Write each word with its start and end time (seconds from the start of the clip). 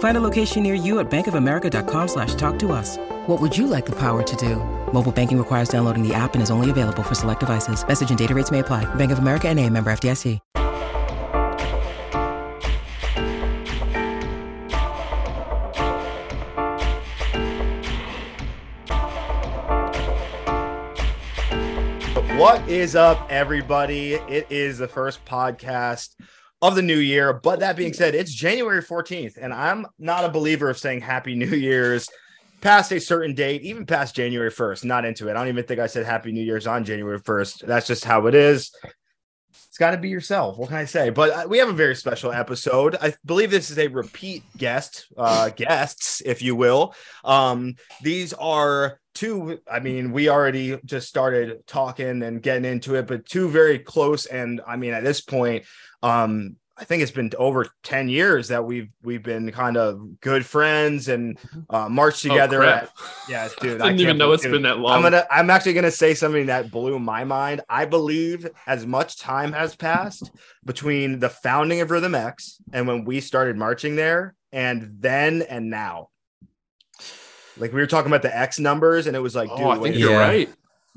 Find 0.00 0.16
a 0.16 0.20
location 0.20 0.62
near 0.62 0.74
you 0.74 0.98
at 0.98 1.10
bankofamerica.com 1.10 2.08
slash 2.08 2.34
talk 2.34 2.58
to 2.60 2.72
us. 2.72 2.96
What 3.26 3.40
would 3.40 3.56
you 3.56 3.66
like 3.66 3.86
the 3.86 3.96
power 3.96 4.22
to 4.22 4.36
do? 4.36 4.56
Mobile 4.92 5.12
banking 5.12 5.38
requires 5.38 5.68
downloading 5.68 6.06
the 6.06 6.14
app 6.14 6.34
and 6.34 6.42
is 6.42 6.50
only 6.50 6.70
available 6.70 7.02
for 7.02 7.14
select 7.14 7.40
devices. 7.40 7.86
Message 7.86 8.10
and 8.10 8.18
data 8.18 8.34
rates 8.34 8.50
may 8.50 8.58
apply. 8.60 8.92
Bank 8.96 9.12
of 9.12 9.18
America 9.18 9.48
and 9.48 9.58
a 9.58 9.68
member 9.68 9.90
FDIC. 9.90 10.38
What 22.38 22.66
is 22.66 22.96
up, 22.96 23.26
everybody? 23.28 24.14
It 24.14 24.46
is 24.48 24.78
the 24.78 24.88
first 24.88 25.22
podcast 25.26 26.16
of 26.62 26.74
the 26.74 26.82
new 26.82 26.98
year. 26.98 27.32
But 27.32 27.60
that 27.60 27.76
being 27.76 27.92
said, 27.92 28.14
it's 28.14 28.32
January 28.32 28.82
14th, 28.82 29.36
and 29.40 29.52
I'm 29.52 29.86
not 29.98 30.24
a 30.24 30.28
believer 30.28 30.68
of 30.68 30.78
saying 30.78 31.00
Happy 31.00 31.34
New 31.34 31.46
Year's 31.46 32.08
past 32.60 32.92
a 32.92 33.00
certain 33.00 33.34
date, 33.34 33.62
even 33.62 33.86
past 33.86 34.14
January 34.14 34.50
1st. 34.50 34.84
Not 34.84 35.04
into 35.04 35.28
it. 35.28 35.32
I 35.32 35.34
don't 35.34 35.48
even 35.48 35.64
think 35.64 35.80
I 35.80 35.86
said 35.86 36.04
Happy 36.04 36.32
New 36.32 36.42
Year's 36.42 36.66
on 36.66 36.84
January 36.84 37.20
1st. 37.20 37.66
That's 37.66 37.86
just 37.86 38.04
how 38.04 38.26
it 38.26 38.34
is. 38.34 38.70
It's 39.68 39.78
got 39.78 39.92
to 39.92 39.98
be 39.98 40.08
yourself. 40.08 40.58
What 40.58 40.68
can 40.68 40.78
I 40.78 40.84
say? 40.84 41.10
But 41.10 41.30
uh, 41.30 41.48
we 41.48 41.58
have 41.58 41.68
a 41.68 41.72
very 41.72 41.94
special 41.94 42.32
episode. 42.32 42.96
I 43.00 43.14
believe 43.24 43.50
this 43.50 43.70
is 43.70 43.78
a 43.78 43.88
repeat 43.88 44.42
guest, 44.56 45.06
uh, 45.16 45.48
guests, 45.50 46.22
if 46.24 46.42
you 46.42 46.54
will. 46.54 46.94
Um, 47.24 47.76
these 48.02 48.32
are 48.34 49.00
two 49.12 49.58
i 49.68 49.80
mean 49.80 50.12
we 50.12 50.28
already 50.28 50.78
just 50.84 51.08
started 51.08 51.66
talking 51.66 52.22
and 52.22 52.42
getting 52.42 52.64
into 52.64 52.94
it 52.94 53.08
but 53.08 53.26
two 53.26 53.48
very 53.48 53.76
close 53.76 54.26
and 54.26 54.60
i 54.68 54.76
mean 54.76 54.92
at 54.92 55.02
this 55.02 55.20
point 55.20 55.64
um 56.02 56.56
i 56.76 56.84
think 56.84 57.02
it's 57.02 57.12
been 57.12 57.30
over 57.38 57.66
10 57.82 58.08
years 58.08 58.48
that 58.48 58.64
we've 58.64 58.88
we've 59.02 59.22
been 59.22 59.50
kind 59.52 59.76
of 59.76 60.20
good 60.20 60.44
friends 60.44 61.08
and 61.08 61.38
uh 61.68 61.88
marched 61.88 62.22
together 62.22 62.62
oh, 62.62 62.68
at, 62.68 62.90
yeah 63.28 63.48
dude 63.60 63.80
I 63.82 63.88
didn't 63.88 64.00
even 64.00 64.18
know 64.18 64.32
it's 64.32 64.42
dude, 64.42 64.52
been 64.52 64.62
that 64.62 64.78
long. 64.78 64.96
i'm 64.96 65.02
gonna 65.02 65.26
i'm 65.30 65.50
actually 65.50 65.74
gonna 65.74 65.90
say 65.90 66.14
something 66.14 66.46
that 66.46 66.70
blew 66.70 66.98
my 66.98 67.24
mind 67.24 67.60
i 67.68 67.84
believe 67.84 68.48
as 68.66 68.86
much 68.86 69.18
time 69.18 69.52
has 69.52 69.76
passed 69.76 70.30
between 70.64 71.18
the 71.18 71.28
founding 71.28 71.80
of 71.80 71.90
rhythm 71.90 72.14
x 72.14 72.60
and 72.72 72.86
when 72.86 73.04
we 73.04 73.20
started 73.20 73.56
marching 73.56 73.96
there 73.96 74.34
and 74.52 74.96
then 75.00 75.42
and 75.42 75.70
now 75.70 76.08
like 77.60 77.72
we 77.72 77.80
were 77.80 77.86
talking 77.86 78.10
about 78.10 78.22
the 78.22 78.36
X 78.36 78.58
numbers, 78.58 79.06
and 79.06 79.14
it 79.14 79.20
was 79.20 79.36
like, 79.36 79.50
oh, 79.52 79.56
dude, 79.56 79.66
I 79.66 79.72
think 79.74 79.82
wait, 79.82 79.94
you're 79.96 80.12
Yeah. 80.12 80.18
right. 80.18 80.50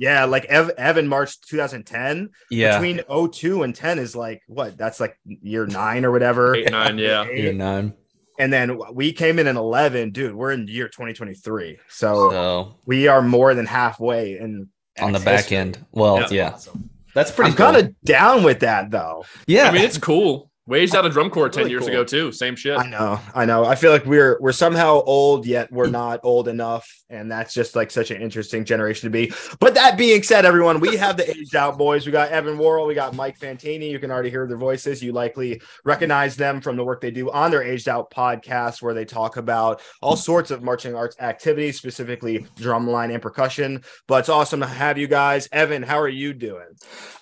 Yeah, 0.03 0.25
like 0.25 0.43
Ev- 0.45 0.71
Evan 0.77 1.07
March 1.07 1.39
2010. 1.41 2.29
Yeah. 2.49 2.77
Between 2.79 3.01
02 3.31 3.63
and 3.63 3.73
10 3.73 3.99
is 3.99 4.15
like 4.15 4.41
what? 4.47 4.77
That's 4.77 4.99
like 4.99 5.17
year 5.25 5.65
nine 5.65 6.03
or 6.03 6.11
whatever. 6.11 6.55
Eight, 6.55 6.69
nine, 6.71 6.97
yeah. 6.97 7.25
Eight. 7.29 7.39
Year 7.43 7.53
nine. 7.53 7.93
And 8.37 8.51
then 8.51 8.79
we 8.91 9.13
came 9.13 9.39
in 9.39 9.47
in 9.47 9.55
11, 9.57 10.11
dude. 10.11 10.35
We're 10.35 10.51
in 10.51 10.67
year 10.67 10.87
2023, 10.89 11.77
so 11.87 12.31
So 12.31 12.75
we 12.85 13.07
are 13.07 13.21
more 13.21 13.53
than 13.53 13.65
halfway 13.65 14.37
in 14.37 14.67
on 14.99 15.11
the 15.13 15.19
back 15.19 15.37
history. 15.41 15.57
end. 15.57 15.85
Well, 15.91 16.17
That's 16.17 16.31
yeah. 16.31 16.49
awesome. 16.51 16.89
That's 17.15 17.31
pretty 17.31 17.51
I'm 17.51 17.55
cool. 17.57 17.65
kind 17.71 17.77
of 17.77 18.01
down 18.03 18.43
with 18.43 18.59
that 18.61 18.89
though. 18.91 19.23
yeah. 19.47 19.69
I 19.69 19.71
mean, 19.71 19.83
it's 19.83 19.97
cool. 19.99 20.49
Waged 20.65 20.95
out 20.95 21.05
a 21.05 21.09
drum 21.09 21.29
corps 21.29 21.49
10 21.49 21.63
Really 21.63 21.71
years 21.71 21.81
cool. 21.81 21.89
ago, 21.89 22.03
too. 22.05 22.31
Same 22.31 22.55
shit. 22.55 22.77
I 22.77 22.89
know, 22.89 23.19
I 23.35 23.43
know. 23.43 23.65
I 23.65 23.75
feel 23.75 23.91
like 23.91 24.05
we're 24.05 24.37
we're 24.39 24.53
somehow 24.53 25.01
old, 25.03 25.45
yet 25.45 25.69
we're 25.73 25.87
not 25.89 26.21
old 26.23 26.47
enough, 26.47 26.89
and 27.09 27.29
that's 27.29 27.53
just 27.53 27.75
like 27.75 27.91
such 27.91 28.11
an 28.11 28.21
interesting 28.21 28.63
generation 28.63 29.07
to 29.07 29.09
be. 29.11 29.33
But 29.59 29.73
that 29.73 29.97
being 29.97 30.23
said, 30.23 30.45
everyone, 30.45 30.79
we 30.79 30.95
have 30.95 31.17
the 31.17 31.29
aged 31.29 31.57
out 31.57 31.77
boys. 31.77 32.05
We 32.05 32.13
got 32.13 32.29
Evan 32.29 32.57
Worrell, 32.57 32.87
we 32.87 32.93
got 32.95 33.13
Mike 33.13 33.37
Fantini. 33.37 33.89
You 33.89 33.99
can 33.99 34.09
already 34.09 34.29
hear 34.29 34.47
their 34.47 34.55
voices. 34.57 35.03
You 35.03 35.11
likely 35.11 35.61
recognize 35.83 36.37
them 36.37 36.61
from 36.61 36.77
the 36.77 36.83
work 36.85 37.01
they 37.01 37.11
do 37.11 37.29
on 37.29 37.51
their 37.51 37.63
aged 37.63 37.89
out 37.89 38.09
podcast, 38.09 38.81
where 38.81 38.93
they 38.93 39.03
talk 39.03 39.35
about 39.35 39.81
all 40.01 40.15
sorts 40.15 40.49
of 40.49 40.63
marching 40.63 40.95
arts 40.95 41.17
activities, 41.19 41.77
specifically 41.77 42.39
drumline 42.57 43.11
and 43.11 43.21
percussion. 43.21 43.83
But 44.07 44.19
it's 44.19 44.29
awesome 44.29 44.61
to 44.61 44.65
have 44.67 44.97
you 44.97 45.07
guys. 45.07 45.49
Evan, 45.51 45.83
how 45.83 45.99
are 45.99 46.07
you 46.07 46.33
doing? 46.33 46.67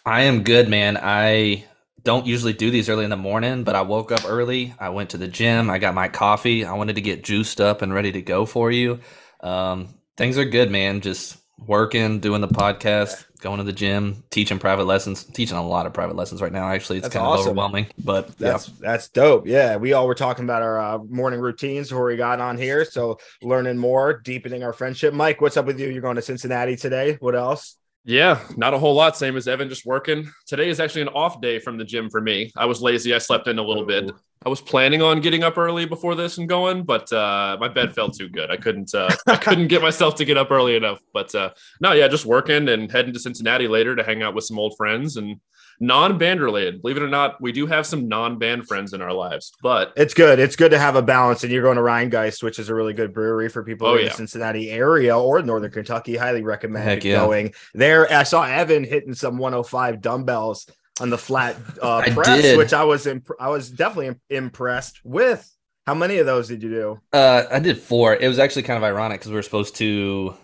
I 0.06 0.22
am 0.22 0.44
good, 0.44 0.70
man. 0.70 0.96
I 1.02 1.66
don't 2.04 2.26
usually 2.26 2.54
do 2.54 2.72
these 2.72 2.90
early 2.90 3.04
in 3.04 3.10
the 3.10 3.18
morning, 3.18 3.64
but 3.64 3.76
I 3.76 3.82
woke 3.82 4.12
up 4.12 4.22
early. 4.26 4.74
I 4.80 4.90
went 4.90 5.12
to 5.12 5.18
the 5.18 5.28
gym. 5.28 5.70
I 5.70 5.78
got 5.78 5.94
my 5.94 6.08
coffee. 6.08 6.66
I 6.66 6.74
wanted 6.74 6.96
to 6.96 7.02
get 7.02 7.24
juiced 7.24 7.62
up 7.62 7.82
and 7.82 7.94
ready 7.94 8.12
to 8.14 8.22
go 8.22 8.46
for 8.46 8.72
you. 8.72 9.00
Um, 9.42 9.96
things 10.18 10.38
are 10.38 10.46
good, 10.46 10.72
man. 10.72 11.02
Just 11.02 11.38
working, 11.66 12.20
doing 12.20 12.42
the 12.42 12.48
podcast, 12.48 13.26
going 13.40 13.58
to 13.60 13.64
the 13.64 13.74
gym, 13.74 14.24
teaching 14.30 14.60
private 14.60 14.86
lessons, 14.86 15.24
teaching 15.24 15.58
a 15.58 15.66
lot 15.66 15.86
of 15.86 15.94
private 15.94 16.16
lessons 16.16 16.42
right 16.42 16.52
now. 16.52 16.68
Actually, 16.70 16.98
it's 16.98 17.06
That's 17.06 17.16
kind 17.16 17.28
of 17.28 17.40
overwhelming, 17.40 17.88
but 18.04 18.38
That's 18.38 18.68
that's 18.80 19.10
dope. 19.10 19.48
Yeah, 19.48 19.78
we 19.78 19.94
all 19.94 20.08
were 20.08 20.16
talking 20.16 20.46
about 20.46 20.62
our 20.62 20.80
uh, 20.80 20.98
morning 21.10 21.40
routines 21.40 21.90
before 21.90 22.06
we 22.06 22.18
got 22.18 22.40
on 22.40 22.58
here. 22.58 22.86
So 22.86 23.20
learning 23.42 23.78
more, 23.78 24.20
deepening 24.20 24.64
our 24.64 24.74
friendship. 24.74 25.14
Mike, 25.14 25.42
what's 25.42 25.58
up 25.58 25.66
with 25.66 25.80
you? 25.80 25.90
You're 25.90 26.02
going 26.02 26.16
to 26.16 26.22
Cincinnati 26.22 26.76
today. 26.76 27.18
What 27.20 27.36
else? 27.36 27.78
Yeah, 28.04 28.40
not 28.58 28.74
a 28.74 28.80
whole 28.80 28.96
lot. 28.96 29.16
Same 29.16 29.38
as 29.38 29.48
Evan, 29.48 29.70
just 29.70 29.86
working. 29.86 30.28
Today 30.48 30.70
is 30.70 30.80
actually 30.80 31.04
an 31.04 31.10
off 31.10 31.40
day 31.40 31.60
from 31.60 31.78
the 31.78 31.84
gym 31.86 32.10
for 32.10 32.20
me. 32.20 32.52
I 32.58 32.66
was 32.66 32.82
lazy. 32.82 33.14
I 33.14 33.20
slept 33.20 33.48
in 33.48 33.60
a 33.60 33.64
little 33.64 33.86
bit. 33.86 34.12
I 34.44 34.50
was 34.50 34.60
planning 34.60 35.04
on 35.04 35.22
getting 35.22 35.44
up 35.44 35.60
early 35.60 35.86
before 35.86 36.16
this 36.16 36.40
and 36.40 36.50
going, 36.50 36.84
but 36.84 37.14
uh, 37.14 37.58
my 37.60 37.68
bed 37.68 37.94
felt 37.94 38.18
too 38.18 38.28
good. 38.28 38.50
I 38.50 38.58
couldn't. 38.58 38.96
Uh, 38.96 39.16
I 39.28 39.36
couldn't 39.36 39.68
get 39.68 39.84
myself 39.84 40.16
to 40.16 40.26
get 40.26 40.36
up 40.36 40.50
early 40.50 40.76
enough. 40.76 41.00
But 41.14 41.34
uh, 41.36 41.52
no, 41.80 41.92
yeah, 41.92 42.08
just 42.08 42.26
working 42.26 42.70
and 42.70 42.92
heading 42.92 43.14
to 43.14 43.20
Cincinnati 43.20 43.68
later 43.68 43.96
to 43.96 44.04
hang 44.04 44.24
out 44.24 44.34
with 44.34 44.46
some 44.46 44.58
old 44.58 44.76
friends 44.78 45.18
and 45.18 45.40
non-band 45.80 46.42
related. 46.42 46.82
Believe 46.82 46.98
it 46.98 47.04
or 47.04 47.08
not, 47.08 47.42
we 47.42 47.52
do 47.52 47.66
have 47.66 47.86
some 47.86 48.08
non-band 48.08 48.68
friends 48.68 48.94
in 48.94 49.02
our 49.02 49.14
lives. 49.14 49.52
But 49.64 49.94
It's 49.96 50.14
good. 50.14 50.40
It's 50.40 50.56
good 50.56 50.72
to 50.72 50.80
have 50.80 50.96
a 50.96 51.02
balance. 51.02 51.44
And 51.44 51.52
you're 51.52 51.64
going 51.64 51.78
to 51.78 51.82
Rheingeist, 51.84 52.44
which 52.44 52.60
is 52.60 52.70
a 52.70 52.76
really 52.76 52.94
good 52.94 53.14
brewery 53.14 53.50
for 53.50 53.64
people 53.64 53.88
Oh, 53.88 53.96
in 53.98 54.06
the. 54.06 54.12
Cincinnati 54.12 54.70
area 54.70 55.18
or 55.18 55.42
Northern 55.42 55.72
Kentucky. 55.72 56.16
Highly 56.16 56.42
recommend 56.44 56.84
Heck 56.86 57.04
yeah. 57.04 57.18
going 57.26 57.54
there. 57.74 58.12
I 58.12 58.24
saw 58.24 58.44
Evan 58.44 58.84
hitting 58.84 59.14
some 59.14 59.38
105 59.38 60.02
dumbbells 60.02 60.68
on 61.00 61.10
the 61.10 61.18
flat 61.18 61.56
uh, 61.82 62.04
press, 62.14 62.42
did. 62.42 62.58
which 62.58 62.74
I 62.74 62.84
was 62.84 63.08
imp- 63.08 63.30
I 63.40 63.50
was 63.50 63.72
definitely 63.72 64.08
im- 64.08 64.22
impressed 64.30 65.00
with. 65.04 65.48
How 65.88 65.96
many 65.96 66.18
of 66.20 66.28
those 66.28 66.48
did 66.48 66.62
you 66.62 66.70
do? 66.70 67.00
Uh, 67.12 67.44
I 67.52 67.58
did 67.60 67.80
four. 67.80 68.16
It 68.16 68.28
was 68.28 68.38
actually 68.38 68.64
kind 68.64 68.78
of 68.78 68.84
ironic 68.84 69.20
because 69.20 69.30
we 69.32 69.36
were 69.36 69.42
supposed 69.42 69.76
to 69.78 70.36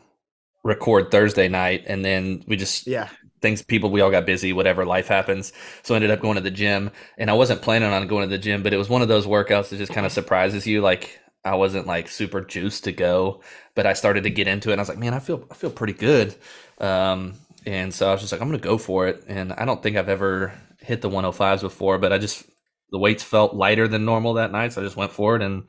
record 0.64 1.12
Thursday 1.12 1.48
night, 1.48 1.84
and 1.88 2.04
then 2.04 2.44
we 2.48 2.56
just 2.58 2.88
Yeah. 2.88 3.08
Things 3.42 3.62
people 3.62 3.90
we 3.90 4.02
all 4.02 4.12
got 4.12 4.26
busy 4.26 4.54
whatever 4.54 4.86
life 4.86 5.08
happens. 5.08 5.54
So 5.84 5.94
I 5.94 5.98
ended 5.98 6.12
up 6.12 6.22
going 6.22 6.36
to 6.36 6.42
the 6.42 6.52
gym 6.52 6.92
and 7.18 7.30
i 7.30 7.34
wasn't 7.34 7.62
planning 7.62 7.92
on 7.92 8.08
going 8.08 8.28
to 8.28 8.30
the 8.30 8.42
gym 8.42 8.64
but 8.64 8.74
it 8.74 8.78
was 8.78 8.90
one 8.90 9.02
of 9.02 9.08
those 9.08 9.26
workouts 9.26 9.70
that 9.70 9.78
just 9.78 9.92
kind 9.92 10.06
of 10.06 10.12
surprises 10.12 10.66
you 10.66 10.82
like 10.82 11.20
i 11.44 11.56
wasn't 11.56 11.88
like 11.88 12.08
super 12.08 12.42
juiced 12.42 12.86
to 12.86 12.92
go 12.92 13.42
but 13.76 13.86
i 13.86 13.94
started 13.94 14.24
to 14.24 14.30
get 14.30 14.48
into 14.48 14.70
it 14.70 14.74
and 14.74 14.82
i 14.82 14.84
was 14.84 14.90
like 14.90 14.98
man 14.98 15.14
i 15.14 15.20
feel 15.20 15.46
i 15.52 15.54
feel 15.54 15.70
pretty 15.70 15.94
good. 15.94 16.36
Um 16.80 17.36
and 17.66 17.94
so 17.94 18.08
i 18.08 18.12
was 18.12 18.22
just 18.22 18.32
like 18.32 18.42
i'm 18.42 18.48
gonna 18.48 18.60
go 18.60 18.78
for 18.78 19.08
it 19.08 19.24
and 19.28 19.54
i 19.54 19.66
don't 19.66 19.82
think 19.84 19.98
i've 19.98 20.10
ever 20.10 20.54
hit 20.80 21.02
the 21.02 21.10
105s 21.10 21.62
before 21.62 21.98
but 21.98 22.14
i 22.14 22.18
just 22.18 22.46
the 22.92 23.00
weights 23.00 23.24
felt 23.24 23.54
lighter 23.54 23.88
than 23.88 24.06
normal 24.06 24.36
that 24.36 24.52
night 24.52 24.72
so 24.72 24.82
i 24.82 24.84
just 24.84 24.96
went 24.96 25.12
for 25.12 25.36
it 25.36 25.42
and 25.42 25.64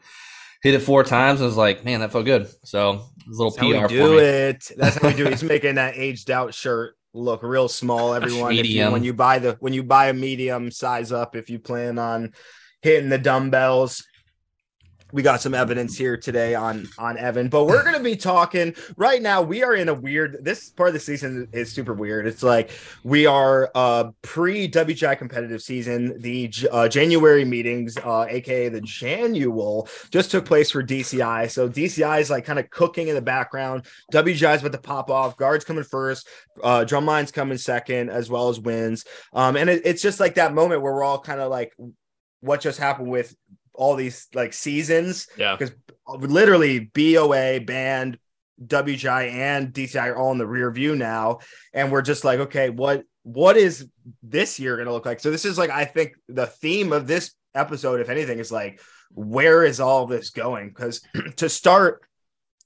hit 0.62 0.74
it 0.74 0.80
four 0.80 1.04
times 1.04 1.40
and 1.40 1.46
was 1.46 1.56
like 1.56 1.84
man 1.84 2.00
that 2.00 2.12
felt 2.12 2.24
good. 2.24 2.48
So 2.64 2.90
it 2.90 3.28
was 3.28 3.38
a 3.38 3.44
little 3.44 3.50
That's 3.50 3.56
how 3.56 3.68
we 3.68 3.80
pr 3.80 3.86
do 3.88 4.18
it. 4.18 4.70
That's 4.76 4.96
how 4.96 5.08
we 5.08 5.14
do 5.14 5.26
it. 5.26 5.30
He's 5.30 5.44
making 5.44 5.76
that 5.76 5.96
aged 5.96 6.30
out 6.30 6.54
shirt 6.54 6.96
look 7.14 7.42
real 7.42 7.68
small. 7.68 8.14
Everyone, 8.14 8.52
if 8.52 8.66
you, 8.66 8.90
when 8.90 9.04
you 9.04 9.14
buy 9.14 9.38
the 9.38 9.56
when 9.60 9.72
you 9.72 9.82
buy 9.82 10.08
a 10.08 10.14
medium 10.14 10.70
size 10.70 11.12
up, 11.12 11.36
if 11.36 11.50
you 11.50 11.58
plan 11.58 11.98
on 11.98 12.32
hitting 12.82 13.08
the 13.08 13.18
dumbbells, 13.18 14.04
we 15.12 15.22
got 15.22 15.40
some 15.40 15.54
evidence 15.54 15.96
here 15.96 16.16
today 16.16 16.54
on 16.54 16.88
on 16.98 17.16
Evan, 17.16 17.48
but 17.48 17.64
we're 17.64 17.82
going 17.82 17.96
to 17.96 18.02
be 18.02 18.16
talking 18.16 18.74
right 18.96 19.22
now. 19.22 19.40
We 19.40 19.62
are 19.62 19.74
in 19.74 19.88
a 19.88 19.94
weird. 19.94 20.44
This 20.44 20.70
part 20.70 20.88
of 20.88 20.92
the 20.92 21.00
season 21.00 21.48
is 21.52 21.72
super 21.72 21.94
weird. 21.94 22.26
It's 22.26 22.42
like 22.42 22.70
we 23.04 23.26
are 23.26 23.70
uh 23.74 24.10
pre 24.22 24.68
WGI 24.68 25.16
competitive 25.16 25.62
season. 25.62 26.20
The 26.20 26.52
uh, 26.70 26.88
January 26.88 27.44
meetings, 27.44 27.96
uh, 27.96 28.26
aka 28.28 28.68
the 28.68 28.80
Janual, 28.82 29.88
just 30.10 30.30
took 30.30 30.44
place 30.44 30.70
for 30.70 30.82
DCI. 30.82 31.50
So 31.50 31.68
DCI 31.68 32.20
is 32.20 32.30
like 32.30 32.44
kind 32.44 32.58
of 32.58 32.68
cooking 32.70 33.08
in 33.08 33.14
the 33.14 33.22
background. 33.22 33.86
WGI 34.12 34.56
is 34.56 34.60
about 34.60 34.72
to 34.72 34.78
pop 34.78 35.10
off. 35.10 35.36
Guards 35.36 35.64
coming 35.64 35.84
first. 35.84 36.28
Uh, 36.62 36.84
Drumline's 36.86 37.32
coming 37.32 37.56
second, 37.56 38.10
as 38.10 38.28
well 38.28 38.48
as 38.48 38.60
wins. 38.60 39.04
Um, 39.32 39.56
and 39.56 39.70
it, 39.70 39.82
it's 39.84 40.02
just 40.02 40.20
like 40.20 40.34
that 40.34 40.52
moment 40.52 40.82
where 40.82 40.92
we're 40.92 41.04
all 41.04 41.20
kind 41.20 41.40
of 41.40 41.50
like 41.50 41.72
what 42.40 42.60
just 42.60 42.78
happened 42.78 43.08
with 43.08 43.34
all 43.78 43.94
these 43.94 44.26
like 44.34 44.52
seasons. 44.52 45.28
Yeah. 45.38 45.56
Because 45.56 45.74
uh, 46.06 46.16
literally 46.16 46.80
BOA, 46.80 47.60
band, 47.60 48.18
WGI, 48.62 49.30
and 49.32 49.72
DCI 49.72 50.08
are 50.08 50.16
all 50.16 50.32
in 50.32 50.38
the 50.38 50.46
rear 50.46 50.70
view 50.70 50.96
now. 50.96 51.38
And 51.72 51.90
we're 51.90 52.02
just 52.02 52.24
like, 52.24 52.40
okay, 52.40 52.68
what 52.70 53.04
what 53.22 53.56
is 53.56 53.88
this 54.22 54.58
year 54.58 54.76
gonna 54.76 54.92
look 54.92 55.06
like? 55.06 55.20
So 55.20 55.30
this 55.30 55.44
is 55.44 55.56
like 55.56 55.70
I 55.70 55.84
think 55.84 56.16
the 56.28 56.46
theme 56.46 56.92
of 56.92 57.06
this 57.06 57.32
episode, 57.54 58.00
if 58.00 58.10
anything, 58.10 58.40
is 58.40 58.52
like, 58.52 58.80
where 59.12 59.64
is 59.64 59.80
all 59.80 60.06
this 60.06 60.30
going? 60.30 60.68
Because 60.68 61.00
to 61.36 61.48
start 61.48 62.02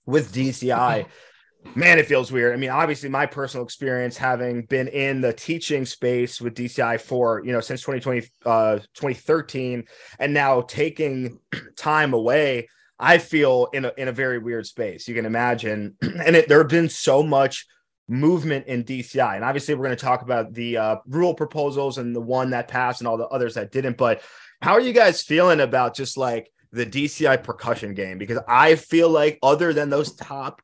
with 0.06 0.32
DCI, 0.32 1.06
man, 1.74 1.98
it 1.98 2.06
feels 2.06 2.30
weird. 2.32 2.52
I 2.52 2.56
mean, 2.56 2.70
obviously, 2.70 3.08
my 3.08 3.26
personal 3.26 3.64
experience 3.64 4.16
having 4.16 4.62
been 4.62 4.88
in 4.88 5.20
the 5.20 5.32
teaching 5.32 5.84
space 5.84 6.40
with 6.40 6.54
DCI 6.54 7.00
for, 7.00 7.42
you 7.44 7.52
know, 7.52 7.60
since 7.60 7.80
2020, 7.80 8.26
uh, 8.44 8.78
2013, 8.94 9.84
and 10.18 10.34
now 10.34 10.62
taking 10.62 11.38
time 11.76 12.12
away, 12.12 12.68
I 12.98 13.18
feel 13.18 13.68
in 13.72 13.84
a, 13.84 13.92
in 13.96 14.08
a 14.08 14.12
very 14.12 14.38
weird 14.38 14.66
space. 14.66 15.08
You 15.08 15.14
can 15.14 15.26
imagine. 15.26 15.96
And 16.02 16.36
it, 16.36 16.48
there 16.48 16.58
have 16.58 16.68
been 16.68 16.88
so 16.88 17.22
much 17.22 17.66
movement 18.08 18.66
in 18.66 18.84
DCI. 18.84 19.36
And 19.36 19.44
obviously, 19.44 19.74
we're 19.74 19.86
going 19.86 19.96
to 19.96 20.04
talk 20.04 20.22
about 20.22 20.52
the 20.52 20.76
uh, 20.76 20.96
rule 21.06 21.34
proposals 21.34 21.98
and 21.98 22.14
the 22.14 22.20
one 22.20 22.50
that 22.50 22.68
passed 22.68 23.00
and 23.00 23.08
all 23.08 23.16
the 23.16 23.28
others 23.28 23.54
that 23.54 23.72
didn't. 23.72 23.96
But 23.96 24.22
how 24.60 24.72
are 24.72 24.80
you 24.80 24.92
guys 24.92 25.22
feeling 25.22 25.60
about 25.60 25.96
just 25.96 26.16
like 26.16 26.50
the 26.70 26.86
DCI 26.86 27.42
percussion 27.42 27.94
game? 27.94 28.18
Because 28.18 28.38
I 28.46 28.76
feel 28.76 29.08
like, 29.08 29.38
other 29.42 29.72
than 29.72 29.90
those 29.90 30.14
top 30.14 30.62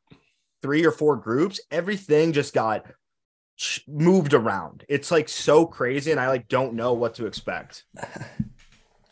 three 0.61 0.85
or 0.85 0.91
four 0.91 1.15
groups, 1.15 1.59
everything 1.71 2.33
just 2.33 2.53
got 2.53 2.85
moved 3.87 4.33
around. 4.33 4.85
It's 4.87 5.11
like 5.11 5.29
so 5.29 5.65
crazy, 5.65 6.11
and 6.11 6.19
I 6.19 6.27
like 6.27 6.47
don't 6.47 6.73
know 6.73 6.93
what 6.93 7.15
to 7.15 7.25
expect. 7.25 7.83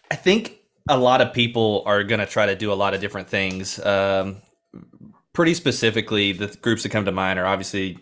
I 0.09 0.15
think 0.15 0.59
a 0.89 0.97
lot 0.97 1.21
of 1.21 1.33
people 1.33 1.83
are 1.85 2.03
going 2.03 2.19
to 2.19 2.25
try 2.25 2.45
to 2.45 2.55
do 2.55 2.71
a 2.71 2.75
lot 2.75 2.93
of 2.93 3.01
different 3.01 3.27
things. 3.27 3.79
Um, 3.85 4.41
pretty 5.33 5.53
specifically, 5.53 6.31
the 6.31 6.47
groups 6.61 6.83
that 6.83 6.89
come 6.89 7.05
to 7.05 7.11
mind 7.11 7.39
are 7.39 7.45
obviously 7.45 7.99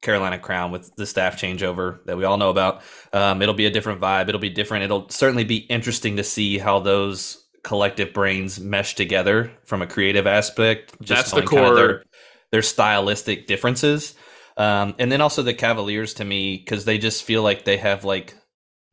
Carolina 0.00 0.38
Crown 0.38 0.72
with 0.72 0.94
the 0.96 1.06
staff 1.06 1.40
changeover 1.40 2.04
that 2.06 2.16
we 2.16 2.24
all 2.24 2.36
know 2.36 2.50
about. 2.50 2.82
Um, 3.12 3.42
it'll 3.42 3.54
be 3.54 3.66
a 3.66 3.70
different 3.70 4.00
vibe. 4.00 4.28
It'll 4.28 4.40
be 4.40 4.50
different. 4.50 4.84
It'll 4.84 5.08
certainly 5.08 5.44
be 5.44 5.58
interesting 5.58 6.16
to 6.16 6.24
see 6.24 6.58
how 6.58 6.80
those 6.80 7.38
collective 7.62 8.12
brains 8.12 8.58
mesh 8.58 8.94
together 8.96 9.52
from 9.64 9.82
a 9.82 9.86
creative 9.86 10.26
aspect. 10.26 11.00
Just 11.00 11.32
That's 11.32 11.42
the 11.42 11.46
core. 11.46 11.74
Their, 11.74 12.04
their 12.52 12.62
stylistic 12.62 13.46
differences. 13.46 14.14
Um, 14.56 14.94
and 14.98 15.10
then 15.10 15.20
also 15.20 15.42
the 15.42 15.54
Cavaliers 15.54 16.14
to 16.14 16.24
me 16.24 16.58
because 16.58 16.84
they 16.84 16.98
just 16.98 17.24
feel 17.24 17.42
like 17.42 17.64
they 17.64 17.78
have 17.78 18.04
like 18.04 18.34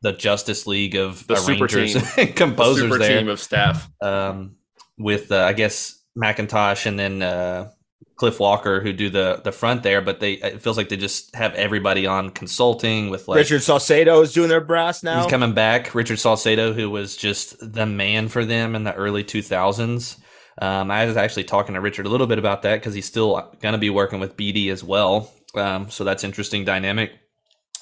the 0.01 0.13
Justice 0.13 0.65
League 0.65 0.95
of 0.95 1.27
the 1.27 1.35
super 1.35 1.67
team, 1.67 2.33
composers 2.33 2.83
the 2.83 2.89
super 2.89 2.97
there. 2.97 3.19
team 3.19 3.27
of 3.27 3.39
staff. 3.39 3.89
Um, 4.01 4.55
with 4.97 5.31
uh, 5.31 5.43
I 5.43 5.53
guess 5.53 6.01
McIntosh 6.17 6.85
and 6.85 6.97
then 6.97 7.21
uh, 7.21 7.71
Cliff 8.15 8.39
Walker 8.39 8.81
who 8.81 8.93
do 8.93 9.09
the 9.09 9.41
the 9.43 9.51
front 9.51 9.83
there, 9.83 10.01
but 10.01 10.19
they 10.19 10.33
it 10.33 10.61
feels 10.61 10.77
like 10.77 10.89
they 10.89 10.97
just 10.97 11.35
have 11.35 11.53
everybody 11.55 12.05
on 12.05 12.29
consulting 12.29 13.09
with 13.09 13.27
like 13.27 13.37
Richard 13.37 13.61
Saucedo 13.61 14.23
is 14.23 14.33
doing 14.33 14.49
their 14.49 14.61
brass 14.61 15.03
now. 15.03 15.21
He's 15.21 15.29
coming 15.29 15.53
back. 15.53 15.93
Richard 15.93 16.17
Saucedo, 16.17 16.73
who 16.73 16.89
was 16.89 17.17
just 17.17 17.55
the 17.59 17.85
man 17.85 18.29
for 18.29 18.45
them 18.45 18.75
in 18.75 18.83
the 18.83 18.93
early 18.93 19.23
two 19.23 19.41
thousands. 19.41 20.17
Um, 20.59 20.91
I 20.91 21.05
was 21.05 21.17
actually 21.17 21.45
talking 21.45 21.75
to 21.75 21.81
Richard 21.81 22.05
a 22.05 22.09
little 22.09 22.27
bit 22.27 22.37
about 22.37 22.61
that 22.63 22.75
because 22.75 22.93
he's 22.93 23.05
still 23.05 23.55
going 23.61 23.73
to 23.73 23.79
be 23.79 23.89
working 23.89 24.19
with 24.19 24.35
BD 24.35 24.71
as 24.71 24.83
well. 24.83 25.31
Um, 25.55 25.89
so 25.89 26.03
that's 26.03 26.23
interesting 26.23 26.65
dynamic. 26.65 27.13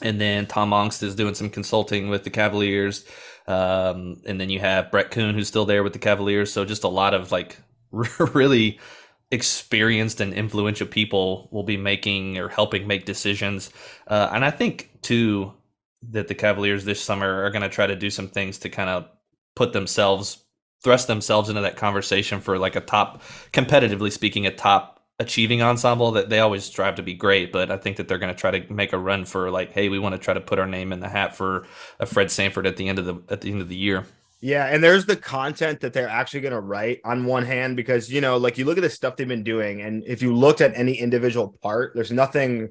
And 0.02 0.22
then 0.22 0.46
Tom 0.46 0.72
Aungst 0.72 1.02
is 1.02 1.16
doing 1.16 1.34
some 1.34 1.50
consulting 1.50 2.10
with 2.10 2.24
the 2.24 2.30
Cavaliers. 2.30 3.04
Um, 3.48 4.22
and 4.26 4.40
then 4.40 4.50
you 4.50 4.60
have 4.60 4.92
Brett 4.92 5.10
Kuhn, 5.10 5.34
who's 5.34 5.48
still 5.48 5.66
there 5.66 5.84
with 5.84 5.94
the 5.94 6.00
Cavaliers. 6.00 6.52
So 6.52 6.66
just 6.66 6.84
a 6.84 6.90
lot 6.90 7.14
of 7.14 7.32
like 7.32 7.58
really 7.92 8.80
experienced 9.32 10.22
and 10.22 10.34
influential 10.34 10.88
people 10.88 11.50
will 11.52 11.64
be 11.64 11.78
making 11.78 12.38
or 12.38 12.48
helping 12.48 12.88
make 12.88 13.06
decisions. 13.06 13.72
Uh, 14.08 14.30
and 14.32 14.46
I 14.46 14.52
think 14.52 14.92
too 15.02 15.54
that 16.10 16.28
the 16.28 16.36
Cavaliers 16.36 16.86
this 16.86 17.02
summer 17.02 17.44
are 17.44 17.50
going 17.50 17.64
to 17.64 17.70
try 17.70 17.88
to 17.88 17.96
do 17.96 18.10
some 18.10 18.28
things 18.28 18.60
to 18.60 18.70
kind 18.70 18.90
of 18.90 19.10
put 19.56 19.74
themselves 19.74 20.44
thrust 20.84 21.08
themselves 21.08 21.50
into 21.50 21.62
that 21.62 21.76
conversation 21.76 22.40
for 22.40 22.58
like 22.58 22.76
a 22.76 22.82
top 22.82 23.22
competitively 23.54 24.12
speaking 24.12 24.46
a 24.46 24.52
top 24.52 25.02
achieving 25.20 25.64
ensemble 25.64 26.12
that 26.12 26.30
they 26.30 26.40
always 26.40 26.64
strive 26.64 26.96
to 26.96 27.04
be 27.04 27.14
great 27.14 27.52
but 27.52 27.72
i 27.72 27.78
think 27.78 27.98
that 27.98 28.08
they're 28.08 28.20
going 28.20 28.34
to 28.34 28.40
try 28.40 28.52
to 28.52 28.72
make 28.72 28.94
a 28.94 28.98
run 28.98 29.26
for 29.26 29.50
like 29.50 29.72
hey 29.72 29.90
we 29.90 29.98
want 29.98 30.14
to 30.14 30.20
try 30.20 30.34
to 30.34 30.42
put 30.42 30.60
our 30.60 30.68
name 30.68 30.94
in 30.94 31.00
the 31.00 31.10
hat 31.10 31.36
for 31.36 31.66
a 32.00 32.06
fred 32.06 32.30
sanford 32.30 32.68
at 32.68 32.78
the 32.78 32.88
end 32.88 33.00
of 33.00 33.06
the 33.06 33.16
at 33.30 33.42
the 33.42 33.52
end 33.52 33.62
of 33.62 33.70
the 33.70 33.76
year 33.76 34.06
yeah, 34.40 34.66
and 34.66 34.84
there's 34.84 35.06
the 35.06 35.16
content 35.16 35.80
that 35.80 35.94
they're 35.94 36.08
actually 36.08 36.42
going 36.42 36.54
to 36.54 36.60
write 36.60 37.00
on 37.04 37.26
one 37.26 37.44
hand 37.44 37.76
because 37.76 38.12
you 38.12 38.22
know, 38.22 38.38
like 38.38 38.58
you 38.58 38.66
look 38.66 38.78
at 38.78 38.82
the 38.82 38.90
stuff 38.90 39.16
they've 39.16 39.28
been 39.28 39.44
doing, 39.44 39.82
and 39.82 40.04
if 40.06 40.22
you 40.22 40.36
looked 40.36 40.62
at 40.62 40.78
any 40.78 40.94
individual 40.94 41.58
part, 41.64 41.94
there's 41.96 42.12
nothing 42.12 42.70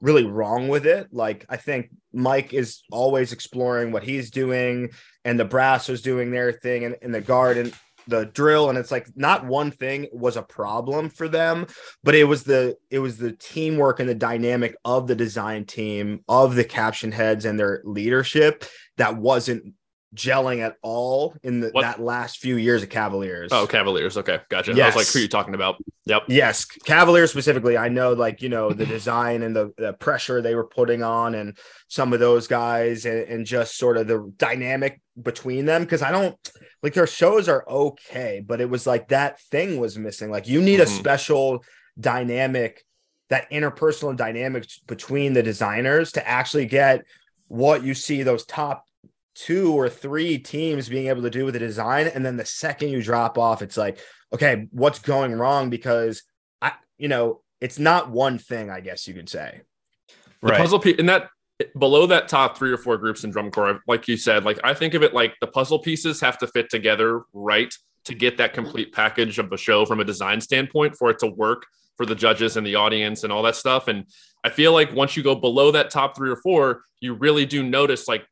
really 0.00 0.26
wrong 0.26 0.68
with 0.68 0.86
it. 0.86 1.08
Like 1.10 1.46
I 1.48 1.56
think 1.56 1.90
Mike 2.12 2.52
is 2.52 2.82
always 2.92 3.32
exploring 3.32 3.90
what 3.90 4.02
he's 4.02 4.30
doing, 4.30 4.90
and 5.28 5.38
the 5.38 5.44
brass 5.44 5.88
was 5.88 6.00
doing 6.00 6.30
their 6.30 6.52
thing, 6.52 6.96
and, 7.02 7.14
the 7.14 7.20
guard 7.20 7.58
and 7.58 7.74
the 8.06 8.24
drill, 8.24 8.70
and 8.70 8.78
it's 8.78 8.90
like 8.90 9.06
not 9.14 9.44
one 9.44 9.70
thing 9.70 10.06
was 10.10 10.38
a 10.38 10.42
problem 10.42 11.10
for 11.10 11.28
them, 11.28 11.66
but 12.02 12.14
it 12.14 12.24
was 12.24 12.44
the 12.44 12.78
it 12.90 12.98
was 13.00 13.18
the 13.18 13.32
teamwork 13.32 14.00
and 14.00 14.08
the 14.08 14.14
dynamic 14.14 14.74
of 14.86 15.06
the 15.06 15.14
design 15.14 15.66
team 15.66 16.24
of 16.30 16.54
the 16.54 16.64
caption 16.64 17.12
heads 17.12 17.44
and 17.44 17.60
their 17.60 17.82
leadership 17.84 18.64
that 18.96 19.18
wasn't 19.18 19.74
gelling 20.14 20.60
at 20.60 20.76
all 20.82 21.34
in 21.42 21.60
the, 21.60 21.70
that 21.80 22.00
last 22.00 22.38
few 22.38 22.56
years 22.56 22.82
of 22.82 22.88
Cavaliers. 22.88 23.50
Oh, 23.52 23.66
Cavaliers. 23.66 24.16
Okay, 24.16 24.40
gotcha. 24.48 24.72
Yes. 24.74 24.94
I 24.94 24.96
was 24.96 25.06
like, 25.06 25.12
who 25.12 25.18
are 25.18 25.22
you 25.22 25.28
talking 25.28 25.54
about? 25.54 25.76
Yep. 26.06 26.24
Yes, 26.28 26.64
Cavaliers 26.64 27.30
specifically. 27.30 27.76
I 27.76 27.88
know, 27.88 28.12
like 28.14 28.40
you 28.40 28.48
know, 28.48 28.70
the 28.70 28.86
design 28.86 29.42
and 29.42 29.54
the, 29.54 29.72
the 29.76 29.92
pressure 29.94 30.40
they 30.40 30.54
were 30.54 30.66
putting 30.66 31.02
on, 31.02 31.34
and 31.34 31.58
some 31.88 32.12
of 32.12 32.20
those 32.20 32.46
guys, 32.46 33.04
and, 33.04 33.28
and 33.28 33.46
just 33.46 33.76
sort 33.76 33.96
of 33.96 34.06
the 34.06 34.32
dynamic 34.36 35.00
between 35.20 35.66
them. 35.66 35.82
Because 35.82 36.02
I 36.02 36.10
don't 36.10 36.36
like 36.82 36.94
their 36.94 37.06
shows 37.06 37.48
are 37.48 37.68
okay, 37.68 38.42
but 38.44 38.60
it 38.60 38.70
was 38.70 38.86
like 38.86 39.08
that 39.08 39.40
thing 39.40 39.78
was 39.78 39.98
missing. 39.98 40.30
Like 40.30 40.48
you 40.48 40.62
need 40.62 40.80
mm-hmm. 40.80 40.90
a 40.90 40.98
special 40.98 41.64
dynamic, 42.00 42.84
that 43.28 43.50
interpersonal 43.50 44.16
dynamics 44.16 44.80
between 44.86 45.34
the 45.34 45.42
designers 45.42 46.12
to 46.12 46.26
actually 46.26 46.64
get 46.66 47.04
what 47.48 47.82
you 47.82 47.94
see 47.94 48.22
those 48.22 48.46
top 48.46 48.84
two 49.38 49.72
or 49.72 49.88
three 49.88 50.36
teams 50.36 50.88
being 50.88 51.06
able 51.06 51.22
to 51.22 51.30
do 51.30 51.44
with 51.44 51.54
the 51.54 51.60
design. 51.60 52.08
And 52.08 52.26
then 52.26 52.36
the 52.36 52.44
second 52.44 52.88
you 52.88 53.00
drop 53.00 53.38
off, 53.38 53.62
it's 53.62 53.76
like, 53.76 53.98
okay, 54.32 54.66
what's 54.72 54.98
going 54.98 55.32
wrong? 55.32 55.70
Because 55.70 56.22
I, 56.60 56.72
you 56.98 57.06
know, 57.06 57.42
it's 57.60 57.78
not 57.78 58.10
one 58.10 58.38
thing, 58.38 58.68
I 58.68 58.80
guess 58.80 59.06
you 59.06 59.14
could 59.14 59.28
say. 59.28 59.60
The 60.42 60.48
right. 60.48 60.58
puzzle 60.60 60.80
piece, 60.80 60.96
and 60.98 61.08
that 61.08 61.28
below 61.78 62.06
that 62.06 62.28
top 62.28 62.56
three 62.56 62.72
or 62.72 62.76
four 62.76 62.98
groups 62.98 63.24
in 63.24 63.30
drum 63.30 63.50
corps, 63.50 63.80
like 63.86 64.08
you 64.08 64.16
said, 64.16 64.44
like 64.44 64.58
I 64.64 64.74
think 64.74 64.94
of 64.94 65.02
it 65.02 65.14
like 65.14 65.34
the 65.40 65.46
puzzle 65.46 65.78
pieces 65.78 66.20
have 66.20 66.38
to 66.38 66.46
fit 66.48 66.68
together 66.70 67.22
right 67.32 67.72
to 68.04 68.14
get 68.14 68.38
that 68.38 68.54
complete 68.54 68.92
package 68.92 69.38
of 69.38 69.52
a 69.52 69.56
show 69.56 69.84
from 69.84 70.00
a 70.00 70.04
design 70.04 70.40
standpoint 70.40 70.96
for 70.96 71.10
it 71.10 71.18
to 71.20 71.26
work 71.26 71.64
for 71.96 72.06
the 72.06 72.14
judges 72.14 72.56
and 72.56 72.66
the 72.66 72.74
audience 72.74 73.24
and 73.24 73.32
all 73.32 73.42
that 73.42 73.56
stuff. 73.56 73.88
And 73.88 74.04
I 74.44 74.50
feel 74.50 74.72
like 74.72 74.92
once 74.94 75.16
you 75.16 75.22
go 75.22 75.34
below 75.34 75.72
that 75.72 75.90
top 75.90 76.16
three 76.16 76.30
or 76.30 76.36
four, 76.36 76.82
you 77.00 77.14
really 77.14 77.44
do 77.44 77.62
notice 77.62 78.08
like 78.08 78.24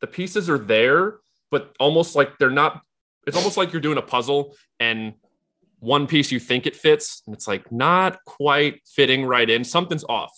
the 0.00 0.06
pieces 0.06 0.48
are 0.48 0.58
there, 0.58 1.18
but 1.50 1.74
almost 1.78 2.14
like 2.16 2.38
they're 2.38 2.50
not. 2.50 2.82
It's 3.26 3.36
almost 3.36 3.56
like 3.56 3.72
you're 3.72 3.82
doing 3.82 3.98
a 3.98 4.02
puzzle 4.02 4.56
and 4.80 5.14
one 5.80 6.06
piece 6.06 6.32
you 6.32 6.40
think 6.40 6.66
it 6.66 6.74
fits, 6.74 7.22
and 7.26 7.34
it's 7.34 7.46
like 7.46 7.70
not 7.70 8.24
quite 8.24 8.80
fitting 8.86 9.24
right 9.24 9.48
in. 9.48 9.64
Something's 9.64 10.04
off. 10.08 10.32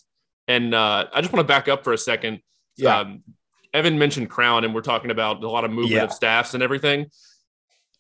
And 0.49 0.75
uh, 0.75 1.07
I 1.13 1.21
just 1.21 1.33
want 1.33 1.47
to 1.47 1.49
back 1.49 1.69
up 1.69 1.85
for 1.85 1.93
a 1.93 1.99
second. 1.99 2.41
Yeah. 2.77 2.99
Um, 2.99 3.23
Evan 3.73 3.99
mentioned 3.99 4.29
Crown, 4.29 4.65
and 4.65 4.75
we're 4.75 4.81
talking 4.81 5.11
about 5.11 5.43
a 5.43 5.49
lot 5.49 5.65
of 5.65 5.71
movement 5.71 5.93
yeah. 5.93 6.05
of 6.05 6.13
staffs 6.13 6.55
and 6.55 6.63
everything. 6.63 7.07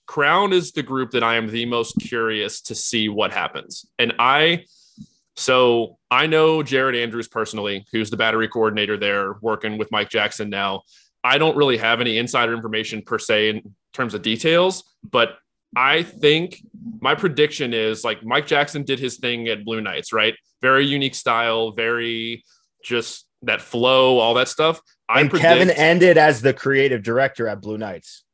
Crown 0.07 0.53
is 0.53 0.73
the 0.73 0.83
group 0.83 1.13
that 1.13 1.23
I 1.23 1.37
am 1.37 1.47
the 1.47 1.67
most 1.67 1.95
curious 2.01 2.61
to 2.63 2.75
see 2.75 3.09
what 3.09 3.33
happens. 3.33 3.87
And 3.99 4.15
I, 4.19 4.65
so 5.37 5.99
I 6.11 6.27
know 6.27 6.65
Jared 6.65 6.97
Andrews 6.97 7.29
personally, 7.29 7.87
who's 7.93 8.11
the 8.11 8.17
battery 8.17 8.49
coordinator 8.49 8.97
there, 8.97 9.37
working 9.41 9.79
with 9.79 9.93
Mike 9.93 10.11
Jackson 10.11 10.51
now. 10.51 10.83
I 11.23 11.39
don't 11.39 11.57
really 11.57 11.77
have 11.77 12.01
any 12.01 12.19
insider 12.19 12.55
information 12.55 13.03
per 13.03 13.19
se 13.19 13.51
in 13.51 13.75
terms 13.93 14.15
of 14.15 14.23
details, 14.23 14.85
but 15.09 15.37
I 15.77 16.03
think 16.03 16.63
my 17.01 17.15
prediction 17.15 17.75
is 17.75 18.05
like 18.05 18.25
Mike 18.25 18.47
Jackson 18.47 18.83
did 18.83 18.99
his 18.99 19.19
thing 19.19 19.49
at 19.49 19.65
Blue 19.65 19.81
Knights, 19.81 20.13
right? 20.13 20.35
Very 20.61 20.87
unique 20.87 21.15
style, 21.15 21.73
very 21.73 22.45
just 22.85 23.27
that 23.43 23.61
flow, 23.61 24.19
all 24.19 24.35
that 24.35 24.49
stuff. 24.49 24.81
I 25.09 25.21
and 25.21 25.31
predict, 25.31 25.49
Kevin 25.49 25.71
ended 25.71 26.19
as 26.19 26.43
the 26.43 26.53
creative 26.53 27.03
director 27.03 27.49
at 27.49 27.61
Blue 27.61 27.79
Knights. 27.79 28.25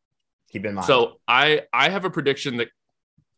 Keep 0.50 0.66
in 0.66 0.75
mind. 0.75 0.87
So 0.87 1.21
I 1.26 1.62
I 1.73 1.90
have 1.90 2.05
a 2.05 2.11
prediction 2.11 2.59
that 2.59 2.69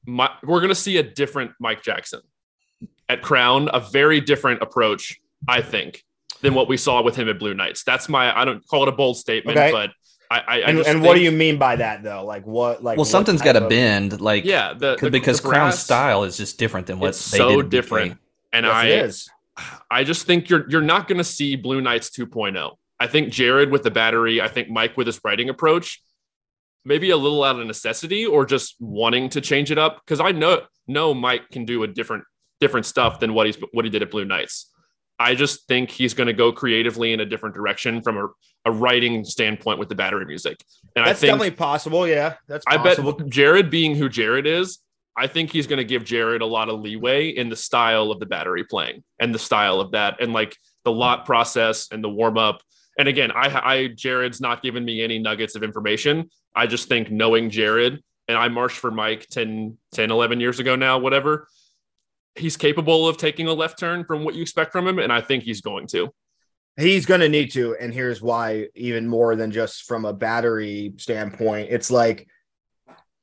my, 0.07 0.31
we're 0.43 0.61
going 0.61 0.71
to 0.71 0.75
see 0.75 0.97
a 0.97 1.02
different 1.02 1.52
Mike 1.61 1.83
Jackson 1.83 2.21
at 3.09 3.23
Crown, 3.23 3.69
a 3.73 3.81
very 3.81 4.21
different 4.21 4.62
approach, 4.62 5.21
I 5.47 5.62
think, 5.62 6.05
than 6.42 6.54
what 6.54 6.68
we 6.68 6.76
saw 6.76 7.02
with 7.02 7.16
him 7.16 7.28
at 7.28 7.38
Blue 7.38 7.54
Knights. 7.54 7.85
That's 7.85 8.08
my 8.08 8.37
I 8.37 8.44
don't 8.44 8.66
call 8.66 8.82
it 8.82 8.88
a 8.88 8.92
bold 8.92 9.16
statement, 9.16 9.58
okay. 9.58 9.73
but 9.73 9.90
I, 10.30 10.40
I, 10.47 10.56
and, 10.58 10.78
and 10.78 10.87
think, 10.87 11.04
what 11.04 11.14
do 11.14 11.23
you 11.23 11.32
mean 11.32 11.58
by 11.58 11.76
that 11.76 12.02
though? 12.02 12.25
Like 12.25 12.47
what? 12.47 12.82
Like 12.82 12.99
well, 12.99 13.06
something's 13.06 13.40
got 13.40 13.52
to 13.52 13.66
bend. 13.66 14.20
Like 14.20 14.44
yeah, 14.44 14.75
the, 14.75 14.97
the 14.97 15.11
because 15.11 15.40
the 15.40 15.49
Crown 15.49 15.73
style 15.73 16.25
is 16.25 16.37
just 16.37 16.58
different 16.58 16.87
than 16.87 16.99
what 16.99 17.11
it's 17.11 17.18
so 17.18 17.62
different. 17.62 18.18
And 18.52 18.66
yes, 18.66 19.28
I, 19.56 19.78
I 19.90 20.04
just 20.04 20.26
think 20.26 20.50
you're 20.50 20.68
you're 20.68 20.82
not 20.82 21.08
going 21.08 21.18
to 21.18 21.25
see 21.25 21.56
Blue 21.56 21.80
Knights 21.80 22.11
2.0. 22.11 22.76
I 23.00 23.06
think 23.06 23.32
Jared 23.32 23.70
with 23.70 23.85
the 23.85 23.90
battery. 23.90 24.40
I 24.40 24.49
think 24.49 24.68
Mike 24.68 24.97
with 24.97 25.06
his 25.06 25.20
writing 25.25 25.49
approach. 25.49 26.02
Maybe 26.85 27.11
a 27.11 27.16
little 27.16 27.42
out 27.44 27.58
of 27.58 27.66
necessity 27.66 28.25
or 28.25 28.47
just 28.47 28.76
wanting 28.80 29.28
to 29.30 29.40
change 29.40 29.70
it 29.70 29.78
up 29.78 30.00
because 30.04 30.20
I 30.20 30.32
know 30.32 30.62
know 30.87 31.14
Mike 31.14 31.50
can 31.50 31.64
do 31.64 31.82
a 31.82 31.87
different 31.87 32.25
different 32.61 32.87
stuff 32.87 33.18
than 33.20 33.35
what 33.35 33.47
he's 33.47 33.56
what 33.73 33.85
he 33.85 33.90
did 33.90 34.02
at 34.02 34.11
Blue 34.11 34.25
Knights. 34.25 34.67
I 35.18 35.34
just 35.34 35.66
think 35.66 35.90
he's 35.90 36.14
going 36.14 36.28
to 36.28 36.32
go 36.32 36.52
creatively 36.52 37.12
in 37.12 37.20
a 37.20 37.26
different 37.26 37.54
direction 37.54 38.02
from 38.02 38.16
a, 38.16 38.28
a 38.66 38.72
writing 38.72 39.25
standpoint 39.25 39.78
with 39.78 39.88
the 39.88 39.94
battery 39.94 40.25
music. 40.25 40.62
And 40.94 41.04
that's 41.04 41.18
I 41.18 41.20
think 41.20 41.30
definitely 41.32 41.50
possible. 41.52 42.06
Yeah, 42.06 42.34
that's 42.46 42.64
possible. 42.64 43.14
I 43.14 43.18
bet 43.18 43.28
Jared 43.28 43.70
being 43.70 43.96
who 43.96 44.08
Jared 44.08 44.46
is, 44.46 44.78
I 45.16 45.26
think 45.26 45.50
he's 45.50 45.66
going 45.66 45.78
to 45.78 45.84
give 45.84 46.04
Jared 46.04 46.42
a 46.42 46.46
lot 46.46 46.68
of 46.68 46.80
leeway 46.80 47.30
in 47.30 47.48
the 47.48 47.56
style 47.56 48.12
of 48.12 48.20
the 48.20 48.26
battery 48.26 48.62
playing 48.62 49.02
and 49.18 49.34
the 49.34 49.38
style 49.38 49.80
of 49.80 49.90
that 49.90 50.20
and 50.20 50.32
like 50.32 50.56
the 50.84 50.92
lot 50.92 51.26
process 51.26 51.88
and 51.90 52.02
the 52.02 52.08
warm 52.08 52.38
up. 52.38 52.62
And 52.98 53.08
again, 53.08 53.32
I, 53.32 53.72
I 53.72 53.87
Jared's 53.88 54.40
not 54.40 54.62
giving 54.62 54.84
me 54.84 55.02
any 55.02 55.18
nuggets 55.18 55.56
of 55.56 55.64
information. 55.64 56.30
I 56.54 56.66
just 56.66 56.88
think 56.88 57.10
knowing 57.10 57.50
Jared 57.50 58.02
and 58.28 58.38
I 58.38 58.48
marched 58.48 58.78
for 58.78 58.92
Mike 58.92 59.26
10, 59.28 59.76
10, 59.92 60.10
11 60.12 60.38
years 60.38 60.60
ago 60.60 60.76
now, 60.76 60.98
whatever 60.98 61.48
he's 62.38 62.57
capable 62.57 63.09
of 63.09 63.16
taking 63.16 63.47
a 63.49 63.52
left 63.52 63.78
turn 63.78 64.04
from 64.04 64.25
what 64.25 64.35
you 64.35 64.42
expect 64.42 64.73
from 64.73 64.87
him, 64.87 64.99
and 64.99 65.12
I 65.12 65.21
think 65.21 65.45
he's 65.45 65.61
going 65.61 65.87
to. 65.88 66.11
He's 66.76 67.07
going 67.07 67.21
to 67.21 67.28
need 67.28 67.50
to, 67.52 67.76
and 67.80 67.92
here's 67.92 68.23
why. 68.23 68.68
Even 68.75 69.09
more 69.09 69.35
than 69.35 69.50
just 69.50 69.85
from 69.85 70.04
a 70.04 70.12
battery 70.12 70.92
standpoint, 70.97 71.68
it's 71.71 71.90
like 71.90 72.28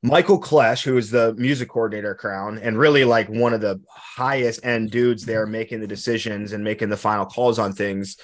Michael 0.02 0.40
Klesch, 0.40 0.84
who 0.84 0.96
is 0.98 1.10
the 1.10 1.34
music 1.34 1.70
coordinator 1.70 2.14
Crown, 2.14 2.58
and 2.58 2.78
really 2.78 3.04
like 3.04 3.28
one 3.28 3.54
of 3.54 3.60
the 3.60 3.80
highest 3.88 4.64
end 4.64 4.90
dudes 4.90 5.24
there 5.24 5.46
making 5.46 5.80
the 5.80 5.86
decisions 5.86 6.52
and 6.52 6.62
making 6.62 6.90
the 6.90 6.96
final 6.96 7.24
calls 7.24 7.58
on 7.58 7.72
things. 7.72 8.16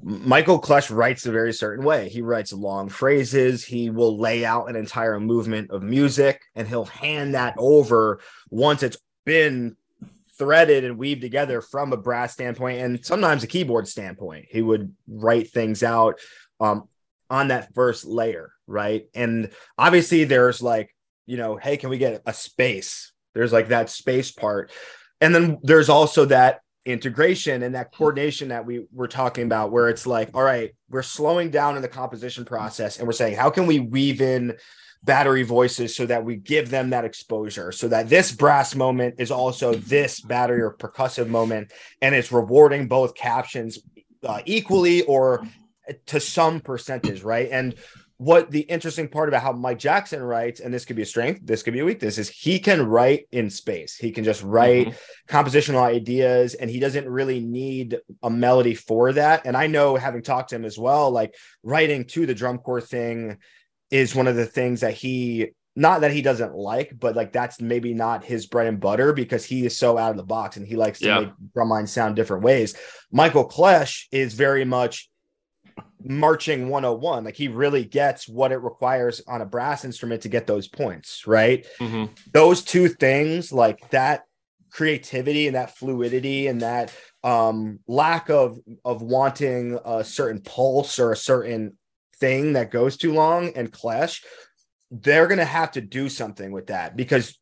Michael 0.00 0.60
Klesch 0.60 0.94
writes 0.94 1.26
a 1.26 1.32
very 1.32 1.52
certain 1.52 1.84
way. 1.84 2.08
He 2.08 2.22
writes 2.22 2.52
long 2.52 2.88
phrases. 2.88 3.64
He 3.64 3.90
will 3.90 4.18
lay 4.18 4.44
out 4.44 4.70
an 4.70 4.76
entire 4.76 5.18
movement 5.18 5.70
of 5.70 5.82
music 5.82 6.40
and 6.54 6.68
he'll 6.68 6.84
hand 6.84 7.34
that 7.34 7.54
over 7.58 8.20
once 8.48 8.82
it's 8.82 8.98
been 9.26 9.76
threaded 10.38 10.84
and 10.84 10.98
weaved 10.98 11.20
together 11.20 11.60
from 11.60 11.92
a 11.92 11.96
brass 11.96 12.32
standpoint 12.32 12.80
and 12.80 13.04
sometimes 13.04 13.42
a 13.42 13.48
keyboard 13.48 13.88
standpoint. 13.88 14.46
He 14.48 14.62
would 14.62 14.94
write 15.06 15.50
things 15.50 15.82
out 15.82 16.20
um, 16.60 16.88
on 17.28 17.48
that 17.48 17.74
first 17.74 18.04
layer, 18.04 18.52
right? 18.66 19.06
And 19.14 19.50
obviously, 19.76 20.24
there's 20.24 20.62
like, 20.62 20.94
you 21.26 21.36
know, 21.36 21.56
hey, 21.56 21.76
can 21.76 21.90
we 21.90 21.98
get 21.98 22.22
a 22.24 22.32
space? 22.32 23.12
There's 23.34 23.52
like 23.52 23.68
that 23.68 23.90
space 23.90 24.30
part. 24.30 24.72
And 25.20 25.34
then 25.34 25.58
there's 25.62 25.88
also 25.88 26.24
that 26.26 26.60
integration 26.84 27.62
and 27.62 27.74
that 27.74 27.92
coordination 27.92 28.48
that 28.48 28.64
we 28.64 28.86
were 28.92 29.08
talking 29.08 29.44
about, 29.44 29.70
where 29.70 29.88
it's 29.88 30.06
like, 30.06 30.30
all 30.32 30.42
right, 30.42 30.74
we're 30.88 31.02
slowing 31.02 31.50
down 31.50 31.76
in 31.76 31.82
the 31.82 31.88
composition 31.88 32.44
process 32.44 32.98
and 32.98 33.06
we're 33.06 33.12
saying, 33.12 33.36
how 33.36 33.50
can 33.50 33.66
we 33.66 33.78
weave 33.78 34.22
in 34.22 34.56
battery 35.04 35.42
voices 35.42 35.94
so 35.94 36.06
that 36.06 36.24
we 36.24 36.36
give 36.36 36.70
them 36.70 36.90
that 36.90 37.04
exposure 37.04 37.72
so 37.72 37.88
that 37.88 38.08
this 38.08 38.32
brass 38.32 38.74
moment 38.74 39.14
is 39.18 39.30
also 39.30 39.74
this 39.74 40.20
battery 40.20 40.60
or 40.60 40.74
percussive 40.74 41.28
moment 41.28 41.72
and 42.02 42.14
it's 42.14 42.32
rewarding 42.32 42.88
both 42.88 43.14
captions 43.14 43.78
uh, 44.24 44.40
equally 44.44 45.02
or 45.02 45.46
to 46.06 46.20
some 46.20 46.60
percentage 46.60 47.22
right 47.22 47.48
and 47.52 47.74
what 48.18 48.50
the 48.50 48.62
interesting 48.62 49.06
part 49.06 49.28
about 49.28 49.42
how 49.42 49.52
Mike 49.52 49.78
Jackson 49.78 50.20
writes, 50.20 50.58
and 50.58 50.74
this 50.74 50.84
could 50.84 50.96
be 50.96 51.02
a 51.02 51.06
strength, 51.06 51.40
this 51.44 51.62
could 51.62 51.72
be 51.72 51.78
a 51.78 51.84
weakness, 51.84 52.18
is 52.18 52.28
he 52.28 52.58
can 52.58 52.84
write 52.84 53.28
in 53.30 53.48
space. 53.48 53.94
He 53.94 54.10
can 54.10 54.24
just 54.24 54.42
write 54.42 54.88
mm-hmm. 54.88 55.36
compositional 55.36 55.82
ideas, 55.82 56.54
and 56.54 56.68
he 56.68 56.80
doesn't 56.80 57.08
really 57.08 57.38
need 57.38 57.96
a 58.24 58.28
melody 58.28 58.74
for 58.74 59.12
that. 59.12 59.46
And 59.46 59.56
I 59.56 59.68
know, 59.68 59.94
having 59.94 60.22
talked 60.22 60.50
to 60.50 60.56
him 60.56 60.64
as 60.64 60.76
well, 60.76 61.12
like 61.12 61.36
writing 61.62 62.06
to 62.06 62.26
the 62.26 62.34
drum 62.34 62.58
corps 62.58 62.80
thing 62.80 63.38
is 63.90 64.14
one 64.14 64.26
of 64.26 64.36
the 64.36 64.46
things 64.46 64.80
that 64.80 64.94
he 64.94 65.50
not 65.78 66.00
that 66.00 66.10
he 66.10 66.22
doesn't 66.22 66.54
like, 66.54 66.92
but 66.98 67.14
like 67.14 67.32
that's 67.32 67.60
maybe 67.60 67.94
not 67.94 68.24
his 68.24 68.46
bread 68.46 68.66
and 68.66 68.80
butter 68.80 69.12
because 69.12 69.44
he 69.44 69.64
is 69.64 69.78
so 69.78 69.96
out 69.96 70.10
of 70.10 70.16
the 70.16 70.24
box 70.24 70.56
and 70.56 70.66
he 70.66 70.74
likes 70.74 70.98
to 70.98 71.06
yeah. 71.06 71.20
make 71.20 71.30
drum 71.54 71.68
lines 71.68 71.92
sound 71.92 72.16
different 72.16 72.42
ways. 72.42 72.74
Michael 73.12 73.48
Klesch 73.48 74.06
is 74.10 74.34
very 74.34 74.64
much 74.64 75.08
marching 76.02 76.68
101. 76.68 77.24
Like 77.24 77.36
he 77.36 77.46
really 77.46 77.84
gets 77.84 78.28
what 78.28 78.50
it 78.50 78.56
requires 78.56 79.22
on 79.28 79.40
a 79.40 79.46
brass 79.46 79.84
instrument 79.84 80.22
to 80.22 80.28
get 80.28 80.48
those 80.48 80.66
points, 80.66 81.28
right? 81.28 81.64
Mm-hmm. 81.80 82.12
Those 82.32 82.62
two 82.62 82.88
things, 82.88 83.52
like 83.52 83.88
that 83.90 84.24
creativity 84.70 85.46
and 85.46 85.56
that 85.56 85.76
fluidity 85.76 86.46
and 86.46 86.60
that 86.60 86.92
um 87.24 87.78
lack 87.88 88.28
of 88.28 88.58
of 88.84 89.00
wanting 89.00 89.78
a 89.82 90.04
certain 90.04 90.40
pulse 90.42 90.98
or 90.98 91.10
a 91.10 91.16
certain 91.16 91.76
thing 92.20 92.54
that 92.54 92.70
goes 92.70 92.96
too 92.96 93.12
long 93.12 93.52
and 93.56 93.72
Klesch, 93.72 94.22
they're 94.90 95.26
going 95.26 95.38
to 95.38 95.44
have 95.44 95.72
to 95.72 95.80
do 95.80 96.08
something 96.08 96.50
with 96.50 96.68
that 96.68 96.96
because 96.96 97.38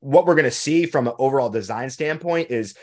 what 0.00 0.26
we're 0.26 0.34
going 0.34 0.44
to 0.44 0.50
see 0.50 0.86
from 0.86 1.08
an 1.08 1.14
overall 1.18 1.48
design 1.48 1.88
standpoint 1.88 2.50
is 2.50 2.74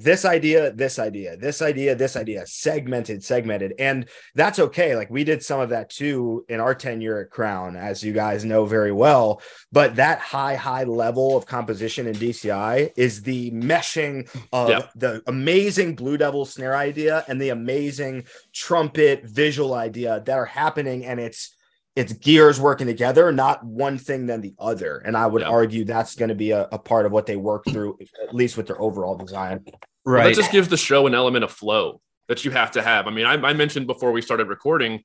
this 0.00 0.24
idea, 0.24 0.72
this 0.72 0.98
idea, 0.98 1.36
this 1.36 1.62
idea, 1.62 1.94
this 1.94 2.16
idea, 2.16 2.46
segmented, 2.46 3.22
segmented. 3.24 3.74
And 3.78 4.08
that's 4.34 4.58
okay. 4.58 4.96
Like 4.96 5.10
we 5.10 5.24
did 5.24 5.42
some 5.42 5.60
of 5.60 5.70
that 5.70 5.90
too 5.90 6.44
in 6.48 6.60
our 6.60 6.74
tenure 6.74 7.20
at 7.20 7.30
Crown, 7.30 7.76
as 7.76 8.02
you 8.02 8.12
guys 8.12 8.44
know 8.44 8.64
very 8.64 8.92
well. 8.92 9.42
But 9.72 9.96
that 9.96 10.20
high, 10.20 10.54
high 10.54 10.84
level 10.84 11.36
of 11.36 11.46
composition 11.46 12.06
in 12.06 12.14
DCI 12.14 12.92
is 12.96 13.22
the 13.22 13.50
meshing 13.50 14.28
of 14.52 14.88
the 14.94 15.22
amazing 15.26 15.94
Blue 15.96 16.16
Devil 16.16 16.44
snare 16.44 16.76
idea 16.76 17.24
and 17.28 17.40
the 17.40 17.50
amazing 17.50 18.24
trumpet 18.52 19.24
visual 19.24 19.74
idea 19.74 20.22
that 20.24 20.38
are 20.38 20.44
happening. 20.44 21.04
And 21.04 21.20
it's, 21.20 21.56
it's 21.96 22.12
gears 22.12 22.60
working 22.60 22.86
together, 22.86 23.32
not 23.32 23.64
one 23.64 23.98
thing 23.98 24.26
than 24.26 24.40
the 24.40 24.54
other. 24.58 24.98
And 24.98 25.16
I 25.16 25.26
would 25.26 25.42
yeah. 25.42 25.48
argue 25.48 25.84
that's 25.84 26.14
going 26.14 26.28
to 26.28 26.34
be 26.34 26.52
a, 26.52 26.68
a, 26.70 26.78
part 26.78 27.06
of 27.06 27.12
what 27.12 27.26
they 27.26 27.36
work 27.36 27.64
through, 27.68 27.98
at 28.22 28.34
least 28.34 28.56
with 28.56 28.68
their 28.68 28.80
overall 28.80 29.16
design. 29.16 29.64
Right. 30.04 30.20
Well, 30.20 30.28
that 30.28 30.34
just 30.36 30.52
gives 30.52 30.68
the 30.68 30.76
show 30.76 31.06
an 31.06 31.14
element 31.14 31.44
of 31.44 31.50
flow 31.50 32.00
that 32.28 32.44
you 32.44 32.52
have 32.52 32.70
to 32.72 32.82
have. 32.82 33.06
I 33.06 33.10
mean, 33.10 33.26
I, 33.26 33.34
I 33.34 33.52
mentioned 33.52 33.86
before 33.86 34.12
we 34.12 34.22
started 34.22 34.48
recording, 34.48 35.02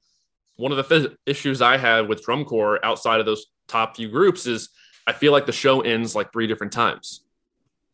one 0.57 0.71
of 0.71 0.77
the 0.77 0.83
th- 0.83 1.17
issues 1.25 1.61
I 1.61 1.77
have 1.77 2.07
with 2.07 2.23
drum 2.23 2.45
corps 2.45 2.83
outside 2.85 3.19
of 3.19 3.25
those 3.25 3.47
top 3.67 3.95
few 3.95 4.09
groups 4.09 4.45
is 4.45 4.69
I 5.07 5.13
feel 5.13 5.31
like 5.31 5.45
the 5.45 5.51
show 5.51 5.81
ends 5.81 6.15
like 6.15 6.31
three 6.31 6.47
different 6.47 6.73
times 6.73 7.23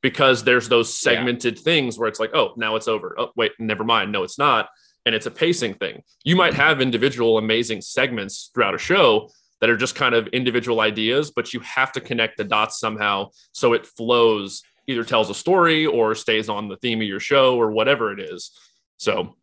because 0.02 0.44
there's 0.44 0.68
those 0.68 0.94
segmented 0.94 1.56
yeah. 1.56 1.64
things 1.64 1.98
where 1.98 2.10
it's 2.10 2.20
like, 2.20 2.36
oh, 2.36 2.54
now 2.58 2.76
it's 2.76 2.88
over. 2.88 3.16
Oh, 3.18 3.32
wait, 3.36 3.54
never 3.60 3.84
mind. 3.84 4.12
No, 4.12 4.24
it's 4.24 4.38
not 4.38 4.70
and 5.10 5.16
it's 5.16 5.26
a 5.26 5.32
pacing 5.32 5.74
thing. 5.74 6.04
You 6.24 6.36
might 6.36 6.54
have 6.54 6.82
individual 6.82 7.40
amazing 7.40 7.82
segments 7.82 8.52
throughout 8.54 8.76
a 8.76 8.78
show 8.78 9.32
that 9.60 9.68
are 9.68 9.76
just 9.76 9.96
kind 9.96 10.14
of 10.14 10.28
individual 10.28 10.82
ideas, 10.82 11.32
but 11.32 11.52
you 11.52 11.62
have 11.62 11.92
to 11.94 12.00
connect 12.00 12.38
the 12.38 12.44
dots 12.44 12.80
somehow 12.80 13.32
so 13.52 13.74
it 13.74 13.88
flows, 13.88 14.62
either 14.86 15.04
tells 15.04 15.32
a 15.32 15.34
story 15.34 15.88
or 15.88 16.14
stays 16.14 16.48
on 16.48 16.68
the 16.68 16.78
theme 16.78 17.02
of 17.02 17.08
your 17.08 17.20
show 17.20 17.58
or 17.58 17.72
whatever 17.72 18.14
it 18.14 18.20
is. 18.20 18.52
So, 18.98 19.36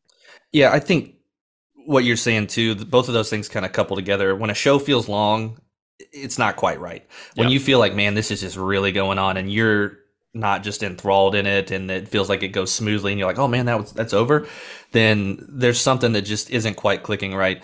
yeah, 0.53 0.71
I 0.71 0.79
think 0.79 1.17
what 1.85 2.05
you're 2.05 2.17
saying 2.17 2.47
too, 2.47 2.77
both 2.77 3.09
of 3.09 3.15
those 3.15 3.29
things 3.29 3.49
kind 3.49 3.67
of 3.67 3.73
couple 3.73 3.97
together. 3.97 4.37
When 4.37 4.51
a 4.51 4.55
show 4.55 4.79
feels 4.79 5.09
long, 5.09 5.59
it's 5.99 6.39
not 6.39 6.55
quite 6.55 6.79
right. 6.79 7.05
When 7.35 7.49
yeah. 7.49 7.55
you 7.55 7.59
feel 7.59 7.81
like, 7.81 7.93
man, 7.93 8.15
this 8.15 8.31
is 8.31 8.41
just 8.41 8.57
really 8.57 8.93
going 8.93 9.19
on, 9.19 9.37
and 9.37 9.53
you're 9.53 9.99
not 10.39 10.63
just 10.63 10.83
enthralled 10.83 11.35
in 11.35 11.47
it 11.47 11.71
and 11.71 11.91
it 11.91 12.09
feels 12.09 12.29
like 12.29 12.43
it 12.43 12.49
goes 12.49 12.73
smoothly 12.73 13.13
and 13.13 13.19
you're 13.19 13.29
like, 13.29 13.39
oh 13.39 13.49
man, 13.49 13.67
that 13.67 13.79
was 13.79 13.93
that's 13.93 14.15
over, 14.15 14.47
then 14.93 15.45
there's 15.49 15.81
something 15.81 16.13
that 16.13 16.23
just 16.23 16.51
isn't 16.51 16.75
quite 16.75 17.03
clicking 17.03 17.35
right. 17.35 17.63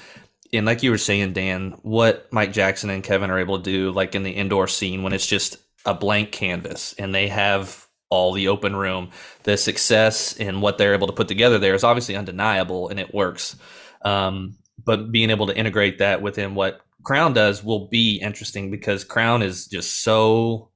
And 0.53 0.67
like 0.67 0.83
you 0.83 0.91
were 0.91 0.99
saying, 0.99 1.33
Dan, 1.33 1.73
what 1.83 2.31
Mike 2.33 2.53
Jackson 2.53 2.91
and 2.91 3.03
Kevin 3.03 3.31
are 3.31 3.39
able 3.39 3.59
to 3.59 3.65
do, 3.65 3.91
like 3.91 4.15
in 4.15 4.23
the 4.23 4.33
indoor 4.33 4.69
scene 4.69 5.03
when 5.03 5.13
it's 5.13 5.27
just 5.27 5.57
a 5.87 5.95
blank 5.95 6.33
canvas 6.33 6.95
and 6.99 7.15
they 7.15 7.29
have 7.29 7.87
all 8.11 8.33
the 8.33 8.49
open 8.49 8.77
room, 8.77 9.11
the 9.45 9.57
success 9.57 10.37
and 10.39 10.61
what 10.61 10.77
they're 10.77 10.95
able 10.95 11.07
to 11.07 11.13
put 11.15 11.29
together 11.29 11.59
there 11.59 11.75
is 11.75 11.85
obviously 11.85 12.17
undeniable 12.17 12.89
and 12.89 13.01
it 13.01 13.15
works. 13.15 13.57
Um, 14.05 14.57
but 14.85 15.11
being 15.11 15.31
able 15.31 15.47
to 15.47 15.57
integrate 15.57 15.99
that 15.99 16.21
within 16.21 16.55
what 16.55 16.81
Crown 17.03 17.33
does 17.33 17.65
will 17.65 17.89
be 17.89 18.21
interesting 18.23 18.71
because 18.71 19.05
Crown 19.05 19.43
is 19.43 19.67
just 19.67 20.03
so 20.03 20.72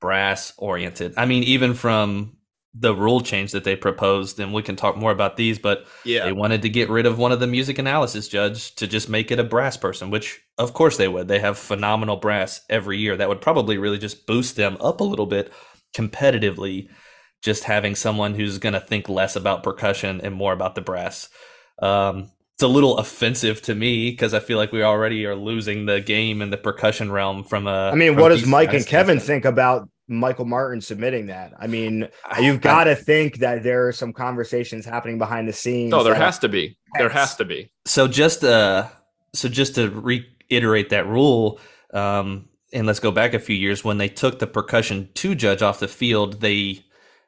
brass 0.00 0.52
oriented. 0.58 1.14
I 1.16 1.26
mean, 1.26 1.42
even 1.44 1.74
from 1.74 2.34
the 2.74 2.94
rule 2.94 3.20
change 3.20 3.52
that 3.52 3.64
they 3.64 3.74
proposed, 3.74 4.38
and 4.38 4.52
we 4.52 4.62
can 4.62 4.76
talk 4.76 4.96
more 4.96 5.10
about 5.10 5.36
these, 5.36 5.58
but 5.58 5.86
Yeah. 6.04 6.26
they 6.26 6.32
wanted 6.32 6.62
to 6.62 6.68
get 6.68 6.88
rid 6.90 7.06
of 7.06 7.18
one 7.18 7.32
of 7.32 7.40
the 7.40 7.46
music 7.46 7.78
analysis 7.78 8.28
judge 8.28 8.74
to 8.76 8.86
just 8.86 9.08
make 9.08 9.30
it 9.30 9.40
a 9.40 9.44
brass 9.44 9.76
person, 9.76 10.10
which 10.10 10.40
of 10.58 10.74
course 10.74 10.96
they 10.96 11.08
would. 11.08 11.26
They 11.28 11.40
have 11.40 11.58
phenomenal 11.58 12.16
brass 12.16 12.60
every 12.68 12.98
year. 12.98 13.16
That 13.16 13.28
would 13.28 13.40
probably 13.40 13.78
really 13.78 13.98
just 13.98 14.26
boost 14.26 14.54
them 14.56 14.76
up 14.80 15.00
a 15.00 15.04
little 15.04 15.26
bit 15.26 15.52
competitively, 15.96 16.88
just 17.42 17.64
having 17.64 17.94
someone 17.94 18.34
who's 18.34 18.58
going 18.58 18.74
to 18.74 18.80
think 18.80 19.08
less 19.08 19.34
about 19.34 19.62
percussion 19.62 20.20
and 20.22 20.34
more 20.34 20.52
about 20.52 20.74
the 20.74 20.80
brass. 20.80 21.28
Um, 21.80 22.30
it's 22.58 22.64
a 22.64 22.68
little 22.68 22.98
offensive 22.98 23.62
to 23.62 23.74
me 23.76 24.10
because 24.10 24.34
I 24.34 24.40
feel 24.40 24.58
like 24.58 24.72
we 24.72 24.82
already 24.82 25.24
are 25.26 25.36
losing 25.36 25.86
the 25.86 26.00
game 26.00 26.42
in 26.42 26.50
the 26.50 26.56
percussion 26.56 27.12
realm 27.12 27.44
from 27.44 27.68
a. 27.68 27.90
I 27.92 27.94
mean, 27.94 28.16
what 28.16 28.30
does 28.30 28.46
Mike 28.46 28.74
and 28.74 28.84
Kevin 28.84 29.20
standpoint. 29.20 29.26
think 29.26 29.44
about 29.44 29.88
Michael 30.08 30.44
Martin 30.44 30.80
submitting 30.80 31.26
that? 31.26 31.52
I 31.56 31.68
mean, 31.68 32.08
you've 32.40 32.60
got 32.60 32.84
to 32.84 32.96
think 32.96 33.36
that 33.36 33.62
there 33.62 33.86
are 33.86 33.92
some 33.92 34.12
conversations 34.12 34.84
happening 34.84 35.18
behind 35.18 35.46
the 35.46 35.52
scenes. 35.52 35.92
No, 35.92 36.02
there 36.02 36.16
has 36.16 36.40
to 36.40 36.48
be. 36.48 36.76
There 36.96 37.08
has 37.08 37.36
to 37.36 37.44
be. 37.44 37.70
so 37.84 38.08
just 38.08 38.42
uh 38.42 38.88
so 39.34 39.48
just 39.48 39.76
to 39.76 39.90
reiterate 39.90 40.88
that 40.88 41.06
rule 41.06 41.60
um 41.94 42.48
and 42.72 42.88
let's 42.88 42.98
go 42.98 43.12
back 43.12 43.34
a 43.34 43.38
few 43.38 43.54
years 43.54 43.84
when 43.84 43.98
they 43.98 44.08
took 44.08 44.40
the 44.40 44.48
percussion 44.48 45.10
two 45.14 45.36
judge 45.36 45.62
off 45.62 45.78
the 45.78 45.86
field 45.86 46.40
they 46.40 46.82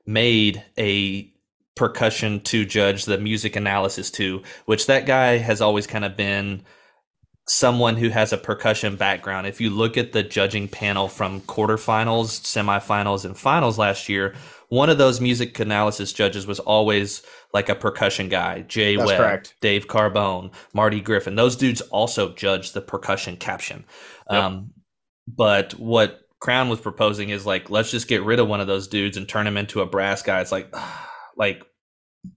made 0.06 0.64
a 0.76 1.29
percussion 1.80 2.40
to 2.40 2.66
judge 2.66 3.06
the 3.06 3.16
music 3.16 3.56
analysis 3.56 4.10
too 4.10 4.42
which 4.66 4.86
that 4.86 5.06
guy 5.06 5.38
has 5.38 5.62
always 5.62 5.86
kind 5.86 6.04
of 6.04 6.16
been 6.16 6.62
someone 7.48 7.96
who 7.96 8.10
has 8.10 8.32
a 8.32 8.38
percussion 8.38 8.94
background. 8.94 9.44
If 9.44 9.60
you 9.60 9.70
look 9.70 9.96
at 9.96 10.12
the 10.12 10.22
judging 10.22 10.68
panel 10.68 11.08
from 11.08 11.40
quarterfinals 11.40 12.42
semifinals 12.42 13.24
and 13.24 13.36
finals 13.36 13.76
last 13.78 14.08
year 14.08 14.34
one 14.68 14.88
of 14.88 14.98
those 14.98 15.20
music 15.20 15.58
analysis 15.58 16.12
judges 16.12 16.46
was 16.46 16.60
always 16.60 17.22
like 17.52 17.68
a 17.68 17.74
percussion 17.74 18.28
guy. 18.28 18.60
Jay 18.62 18.94
That's 18.94 19.08
webb 19.08 19.18
correct. 19.18 19.54
dave 19.60 19.88
carbone 19.88 20.52
marty 20.72 21.00
griffin. 21.00 21.34
Those 21.34 21.56
dudes 21.56 21.80
also 21.80 22.32
judge 22.34 22.72
the 22.72 22.80
percussion 22.80 23.36
caption. 23.36 23.84
Yep. 24.30 24.42
um, 24.42 24.70
but 25.26 25.72
what 25.72 26.20
crown 26.38 26.68
was 26.68 26.80
proposing 26.80 27.30
is 27.30 27.44
like 27.44 27.68
let's 27.68 27.90
just 27.90 28.06
get 28.06 28.22
rid 28.22 28.38
of 28.38 28.48
one 28.48 28.60
of 28.60 28.68
those 28.68 28.86
dudes 28.86 29.16
and 29.16 29.28
turn 29.28 29.46
him 29.46 29.56
into 29.56 29.80
a 29.80 29.86
brass 29.86 30.22
guy. 30.22 30.40
It's 30.40 30.52
like 30.52 30.72
like 31.36 31.64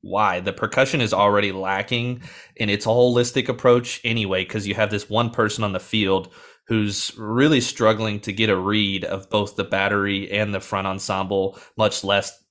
why 0.01 0.39
the 0.39 0.53
percussion 0.53 1.01
is 1.01 1.13
already 1.13 1.51
lacking 1.51 2.21
in 2.55 2.69
its 2.69 2.85
holistic 2.85 3.49
approach 3.49 3.99
anyway 4.03 4.43
because 4.43 4.67
you 4.67 4.73
have 4.73 4.89
this 4.89 5.09
one 5.09 5.29
person 5.29 5.63
on 5.63 5.73
the 5.73 5.79
field 5.79 6.33
who's 6.67 7.11
really 7.17 7.59
struggling 7.59 8.19
to 8.21 8.31
get 8.31 8.49
a 8.49 8.55
read 8.55 9.03
of 9.03 9.29
both 9.29 9.55
the 9.55 9.63
battery 9.63 10.31
and 10.31 10.53
the 10.53 10.59
front 10.61 10.87
ensemble 10.87 11.59
much 11.77 12.03
less 12.03 12.43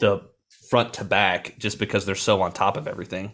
the 0.00 0.20
front 0.70 0.94
to 0.94 1.04
back 1.04 1.56
just 1.58 1.78
because 1.78 2.04
they're 2.04 2.14
so 2.14 2.42
on 2.42 2.50
top 2.52 2.76
of 2.76 2.88
everything 2.88 3.32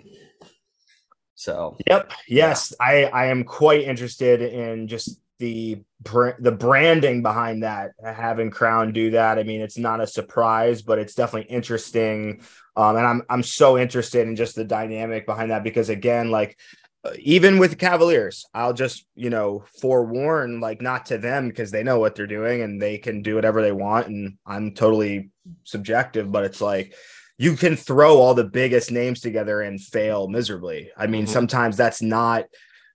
so 1.38 1.76
Yep. 1.86 2.10
Yes, 2.26 2.74
I 2.80 3.04
I 3.04 3.26
am 3.26 3.44
quite 3.44 3.82
interested 3.82 4.42
in 4.42 4.88
just 4.88 5.20
the 5.38 5.82
br- 6.00 6.40
the 6.40 6.50
branding 6.50 7.22
behind 7.22 7.62
that. 7.62 7.92
Having 8.04 8.50
Crown 8.50 8.92
do 8.92 9.12
that, 9.12 9.38
I 9.38 9.44
mean, 9.44 9.60
it's 9.60 9.78
not 9.78 10.00
a 10.00 10.06
surprise, 10.06 10.82
but 10.82 10.98
it's 10.98 11.14
definitely 11.14 11.48
interesting. 11.48 12.42
Um, 12.78 12.97
and 12.97 13.06
I'm 13.06 13.23
I'm 13.28 13.42
so 13.42 13.76
interested 13.76 14.28
in 14.28 14.37
just 14.37 14.54
the 14.54 14.64
dynamic 14.64 15.26
behind 15.26 15.50
that 15.50 15.64
because 15.64 15.88
again, 15.88 16.30
like 16.30 16.56
uh, 17.04 17.11
even 17.18 17.58
with 17.58 17.70
the 17.70 17.76
Cavaliers, 17.76 18.47
I'll 18.54 18.73
just 18.73 19.04
you 19.16 19.30
know 19.30 19.64
forewarn 19.80 20.61
like 20.61 20.80
not 20.80 21.06
to 21.06 21.18
them 21.18 21.49
because 21.49 21.73
they 21.73 21.82
know 21.82 21.99
what 21.99 22.14
they're 22.14 22.28
doing 22.28 22.62
and 22.62 22.80
they 22.80 22.99
can 22.99 23.23
do 23.23 23.35
whatever 23.35 23.62
they 23.62 23.73
want, 23.73 24.06
and 24.06 24.38
I'm 24.47 24.75
totally 24.75 25.30
subjective, 25.64 26.30
but 26.30 26.44
it's 26.44 26.61
like 26.61 26.94
you 27.37 27.56
can 27.56 27.75
throw 27.75 28.18
all 28.18 28.35
the 28.35 28.44
biggest 28.44 28.92
names 28.92 29.20
together 29.20 29.61
and 29.62 29.80
fail 29.80 30.28
miserably. 30.28 30.90
I 30.97 31.08
mean, 31.08 31.25
Mhm. 31.25 31.28
sometimes 31.30 31.76
that's 31.76 32.02
not 32.02 32.44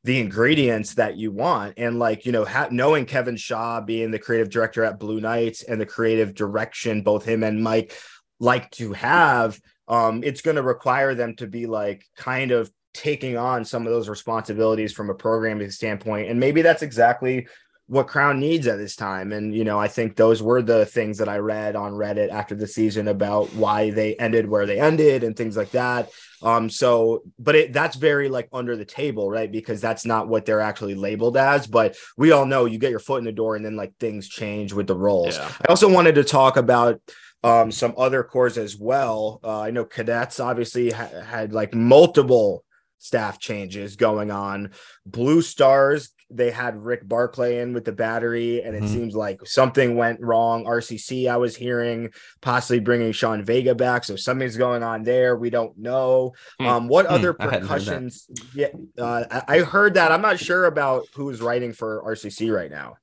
the 0.05 0.19
ingredients 0.19 0.95
that 0.95 1.15
you 1.17 1.31
want. 1.31 1.75
And 1.77 1.97
like, 1.97 2.25
you 2.25 2.33
know, 2.33 2.43
ha- 2.43 2.67
knowing 2.71 3.05
Kevin 3.05 3.37
Shaw 3.37 3.79
being 3.79 4.11
the 4.11 4.19
creative 4.19 4.49
director 4.49 4.83
at 4.83 4.99
Blue 4.99 5.21
Knights 5.21 5.63
and 5.63 5.79
the 5.79 5.85
creative 5.85 6.33
direction 6.33 7.03
both 7.03 7.23
him 7.23 7.41
and 7.43 7.63
Mike 7.63 7.93
like 8.39 8.69
to 8.71 8.91
have, 8.91 9.57
um, 9.93 10.23
it's 10.23 10.41
going 10.41 10.55
to 10.55 10.63
require 10.63 11.13
them 11.13 11.35
to 11.35 11.45
be 11.45 11.67
like 11.67 12.03
kind 12.17 12.49
of 12.49 12.71
taking 12.95 13.37
on 13.37 13.63
some 13.63 13.85
of 13.85 13.93
those 13.93 14.09
responsibilities 14.09 14.91
from 14.91 15.11
a 15.11 15.13
programming 15.13 15.69
standpoint. 15.69 16.29
And 16.29 16.39
maybe 16.39 16.63
that's 16.63 16.81
exactly 16.81 17.47
what 17.85 18.07
Crown 18.07 18.39
needs 18.39 18.65
at 18.65 18.79
this 18.79 18.95
time. 18.95 19.31
And, 19.31 19.53
you 19.53 19.63
know, 19.63 19.77
I 19.77 19.87
think 19.87 20.15
those 20.15 20.41
were 20.41 20.63
the 20.63 20.87
things 20.87 21.19
that 21.19 21.29
I 21.29 21.37
read 21.37 21.75
on 21.75 21.91
Reddit 21.91 22.29
after 22.31 22.55
the 22.55 22.65
season 22.65 23.07
about 23.07 23.53
why 23.53 23.91
they 23.91 24.15
ended 24.15 24.49
where 24.49 24.65
they 24.65 24.79
ended 24.79 25.23
and 25.23 25.35
things 25.35 25.55
like 25.55 25.69
that. 25.71 26.09
Um, 26.41 26.71
so, 26.71 27.21
but 27.37 27.55
it 27.55 27.73
that's 27.73 27.95
very 27.95 28.29
like 28.29 28.49
under 28.51 28.75
the 28.75 28.85
table, 28.85 29.29
right? 29.29 29.51
Because 29.51 29.79
that's 29.79 30.07
not 30.07 30.27
what 30.27 30.45
they're 30.45 30.59
actually 30.59 30.95
labeled 30.95 31.37
as. 31.37 31.67
But 31.67 31.97
we 32.17 32.31
all 32.31 32.47
know 32.47 32.65
you 32.65 32.79
get 32.79 32.89
your 32.89 32.99
foot 32.99 33.19
in 33.19 33.25
the 33.25 33.31
door 33.31 33.55
and 33.55 33.63
then 33.63 33.75
like 33.75 33.93
things 33.99 34.27
change 34.27 34.73
with 34.73 34.87
the 34.87 34.95
roles. 34.95 35.37
Yeah. 35.37 35.51
I 35.61 35.69
also 35.69 35.87
wanted 35.87 36.15
to 36.15 36.23
talk 36.23 36.57
about 36.57 36.99
um, 37.43 37.71
some 37.71 37.93
other 37.97 38.23
corps 38.23 38.57
as 38.57 38.77
well. 38.77 39.39
Uh, 39.43 39.61
I 39.61 39.71
know 39.71 39.85
cadets 39.85 40.39
obviously 40.39 40.91
ha- 40.91 41.21
had 41.25 41.53
like 41.53 41.73
multiple 41.73 42.63
staff 42.99 43.37
changes 43.39 43.95
going 43.97 44.31
on. 44.31 44.71
Blue 45.05 45.41
Stars, 45.41 46.09
they 46.29 46.49
had 46.51 46.77
Rick 46.81 47.05
Barclay 47.07 47.59
in 47.59 47.73
with 47.73 47.83
the 47.83 47.91
battery, 47.91 48.63
and 48.63 48.75
it 48.75 48.83
Mhm. 48.83 48.87
seems 48.87 49.13
like 49.15 49.45
something 49.45 49.97
went 49.97 50.21
wrong. 50.21 50.65
RCC, 50.65 51.27
I 51.27 51.35
was 51.37 51.53
hearing 51.55 52.11
possibly 52.41 52.79
bringing 52.79 53.11
Sean 53.11 53.43
Vega 53.43 53.75
back, 53.75 54.05
so 54.05 54.15
something's 54.15 54.55
going 54.55 54.81
on 54.83 55.03
there. 55.03 55.35
We 55.35 55.49
don't 55.49 55.77
know. 55.77 56.33
Hmm. 56.59 56.65
Um, 56.65 56.87
what 56.87 57.07
Hmm, 57.07 57.13
other 57.15 57.35
I 57.39 57.43
hadn't 57.43 57.67
heard 57.67 57.81
that. 57.81 57.85
percussions? 57.85 58.27
Yeah, 58.55 58.67
uh, 58.97 59.25
I 59.29 59.57
I 59.57 59.59
heard 59.59 59.95
that. 59.95 60.11
I'm 60.13 60.21
not 60.21 60.39
sure 60.39 60.65
about 60.65 61.05
who's 61.13 61.41
writing 61.41 61.73
for 61.73 62.01
RCC 62.05 62.49
right 62.49 62.71
now. 62.71 62.95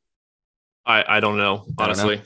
I, 0.87 1.05
I 1.17 1.21
don't 1.21 1.37
know, 1.37 1.67
I 1.79 1.87
don't 1.89 1.99
know. 1.99 2.23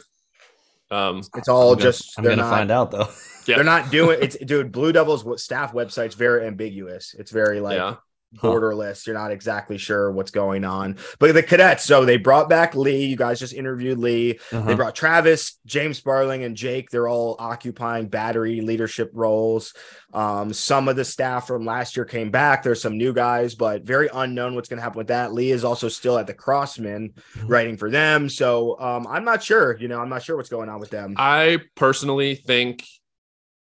Honestly. 0.91 1.31
Um, 1.35 1.39
It's 1.39 1.49
all 1.49 1.73
I'm 1.73 1.79
gonna- 1.79 1.83
just 1.93 2.19
i'm 2.19 2.25
they're 2.25 2.33
gonna 2.37 2.43
not- 2.49 2.57
find 2.57 2.71
out 2.71 2.91
though 2.91 3.09
Yeah. 3.47 3.57
They're 3.57 3.65
not 3.65 3.91
doing 3.91 4.19
it's 4.23 4.37
dude. 4.39 4.73
Blue 4.73 4.91
Devils 4.93 5.25
staff 5.43 5.73
website's 5.75 6.15
very 6.15 6.47
ambiguous. 6.47 7.15
It's 7.19 7.31
very 7.31 7.61
like 7.61 7.77
yeah. 7.77 7.97
Borderless. 8.41 9.07
You're 9.07 9.15
not 9.17 9.31
exactly 9.31 9.79
sure 9.79 10.11
what's 10.13 10.31
going 10.31 10.65
on. 10.65 10.97
But 11.19 11.33
the 11.35 11.43
cadets, 11.43 11.85
so 11.85 12.05
they 12.05 12.17
brought 12.17 12.49
back 12.49 12.75
Lee. 12.75 13.07
You 13.07 13.17
guys 13.17 13.39
just 13.41 13.53
interviewed 13.55 13.99
Lee. 13.99 14.39
They 14.51 14.57
Uh-huh. 14.57 14.75
brought 14.77 14.95
Travis, 14.95 15.59
James 15.67 16.01
Barling, 16.01 16.45
and 16.45 16.57
Jake. 16.57 16.91
They're 16.91 17.09
all 17.09 17.37
occupying 17.39 18.09
battery 18.09 18.61
leadership 18.61 19.11
roles. 19.15 19.73
Um, 20.13 20.53
some 20.53 20.89
of 20.89 20.97
the 20.97 21.05
staff 21.05 21.47
from 21.47 21.65
last 21.65 21.97
year 21.97 22.05
came 22.05 22.31
back. 22.31 22.63
There's 22.63 22.81
some 22.83 22.97
new 22.97 23.13
guys, 23.13 23.55
but 23.55 23.83
very 23.83 24.09
unknown 24.15 24.55
what's 24.55 24.69
going 24.69 24.79
to 24.79 24.83
happen 24.83 24.99
with 24.99 25.09
that. 25.09 25.33
Lee 25.33 25.51
is 25.51 25.65
also 25.65 25.89
still 25.89 26.19
at 26.19 26.27
the 26.27 26.35
Crossmen 26.35 27.15
Mhm. 27.37 27.49
writing 27.49 27.77
for 27.77 27.91
them. 27.91 28.29
So 28.29 28.79
um, 28.81 29.07
I'm 29.09 29.25
not 29.25 29.43
sure. 29.43 29.77
You 29.79 29.89
know, 29.89 30.01
I'm 30.01 30.09
not 30.09 30.23
sure 30.23 30.37
what's 30.37 30.49
going 30.49 30.69
on 30.69 30.79
with 30.81 30.91
them. 30.91 31.15
I 31.17 31.59
personally 31.75 32.35
think 32.37 32.85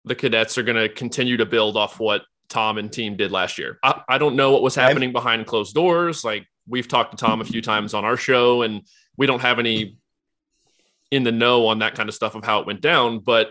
the 0.04 0.14
cadets 0.14 0.56
are 0.58 0.62
going 0.62 0.76
to 0.76 0.88
continue 0.88 1.36
to 1.38 1.46
build 1.46 1.76
off 1.76 1.98
what 1.98 2.22
Tom 2.48 2.78
and 2.78 2.92
team 2.92 3.16
did 3.16 3.30
last 3.30 3.58
year. 3.58 3.78
I, 3.82 4.02
I 4.08 4.18
don't 4.18 4.36
know 4.36 4.52
what 4.52 4.62
was 4.62 4.74
happening 4.74 5.12
behind 5.12 5.46
closed 5.46 5.74
doors. 5.74 6.24
Like 6.24 6.46
we've 6.68 6.88
talked 6.88 7.16
to 7.16 7.16
Tom 7.16 7.40
a 7.40 7.44
few 7.44 7.62
times 7.62 7.94
on 7.94 8.04
our 8.04 8.16
show, 8.16 8.62
and 8.62 8.82
we 9.16 9.26
don't 9.26 9.40
have 9.40 9.58
any 9.58 9.98
in 11.10 11.22
the 11.22 11.32
know 11.32 11.66
on 11.66 11.78
that 11.80 11.94
kind 11.94 12.08
of 12.08 12.14
stuff 12.14 12.34
of 12.34 12.44
how 12.44 12.60
it 12.60 12.66
went 12.66 12.80
down. 12.80 13.20
But 13.20 13.50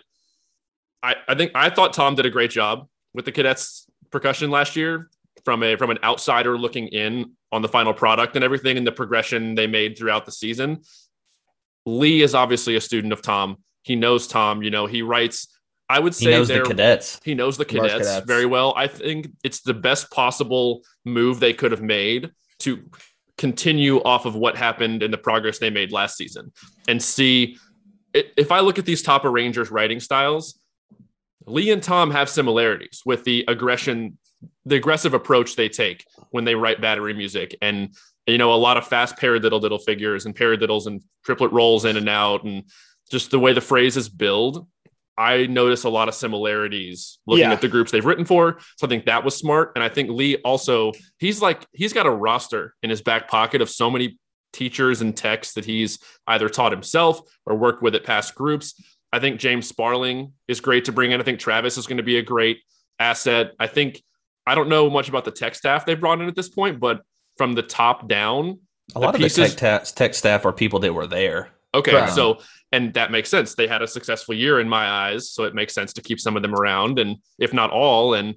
I, 1.01 1.15
I 1.27 1.36
think 1.36 1.51
I 1.55 1.69
thought 1.69 1.93
Tom 1.93 2.15
did 2.15 2.25
a 2.25 2.29
great 2.29 2.51
job 2.51 2.88
with 3.13 3.25
the 3.25 3.31
cadets 3.31 3.86
percussion 4.12 4.49
last 4.49 4.75
year 4.75 5.10
from 5.43 5.63
a 5.63 5.75
from 5.75 5.91
an 5.91 5.99
outsider 6.03 6.58
looking 6.58 6.88
in 6.88 7.34
on 7.51 7.62
the 7.62 7.67
final 7.67 7.93
product 7.93 8.36
and 8.36 8.43
everything 8.43 8.77
and 8.77 8.86
the 8.86 8.91
progression 8.91 9.55
they 9.55 9.67
made 9.67 9.97
throughout 9.97 10.25
the 10.25 10.31
season. 10.31 10.81
Lee 11.86 12.21
is 12.21 12.34
obviously 12.34 12.75
a 12.75 12.81
student 12.81 13.13
of 13.13 13.21
Tom. 13.21 13.58
He 13.84 13.95
knows 13.95 14.27
Tom. 14.27 14.63
You 14.63 14.71
know, 14.71 14.86
he 14.86 15.01
writes. 15.01 15.47
I 15.89 16.00
would 16.00 16.13
he 16.15 16.26
say 16.26 16.32
knows 16.32 16.48
the 16.48 16.56
they're- 16.56 16.63
cadets 16.65 17.19
he 17.24 17.36
knows 17.36 17.58
the 17.58 17.65
cadets, 17.65 17.93
cadets. 18.08 18.26
very 18.26 18.45
well. 18.45 18.74
I 18.76 18.88
think 18.88 19.28
it's 19.43 19.62
the 19.62 19.74
best 19.74 20.10
possible 20.12 20.82
move 21.04 21.39
they 21.39 21.54
could 21.54 21.71
have 21.71 21.82
made 21.82 22.32
to 22.60 22.84
continue 23.38 23.98
off 24.04 24.26
of 24.26 24.36
what 24.36 24.56
happened 24.56 25.04
and 25.04 25.13
the 25.13 25.17
progress 25.17 25.60
they 25.60 25.69
made 25.69 25.91
last 25.91 26.15
season 26.17 26.52
and 26.88 27.02
see 27.02 27.58
if 28.13 28.50
I 28.52 28.62
look 28.62 28.80
at 28.80 28.86
these 28.86 29.02
top 29.02 29.26
of 29.26 29.34
Rangers 29.34 29.69
writing 29.69 30.00
styles, 30.00 30.58
Lee 31.45 31.69
and 31.71 31.84
Tom 31.84 32.12
have 32.12 32.30
similarities 32.30 33.02
with 33.06 33.26
the 33.26 33.43
aggression, 33.50 34.17
the 34.65 34.78
aggressive 34.78 35.13
approach 35.13 35.58
they 35.58 35.67
take 35.67 36.06
when 36.32 36.45
they 36.45 36.56
write 36.56 36.80
battery 36.82 37.13
music 37.13 37.58
and 37.62 37.93
you 38.26 38.38
know 38.38 38.54
a 38.54 38.56
lot 38.56 38.78
of 38.78 38.88
fast 38.88 39.17
paradiddle 39.17 39.62
diddle 39.62 39.78
figures 39.78 40.26
and 40.26 40.36
paradiddles 40.36 40.88
and 40.88 41.02
triplet 41.26 41.52
rolls 41.52 41.86
in 41.86 41.98
and 41.98 42.10
out 42.10 42.43
and 42.43 42.63
just 43.12 43.30
the 43.32 43.38
way 43.39 43.54
the 43.54 43.62
phrases 43.62 44.10
build 44.10 44.65
I 45.17 45.45
notice 45.47 45.84
a 45.86 45.89
lot 45.89 46.08
of 46.08 46.15
similarities 46.15 47.19
looking 47.25 47.43
Yeah. 47.45 47.54
at 47.54 47.62
the 47.62 47.67
groups 47.67 47.91
they've 47.91 48.06
written 48.06 48.25
for. 48.25 48.58
So 48.78 48.86
I 48.86 48.89
think 48.89 49.06
that 49.06 49.23
was 49.23 49.36
smart. 49.36 49.71
And 49.75 49.84
I 49.84 49.89
think 49.89 50.10
Lee 50.10 50.38
also, 50.38 50.91
he's 51.19 51.41
like, 51.41 51.65
he's 51.71 51.93
got 51.93 52.06
a 52.06 52.12
roster 52.12 52.75
in 52.84 52.89
his 52.89 53.01
back 53.01 53.30
pocket 53.30 53.62
of 53.62 53.69
so 53.69 53.89
many 53.89 54.17
teachers 54.51 55.01
and 55.01 55.15
techs 55.15 55.54
that 55.54 55.65
he's 55.65 55.99
either 56.28 56.49
taught 56.49 56.71
himself 56.71 57.21
or 57.45 57.56
worked 57.56 57.82
with 57.82 57.95
at 57.95 58.04
past 58.04 58.36
groups. 58.36 58.82
I 59.13 59.19
think 59.19 59.39
James 59.39 59.67
Sparling 59.67 60.34
is 60.47 60.60
great 60.60 60.86
to 60.86 60.91
bring 60.91 61.12
in. 61.12 61.21
I 61.21 61.23
think 61.23 61.39
Travis 61.39 61.78
is 61.78 61.88
going 61.88 61.97
to 61.97 62.04
be 62.04 62.17
a 62.17 62.21
great 62.21 62.60
asset. 62.99 63.51
I 63.60 63.67
think, 63.67 64.01
I 64.45 64.56
don't 64.56 64.69
know 64.69 64.89
much 64.89 65.08
about 65.10 65.23
the 65.25 65.32
tech 65.32 65.56
staff 65.56 65.86
they've 65.86 65.99
brought 65.99 66.19
in 66.21 66.28
at 66.28 66.36
this 66.36 66.49
point, 66.49 66.80
but 66.80 67.01
from 67.38 67.54
the 67.54 67.62
top 67.63 68.08
down, 68.08 68.60
A 68.95 68.99
lot 68.99 69.15
of 69.15 69.21
the 69.21 69.30
tech, 69.30 69.51
ta- 69.56 69.80
tech 69.95 70.13
staff 70.13 70.45
are 70.45 70.51
people 70.54 70.80
that 70.80 70.93
were 70.93 71.08
there. 71.08 71.49
Okay, 71.75 71.91
Correct. 71.91 72.13
so 72.13 72.39
and 72.71 72.93
that 72.95 73.11
makes 73.11 73.29
sense. 73.29 73.55
They 73.55 73.67
had 73.67 73.81
a 73.81 73.88
successful 73.88 74.33
year 74.35 74.59
in 74.59 74.67
my 74.67 74.85
eyes, 74.89 75.31
so 75.31 75.43
it 75.43 75.53
makes 75.53 75.73
sense 75.73 75.93
to 75.93 76.01
keep 76.01 76.19
some 76.19 76.35
of 76.35 76.41
them 76.41 76.53
around, 76.55 76.99
and 76.99 77.17
if 77.39 77.53
not 77.53 77.69
all. 77.69 78.15
And 78.15 78.35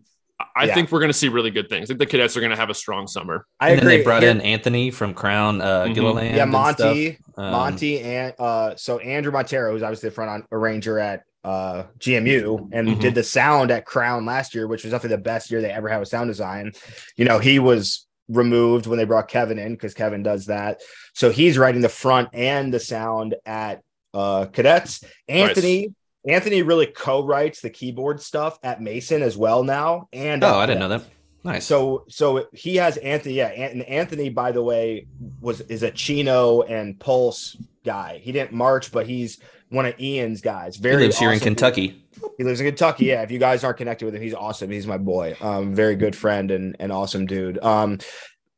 I 0.54 0.66
Yeah. 0.66 0.74
think 0.74 0.92
we're 0.92 1.00
going 1.00 1.08
to 1.10 1.16
see 1.18 1.28
really 1.28 1.50
good 1.50 1.68
things. 1.68 1.86
I 1.86 1.88
think 1.88 1.98
the 1.98 2.06
cadets 2.06 2.36
are 2.36 2.40
going 2.40 2.50
to 2.50 2.56
have 2.56 2.70
a 2.70 2.74
strong 2.74 3.08
summer. 3.08 3.46
I 3.58 3.70
and 3.70 3.78
agree. 3.80 3.88
then 3.88 3.98
they 3.98 4.04
brought 4.04 4.22
Here- 4.22 4.30
in 4.30 4.40
Anthony 4.40 4.90
from 4.92 5.12
Crown 5.14 5.60
uh, 5.60 5.84
Mhm. 5.86 5.94
Gilliland. 5.94 6.36
yeah, 6.36 6.42
and. 6.44 6.52
Monty, 6.52 7.18
Um, 7.36 7.50
Monty, 7.52 8.00
and 8.00 8.34
uh, 8.38 8.74
so 8.76 8.98
Andrew 8.98 9.32
Montero, 9.32 9.72
who's 9.72 9.82
obviously 9.82 10.10
the 10.10 10.14
front 10.14 10.30
on 10.30 10.44
arranger 10.52 10.98
at 11.00 11.22
uh 11.44 11.84
GMU 11.98 12.68
and 12.72 12.88
Mhm. 12.88 13.00
did 13.00 13.14
the 13.14 13.22
sound 13.22 13.70
at 13.70 13.86
Crown 13.86 14.26
last 14.26 14.54
year, 14.56 14.66
which 14.66 14.82
was 14.82 14.90
definitely 14.92 15.16
the 15.16 15.22
best 15.22 15.50
year 15.50 15.62
they 15.62 15.70
ever 15.70 15.88
had 15.88 15.98
with 16.00 16.08
sound 16.08 16.28
design. 16.28 16.72
You 17.16 17.24
know, 17.24 17.38
he 17.38 17.58
was 17.60 18.06
removed 18.28 18.86
when 18.86 18.98
they 18.98 19.04
brought 19.04 19.28
Kevin 19.28 19.58
in 19.58 19.72
because 19.72 19.94
Kevin 19.94 20.22
does 20.22 20.46
that. 20.46 20.80
So 21.14 21.30
he's 21.30 21.58
writing 21.58 21.80
the 21.80 21.88
front 21.88 22.28
and 22.32 22.72
the 22.72 22.80
sound 22.80 23.34
at 23.46 23.82
uh 24.14 24.46
cadets. 24.46 25.02
Anthony. 25.28 25.94
Anthony 26.28 26.62
really 26.62 26.86
co-writes 26.86 27.60
the 27.62 27.70
keyboard 27.70 28.20
stuff 28.20 28.58
at 28.62 28.82
Mason 28.82 29.22
as 29.22 29.36
well 29.36 29.62
now. 29.62 30.08
And 30.12 30.44
Oh, 30.44 30.56
I 30.58 30.66
didn't 30.66 30.80
know 30.80 30.88
that. 30.88 31.04
Nice. 31.44 31.64
so 31.64 32.04
so 32.08 32.46
he 32.52 32.76
has 32.76 32.96
Anthony, 32.98 33.34
yeah, 33.36 33.46
and 33.46 33.82
Anthony, 33.84 34.28
by 34.28 34.52
the 34.52 34.62
way, 34.62 35.06
was 35.40 35.60
is 35.62 35.84
a 35.84 35.90
Chino 35.90 36.62
and 36.62 36.98
Pulse 36.98 37.56
guy. 37.84 38.20
He 38.22 38.32
didn't 38.32 38.52
march, 38.52 38.90
but 38.92 39.06
he's 39.06 39.38
one 39.70 39.86
of 39.86 39.98
Ian's 40.00 40.40
guys. 40.40 40.76
he 40.76 40.82
Very 40.82 41.04
lives 41.04 41.18
here 41.18 41.30
in 41.30 41.36
awesome. 41.36 41.44
Kentucky. 41.44 42.04
He 42.36 42.44
lives 42.44 42.60
in 42.60 42.66
Kentucky. 42.66 43.06
Yeah, 43.06 43.22
if 43.22 43.30
you 43.30 43.38
guys 43.38 43.64
aren't 43.64 43.78
connected 43.78 44.04
with 44.04 44.14
him, 44.14 44.22
he's 44.22 44.34
awesome. 44.34 44.70
He's 44.70 44.86
my 44.86 44.98
boy. 44.98 45.36
Um, 45.40 45.74
very 45.74 45.96
good 45.96 46.16
friend 46.16 46.50
and 46.50 46.76
and 46.78 46.92
awesome 46.92 47.26
dude. 47.26 47.62
Um, 47.62 47.98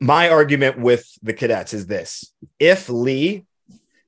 my 0.00 0.30
argument 0.30 0.78
with 0.78 1.06
the 1.22 1.32
cadets 1.32 1.74
is 1.74 1.86
this: 1.86 2.32
if 2.58 2.88
Lee 2.88 3.44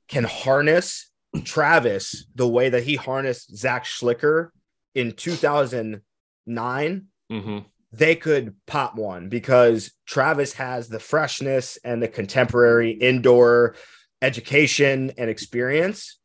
can 0.08 0.24
harness 0.24 1.10
Travis 1.44 2.26
the 2.34 2.48
way 2.48 2.68
that 2.68 2.82
he 2.84 2.96
harnessed 2.96 3.56
Zach 3.56 3.84
Schlicker 3.84 4.50
in 4.94 5.12
2009 5.12 7.06
hmm 7.30 7.58
they 7.94 8.16
could 8.16 8.54
pop 8.66 8.96
one 8.96 9.28
because 9.28 9.92
Travis 10.06 10.54
has 10.54 10.88
the 10.88 10.98
freshness 10.98 11.78
and 11.84 12.02
the 12.02 12.08
contemporary 12.08 12.92
indoor 12.92 13.76
education 14.22 15.12
and 15.18 15.28
experience 15.28 16.18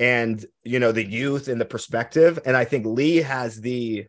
and 0.00 0.44
you 0.64 0.78
know 0.78 0.92
the 0.92 1.04
youth 1.04 1.48
and 1.48 1.60
the 1.60 1.64
perspective. 1.64 2.38
And 2.44 2.56
I 2.56 2.64
think 2.64 2.86
Lee 2.86 3.16
has 3.16 3.60
the 3.60 4.06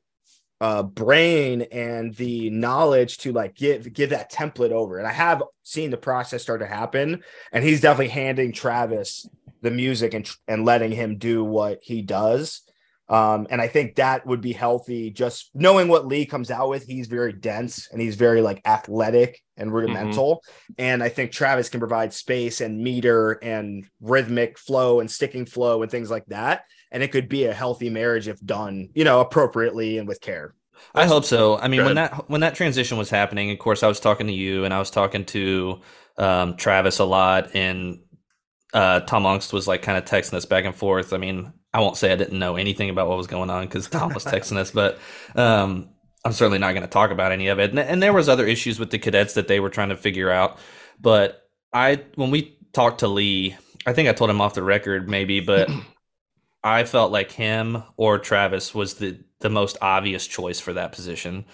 uh 0.61 0.83
brain 0.83 1.61
and 1.71 2.13
the 2.15 2.49
knowledge 2.49 3.17
to 3.19 3.31
like 3.31 3.55
give 3.55 3.91
give 3.93 4.09
that 4.11 4.31
template 4.31 4.71
over. 4.71 4.97
And 4.97 5.07
I 5.07 5.13
have 5.13 5.43
seen 5.63 5.89
the 5.89 5.97
process 5.97 6.41
start 6.41 6.61
to 6.61 6.67
happen. 6.67 7.23
And 7.51 7.63
he's 7.63 7.81
definitely 7.81 8.09
handing 8.09 8.51
Travis 8.51 9.27
the 9.61 9.71
music 9.71 10.13
and 10.13 10.29
and 10.47 10.65
letting 10.65 10.91
him 10.91 11.17
do 11.17 11.43
what 11.43 11.79
he 11.81 12.01
does 12.01 12.68
um, 13.09 13.47
and 13.49 13.59
I 13.59 13.67
think 13.67 13.95
that 13.95 14.25
would 14.27 14.41
be 14.41 14.53
healthy. 14.53 15.09
Just 15.09 15.49
knowing 15.55 15.87
what 15.87 16.05
Lee 16.05 16.25
comes 16.25 16.51
out 16.51 16.69
with, 16.69 16.85
he's 16.85 17.07
very 17.07 17.33
dense 17.33 17.89
and 17.91 17.99
he's 17.99 18.15
very 18.15 18.41
like 18.41 18.61
athletic 18.65 19.41
and 19.57 19.73
rudimental. 19.73 20.43
And 20.77 21.01
I 21.01 21.09
think 21.09 21.31
Travis 21.31 21.69
can 21.69 21.79
provide 21.79 22.13
space 22.13 22.61
and 22.61 22.81
meter 22.81 23.31
and 23.41 23.85
rhythmic 23.99 24.59
flow 24.59 24.99
and 24.99 25.09
sticking 25.09 25.47
flow 25.47 25.81
and 25.81 25.89
things 25.89 26.11
like 26.11 26.25
that. 26.27 26.65
And 26.91 27.01
it 27.01 27.11
could 27.11 27.29
be 27.29 27.45
a 27.45 27.53
healthy 27.53 27.89
marriage 27.89 28.27
if 28.27 28.39
done, 28.41 28.89
you 28.93 29.03
know, 29.03 29.21
appropriately 29.21 29.97
and 29.97 30.07
with 30.07 30.21
care. 30.21 30.53
I 30.93 31.07
hope 31.07 31.25
so. 31.25 31.57
I 31.57 31.67
mean, 31.67 31.83
when 31.83 31.95
that 31.95 32.29
when 32.29 32.41
that 32.41 32.55
transition 32.55 32.97
was 32.97 33.09
happening, 33.09 33.51
of 33.51 33.59
course, 33.59 33.83
I 33.83 33.87
was 33.87 33.99
talking 33.99 34.27
to 34.27 34.33
you 34.33 34.63
and 34.63 34.73
I 34.73 34.79
was 34.79 34.89
talking 34.89 35.25
to 35.25 35.81
um, 36.17 36.55
Travis 36.55 36.99
a 36.99 37.05
lot, 37.05 37.53
and 37.53 37.99
uh, 38.73 39.01
Tom 39.01 39.23
Aungst 39.23 39.51
was 39.51 39.67
like 39.67 39.81
kind 39.81 39.97
of 39.97 40.05
texting 40.05 40.35
us 40.35 40.45
back 40.45 40.63
and 40.63 40.73
forth. 40.73 41.11
I 41.11 41.17
mean, 41.17 41.51
I 41.73 41.81
won't 41.81 41.97
say 41.97 42.11
I 42.11 42.15
didn't 42.15 42.39
know 42.39 42.55
anything 42.55 42.89
about 42.89 43.07
what 43.07 43.17
was 43.17 43.27
going 43.27 43.49
on 43.49 43.65
because 43.65 43.87
Tom 43.87 44.13
was 44.13 44.25
texting 44.25 44.57
us, 44.57 44.71
but 44.71 44.99
um, 45.35 45.89
I'm 46.25 46.33
certainly 46.33 46.57
not 46.57 46.71
going 46.73 46.83
to 46.83 46.87
talk 46.87 47.11
about 47.11 47.31
any 47.31 47.47
of 47.47 47.59
it. 47.59 47.69
And, 47.69 47.79
and 47.79 48.01
there 48.01 48.13
was 48.13 48.27
other 48.27 48.45
issues 48.45 48.79
with 48.79 48.89
the 48.89 48.99
cadets 48.99 49.35
that 49.35 49.47
they 49.47 49.59
were 49.59 49.69
trying 49.69 49.89
to 49.89 49.97
figure 49.97 50.31
out. 50.31 50.57
But 50.99 51.43
I, 51.71 52.03
when 52.15 52.31
we 52.31 52.57
talked 52.73 53.01
to 53.01 53.07
Lee, 53.07 53.55
I 53.85 53.93
think 53.93 54.09
I 54.09 54.13
told 54.13 54.29
him 54.29 54.41
off 54.41 54.55
the 54.55 54.63
record 54.63 55.07
maybe, 55.07 55.39
but 55.39 55.69
I 56.63 56.83
felt 56.83 57.11
like 57.11 57.31
him 57.31 57.83
or 57.97 58.19
Travis 58.19 58.73
was 58.73 58.95
the 58.95 59.19
the 59.41 59.49
most 59.49 59.77
obvious 59.81 60.27
choice 60.27 60.59
for 60.59 60.73
that 60.73 60.91
position. 60.91 61.45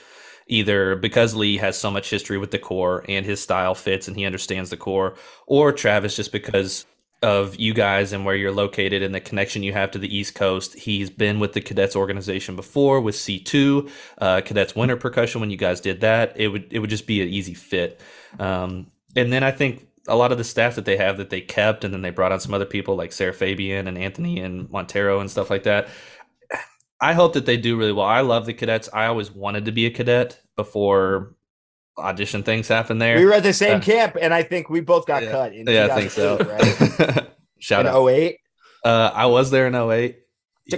Either 0.48 0.96
because 0.96 1.34
Lee 1.34 1.58
has 1.58 1.78
so 1.78 1.90
much 1.90 2.10
history 2.10 2.38
with 2.38 2.52
the 2.52 2.60
corps 2.60 3.04
and 3.08 3.26
his 3.26 3.42
style 3.42 3.74
fits 3.74 4.08
and 4.08 4.16
he 4.16 4.26
understands 4.26 4.70
the 4.70 4.78
corps, 4.78 5.16
or 5.48 5.72
Travis 5.72 6.16
just 6.16 6.32
because 6.32 6.86
of 7.22 7.56
you 7.60 7.74
guys 7.74 8.14
and 8.14 8.26
where 8.26 8.36
you're 8.36 8.52
located 8.52 9.02
and 9.02 9.16
the 9.16 9.20
connection 9.20 9.64
you 9.64 9.74
have 9.74 9.92
to 9.92 9.98
the 9.98 10.16
East 10.16 10.36
Coast. 10.36 10.76
He's 10.76 11.10
been 11.10 11.40
with 11.40 11.54
the 11.54 11.62
cadets 11.62 11.96
organization 11.96 12.56
before 12.56 13.02
with 13.02 13.16
C2, 13.16 13.90
uh, 14.20 14.42
cadets 14.42 14.76
winter 14.76 14.98
percussion. 14.98 15.42
When 15.42 15.50
you 15.50 15.58
guys 15.58 15.82
did 15.82 16.02
that, 16.02 16.34
it 16.36 16.50
would 16.50 16.68
it 16.72 16.80
would 16.80 16.90
just 16.90 17.08
be 17.08 17.22
an 17.22 17.30
easy 17.30 17.54
fit. 17.54 18.00
Um, 18.40 18.92
and 19.16 19.32
then 19.32 19.44
I 19.44 19.52
think 19.52 19.88
a 20.08 20.16
lot 20.16 20.32
of 20.32 20.38
the 20.38 20.44
staff 20.44 20.76
that 20.76 20.86
they 20.86 20.98
have 20.98 21.18
that 21.18 21.30
they 21.30 21.42
kept, 21.42 21.84
and 21.84 21.94
then 21.94 22.02
they 22.02 22.12
brought 22.12 22.32
on 22.32 22.40
some 22.40 22.54
other 22.54 22.66
people 22.66 22.96
like 22.96 23.12
Sarah 23.12 23.34
Fabian 23.34 23.88
and 23.88 23.98
Anthony 23.98 24.40
and 24.40 24.70
Montero 24.70 25.20
and 25.20 25.32
stuff 25.32 25.50
like 25.50 25.64
that. 25.64 25.88
I 27.02 27.14
hope 27.14 27.34
that 27.34 27.46
they 27.46 27.58
do 27.58 27.78
really 27.78 27.92
well. 27.92 28.06
I 28.06 28.22
love 28.22 28.46
the 28.46 28.54
cadets. 28.54 28.90
I 28.94 29.08
always 29.08 29.32
wanted 29.32 29.66
to 29.66 29.72
be 29.72 29.86
a 29.86 29.92
cadet 29.92 30.40
before 30.56 31.36
audition 31.98 32.44
things 32.44 32.68
happen 32.68 32.98
there. 33.00 33.18
We 33.18 33.26
were 33.26 33.34
at 33.34 33.44
the 33.44 33.54
same 33.54 33.78
Uh, 33.78 33.82
camp 33.82 34.18
and 34.20 34.34
I 34.34 34.44
think 34.44 34.70
we 34.70 34.82
both 34.82 35.06
got 35.06 35.24
yeah. 35.24 35.32
cut. 35.32 35.54
In 35.54 35.68
yeah, 35.68 35.88
I 35.92 36.00
think 36.00 36.12
so. 36.12 36.38
2008, 36.38 37.00
Right? 37.00 37.28
Shout 37.60 37.86
in 37.86 37.92
out. 37.92 38.08
08. 38.08 38.38
Uh, 38.84 39.12
I 39.14 39.26
was 39.28 39.50
there 39.52 39.68
in 39.68 39.76
08. 39.76 40.18
Yeah, 40.68 40.78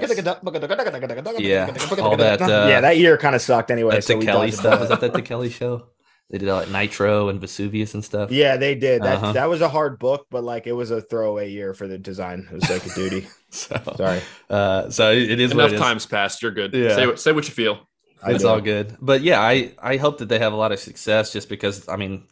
all 1.99 2.17
that, 2.17 2.41
uh, 2.41 2.65
yeah, 2.69 2.81
that 2.81 2.97
year 2.97 3.17
kind 3.17 3.35
of 3.35 3.41
sucked 3.41 3.71
anyway. 3.71 3.95
That 3.95 4.03
so 4.03 4.13
to 4.13 4.19
we 4.19 4.25
Kelly 4.25 4.47
dodged 4.47 4.59
stuff. 4.59 4.79
that. 4.79 4.91
Is 4.93 4.99
that 4.99 5.13
the 5.13 5.21
Kelly 5.29 5.49
show? 5.49 5.87
They 6.29 6.39
did 6.39 6.49
uh, 6.49 6.55
like 6.55 6.69
Nitro 6.69 7.29
and 7.29 7.39
Vesuvius 7.39 7.93
and 7.93 8.03
stuff. 8.03 8.31
Yeah, 8.31 8.57
they 8.57 8.75
did. 8.75 9.01
That 9.01 9.15
Uh-huh. 9.17 9.31
that 9.33 9.45
was 9.49 9.61
a 9.61 9.69
hard 9.69 9.97
book, 9.97 10.27
but 10.29 10.43
like 10.43 10.67
it 10.67 10.73
was 10.73 10.91
a 10.91 10.99
throwaway 11.01 11.49
year 11.51 11.73
for 11.73 11.87
the 11.87 11.97
design. 11.97 12.45
It 12.51 12.55
was 12.55 12.69
like 12.69 12.85
a 12.85 12.93
duty. 12.93 13.27
So, 13.49 13.81
Sorry. 13.95 14.19
uh, 14.49 14.89
so 14.89 15.13
it 15.13 15.39
is 15.39 15.55
what 15.55 15.61
Enough 15.61 15.71
it 15.71 15.75
is. 15.75 15.79
times 15.79 16.05
passed. 16.05 16.41
You're 16.41 16.51
good. 16.51 16.73
Yeah. 16.73 16.93
Say 16.95 17.15
say 17.15 17.31
what 17.31 17.45
you 17.47 17.53
feel. 17.53 17.87
I 18.23 18.31
it's 18.31 18.43
all 18.43 18.61
good. 18.61 18.95
But 19.01 19.21
yeah, 19.21 19.39
I 19.41 19.73
I 19.81 19.97
hope 19.97 20.17
that 20.19 20.29
they 20.29 20.39
have 20.39 20.53
a 20.53 20.55
lot 20.55 20.71
of 20.71 20.79
success 20.79 21.31
just 21.31 21.49
because 21.49 21.87
I 21.87 21.95
mean 21.97 22.23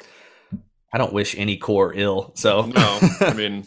I 0.94 0.98
don't 0.98 1.14
wish 1.14 1.36
any 1.38 1.58
corps 1.58 1.94
ill. 1.94 2.32
So 2.36 2.64
No, 2.66 3.00
I 3.22 3.34
mean, 3.34 3.66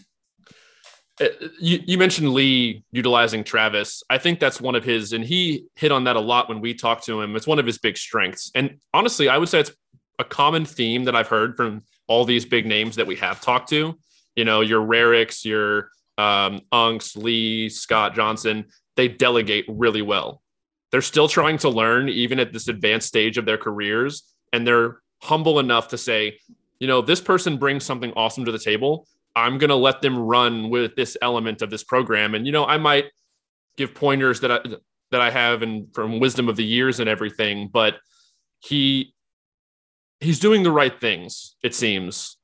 it- 1.20 1.52
you, 1.60 1.80
you 1.86 1.98
mentioned 1.98 2.32
Lee 2.32 2.84
utilizing 2.92 3.44
Travis. 3.44 4.02
I 4.08 4.18
think 4.18 4.40
that's 4.40 4.60
one 4.60 4.74
of 4.74 4.84
his, 4.84 5.12
and 5.12 5.24
he 5.24 5.66
hit 5.76 5.92
on 5.92 6.04
that 6.04 6.16
a 6.16 6.20
lot 6.20 6.48
when 6.48 6.60
we 6.60 6.74
talked 6.74 7.04
to 7.06 7.20
him. 7.20 7.36
It's 7.36 7.46
one 7.46 7.58
of 7.58 7.66
his 7.66 7.78
big 7.78 7.96
strengths. 7.98 8.50
And 8.54 8.78
honestly, 8.94 9.28
I 9.28 9.36
would 9.36 9.48
say 9.48 9.60
it's 9.60 9.72
a 10.18 10.24
common 10.24 10.64
theme 10.64 11.04
that 11.04 11.14
I've 11.14 11.28
heard 11.28 11.56
from 11.56 11.82
all 12.06 12.24
these 12.24 12.44
big 12.46 12.66
names 12.66 12.96
that 12.96 13.06
we 13.06 13.16
have 13.16 13.40
talked 13.40 13.68
to. 13.70 13.98
You 14.36 14.44
know, 14.44 14.60
your 14.62 14.80
Raricks, 14.84 15.44
your 15.44 15.90
um, 16.16 16.62
Unks, 16.72 17.16
Lee, 17.16 17.68
Scott 17.68 18.14
Johnson, 18.14 18.66
they 18.96 19.08
delegate 19.08 19.64
really 19.68 20.02
well. 20.02 20.40
They're 20.90 21.02
still 21.02 21.28
trying 21.28 21.58
to 21.58 21.68
learn, 21.68 22.08
even 22.08 22.40
at 22.40 22.52
this 22.52 22.68
advanced 22.68 23.08
stage 23.08 23.38
of 23.38 23.44
their 23.44 23.58
careers. 23.58 24.22
And 24.52 24.66
they're 24.66 25.00
humble 25.22 25.58
enough 25.58 25.88
to 25.88 25.98
say, 25.98 26.38
you 26.80 26.86
know, 26.86 27.02
this 27.02 27.20
person 27.20 27.58
brings 27.58 27.84
something 27.84 28.12
awesome 28.16 28.44
to 28.44 28.52
the 28.52 28.58
table. 28.58 29.06
I'm 29.36 29.58
going 29.58 29.70
to 29.70 29.76
let 29.76 30.00
them 30.00 30.18
run 30.18 30.70
with 30.70 30.96
this 30.96 31.16
element 31.20 31.62
of 31.62 31.70
this 31.70 31.84
program. 31.84 32.34
And, 32.34 32.46
you 32.46 32.52
know, 32.52 32.64
I 32.64 32.78
might 32.78 33.06
give 33.76 33.94
pointers 33.94 34.40
that 34.40 34.50
I, 34.50 34.60
that 35.10 35.20
I 35.20 35.30
have 35.30 35.62
and 35.62 35.92
from 35.94 36.20
wisdom 36.20 36.48
of 36.48 36.56
the 36.56 36.64
years 36.64 37.00
and 37.00 37.08
everything, 37.08 37.68
but 37.68 37.96
he, 38.60 39.14
he's 40.20 40.40
doing 40.40 40.62
the 40.62 40.72
right 40.72 40.98
things, 41.00 41.54
it 41.62 41.74
seems, 41.74 42.37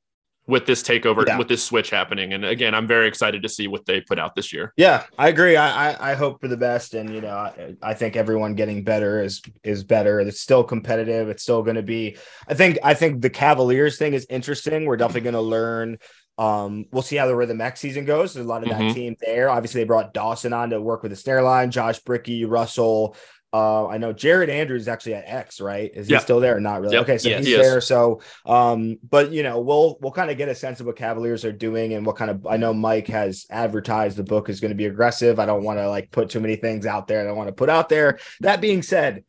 with 0.47 0.65
this 0.65 0.83
takeover, 0.83 1.25
Yeah. 1.25 1.37
with 1.37 1.47
this 1.47 1.63
switch 1.63 1.89
happening. 1.89 2.33
And 2.33 2.45
again, 2.45 2.75
I'm 2.75 2.87
very 2.87 3.07
excited 3.07 3.41
to 3.43 3.49
see 3.49 3.67
what 3.67 3.85
they 3.85 4.01
put 4.01 4.19
out 4.19 4.35
this 4.35 4.53
year. 4.53 4.73
Yeah, 4.77 5.03
I 5.17 5.29
agree. 5.29 5.55
I, 5.55 5.91
I 5.93 6.11
I 6.11 6.13
hope 6.13 6.39
for 6.41 6.47
the 6.47 6.57
best, 6.57 6.93
and 6.93 7.13
you 7.13 7.21
know, 7.21 7.35
I, 7.35 7.75
I 7.81 7.93
think 7.95 8.15
everyone 8.15 8.53
getting 8.55 8.83
better 8.83 9.23
is 9.23 9.41
is 9.63 9.83
better. 9.83 10.19
It's 10.19 10.41
still 10.41 10.63
competitive. 10.63 11.29
It's 11.29 11.43
still 11.43 11.63
going 11.63 11.77
to 11.77 11.83
be. 11.83 12.17
I 12.47 12.53
think 12.53 12.77
I 12.83 12.93
think 12.93 13.21
the 13.21 13.29
Cavaliers 13.29 13.97
thing 13.97 14.13
is 14.13 14.27
interesting. 14.29 14.85
We're 14.85 14.97
definitely 14.97 15.21
going 15.21 15.33
to 15.33 15.41
learn 15.41 15.97
Um, 16.37 16.83
we'll 16.91 17.01
see 17.01 17.15
how 17.15 17.27
the 17.27 17.35
Rhythm 17.35 17.61
X 17.61 17.79
season 17.79 18.03
goes. 18.03 18.33
There's 18.33 18.45
a 18.45 18.49
lot 18.49 18.61
of 18.61 18.67
Mhm. 18.67 18.89
that 18.89 18.93
team 18.93 19.15
there. 19.21 19.49
Obviously, 19.49 19.79
they 19.79 19.85
brought 19.87 20.13
Dawson 20.13 20.51
on 20.51 20.71
to 20.71 20.81
work 20.81 21.01
with 21.01 21.11
the 21.11 21.15
snare 21.15 21.41
line, 21.41 21.71
Josh 21.71 21.99
Bricky, 21.99 22.43
Russell. 22.43 23.15
Uh, 23.55 23.87
I 23.87 23.97
know 23.97 24.11
Jared 24.11 24.49
Andrews 24.49 24.81
is 24.83 24.87
actually 24.89 25.13
at 25.13 25.23
X, 25.27 25.61
right? 25.61 25.89
Is 25.93 26.09
Yeah. 26.09 26.17
he 26.17 26.23
still 26.23 26.41
there? 26.41 26.59
Not 26.59 26.81
really. 26.81 26.95
Yep. 26.95 27.03
Okay, 27.03 27.17
so 27.17 27.29
Yes. 27.29 27.37
he's 27.39 27.47
He 27.47 27.53
is. 27.53 27.61
there. 27.61 27.79
So, 27.79 28.19
um, 28.45 28.97
but 29.09 29.31
you 29.31 29.43
know, 29.43 29.61
we'll 29.61 29.97
we'll 30.01 30.11
kind 30.11 30.29
of 30.29 30.37
get 30.37 30.49
a 30.49 30.55
sense 30.55 30.81
of 30.81 30.87
what 30.87 30.97
Cavaliers 30.97 31.45
are 31.45 31.53
doing 31.53 31.93
and 31.93 32.05
what 32.05 32.17
kind 32.17 32.29
of. 32.29 32.45
I 32.45 32.57
know 32.57 32.73
Mike 32.73 33.07
has 33.07 33.45
advertised 33.49 34.17
the 34.17 34.23
book 34.23 34.49
is 34.49 34.59
going 34.59 34.71
to 34.71 34.75
be 34.75 34.87
aggressive. 34.87 35.39
I 35.39 35.45
don't 35.45 35.63
want 35.63 35.79
to 35.79 35.87
like 35.89 36.11
put 36.11 36.29
too 36.29 36.41
many 36.41 36.57
things 36.57 36.85
out 36.85 37.07
there. 37.07 37.27
I 37.27 37.31
want 37.31 37.47
to 37.47 37.53
put 37.53 37.69
out 37.69 37.87
there. 37.87 38.19
That 38.41 38.59
being 38.59 38.81
said, 38.81 39.23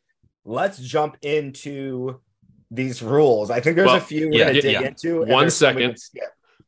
let's 0.45 0.79
jump 0.79 1.19
into 1.23 2.21
these 2.73 3.03
rules. 3.03 3.51
I 3.51 3.61
think 3.61 3.77
there's 3.77 3.87
Well, 3.87 3.97
a 3.97 4.01
few 4.01 4.29
we're 4.29 4.39
yeah, 4.41 4.47
gonna 4.47 4.55
yeah, 4.57 4.61
dig 4.81 4.83
into. 4.89 5.21
One 5.21 5.29
there's 5.29 5.55
some 5.55 5.77
we 5.77 5.83
second. 5.83 5.99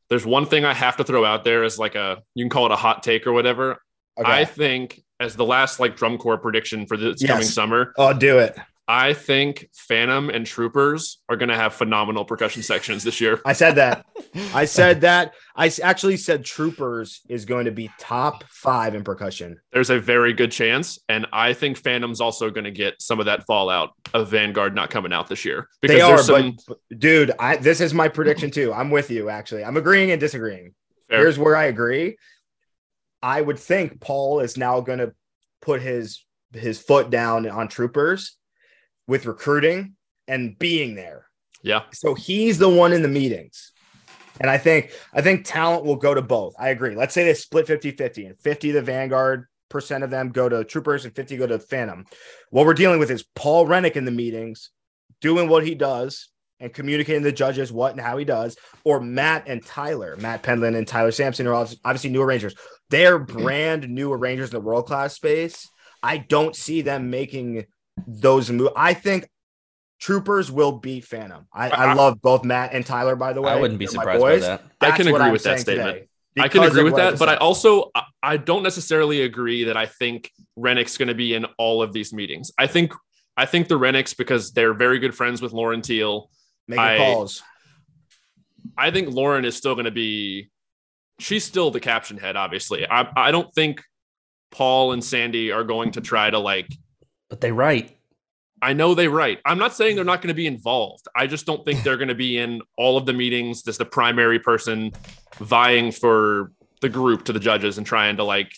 There's 0.09 0.25
one 0.25 0.45
thing 0.45 0.63
I 0.63 0.73
have 0.73 0.95
to 0.97 1.03
throw 1.03 1.25
out 1.25 1.43
there 1.43 1.63
as 1.65 1.77
like 1.77 1.95
a 1.95 2.23
you 2.35 2.43
can 2.45 2.49
call 2.49 2.65
it 2.67 2.71
a 2.71 2.77
hot 2.77 3.03
take 3.03 3.27
or 3.27 3.33
whatever. 3.33 3.81
Okay. 4.17 4.31
I 4.31 4.45
think 4.45 5.03
as 5.19 5.35
the 5.35 5.45
last 5.45 5.79
like 5.79 5.95
drum 5.95 6.17
corps 6.17 6.37
prediction 6.37 6.85
for 6.85 6.97
this 6.97 7.21
Yes. 7.21 7.29
coming 7.29 7.45
summer, 7.45 7.93
oh, 7.97 8.13
do 8.13 8.39
it. 8.39 8.57
I 8.91 9.13
think 9.13 9.69
Phantom 9.75 10.31
and 10.31 10.47
Troopers 10.47 11.19
are 11.29 11.35
going 11.35 11.49
to 11.49 11.55
have 11.55 11.75
phenomenal 11.75 12.25
percussion 12.25 12.63
sections 12.63 13.03
this 13.03 13.21
year. 13.21 13.39
I 13.45 13.53
said 13.53 13.75
that. 13.75 14.03
I 14.55 14.65
said 14.65 15.01
that. 15.01 15.35
I 15.55 15.71
actually 15.83 16.17
said 16.17 16.43
Troopers 16.43 17.21
is 17.29 17.45
going 17.45 17.65
to 17.65 17.71
be 17.71 17.91
top 17.99 18.43
five 18.49 18.95
in 18.95 19.03
percussion. 19.03 19.59
There's 19.71 19.91
a 19.91 19.99
very 19.99 20.33
good 20.33 20.51
chance, 20.51 20.97
and 21.07 21.27
I 21.31 21.53
think 21.53 21.77
Phantom's 21.77 22.19
also 22.19 22.49
going 22.49 22.63
to 22.63 22.71
get 22.71 22.99
some 22.99 23.19
of 23.19 23.27
that 23.27 23.45
fallout 23.45 23.91
of 24.15 24.29
Vanguard 24.29 24.73
not 24.73 24.89
coming 24.89 25.13
out 25.13 25.27
this 25.27 25.45
year 25.45 25.67
because 25.83 25.95
They 25.95 26.01
are, 26.01 26.17
some 26.17 26.57
but 26.67 26.79
dude, 26.97 27.31
I 27.37 27.57
this 27.57 27.81
is 27.81 27.93
my 27.93 28.07
prediction 28.07 28.49
too. 28.49 28.73
I'm 28.73 28.89
with 28.89 29.11
you. 29.11 29.29
Actually, 29.29 29.65
I'm 29.65 29.77
agreeing 29.77 30.09
and 30.09 30.19
disagreeing. 30.19 30.73
fair- 31.11 31.19
Here's 31.19 31.37
where 31.37 31.55
I 31.55 31.65
agree. 31.65 32.17
I 33.21 33.41
would 33.41 33.59
think 33.59 33.99
Paul 33.99 34.39
is 34.39 34.57
now 34.57 34.81
going 34.81 34.99
to 34.99 35.13
put 35.61 35.81
his 35.81 36.25
his 36.53 36.79
foot 36.79 37.09
down 37.09 37.47
on 37.47 37.67
Troopers 37.67 38.37
with 39.07 39.25
recruiting 39.25 39.95
and 40.27 40.57
being 40.57 40.95
there. 40.95 41.25
yeah. 41.61 41.83
So 41.91 42.15
he's 42.15 42.57
the 42.57 42.69
one 42.69 42.93
in 42.93 43.01
the 43.01 43.07
meetings. 43.07 43.71
And 44.39 44.49
I 44.49 44.57
think 44.57 44.91
I 45.13 45.21
think 45.21 45.45
talent 45.45 45.85
will 45.85 45.97
go 45.97 46.13
to 46.13 46.21
both. 46.21 46.55
I 46.57 46.69
agree. 46.69 46.95
Let's 46.95 47.13
say 47.13 47.23
they 47.23 47.33
split 47.33 47.67
50-50 47.67 48.27
and 48.27 48.39
50 48.39 48.71
the 48.71 48.81
Vanguard 48.81 49.45
percent 49.69 50.03
of 50.03 50.09
them 50.09 50.29
go 50.29 50.49
to 50.49 50.63
troopers 50.63 51.05
and 51.05 51.15
50 51.15 51.37
go 51.37 51.47
to 51.47 51.59
Phantom. 51.59 52.05
What 52.49 52.65
we're 52.65 52.73
dealing 52.73 52.99
with 52.99 53.11
is 53.11 53.25
Paul 53.35 53.67
Rennick 53.67 53.95
in 53.95 54.05
the 54.05 54.11
meetings 54.11 54.71
doing 55.21 55.49
what 55.49 55.65
he 55.65 55.75
does 55.75 56.29
and 56.59 56.73
communicating 56.73 57.23
to 57.23 57.29
the 57.29 57.35
judges 57.35 57.71
what 57.71 57.91
and 57.91 58.01
how 58.01 58.17
he 58.17 58.25
does, 58.25 58.57
or 58.83 58.99
Matt 58.99 59.43
and 59.47 59.65
Tyler, 59.65 60.15
Matt 60.17 60.43
Pendlin 60.43 60.75
and 60.75 60.87
Tyler 60.87 61.11
Sampson 61.11 61.47
are 61.47 61.55
obviously 61.55 62.09
new 62.09 62.21
arrangers. 62.21 62.55
They're 62.89 63.19
brand 63.19 63.87
new 63.89 64.11
arrangers 64.11 64.49
in 64.49 64.55
the 64.55 64.61
world 64.61 64.85
class 64.87 65.13
space. 65.13 65.67
I 66.03 66.17
don't 66.17 66.55
see 66.55 66.81
them 66.81 67.09
making 67.09 67.65
those 68.07 68.49
moves. 68.49 68.71
I 68.75 68.93
think 68.93 69.27
Troopers 69.99 70.49
will 70.49 70.73
beat 70.73 71.03
Phantom. 71.05 71.45
I, 71.53 71.69
I 71.69 71.85
I- 71.87 71.93
love 71.93 72.21
both 72.21 72.43
Matt 72.45 72.73
and 72.73 72.85
Tyler, 72.85 73.15
by 73.15 73.33
the 73.33 73.41
way. 73.41 73.51
I 73.51 73.55
wouldn't 73.59 73.79
be 73.79 73.85
They're 73.85 73.93
surprised 73.93 74.21
by 74.21 74.29
boys. 74.31 74.41
that. 74.43 74.63
I 74.79 74.91
can 74.91 75.07
agree 75.07 75.19
I'm 75.21 75.31
with 75.31 75.43
that 75.43 75.59
statement. 75.59 76.07
I 76.39 76.47
can 76.47 76.63
agree 76.63 76.83
with 76.83 76.95
that, 76.95 77.11
just 77.11 77.19
but 77.19 77.27
I 77.27 77.35
also 77.35 77.91
I- 77.95 78.03
I 78.23 78.37
don't 78.37 78.63
necessarily 78.63 79.21
agree 79.23 79.65
that 79.65 79.75
I 79.77 79.85
think 79.87 80.31
Rennick's 80.57 80.97
going 80.97 81.07
to 81.09 81.15
be 81.15 81.33
in 81.33 81.45
all 81.57 81.81
of 81.81 81.91
these 81.93 82.13
meetings. 82.13 82.51
I 82.57 82.67
think 82.67 82.93
I 83.35 83.45
think 83.45 83.67
the 83.67 83.79
Rennicks 83.79 84.15
because 84.15 84.51
they're 84.51 84.73
very 84.73 84.99
good 84.99 85.15
friends 85.15 85.41
with 85.41 85.51
Lauren 85.53 85.81
Teal. 85.81 86.29
Making 86.69 86.83
I- 86.83 86.97
calls. 86.97 87.43
I 88.77 88.91
think 88.91 89.09
Lauren 89.09 89.43
is 89.43 89.57
still 89.57 89.75
going 89.75 89.85
to 89.85 89.91
be. 89.91 90.49
She's 91.19 91.43
still 91.43 91.69
the 91.69 91.81
caption 91.81 92.17
head, 92.17 92.37
obviously. 92.37 92.87
I 92.89 93.09
I 93.15 93.31
don't 93.31 93.53
think 93.53 93.83
Paul 94.51 94.93
and 94.93 95.03
Sandy 95.03 95.51
are 95.51 95.65
going 95.65 95.91
to 95.91 96.01
try 96.01 96.29
to 96.29 96.39
like. 96.39 96.67
But 97.29 97.41
they 97.41 97.51
write. 97.51 97.97
I 98.61 98.73
know 98.73 98.93
they 98.93 99.07
write. 99.07 99.39
I'm 99.45 99.57
not 99.57 99.73
saying 99.75 99.95
they're 99.95 100.05
not 100.05 100.21
going 100.21 100.29
to 100.29 100.33
be 100.33 100.47
involved. 100.47 101.07
I 101.15 101.27
just 101.27 101.45
don't 101.45 101.63
think 101.65 101.83
they're 101.83 101.97
going 101.97 102.09
to 102.09 102.15
be 102.15 102.37
in 102.37 102.61
all 102.77 102.97
of 102.97 103.05
the 103.05 103.13
meetings 103.13 103.67
as 103.67 103.77
the 103.77 103.85
primary 103.85 104.39
person 104.39 104.91
vying 105.37 105.91
for 105.91 106.51
the 106.81 106.89
group 106.89 107.25
to 107.25 107.33
the 107.33 107.39
judges 107.39 107.77
and 107.77 107.87
trying 107.87 108.17
to 108.17 108.23
like 108.23 108.51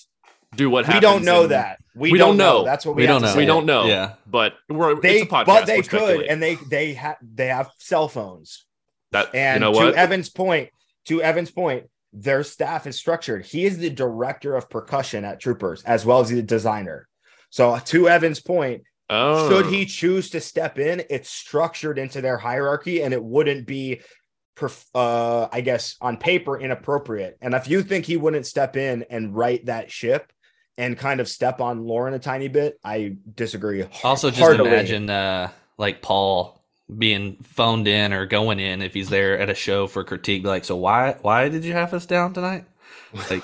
do 0.55 0.69
what 0.69 0.85
happens. 0.85 0.97
We 0.97 1.01
don't 1.01 1.23
know 1.25 1.41
and- 1.43 1.51
that. 1.51 1.77
We, 1.93 2.13
We 2.13 2.17
don't 2.17 2.29
don't 2.29 2.37
know. 2.37 2.59
know. 2.59 2.63
That's 2.65 2.85
what 2.85 2.95
we, 2.95 3.03
We 3.03 3.07
don't 3.07 3.21
know. 3.21 3.35
We 3.35 3.45
don't 3.45 3.65
know. 3.65 3.85
Yeah. 3.85 4.13
but 4.25 4.53
we're 4.69 4.99
They, 5.01 5.15
it's 5.19 5.23
a 5.23 5.25
podcast. 5.35 5.45
but 5.45 5.65
they 5.65 5.77
we're 5.79 5.83
could, 5.83 6.21
and 6.21 6.41
they 6.41 6.55
they 6.69 6.93
have 6.93 7.17
they 7.21 7.47
have 7.47 7.69
cell 7.79 8.07
phones. 8.07 8.65
that 9.11 9.35
And 9.35 9.61
you 9.61 9.71
know 9.71 9.91
to? 9.91 9.97
Evan's 9.97 10.29
point, 10.29 10.69
to 11.07 11.21
Evan's 11.21 11.51
point, 11.51 11.89
their 12.13 12.43
staff 12.43 12.87
is 12.87 12.97
structured. 12.97 13.45
He 13.45 13.65
is 13.65 13.77
the 13.77 13.89
director 13.89 14.55
of 14.55 14.69
percussion 14.69 15.25
at 15.25 15.41
Troopers 15.41 15.83
as 15.83 16.05
well 16.05 16.21
as 16.21 16.29
the 16.29 16.41
designer. 16.41 17.09
So 17.49 17.77
to 17.77 18.07
Evan's 18.07 18.39
point, 18.39 18.83
oh, 19.09 19.49
should 19.49 19.65
he 19.65 19.85
choose 19.85 20.29
to 20.29 20.39
step 20.39 20.79
in, 20.79 21.03
it's 21.09 21.29
structured 21.29 21.99
into 21.99 22.21
their 22.21 22.37
hierarchy, 22.37 23.03
and 23.03 23.13
it 23.13 23.21
wouldn't 23.21 23.67
be, 23.67 23.99
perf- 24.55 24.85
uh, 24.95 25.49
I 25.51 25.59
guess, 25.59 25.97
on 25.99 26.15
paper 26.15 26.57
inappropriate. 26.57 27.37
And 27.41 27.53
if 27.53 27.67
you 27.67 27.83
think 27.83 28.05
he 28.05 28.15
wouldn't 28.15 28.45
step 28.45 28.77
in 28.77 29.03
and 29.09 29.35
right 29.35 29.65
that 29.65 29.91
ship 29.91 30.31
and 30.77 30.97
kind 30.97 31.19
of 31.19 31.27
step 31.27 31.61
on 31.61 31.85
Lauren 31.85 32.13
a 32.13 32.19
tiny 32.19 32.47
bit, 32.47 32.79
I 32.83 33.15
disagree. 33.35 33.83
Also, 34.03 34.29
just 34.29 34.39
heartily. 34.41 34.69
imagine 34.69 35.09
uh, 35.09 35.49
like 35.77 36.01
Paul 36.01 36.61
being 36.97 37.37
phoned 37.43 37.87
in 37.87 38.11
or 38.13 38.25
going 38.25 38.59
in 38.59 38.81
if 38.81 38.93
he's 38.93 39.09
there 39.09 39.39
at 39.39 39.49
a 39.49 39.55
show 39.55 39.87
for 39.87 40.03
critique. 40.03 40.43
Like, 40.45 40.65
so 40.65 40.75
why 40.75 41.17
why 41.21 41.49
did 41.49 41.63
you 41.63 41.73
have 41.73 41.93
us 41.93 42.05
down 42.05 42.33
tonight? 42.33 42.65
Like, 43.29 43.43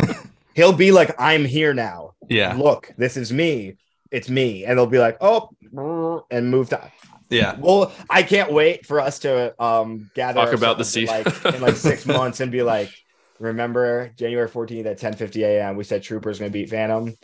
he'll 0.54 0.72
be 0.72 0.92
like, 0.92 1.14
"I'm 1.18 1.44
here 1.44 1.74
now." 1.74 2.14
yeah, 2.28 2.54
look, 2.54 2.92
this 2.96 3.16
is 3.16 3.32
me. 3.32 3.76
It's 4.10 4.28
me. 4.28 4.64
And 4.64 4.78
they'll 4.78 4.86
be 4.86 4.98
like, 4.98 5.18
oh, 5.20 5.50
and 6.30 6.50
move 6.50 6.70
to. 6.70 6.90
yeah. 7.30 7.56
Well, 7.58 7.92
I 8.08 8.22
can't 8.22 8.52
wait 8.52 8.86
for 8.86 9.00
us 9.00 9.18
to 9.20 9.54
um 9.62 10.10
gather 10.14 10.40
Talk 10.44 10.54
about 10.54 10.78
the 10.78 10.84
ourselves 10.84 10.96
in, 10.96 11.06
season. 11.06 11.24
like 11.44 11.54
in 11.54 11.60
like 11.60 11.76
six 11.76 12.06
months 12.18 12.40
and 12.40 12.50
be 12.52 12.62
like, 12.62 12.90
remember 13.38 14.10
January 14.16 14.48
14th 14.48 14.86
at 14.86 14.98
10 14.98 15.14
50 15.14 15.42
a.m. 15.44 15.76
We 15.76 15.84
said 15.84 16.02
Troopers 16.02 16.38
gonna 16.38 16.50
beat 16.50 16.70
Phantom. 16.70 17.14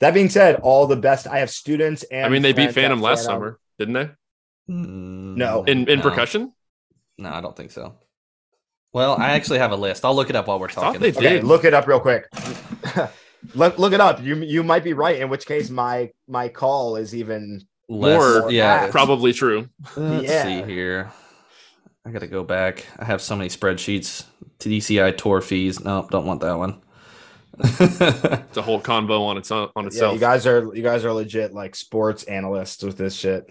That 0.00 0.14
being 0.14 0.28
said, 0.28 0.56
all 0.56 0.86
the 0.86 0.96
best. 0.96 1.26
I 1.26 1.38
have 1.38 1.50
students 1.50 2.02
and 2.04 2.26
I 2.26 2.28
mean, 2.28 2.42
they 2.42 2.52
beat 2.52 2.72
friends 2.72 2.76
at 2.76 2.80
Phantom 2.82 3.00
last 3.00 3.24
summer, 3.24 3.58
didn't 3.78 3.94
they? 3.94 4.10
Mm, 4.72 5.36
no, 5.36 5.64
In 5.64 5.88
in 5.88 5.98
No. 5.98 6.02
percussion, 6.02 6.52
No, 7.18 7.30
I 7.30 7.40
don't 7.40 7.56
think 7.56 7.70
so. 7.70 7.94
Well, 8.92 9.16
I 9.18 9.32
actually 9.32 9.58
have 9.58 9.72
a 9.72 9.76
list. 9.76 10.04
I'll 10.04 10.14
look 10.14 10.28
it 10.30 10.36
up 10.36 10.46
while 10.48 10.58
we're 10.60 10.68
thought 10.68 10.82
talking. 10.94 11.00
they 11.00 11.10
Okay, 11.10 11.36
did. 11.36 11.44
look 11.44 11.64
it 11.64 11.72
up 11.74 11.86
real 11.86 12.00
quick. 12.00 12.26
look, 13.54 13.78
look 13.78 13.92
it 13.92 14.00
up. 14.00 14.22
You 14.22 14.36
you 14.36 14.62
might 14.62 14.84
be 14.84 14.92
right. 14.92 15.16
In 15.20 15.28
which 15.30 15.46
case, 15.46 15.70
my 15.70 16.10
my 16.28 16.48
call 16.48 16.96
is 16.96 17.14
even 17.14 17.62
Less, 17.88 18.18
More 18.42 18.50
yeah. 18.52 18.86
apps. 18.86 18.90
Probably 18.90 19.32
true. 19.32 19.68
Let's 19.96 20.28
Yeah. 20.28 20.42
see 20.44 20.62
here. 20.72 21.10
I 22.06 22.10
got 22.10 22.20
to 22.20 22.26
go 22.26 22.42
back. 22.42 22.86
I 22.98 23.04
have 23.04 23.20
so 23.20 23.36
many 23.36 23.48
spreadsheets. 23.50 24.24
TDCI 24.62 25.16
tour 25.16 25.40
fees. 25.40 25.80
No, 25.84 26.06
don't 26.10 26.26
want 26.26 26.40
that 26.40 26.58
one. 26.58 26.80
It's 27.62 28.56
a 28.56 28.62
whole 28.62 28.80
convo 28.80 29.20
on 29.20 29.36
its 29.36 29.50
own, 29.50 29.68
on 29.76 29.84
yeah. 29.84 29.88
itself. 29.88 30.14
You 30.14 30.20
guys 30.20 30.46
are 30.46 30.74
you 30.74 30.82
guys 30.82 31.04
are 31.04 31.12
legit 31.12 31.52
like 31.52 31.74
sports 31.74 32.24
analysts 32.24 32.82
with 32.82 32.96
this 32.96 33.14
shit. 33.14 33.46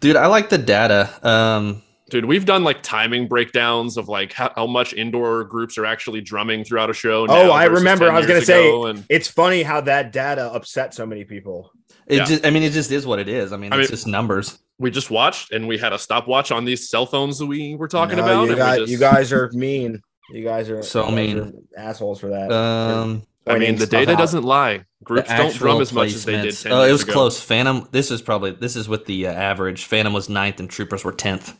Dude, 0.00 0.16
I 0.16 0.26
like 0.26 0.48
the 0.48 0.58
data. 0.58 1.10
Um, 1.28 1.82
Dude, 2.10 2.26
we've 2.26 2.44
done 2.44 2.62
like 2.62 2.82
timing 2.82 3.26
breakdowns 3.26 3.96
of 3.96 4.08
like 4.08 4.32
how, 4.32 4.52
how 4.54 4.66
much 4.66 4.92
indoor 4.92 5.44
groups 5.44 5.78
are 5.78 5.86
actually 5.86 6.20
drumming 6.20 6.62
throughout 6.62 6.90
a 6.90 6.92
show. 6.92 7.26
Oh, 7.28 7.50
I 7.50 7.64
remember. 7.64 8.10
I 8.10 8.16
was 8.18 8.26
gonna 8.26 8.42
say- 8.42 8.70
and 8.70 9.04
It's 9.08 9.28
funny 9.28 9.62
how 9.62 9.80
that 9.82 10.12
data 10.12 10.52
upset 10.52 10.92
so 10.94 11.06
many 11.06 11.24
people. 11.24 11.72
it 12.06 12.18
Yeah. 12.18 12.24
just, 12.24 12.46
I 12.46 12.50
mean, 12.50 12.62
it 12.64 12.72
just 12.72 12.90
is 12.92 13.06
what 13.06 13.18
it 13.18 13.28
is. 13.28 13.52
I 13.52 13.56
mean, 13.56 13.72
I 13.72 13.76
it's 13.78 13.88
mean- 13.88 13.96
just 13.96 14.06
numbers. 14.06 14.58
we 14.78 14.90
just 14.90 15.10
watched 15.10 15.52
and 15.52 15.66
we 15.66 15.78
had 15.78 15.92
a 15.94 15.98
stopwatch 15.98 16.52
on 16.52 16.64
these 16.66 16.88
cell 16.90 17.06
phones 17.06 17.38
that 17.38 17.46
we 17.46 17.74
were 17.76 17.88
talking 17.88 18.18
No, 18.18 18.24
about. 18.24 18.44
You 18.46 18.52
and 18.52 18.72
we 18.72 18.78
just- 18.80 18.92
you 18.92 18.98
guys 18.98 19.32
are 19.32 19.50
mean. 19.54 20.02
You 20.32 20.42
guys 20.44 20.70
are 20.70 20.82
So 20.82 21.08
you 21.10 21.34
guys 21.34 21.44
mean. 21.52 21.68
assholes 21.76 22.20
for 22.20 22.28
that. 22.28 22.50
Um, 22.50 23.22
I 23.46 23.58
mean, 23.58 23.76
the 23.76 23.86
data 23.86 24.12
out. 24.12 24.18
doesn't 24.18 24.44
lie. 24.44 24.78
the 24.78 24.84
Groups 25.04 25.28
don't 25.28 25.54
drum 25.54 25.80
as 25.80 25.92
much 25.92 26.12
as 26.14 26.24
they 26.24 26.32
did. 26.40 26.44
placements- 26.54 26.62
10 26.62 26.72
Oh, 26.72 26.82
it 26.84 26.92
was 26.92 27.02
ago. 27.02 27.12
close. 27.12 27.40
Phantom. 27.40 27.88
This 27.90 28.10
is 28.10 28.22
probably 28.22 28.52
this 28.52 28.76
is 28.76 28.88
with 28.88 29.04
the 29.06 29.26
uh, 29.26 29.32
average. 29.32 29.84
Phantom 29.84 30.12
was 30.12 30.28
ninth 30.28 30.60
and 30.60 30.70
Troopers 30.70 31.04
were 31.04 31.12
tenth. 31.12 31.54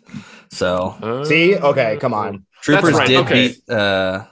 So 0.50 0.96
Uh, 1.02 1.24
See, 1.24 1.56
okay, 1.56 1.96
come 2.00 2.14
on. 2.14 2.46
Troopers 2.62 2.94
right, 2.94 3.06
did 3.08 3.16
okay. 3.26 3.48
beat. 3.48 3.68
Uh, 3.70 4.26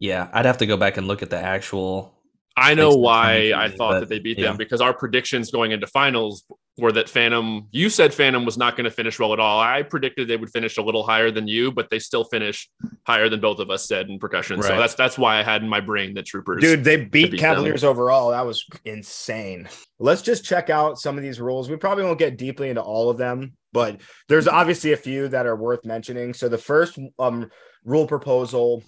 yeah, 0.00 0.28
I'd 0.32 0.46
have 0.46 0.58
to 0.58 0.66
go 0.66 0.76
back 0.76 0.96
and 0.96 1.06
look 1.06 1.22
at 1.22 1.30
the 1.30 1.38
actual. 1.38 2.12
I 2.60 2.74
know 2.74 2.94
why 2.94 3.52
I 3.56 3.68
thought 3.68 3.92
but, 3.92 4.00
that 4.00 4.08
they 4.08 4.18
beat 4.18 4.38
yeah. 4.38 4.48
them 4.48 4.56
because 4.56 4.80
our 4.80 4.92
predictions 4.92 5.50
going 5.50 5.72
into 5.72 5.86
finals 5.86 6.44
were 6.78 6.92
that 6.92 7.08
Phantom. 7.08 7.68
You 7.70 7.88
said 7.88 8.12
Phantom 8.14 8.44
was 8.44 8.56
not 8.56 8.76
going 8.76 8.84
to 8.84 8.90
finish 8.90 9.18
well 9.18 9.32
at 9.32 9.40
all. 9.40 9.60
I 9.60 9.82
predicted 9.82 10.28
they 10.28 10.36
would 10.36 10.50
finish 10.50 10.76
a 10.76 10.82
little 10.82 11.02
higher 11.02 11.30
than 11.30 11.48
you, 11.48 11.72
but 11.72 11.88
they 11.90 11.98
still 11.98 12.24
finished 12.24 12.70
higher 13.06 13.28
than 13.28 13.40
both 13.40 13.58
of 13.58 13.70
us 13.70 13.88
said 13.88 14.08
in 14.08 14.18
percussion. 14.18 14.62
So 14.62 14.76
that's 14.76 14.94
that's 14.94 15.18
why 15.18 15.38
I 15.38 15.42
had 15.42 15.62
in 15.62 15.68
my 15.68 15.80
brain 15.80 16.14
that 16.14 16.26
Troopers. 16.26 16.62
Dude, 16.62 16.84
they 16.84 16.96
beat, 16.96 17.32
beat 17.32 17.40
Cavaliers 17.40 17.84
overall. 17.84 18.30
That 18.30 18.46
was 18.46 18.64
insane. 18.84 19.68
Let's 19.98 20.22
just 20.22 20.44
check 20.44 20.70
out 20.70 20.98
some 20.98 21.16
of 21.16 21.22
these 21.22 21.40
rules. 21.40 21.70
We 21.70 21.76
probably 21.76 22.04
won't 22.04 22.18
get 22.18 22.38
deeply 22.38 22.68
into 22.68 22.82
all 22.82 23.10
of 23.10 23.16
them. 23.16 23.54
but 23.72 24.00
there's 24.28 24.48
obviously 24.48 24.92
a 24.92 24.96
few 24.96 25.28
that 25.28 25.46
are 25.46 25.56
worth 25.56 25.84
mentioning. 25.84 26.34
So 26.34 26.48
the 26.48 26.58
first 26.58 26.98
um, 27.18 27.50
rule 27.84 28.06
proposal 28.06 28.82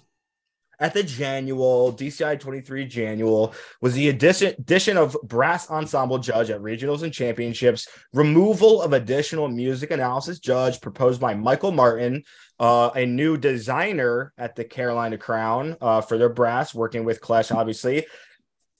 at 0.79 0.93
the 0.93 1.03
Janual 1.03 1.93
DCI 1.93 2.39
23 2.39 2.85
Janual 2.85 3.53
was 3.81 3.93
the 3.93 4.09
addition, 4.09 4.53
addition 4.57 4.97
of 4.97 5.15
brass 5.23 5.69
ensemble 5.69 6.17
judge 6.17 6.49
at 6.49 6.61
regionals 6.61 7.03
and 7.03 7.13
championships, 7.13 7.87
removal 8.13 8.81
of 8.81 8.93
additional 8.93 9.47
music 9.47 9.91
analysis 9.91 10.39
judge 10.39 10.81
proposed 10.81 11.21
by 11.21 11.33
Michael 11.33 11.71
Martin, 11.71 12.23
uh, 12.59 12.89
a 12.95 13.05
new 13.05 13.37
designer 13.37 14.33
at 14.37 14.55
the 14.55 14.63
Carolina 14.63 15.17
Crown 15.17 15.77
uh, 15.81 16.01
for 16.01 16.17
their 16.17 16.29
brass, 16.29 16.73
working 16.73 17.03
with 17.03 17.21
Klesch, 17.21 17.55
obviously. 17.55 18.05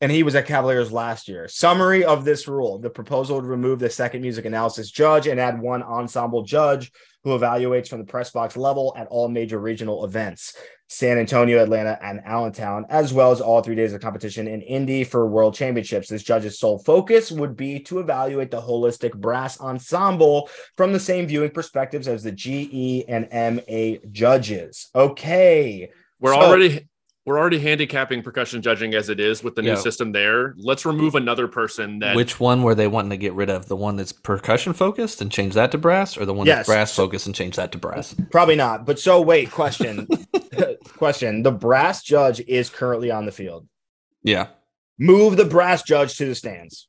And 0.01 0.12
he 0.12 0.23
was 0.23 0.36
at 0.36 0.47
Cavaliers 0.47 0.91
last 0.91 1.29
year. 1.29 1.47
Summary 1.47 2.03
of 2.03 2.25
this 2.25 2.47
rule 2.47 2.77
the 2.79 2.89
proposal 2.89 3.38
would 3.38 3.45
remove 3.45 3.79
the 3.79 3.89
second 3.89 4.21
music 4.21 4.43
analysis 4.43 4.91
judge 4.91 5.27
and 5.27 5.39
add 5.39 5.62
one 5.62 5.82
ensemble 5.82 6.43
judge 6.43 6.91
who 7.23 7.38
evaluates 7.38 7.88
from 7.88 7.99
the 7.99 8.05
press 8.05 8.31
box 8.31 8.57
level 8.57 8.93
at 8.97 9.07
all 9.07 9.29
major 9.29 9.59
regional 9.59 10.03
events. 10.05 10.55
San 10.89 11.17
Antonio, 11.17 11.63
Atlanta, 11.63 11.97
and 12.03 12.21
Allentown, 12.23 12.86
as 12.89 13.13
well 13.13 13.31
as 13.31 13.41
all 13.41 13.62
three 13.62 13.75
days 13.75 13.93
of 13.93 14.01
competition 14.01 14.47
in 14.47 14.62
Indy 14.62 15.03
for 15.03 15.25
World 15.27 15.55
Championships. 15.55 16.07
This 16.07 16.21
judge's 16.21 16.59
sole 16.59 16.77
focus 16.79 17.31
would 17.31 17.55
be 17.55 17.79
to 17.81 17.99
evaluate 17.99 18.51
the 18.51 18.62
holistic 18.62 19.15
brass 19.15 19.59
ensemble 19.59 20.49
from 20.77 20.93
the 20.93 20.99
same 20.99 21.25
viewing 21.25 21.49
perspectives 21.49 22.07
as 22.07 22.21
the 22.21 22.31
GE 22.31 23.05
and 23.07 23.27
MA 23.31 23.97
judges. 24.12 24.89
Okay. 24.93 25.89
We're 26.19 26.33
So- 26.33 26.41
already 26.41 26.88
we're 27.25 27.39
already 27.39 27.59
handicapping 27.59 28.21
percussion 28.21 28.62
judging 28.62 28.93
as 28.93 29.07
it 29.09 29.19
is 29.19 29.43
with 29.43 29.55
the 29.55 29.62
new 29.62 29.69
Yeah. 29.69 29.75
system 29.75 30.12
there. 30.12 30.53
Let's 30.57 30.86
remove 30.86 31.15
another 31.15 31.47
person 31.47 31.99
that 31.99 32.15
Which 32.15 32.39
one 32.39 32.63
were 32.63 32.75
they 32.75 32.88
wanting 32.88 33.12
to 33.12 33.17
get 33.17 33.33
rid 33.33 33.49
of? 33.49 33.67
The 33.67 33.77
one 33.77 33.95
that's 33.95 34.12
percussion 34.12 34.73
focused 34.73 35.21
and 35.21 35.31
change 35.31 35.53
that 35.53 35.71
to 35.71 35.77
brass, 35.77 36.17
or 36.17 36.25
the 36.25 36.33
one 36.33 36.47
Yes. 36.47 36.57
that's 36.57 36.69
brass 36.69 36.95
focused 36.95 37.25
and 37.25 37.33
change 37.33 37.55
that 37.55 37.71
to 37.71 37.77
brass? 37.77 38.13
Probably 38.31 38.55
not. 38.55 38.86
But 38.86 38.99
so 38.99 39.21
wait, 39.21 39.51
question. 39.51 40.05
question. 40.97 41.43
The 41.43 41.51
brass 41.51 42.03
judge 42.03 42.41
is 42.41 42.69
currently 42.69 43.09
on 43.09 43.25
the 43.25 43.31
field. 43.31 43.67
Yeah. 44.23 44.47
Move 44.99 45.38
the 45.38 45.45
brass 45.45 45.81
judge 45.83 46.17
to 46.17 46.25
the 46.25 46.36
stands. 46.36 46.88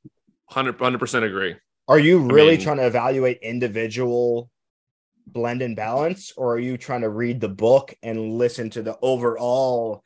100 0.53 0.99
percent 0.99 1.25
agree. 1.25 1.55
Are 1.87 1.99
you 1.99 2.18
really 2.18 2.53
mean- 2.57 2.61
trying 2.61 2.77
to 2.79 2.87
evaluate 2.87 3.38
individual 3.42 4.51
blend 5.27 5.62
and 5.62 5.75
balance, 5.77 6.33
or 6.37 6.55
are 6.55 6.59
you 6.59 6.77
trying 6.77 7.01
to 7.01 7.09
read 7.09 7.40
the 7.40 7.49
book 7.49 7.94
and 8.03 8.35
listen 8.35 8.68
to 8.70 8.83
the 8.83 8.97
overall 9.01 10.03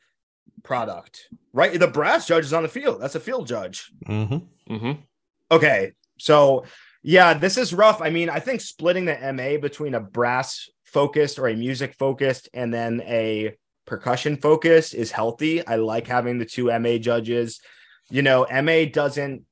product? 0.63 1.27
Right, 1.53 1.77
the 1.79 1.87
brass 1.87 2.27
judge 2.27 2.45
is 2.45 2.53
on 2.53 2.63
the 2.63 2.69
field. 2.69 3.01
That's 3.01 3.15
a 3.15 3.19
field 3.19 3.47
judge. 3.47 3.91
Mm-hmm. 4.07 4.75
hmm 4.75 4.91
Okay, 5.51 5.93
so 6.19 6.65
yeah, 7.01 7.33
this 7.33 7.57
is 7.57 7.73
rough. 7.73 8.01
I 8.01 8.09
mean, 8.09 8.29
I 8.29 8.39
think 8.39 8.61
splitting 8.61 9.05
the 9.05 9.17
MA 9.33 9.59
between 9.59 9.95
a 9.95 9.99
brass 9.99 10.69
focused 10.85 11.39
or 11.39 11.47
a 11.47 11.55
music 11.55 11.95
focused 11.95 12.49
and 12.53 12.73
then 12.73 13.01
a 13.05 13.55
percussion 13.85 14.37
focused 14.37 14.93
is 14.93 15.11
healthy. 15.11 15.65
I 15.65 15.75
like 15.77 16.07
having 16.07 16.37
the 16.37 16.45
two 16.45 16.65
MA 16.79 16.97
judges. 16.97 17.59
You 18.09 18.21
know, 18.21 18.45
MA 18.63 18.85
doesn't 18.91 19.43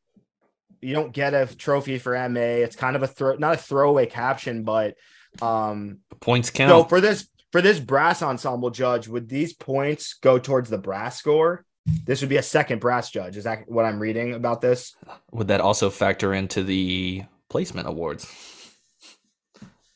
you 0.81 0.93
don't 0.93 1.11
get 1.11 1.33
a 1.33 1.47
trophy 1.55 1.97
for 1.97 2.13
MA. 2.29 2.39
It's 2.39 2.75
kind 2.75 2.95
of 2.95 3.03
a 3.03 3.07
throw 3.07 3.35
not 3.35 3.55
a 3.55 3.57
throwaway 3.57 4.05
caption, 4.05 4.63
but 4.63 4.95
um 5.41 5.99
Points 6.19 6.49
count. 6.49 6.69
so 6.69 6.83
for 6.83 7.01
this 7.01 7.27
for 7.57 7.61
this 7.63 7.79
brass 7.79 8.21
ensemble 8.21 8.69
judge, 8.69 9.07
would 9.07 9.27
these 9.27 9.51
points 9.51 10.13
go 10.21 10.37
towards 10.37 10.69
the 10.69 10.77
brass 10.77 11.17
score? 11.17 11.65
This 12.05 12.21
would 12.21 12.29
be 12.29 12.37
a 12.37 12.43
second 12.43 12.79
brass 12.79 13.09
judge. 13.09 13.35
Is 13.35 13.45
that 13.45 13.67
what 13.67 13.83
I'm 13.83 13.99
reading 13.99 14.35
about 14.35 14.61
this? 14.61 14.95
Would 15.31 15.47
that 15.47 15.59
also 15.59 15.89
factor 15.89 16.35
into 16.35 16.61
the 16.63 17.23
placement 17.49 17.87
awards 17.87 18.31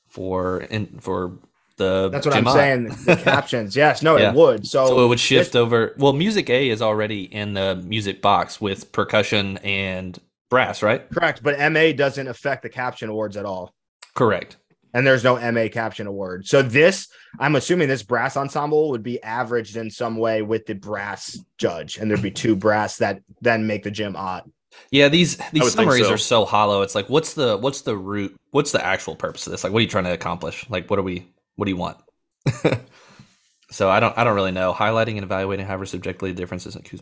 for 0.08 0.62
in 0.62 0.98
for 1.00 1.38
the? 1.78 2.10
That's 2.10 2.26
what 2.26 2.36
I'm 2.36 2.48
saying. 2.50 2.86
The 3.06 3.16
captions. 3.24 3.76
Yes, 3.76 4.02
no, 4.02 4.18
Yeah. 4.18 4.30
it 4.32 4.36
would. 4.36 4.66
So, 4.66 4.88
So 4.88 5.06
it 5.06 5.08
would 5.08 5.20
shift 5.20 5.52
this- 5.52 5.60
over. 5.60 5.94
Well, 6.00 6.14
music 6.14 6.50
A 6.50 6.68
is 6.70 6.82
already 6.82 7.24
in 7.26 7.54
the 7.54 7.76
music 7.76 8.24
box 8.24 8.60
with 8.60 8.92
percussion 8.92 9.58
and 9.60 10.18
brass, 10.50 10.82
right? 10.82 11.08
correct, 11.12 11.44
but 11.44 11.60
MA 11.72 11.92
doesn't 11.92 12.28
affect 12.28 12.64
the 12.64 12.70
caption 12.70 13.10
awards 13.10 13.38
at 13.38 13.46
all. 13.46 13.72
Correct. 14.16 14.58
And 14.94 15.08
there's 15.08 15.24
no 15.24 15.40
MA 15.52 15.68
caption 15.72 16.06
award. 16.08 16.48
So 16.48 16.62
this, 16.62 17.08
I'm 17.40 17.56
assuming 17.56 17.88
this 17.88 18.04
brass 18.04 18.36
ensemble 18.36 18.90
would 18.90 19.04
be 19.04 19.22
averaged 19.24 19.78
in 19.78 19.90
some 19.90 20.18
way 20.18 20.42
with 20.42 20.66
the 20.66 20.76
brass 20.76 21.40
judge, 21.58 21.98
and 21.98 22.10
there'd 22.10 22.22
be 22.22 22.32
two 22.32 22.56
brass 22.56 22.98
that 22.98 23.22
then 23.40 23.68
make 23.68 23.84
the 23.84 23.92
gym 23.92 24.16
odd. 24.16 24.52
Yeah, 24.90 25.10
these 25.10 25.38
these 25.52 25.64
think 25.64 25.72
summaries 25.72 26.08
so. 26.08 26.14
are 26.14 26.18
so 26.18 26.46
hollow. 26.46 26.82
It's 26.82 26.96
like, 26.96 27.10
what's 27.10 27.34
the 27.34 27.58
what's 27.58 27.82
the 27.82 27.96
root? 27.96 28.36
What's 28.52 28.72
the 28.72 28.86
actual 28.86 29.16
purpose 29.16 29.48
of 29.48 29.52
this? 29.52 29.64
Like, 29.64 29.74
what 29.74 29.80
are 29.80 29.84
you 29.84 29.88
trying 29.88 30.06
to 30.06 30.14
accomplish? 30.14 30.70
Like, 30.70 30.90
what 30.90 31.00
are 31.00 31.04
we? 31.04 31.28
What 31.56 31.66
do 31.66 31.72
you 31.72 31.78
want? 31.78 31.98
so 33.72 33.90
I 33.90 34.00
don't 34.00 34.18
I 34.18 34.24
don't 34.24 34.36
really 34.36 34.52
know. 34.52 34.74
Highlighting 34.74 35.16
and 35.16 35.24
evaluating 35.24 35.66
however 35.66 35.86
subjectively 35.86 36.34
differences 36.34 36.76
in 36.76 36.82
cues. 36.84 37.02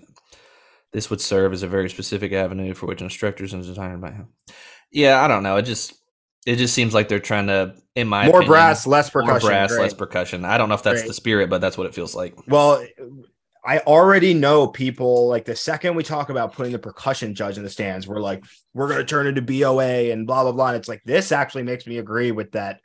This 0.92 1.10
would 1.10 1.22
serve 1.22 1.54
as 1.54 1.62
a 1.62 1.68
very 1.68 1.90
specific 1.90 2.34
avenue 2.34 2.74
for 2.74 2.88
which 2.88 3.02
instructors 3.02 3.54
and 3.54 3.64
designers 3.64 4.02
might 4.02 4.14
have. 4.14 4.28
Yeah, 4.92 5.24
I 5.24 5.28
don't 5.28 5.44
know. 5.44 5.58
It 5.58 5.64
just 5.64 5.94
it 6.50 6.56
just 6.58 6.74
seems 6.74 6.96
like 6.96 7.08
they're 7.10 7.20
trying 7.20 7.46
to, 7.46 7.76
in 7.96 8.08
my 8.08 8.26
More 8.26 8.38
opinion, 8.38 8.50
brass, 8.50 8.88
less 8.88 9.14
more 9.14 9.24
percussion. 9.24 9.50
brass, 9.50 9.72
Great. 9.72 9.82
less 9.84 9.94
percussion. 9.94 10.46
I 10.46 10.58
don't 10.58 10.68
know 10.68 10.74
if 10.74 10.82
that's 10.82 11.02
Great. 11.02 11.08
the 11.08 11.14
spirit, 11.14 11.50
but 11.50 11.62
that's 11.62 11.78
what 11.78 11.86
it 11.86 11.94
feels 11.94 12.16
like. 12.16 12.36
Well, 12.48 12.84
I 13.64 13.80
already 13.80 14.34
know 14.34 14.66
people 14.66 15.28
like 15.28 15.46
the 15.46 15.56
second 15.56 15.94
we 15.96 16.02
talk 16.02 16.30
about 16.30 16.54
putting 16.54 16.72
the 16.72 16.80
percussion 16.80 17.36
judge 17.36 17.58
in 17.58 17.64
the 17.64 17.70
stands, 17.70 18.08
we're 18.08 18.20
like, 18.20 18.44
we're 18.74 18.88
going 18.88 18.98
to 18.98 19.06
turn 19.06 19.28
into 19.28 19.44
BOA 19.44 20.12
and 20.12 20.26
blah, 20.26 20.42
blah, 20.42 20.52
blah. 20.52 20.70
And 20.70 20.78
it's 20.78 20.88
like, 20.88 21.04
this 21.06 21.32
actually 21.32 21.64
makes 21.64 21.86
me 21.86 22.00
agree 22.00 22.32
with 22.32 22.54
that 22.54 22.80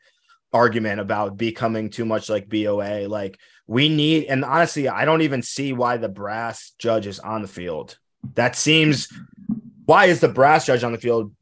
argument 0.52 1.00
about 1.00 1.38
becoming 1.38 1.88
too 1.88 2.04
much 2.04 2.28
like 2.28 2.50
BOA. 2.50 3.08
Like, 3.08 3.38
we 3.66 3.88
need, 3.88 4.26
and 4.26 4.44
honestly, 4.44 4.88
I 4.90 5.06
don't 5.06 5.22
even 5.22 5.40
see 5.40 5.72
why 5.72 5.96
the 5.96 6.10
brass 6.10 6.72
judge 6.78 7.06
is 7.06 7.18
on 7.18 7.40
the 7.40 7.48
field. 7.48 7.96
That 8.34 8.56
seems, 8.56 9.08
why 9.86 10.06
is 10.06 10.20
the 10.20 10.28
brass 10.28 10.66
judge 10.66 10.84
on 10.84 10.92
the 10.92 10.98
field 10.98 11.32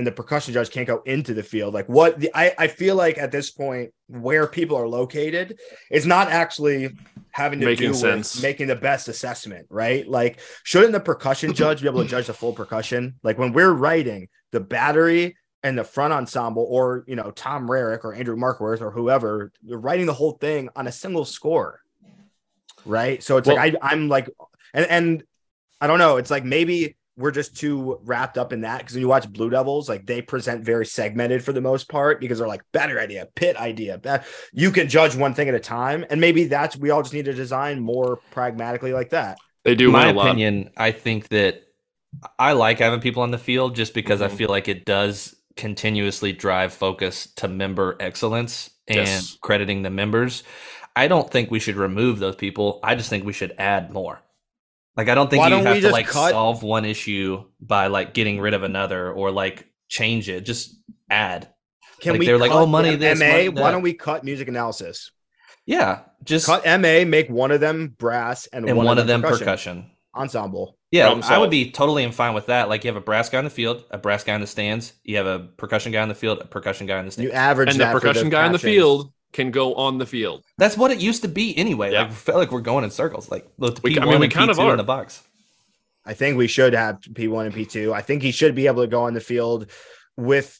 and 0.00 0.06
the 0.06 0.12
percussion 0.12 0.54
judge 0.54 0.70
can't 0.70 0.86
go 0.86 1.02
into 1.04 1.34
the 1.34 1.42
field? 1.42 1.74
Like, 1.74 1.86
what 1.86 2.18
the, 2.18 2.30
I, 2.34 2.54
I 2.56 2.68
feel 2.68 2.96
like 2.96 3.18
at 3.18 3.30
this 3.30 3.50
point, 3.50 3.92
where 4.06 4.46
people 4.46 4.78
are 4.78 4.88
located 4.88 5.60
is 5.90 6.06
not 6.06 6.28
actually 6.28 6.88
having 7.32 7.60
to 7.60 7.66
Making 7.66 7.92
do 7.92 7.94
sense. 7.94 8.36
with 8.36 8.42
making 8.42 8.66
the 8.66 8.76
best 8.76 9.08
assessment, 9.08 9.66
right? 9.68 10.08
Like, 10.08 10.40
shouldn't 10.64 10.92
the 10.92 11.00
percussion 11.00 11.52
judge 11.52 11.82
be 11.82 11.86
able 11.86 12.02
to 12.02 12.08
judge 12.08 12.28
the 12.28 12.32
full 12.32 12.54
percussion? 12.54 13.16
Like 13.22 13.36
when 13.36 13.52
we're 13.52 13.72
writing 13.72 14.28
the 14.52 14.60
battery 14.60 15.36
and 15.62 15.76
the 15.76 15.84
front 15.84 16.14
ensemble, 16.14 16.66
or 16.66 17.04
you 17.06 17.14
know, 17.14 17.30
Tom 17.32 17.68
Rarick 17.68 18.02
or 18.02 18.14
Andrew 18.14 18.36
Markworth 18.36 18.80
or 18.80 18.90
whoever, 18.90 19.52
they're 19.62 19.76
writing 19.76 20.06
the 20.06 20.14
whole 20.14 20.32
thing 20.32 20.70
on 20.74 20.86
a 20.86 20.92
single 20.92 21.26
score, 21.26 21.80
right? 22.86 23.22
So 23.22 23.36
it's 23.36 23.46
like 23.46 23.58
I, 23.58 23.92
I'm 23.92 24.08
like, 24.08 24.30
and 24.72 24.86
and 24.86 25.22
I 25.78 25.86
don't 25.86 25.98
know, 25.98 26.16
it's 26.16 26.30
like 26.30 26.46
maybe 26.46 26.96
we're 27.20 27.30
just 27.30 27.56
too 27.56 27.98
wrapped 28.04 28.38
up 28.38 28.52
in 28.52 28.62
that 28.62 28.78
because 28.78 28.94
when 28.94 29.02
you 29.02 29.08
watch 29.08 29.30
Blue 29.32 29.50
Devils, 29.50 29.88
like 29.88 30.06
they 30.06 30.22
present 30.22 30.64
very 30.64 30.86
segmented 30.86 31.44
for 31.44 31.52
the 31.52 31.60
most 31.60 31.88
part 31.88 32.20
because 32.20 32.38
they're 32.38 32.48
like 32.48 32.62
better 32.72 32.98
idea, 32.98 33.28
pit 33.34 33.56
idea. 33.56 33.98
ba- 33.98 34.24
You 34.52 34.70
can 34.70 34.88
judge 34.88 35.14
one 35.14 35.34
thing 35.34 35.48
at 35.48 35.54
a 35.54 35.60
time, 35.60 36.04
and 36.10 36.20
maybe 36.20 36.44
that's 36.44 36.76
we 36.76 36.90
all 36.90 37.02
just 37.02 37.14
need 37.14 37.26
to 37.26 37.32
design 37.34 37.80
more 37.80 38.18
pragmatically 38.30 38.92
like 38.92 39.10
that. 39.10 39.38
They 39.64 39.74
do 39.74 39.86
in 39.86 39.92
my 39.92 40.08
a 40.10 40.12
lot. 40.14 40.26
opinion, 40.28 40.70
I 40.76 40.90
think 40.92 41.28
that 41.28 41.62
I 42.38 42.52
like 42.52 42.78
having 42.78 43.00
people 43.00 43.22
on 43.22 43.30
the 43.30 43.38
field 43.38 43.76
just 43.76 43.94
because 43.94 44.20
I 44.22 44.28
Mhm. 44.28 44.32
feel 44.36 44.48
like 44.48 44.66
it 44.68 44.84
does 44.84 45.36
continuously 45.56 46.32
drive 46.32 46.72
focus 46.72 47.28
to 47.36 47.46
member 47.46 47.96
excellence 48.00 48.70
and 48.88 48.96
Yes. 48.96 49.36
crediting 49.42 49.82
the 49.82 49.90
members. 49.90 50.42
I 50.96 51.06
don't 51.06 51.30
think 51.30 51.50
we 51.50 51.60
should 51.60 51.76
remove 51.76 52.18
those 52.18 52.34
people. 52.36 52.80
I 52.82 52.94
just 52.94 53.10
think 53.10 53.24
we 53.24 53.32
should 53.32 53.54
add 53.58 53.92
more. 53.92 54.20
Like 54.96 55.08
I 55.08 55.14
don't 55.14 55.30
think 55.30 55.40
Why 55.40 55.46
you 55.48 55.50
don't 55.54 55.60
we 55.60 55.66
have 55.66 55.76
to 55.76 55.80
just 55.82 55.92
like 55.92 56.06
cut- 56.08 56.30
solve 56.30 56.62
one 56.62 56.84
issue 56.84 57.44
by 57.60 57.86
like 57.86 58.14
getting 58.14 58.40
rid 58.40 58.54
of 58.54 58.62
another 58.62 59.12
or 59.12 59.30
like 59.30 59.66
change 59.88 60.28
it. 60.28 60.42
Just 60.42 60.76
add. 61.08 61.48
Can 62.00 62.12
Like, 62.12 62.20
we? 62.20 62.26
they're 62.26 62.38
like, 62.38 62.50
"Oh, 62.50 62.66
money 62.66 62.90
the 62.92 62.96
this, 62.96 63.18
MA. 63.18 63.26
money 63.26 63.48
Why 63.50 63.70
don't 63.70 63.82
we 63.82 63.92
cut 63.94 64.24
music 64.24 64.48
analysis? 64.48 65.10
Yeah, 65.66 66.00
just 66.24 66.46
Cut 66.46 66.64
MA, 66.64 67.04
make 67.04 67.28
one 67.28 67.50
of 67.52 67.60
them 67.60 67.94
brass 67.98 68.46
and, 68.48 68.68
and 68.68 68.76
one, 68.76 68.98
of 68.98 69.06
them 69.06 69.22
percussion. 69.22 69.90
ensemble. 70.14 70.76
Yeah, 70.90 71.20
I 71.24 71.38
would 71.38 71.50
be 71.50 71.70
totally 71.70 72.02
in 72.02 72.10
fine 72.10 72.34
with 72.34 72.46
that. 72.46 72.68
Like 72.68 72.82
you 72.82 72.88
have 72.88 72.96
a 72.96 73.00
brass 73.04 73.28
guy 73.28 73.38
in 73.38 73.44
the 73.44 73.50
field, 73.50 73.84
a 73.90 73.98
brass 73.98 74.24
guy 74.24 74.34
in 74.34 74.40
the 74.40 74.46
stands. 74.48 74.94
You 75.04 75.18
have 75.18 75.26
a 75.26 75.38
percussion 75.38 75.92
guy 75.92 76.02
in 76.02 76.08
the 76.08 76.14
field, 76.16 76.40
a 76.40 76.46
percussion 76.46 76.86
guy 76.88 76.98
in 76.98 77.04
the 77.04 77.12
stands. 77.12 77.30
You 77.30 77.32
average 77.32 77.68
and 77.70 77.78
the 77.78 77.84
that 77.84 77.92
for 77.92 78.00
percussion 78.00 78.30
guy 78.30 78.46
in 78.46 78.52
the 78.52 78.58
field 78.58 79.12
can 79.32 79.50
go 79.50 79.74
on 79.74 79.98
the 79.98 80.06
field. 80.06 80.44
That's 80.58 80.76
what 80.76 80.90
it 80.90 80.98
used 81.00 81.22
to 81.22 81.28
be 81.28 81.56
anyway. 81.56 81.92
Yeah. 81.92 82.02
Like 82.02 82.10
I 82.10 82.14
felt 82.14 82.38
like 82.38 82.50
we're 82.52 82.60
going 82.60 82.84
in 82.84 82.90
circles. 82.90 83.30
Like 83.30 83.46
with 83.58 83.76
the 83.76 83.80
We- 83.84 83.94
P 83.94 84.00
I 84.00 84.04
one 84.04 84.14
mean, 84.14 84.20
we 84.20 84.26
and 84.26 84.34
kind 84.34 84.48
P 84.48 84.52
of 84.52 84.58
are. 84.58 84.72
in 84.72 84.76
the 84.78 84.84
box. 84.84 85.22
I 86.04 86.14
think 86.14 86.36
we 86.36 86.46
should 86.48 86.72
have 86.72 87.00
P1 87.00 87.46
and 87.46 87.54
P2. 87.54 87.92
I 87.92 88.00
think 88.00 88.22
he 88.22 88.32
should 88.32 88.54
be 88.54 88.66
able 88.66 88.82
to 88.82 88.88
go 88.88 89.02
on 89.02 89.14
the 89.14 89.20
field 89.20 89.70
with 90.16 90.58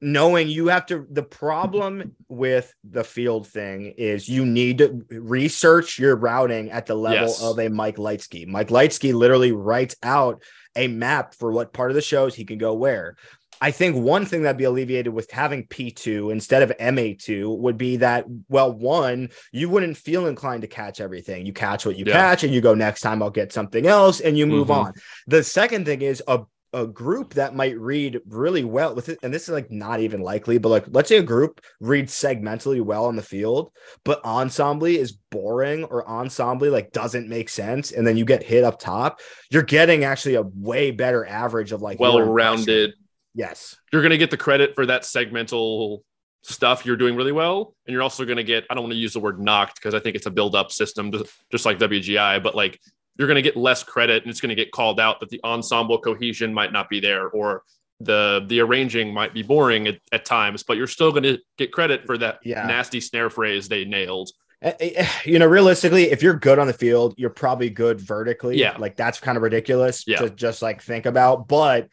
knowing 0.00 0.48
you 0.48 0.68
have 0.68 0.86
to. 0.86 1.06
The 1.10 1.22
problem 1.24 2.14
with 2.28 2.72
the 2.84 3.02
field 3.04 3.48
thing 3.48 3.94
is 3.98 4.28
you 4.28 4.46
need 4.46 4.78
to 4.78 5.04
research 5.10 5.98
your 5.98 6.16
routing 6.16 6.70
at 6.70 6.86
the 6.86 6.94
level 6.94 7.26
Yes. 7.28 7.42
of 7.42 7.58
a 7.58 7.68
Mike 7.68 7.96
Lightsky. 7.96 8.46
Mike 8.46 8.68
Lightsky 8.68 9.12
literally 9.12 9.52
writes 9.52 9.96
out 10.02 10.42
a 10.76 10.86
map 10.88 11.34
for 11.34 11.50
what 11.50 11.72
part 11.72 11.90
of 11.90 11.94
the 11.94 12.00
shows 12.02 12.34
he 12.34 12.44
can 12.44 12.58
go 12.58 12.72
where. 12.74 13.16
I 13.60 13.70
think 13.70 13.96
one 13.96 14.24
thing 14.26 14.42
that'd 14.42 14.58
be 14.58 14.64
alleviated 14.64 15.12
with 15.12 15.30
having 15.30 15.66
P2 15.66 16.30
instead 16.32 16.62
of 16.62 16.70
MA2 16.78 17.56
would 17.58 17.78
be 17.78 17.96
that, 17.98 18.26
well, 18.48 18.72
one, 18.72 19.30
you 19.52 19.68
wouldn't 19.68 19.96
feel 19.96 20.26
inclined 20.26 20.62
to 20.62 20.68
catch 20.68 21.00
everything. 21.00 21.46
You 21.46 21.52
catch 21.52 21.86
what 21.86 21.96
you 21.96 22.04
Yeah. 22.06 22.12
catch 22.12 22.44
and 22.44 22.52
you 22.52 22.60
go, 22.60 22.74
next 22.74 23.00
time 23.00 23.22
I'll 23.22 23.30
get 23.30 23.52
something 23.52 23.86
else 23.86 24.20
and 24.20 24.36
you 24.36 24.46
move 24.46 24.68
Mhm. 24.68 24.86
on. 24.86 24.92
The 25.26 25.42
second 25.42 25.86
thing 25.86 26.02
is 26.02 26.22
a 26.28 26.40
a 26.72 26.86
group 26.86 27.32
that 27.32 27.54
might 27.56 27.78
read 27.78 28.20
really 28.28 28.62
well 28.62 28.94
with 28.94 29.08
it, 29.08 29.18
and 29.22 29.32
this 29.32 29.44
is 29.44 29.48
like 29.48 29.70
not 29.70 29.98
even 30.00 30.20
likely, 30.20 30.58
but 30.58 30.68
like 30.68 30.84
let's 30.90 31.08
say 31.08 31.16
a 31.16 31.22
group 31.22 31.62
reads 31.80 32.12
segmentally 32.12 32.82
well 32.82 33.06
on 33.06 33.16
the 33.16 33.22
field, 33.22 33.70
but 34.04 34.22
ensemble 34.26 34.86
is 34.88 35.12
boring 35.30 35.84
or 35.84 36.06
ensemble 36.06 36.68
like 36.68 36.92
doesn't 36.92 37.30
make 37.30 37.48
sense, 37.48 37.92
and 37.92 38.06
then 38.06 38.18
you 38.18 38.26
get 38.26 38.42
hit 38.42 38.62
up 38.62 38.78
top, 38.78 39.20
you're 39.50 39.62
getting 39.62 40.04
actually 40.04 40.34
a 40.34 40.42
way 40.42 40.90
better 40.90 41.24
average 41.24 41.72
of 41.72 41.80
like 41.80 41.98
Well 41.98 42.20
rounded. 42.20 42.92
Yes. 43.36 43.76
You're 43.92 44.02
going 44.02 44.10
to 44.10 44.18
get 44.18 44.30
the 44.30 44.36
credit 44.36 44.74
for 44.74 44.86
that 44.86 45.02
segmental 45.02 46.00
stuff 46.42 46.86
you're 46.86 46.96
doing 46.96 47.14
really 47.16 47.32
well. 47.32 47.74
And 47.86 47.92
you're 47.92 48.02
also 48.02 48.24
going 48.24 48.38
to 48.38 48.44
get, 48.44 48.64
I 48.70 48.74
don't 48.74 48.84
want 48.84 48.92
to 48.92 48.98
use 48.98 49.12
the 49.12 49.20
word 49.20 49.38
knocked 49.40 49.76
because 49.76 49.94
I 49.94 50.00
think 50.00 50.16
it's 50.16 50.26
a 50.26 50.30
build 50.30 50.54
up 50.54 50.72
system, 50.72 51.12
just- 51.12 51.32
just 51.52 51.66
like 51.66 51.78
WGI, 51.78 52.42
but 52.42 52.54
like 52.54 52.80
you're 53.18 53.28
going 53.28 53.36
to 53.36 53.42
get 53.42 53.56
less 53.56 53.82
credit 53.82 54.22
and 54.22 54.30
it's 54.30 54.40
going 54.40 54.50
to 54.50 54.54
get 54.54 54.72
called 54.72 54.98
out 55.00 55.20
that 55.20 55.28
the 55.28 55.40
ensemble 55.44 55.98
cohesion 55.98 56.52
might 56.54 56.72
not 56.72 56.88
be 56.88 56.98
there 57.00 57.28
or 57.28 57.62
the 58.00 58.44
the 58.48 58.60
arranging 58.60 59.12
might 59.14 59.32
be 59.32 59.42
boring 59.42 59.88
at, 59.88 59.98
at 60.12 60.24
times, 60.26 60.62
but 60.62 60.76
you're 60.76 60.86
still 60.86 61.10
going 61.10 61.22
to 61.22 61.38
get 61.56 61.72
credit 61.72 62.04
for 62.06 62.18
that 62.18 62.38
Yeah. 62.44 62.66
nasty 62.66 63.00
snare 63.00 63.30
phrase 63.30 63.68
they 63.68 63.84
nailed. 63.86 64.30
Eh, 64.62 64.72
eh, 64.80 65.08
You 65.24 65.38
know, 65.38 65.46
realistically, 65.46 66.10
if 66.10 66.22
you're 66.22 66.34
good 66.34 66.58
on 66.58 66.66
the 66.66 66.74
field, 66.74 67.14
you're 67.16 67.30
probably 67.30 67.70
good 67.70 67.98
vertically. 68.00 68.58
Yeah. 68.58 68.76
Like 68.76 68.96
that's 68.96 69.18
kind 69.18 69.36
of 69.36 69.42
ridiculous 69.42 70.04
Yeah. 70.06 70.18
to 70.18 70.30
just 70.30 70.60
like 70.62 70.82
think 70.82 71.06
about. 71.06 71.48
But 71.48 71.88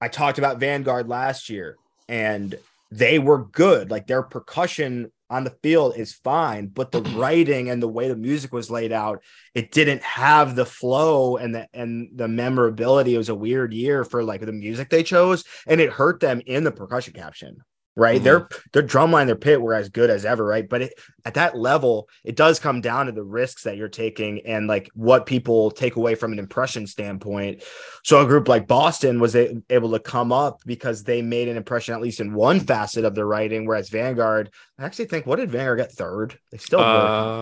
I 0.00 0.08
talked 0.08 0.38
about 0.38 0.60
Vanguard 0.60 1.08
last 1.08 1.48
year 1.48 1.76
and 2.08 2.54
they 2.90 3.18
were 3.18 3.44
good. 3.46 3.90
Like 3.90 4.06
their 4.06 4.22
percussion 4.22 5.10
on 5.28 5.44
the 5.44 5.56
field 5.62 5.96
is 5.96 6.12
fine, 6.12 6.68
but 6.68 6.92
the 6.92 7.02
writing 7.16 7.70
and 7.70 7.82
the 7.82 7.88
way 7.88 8.08
the 8.08 8.16
music 8.16 8.52
was 8.52 8.70
laid 8.70 8.92
out, 8.92 9.22
it 9.54 9.72
didn't 9.72 10.02
have 10.02 10.54
the 10.54 10.66
flow 10.66 11.36
and 11.36 11.54
the 11.54 11.68
and 11.74 12.10
the 12.14 12.28
memorability. 12.28 13.14
It 13.14 13.18
was 13.18 13.28
a 13.28 13.34
weird 13.34 13.72
year 13.72 14.04
for 14.04 14.22
like 14.22 14.40
the 14.40 14.52
music 14.52 14.88
they 14.88 15.02
chose, 15.02 15.44
and 15.66 15.80
it 15.80 15.90
hurt 15.90 16.20
them 16.20 16.40
in 16.46 16.64
the 16.64 16.72
percussion 16.72 17.12
caption. 17.12 17.58
Right, 17.98 18.20
Mhm. 18.20 18.24
their 18.24 18.48
their 18.74 18.82
drum 18.82 19.10
line, 19.10 19.26
their 19.26 19.36
pit 19.36 19.58
were 19.62 19.72
as 19.72 19.88
good 19.88 20.10
as 20.10 20.26
ever, 20.26 20.44
right? 20.44 20.68
But 20.68 20.82
it, 20.82 20.92
at 21.24 21.32
that 21.32 21.56
level, 21.56 22.10
it 22.24 22.36
does 22.36 22.58
come 22.58 22.82
down 22.82 23.06
to 23.06 23.12
the 23.12 23.22
risks 23.24 23.62
that 23.62 23.78
you're 23.78 23.88
taking 23.88 24.44
and 24.46 24.66
like 24.66 24.90
what 24.92 25.24
people 25.24 25.70
take 25.70 25.96
away 25.96 26.14
from 26.14 26.32
an 26.34 26.38
impression 26.38 26.86
standpoint. 26.86 27.62
So 28.04 28.20
a 28.20 28.26
group 28.26 28.48
like 28.48 28.66
Boston 28.66 29.18
was 29.18 29.34
a- 29.34 29.56
able 29.70 29.92
to 29.92 29.98
come 29.98 30.30
up 30.30 30.60
because 30.66 31.04
they 31.04 31.22
made 31.22 31.48
an 31.48 31.56
impression 31.56 31.94
at 31.94 32.02
least 32.02 32.20
in 32.20 32.34
one 32.34 32.60
facet 32.60 33.06
of 33.06 33.14
their 33.14 33.26
writing, 33.26 33.64
whereas 33.66 33.88
Vanguard, 33.88 34.50
I 34.78 34.84
actually 34.84 35.06
think 35.06 35.24
what 35.24 35.36
did 35.36 35.50
Vanguard 35.50 35.78
get 35.78 35.90
third? 35.92 36.38
They 36.52 36.58
still 36.58 36.80
were 36.80 36.84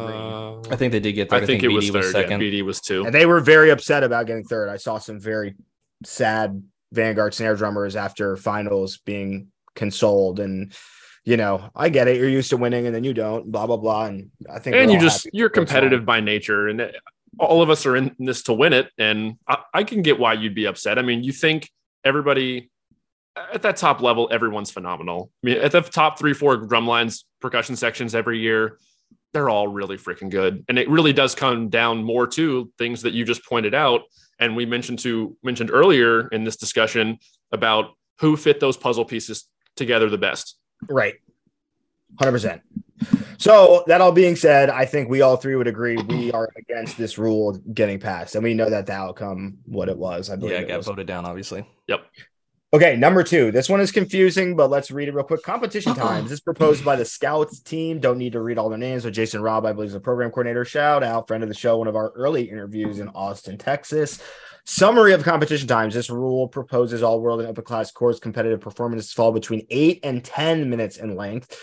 three. 0.06 0.70
Uh, 0.70 0.72
I 0.72 0.76
think 0.76 0.92
they 0.92 1.00
did 1.00 1.14
get 1.14 1.30
third. 1.30 1.42
I 1.42 1.46
think, 1.46 1.64
it 1.64 1.68
was 1.68 1.86
BD 1.90 1.92
third. 1.94 2.12
second. 2.12 2.40
Yeah, 2.40 2.46
BD 2.60 2.62
was 2.62 2.80
two. 2.80 3.04
and 3.04 3.12
they 3.12 3.26
were 3.26 3.40
very 3.40 3.70
upset 3.70 4.04
about 4.04 4.26
getting 4.28 4.44
third. 4.44 4.68
I 4.68 4.76
saw 4.76 4.98
some 4.98 5.18
very 5.18 5.56
sad 6.04 6.62
Vanguard 6.92 7.34
snare 7.34 7.56
drummers 7.56 7.96
after 7.96 8.36
finals 8.36 8.98
being 9.04 9.48
consoled 9.74 10.40
and. 10.40 10.74
You 11.26 11.38
know, 11.38 11.70
I 11.74 11.88
get 11.88 12.06
it. 12.06 12.18
You're 12.18 12.28
used 12.28 12.50
to 12.50 12.58
winning, 12.58 12.84
and 12.84 12.94
then 12.94 13.02
you 13.02 13.14
don't. 13.14 13.50
Blah 13.50 13.66
blah 13.66 13.78
blah. 13.78 14.04
And 14.04 14.30
I 14.46 14.58
think, 14.58 14.76
and 14.76 14.92
you 14.92 15.00
just 15.00 15.26
you're 15.32 15.48
competitive 15.48 16.04
by 16.04 16.20
nature 16.20 16.68
and 16.68 16.92
all 17.38 17.62
of 17.62 17.70
us 17.70 17.86
are 17.86 17.96
in 17.96 18.14
this 18.18 18.42
to 18.44 18.52
win 18.52 18.72
it 18.72 18.90
and 18.98 19.36
I, 19.48 19.58
I 19.72 19.84
can 19.84 20.02
get 20.02 20.18
why 20.18 20.34
you'd 20.34 20.54
be 20.54 20.66
upset 20.66 20.98
i 20.98 21.02
mean 21.02 21.22
you 21.22 21.32
think 21.32 21.70
everybody 22.04 22.70
at 23.36 23.62
that 23.62 23.76
top 23.76 24.00
level 24.00 24.28
everyone's 24.30 24.70
phenomenal 24.70 25.30
i 25.42 25.46
mean 25.46 25.58
at 25.58 25.72
the 25.72 25.80
top 25.80 26.18
three 26.18 26.34
four 26.34 26.56
drum 26.56 26.86
lines 26.86 27.24
percussion 27.40 27.76
sections 27.76 28.14
every 28.14 28.38
year 28.38 28.78
they're 29.32 29.48
all 29.48 29.66
really 29.66 29.96
freaking 29.96 30.30
good 30.30 30.64
and 30.68 30.78
it 30.78 30.88
really 30.88 31.12
does 31.12 31.34
come 31.34 31.68
down 31.68 32.02
more 32.02 32.26
to 32.26 32.70
things 32.78 33.02
that 33.02 33.12
you 33.12 33.24
just 33.24 33.44
pointed 33.44 33.74
out 33.74 34.02
and 34.38 34.54
we 34.54 34.66
mentioned 34.66 34.98
to 35.00 35.36
mentioned 35.42 35.70
earlier 35.72 36.28
in 36.28 36.44
this 36.44 36.56
discussion 36.56 37.18
about 37.52 37.86
who 38.20 38.36
fit 38.36 38.60
those 38.60 38.76
puzzle 38.76 39.04
pieces 39.04 39.48
together 39.76 40.08
the 40.08 40.18
best 40.18 40.56
Right. 40.88 41.14
100%. 42.20 42.60
So, 43.38 43.82
that 43.88 44.00
all 44.00 44.12
being 44.12 44.36
said, 44.36 44.70
I 44.70 44.84
think 44.84 45.08
we 45.08 45.20
all 45.22 45.36
three 45.36 45.56
would 45.56 45.66
agree 45.66 45.96
we 45.96 46.30
are 46.32 46.48
against 46.56 46.96
this 46.96 47.18
rule 47.18 47.58
getting 47.72 47.98
passed. 47.98 48.34
And 48.36 48.44
we 48.44 48.54
know 48.54 48.70
that 48.70 48.86
the 48.86 48.92
outcome, 48.92 49.58
what 49.66 49.88
it 49.88 49.98
was. 49.98 50.30
I 50.30 50.36
believe 50.36 50.52
Yeah, 50.52 50.60
it 50.60 50.68
got 50.68 50.76
was. 50.78 50.86
voted 50.86 51.06
down, 51.06 51.24
obviously. 51.24 51.66
yep 51.88 52.04
Okay, 52.72 52.96
number 52.96 53.22
two. 53.22 53.52
This 53.52 53.68
one 53.68 53.80
is 53.80 53.92
confusing, 53.92 54.56
but 54.56 54.68
let's 54.68 54.90
read 54.90 55.06
it 55.08 55.14
real 55.14 55.22
quick. 55.24 55.42
Competition 55.44 55.94
times. 55.94 56.24
This 56.24 56.32
is 56.38 56.40
proposed 56.40 56.84
by 56.84 56.96
the 56.96 57.04
Scouts 57.04 57.60
team. 57.60 58.00
Don't 58.00 58.18
need 58.18 58.32
to 58.32 58.40
read 58.40 58.58
all 58.58 58.68
their 58.68 58.78
names, 58.78 59.04
but 59.04 59.12
Jason 59.12 59.42
Robb, 59.42 59.64
I 59.64 59.72
believe, 59.72 59.88
is 59.88 59.92
the 59.92 60.00
program 60.00 60.30
coordinator. 60.30 60.64
Shout 60.64 61.04
out, 61.04 61.28
friend 61.28 61.44
of 61.44 61.48
the 61.48 61.54
show, 61.54 61.78
one 61.78 61.86
of 61.86 61.94
our 61.94 62.10
early 62.16 62.50
interviews 62.50 62.98
in 62.98 63.08
Austin, 63.10 63.58
Texas. 63.58 64.20
Summary 64.66 65.12
of 65.12 65.22
competition 65.22 65.68
times. 65.68 65.92
This 65.92 66.08
rule 66.08 66.48
proposes 66.48 67.02
all 67.02 67.20
world 67.20 67.40
and 67.40 67.48
upper 67.50 67.60
class 67.60 67.90
corps 67.90 68.18
competitive 68.18 68.62
performances 68.62 69.12
fall 69.12 69.30
between 69.30 69.66
eight 69.68 70.00
and 70.02 70.24
10 70.24 70.70
minutes 70.70 70.96
in 70.96 71.16
length, 71.16 71.60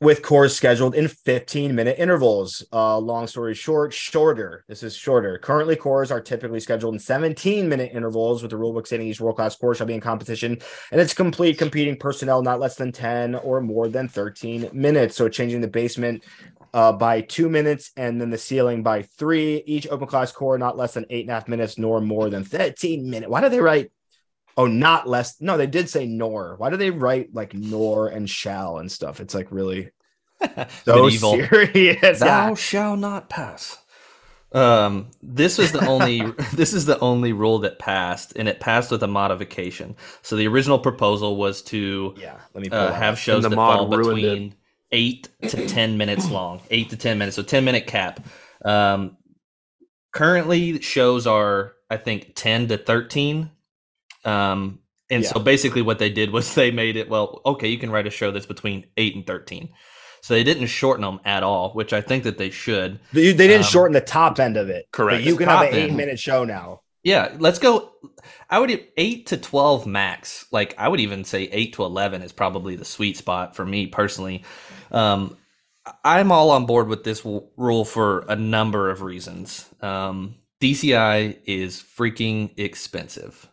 with 0.00 0.22
corps 0.22 0.48
scheduled 0.48 0.94
in 0.94 1.08
15 1.08 1.74
minute 1.74 1.96
intervals. 1.98 2.64
Uh, 2.72 2.98
long 2.98 3.26
story 3.26 3.52
short, 3.52 3.92
shorter. 3.92 4.64
This 4.68 4.84
is 4.84 4.94
shorter. 4.94 5.38
Currently, 5.38 5.74
corps 5.74 6.12
are 6.12 6.20
typically 6.20 6.60
scheduled 6.60 6.94
in 6.94 7.00
17 7.00 7.68
minute 7.68 7.90
intervals, 7.92 8.42
with 8.42 8.52
the 8.52 8.58
rulebook 8.58 8.86
stating 8.86 9.08
each 9.08 9.20
world 9.20 9.34
class 9.34 9.56
corps 9.56 9.74
shall 9.74 9.88
be 9.88 9.94
in 9.94 10.00
competition 10.00 10.58
and 10.92 11.00
its 11.00 11.14
complete 11.14 11.58
competing 11.58 11.96
personnel 11.96 12.42
not 12.42 12.60
less 12.60 12.76
than 12.76 12.92
10 12.92 13.34
or 13.34 13.60
more 13.60 13.88
than 13.88 14.06
13 14.06 14.70
minutes. 14.72 15.16
So, 15.16 15.28
changing 15.28 15.62
the 15.62 15.68
basement 15.68 16.22
uh, 16.74 16.92
by 16.92 17.22
two 17.22 17.48
minutes 17.48 17.92
and 17.96 18.20
then 18.20 18.28
the 18.30 18.36
ceiling 18.36 18.82
by 18.82 19.02
three. 19.02 19.62
Each 19.64 19.86
open 19.88 20.08
class 20.08 20.32
corps 20.32 20.58
not 20.58 20.76
less 20.76 20.92
than 20.94 21.06
eight 21.08 21.22
and 21.22 21.30
a 21.30 21.34
half 21.34 21.48
minutes, 21.48 21.78
nor 21.78 22.00
more 22.02 22.28
than 22.28 22.44
13 22.44 23.08
minutes. 23.08 23.30
Why 23.30 23.40
do 23.40 23.48
they 23.48 23.60
write? 23.60 23.92
Oh, 24.56 24.66
not 24.66 25.08
less. 25.08 25.40
No, 25.40 25.56
they 25.56 25.66
did 25.66 25.88
say 25.88 26.06
nor. 26.06 26.56
Why 26.58 26.70
do 26.70 26.76
they 26.76 26.90
write 26.90 27.32
like 27.32 27.54
nor 27.54 28.08
and 28.08 28.28
shall 28.28 28.78
and 28.78 28.90
stuff? 28.92 29.20
It's 29.20 29.34
like 29.34 29.48
really 29.50 29.90
so 30.84 31.04
Medieval. 31.04 31.32
serious. 31.50 32.18
Thou 32.20 32.48
Yeah. 32.50 32.54
shall 32.54 32.96
not 32.96 33.28
pass. 33.30 33.78
Um, 34.52 35.08
this 35.20 35.58
was 35.58 35.72
the 35.72 35.84
only 35.84 36.22
this 36.54 36.72
is 36.72 36.86
the 36.86 36.98
only 37.00 37.32
rule 37.32 37.58
that 37.60 37.78
passed, 37.80 38.34
and 38.36 38.48
it 38.48 38.60
passed 38.60 38.90
with 38.92 39.02
a 39.02 39.08
modification. 39.08 39.96
So 40.22 40.36
the 40.36 40.46
original 40.46 40.78
proposal 40.78 41.36
was 41.36 41.62
to 41.62 42.14
Yeah. 42.16 42.36
Let 42.54 42.62
me 42.62 42.70
uh, 42.70 42.92
have 42.92 43.14
up. 43.14 43.18
shows 43.18 43.42
the 43.42 43.48
that 43.48 43.56
mod 43.56 43.78
fall 43.78 43.88
ruined 43.88 44.16
between 44.16 44.54
eight 44.94 45.28
to 45.48 45.66
ten 45.66 45.98
minutes 45.98 46.30
long. 46.30 46.62
Eight 46.70 46.90
to 46.90 46.96
ten 46.96 47.18
minutes, 47.18 47.36
so 47.36 47.42
ten 47.42 47.64
minute 47.64 47.86
cap. 47.86 48.24
Um, 48.64 49.18
currently, 50.12 50.80
shows 50.80 51.26
are 51.26 51.74
I 51.90 51.98
think 51.98 52.32
ten 52.34 52.68
to 52.68 52.78
thirteen. 52.78 53.50
Um, 54.24 54.78
and 55.10 55.24
so 55.24 55.38
basically, 55.38 55.82
what 55.82 55.98
they 55.98 56.10
did 56.10 56.30
was 56.30 56.54
they 56.54 56.70
made 56.70 56.96
it 56.96 57.08
well. 57.10 57.42
Okay, 57.44 57.68
you 57.68 57.78
can 57.78 57.90
write 57.90 58.06
a 58.06 58.10
show 58.10 58.30
that's 58.30 58.46
between 58.46 58.86
eight 58.96 59.14
and 59.14 59.26
thirteen. 59.26 59.68
So 60.22 60.32
they 60.32 60.44
didn't 60.44 60.68
shorten 60.68 61.04
them 61.04 61.20
at 61.26 61.42
all, 61.42 61.74
which 61.74 61.92
I 61.92 62.00
think 62.00 62.24
that 62.24 62.38
they 62.38 62.48
should. 62.48 62.98
They, 63.12 63.32
they 63.32 63.46
didn't 63.46 63.66
um, 63.66 63.70
shorten 63.70 63.92
the 63.92 64.00
top 64.00 64.40
end 64.40 64.56
of 64.56 64.70
it. 64.70 64.86
Correct. 64.90 65.18
But 65.18 65.28
you 65.28 65.36
can 65.36 65.48
have 65.48 65.68
an 65.68 65.74
eight 65.74 65.88
end. 65.88 65.98
minute 65.98 66.18
show 66.18 66.44
now. 66.44 66.80
Yeah, 67.02 67.34
let's 67.38 67.58
go. 67.58 67.92
I 68.48 68.58
would 68.58 68.86
eight 68.96 69.26
to 69.26 69.36
twelve 69.36 69.86
max. 69.86 70.46
Like 70.50 70.74
I 70.78 70.88
would 70.88 71.00
even 71.00 71.24
say 71.24 71.42
eight 71.52 71.74
to 71.74 71.84
eleven 71.84 72.22
is 72.22 72.32
probably 72.32 72.76
the 72.76 72.86
sweet 72.86 73.18
spot 73.18 73.54
for 73.54 73.66
me 73.66 73.86
personally. 73.86 74.44
Um, 74.94 75.36
I'm 76.02 76.32
all 76.32 76.50
on 76.52 76.66
board 76.66 76.88
with 76.88 77.04
this 77.04 77.20
w- 77.20 77.46
rule 77.56 77.84
for 77.84 78.20
a 78.28 78.36
number 78.36 78.90
of 78.90 79.02
reasons. 79.02 79.68
Um, 79.82 80.36
DCI 80.62 81.38
is 81.44 81.82
freaking 81.82 82.58
expensive, 82.58 83.48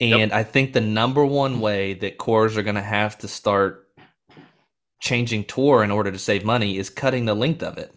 and 0.00 0.32
I 0.32 0.44
think 0.44 0.72
the 0.72 0.80
number 0.80 1.26
one 1.26 1.60
way 1.60 1.94
that 1.94 2.16
corps 2.16 2.56
are 2.56 2.62
going 2.62 2.76
to 2.76 2.82
have 2.82 3.18
to 3.18 3.28
start 3.28 3.88
changing 5.00 5.44
tour 5.44 5.82
in 5.82 5.90
order 5.90 6.12
to 6.12 6.18
save 6.18 6.44
money 6.44 6.78
is 6.78 6.88
cutting 6.88 7.24
the 7.24 7.34
length 7.34 7.62
of 7.62 7.76
it. 7.76 7.92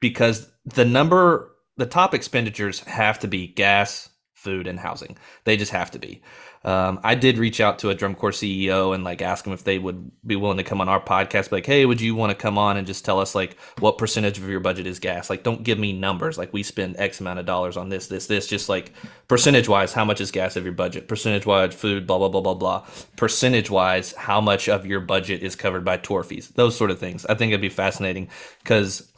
Because 0.00 0.50
the 0.64 0.84
number 0.84 1.52
the 1.76 1.86
top 1.86 2.14
expenditures 2.14 2.80
have 2.80 3.20
to 3.20 3.28
be 3.28 3.46
gas 3.46 4.10
food 4.34 4.66
and 4.66 4.80
housing. 4.80 5.16
They 5.44 5.56
just 5.56 5.72
have 5.72 5.92
to 5.92 5.98
be 5.98 6.20
um, 6.64 7.00
i 7.02 7.14
did 7.14 7.38
reach 7.38 7.60
out 7.60 7.78
to 7.78 7.90
a 7.90 7.94
drum 7.94 8.14
corps 8.14 8.30
ceo 8.30 8.94
and 8.94 9.04
like 9.04 9.22
ask 9.22 9.44
them 9.44 9.52
if 9.52 9.64
they 9.64 9.78
would 9.78 10.10
be 10.26 10.36
willing 10.36 10.58
to 10.58 10.64
come 10.64 10.80
on 10.80 10.88
our 10.88 11.02
podcast 11.02 11.52
like 11.52 11.66
hey 11.66 11.86
would 11.86 12.00
you 12.00 12.14
want 12.14 12.30
to 12.30 12.36
come 12.36 12.58
on 12.58 12.76
and 12.76 12.86
just 12.86 13.04
tell 13.04 13.20
us 13.20 13.34
like 13.34 13.56
what 13.78 13.98
percentage 13.98 14.38
of 14.38 14.48
your 14.48 14.60
budget 14.60 14.86
is 14.86 14.98
gas? 14.98 15.28
Like 15.30 15.42
don't 15.42 15.62
give 15.62 15.78
me 15.78 15.92
numbers. 15.92 16.38
Like 16.38 16.52
we 16.52 16.62
spend 16.62 16.96
x 16.98 17.20
amount 17.20 17.38
of 17.38 17.46
dollars 17.46 17.76
on 17.76 17.88
this 17.88 18.06
this 18.06 18.26
this. 18.26 18.46
Just 18.46 18.68
like 18.68 18.92
percentage 19.28 19.68
wise 19.68 19.92
how 19.92 20.04
much 20.04 20.20
is 20.20 20.30
gas 20.30 20.56
of 20.56 20.64
your 20.64 20.72
budget? 20.72 21.08
Percentage 21.08 21.46
wise 21.46 21.74
food 21.74 22.06
blah 22.06 22.18
blah 22.18 22.28
blah 22.28 22.40
blah 22.40 22.54
blah. 22.54 22.86
Percentage 23.16 23.70
wise 23.70 24.12
how 24.12 24.40
much 24.40 24.68
of 24.68 24.86
your 24.86 25.00
budget 25.00 25.42
is 25.42 25.56
covered 25.56 25.84
by 25.84 25.96
tour 25.96 26.22
fees? 26.22 26.48
Those 26.48 26.76
sort 26.76 26.90
of 26.90 26.98
things. 26.98 27.26
I 27.26 27.34
think 27.34 27.50
it'd 27.50 27.60
be 27.60 27.68
fascinating 27.68 28.28
because 28.62 29.12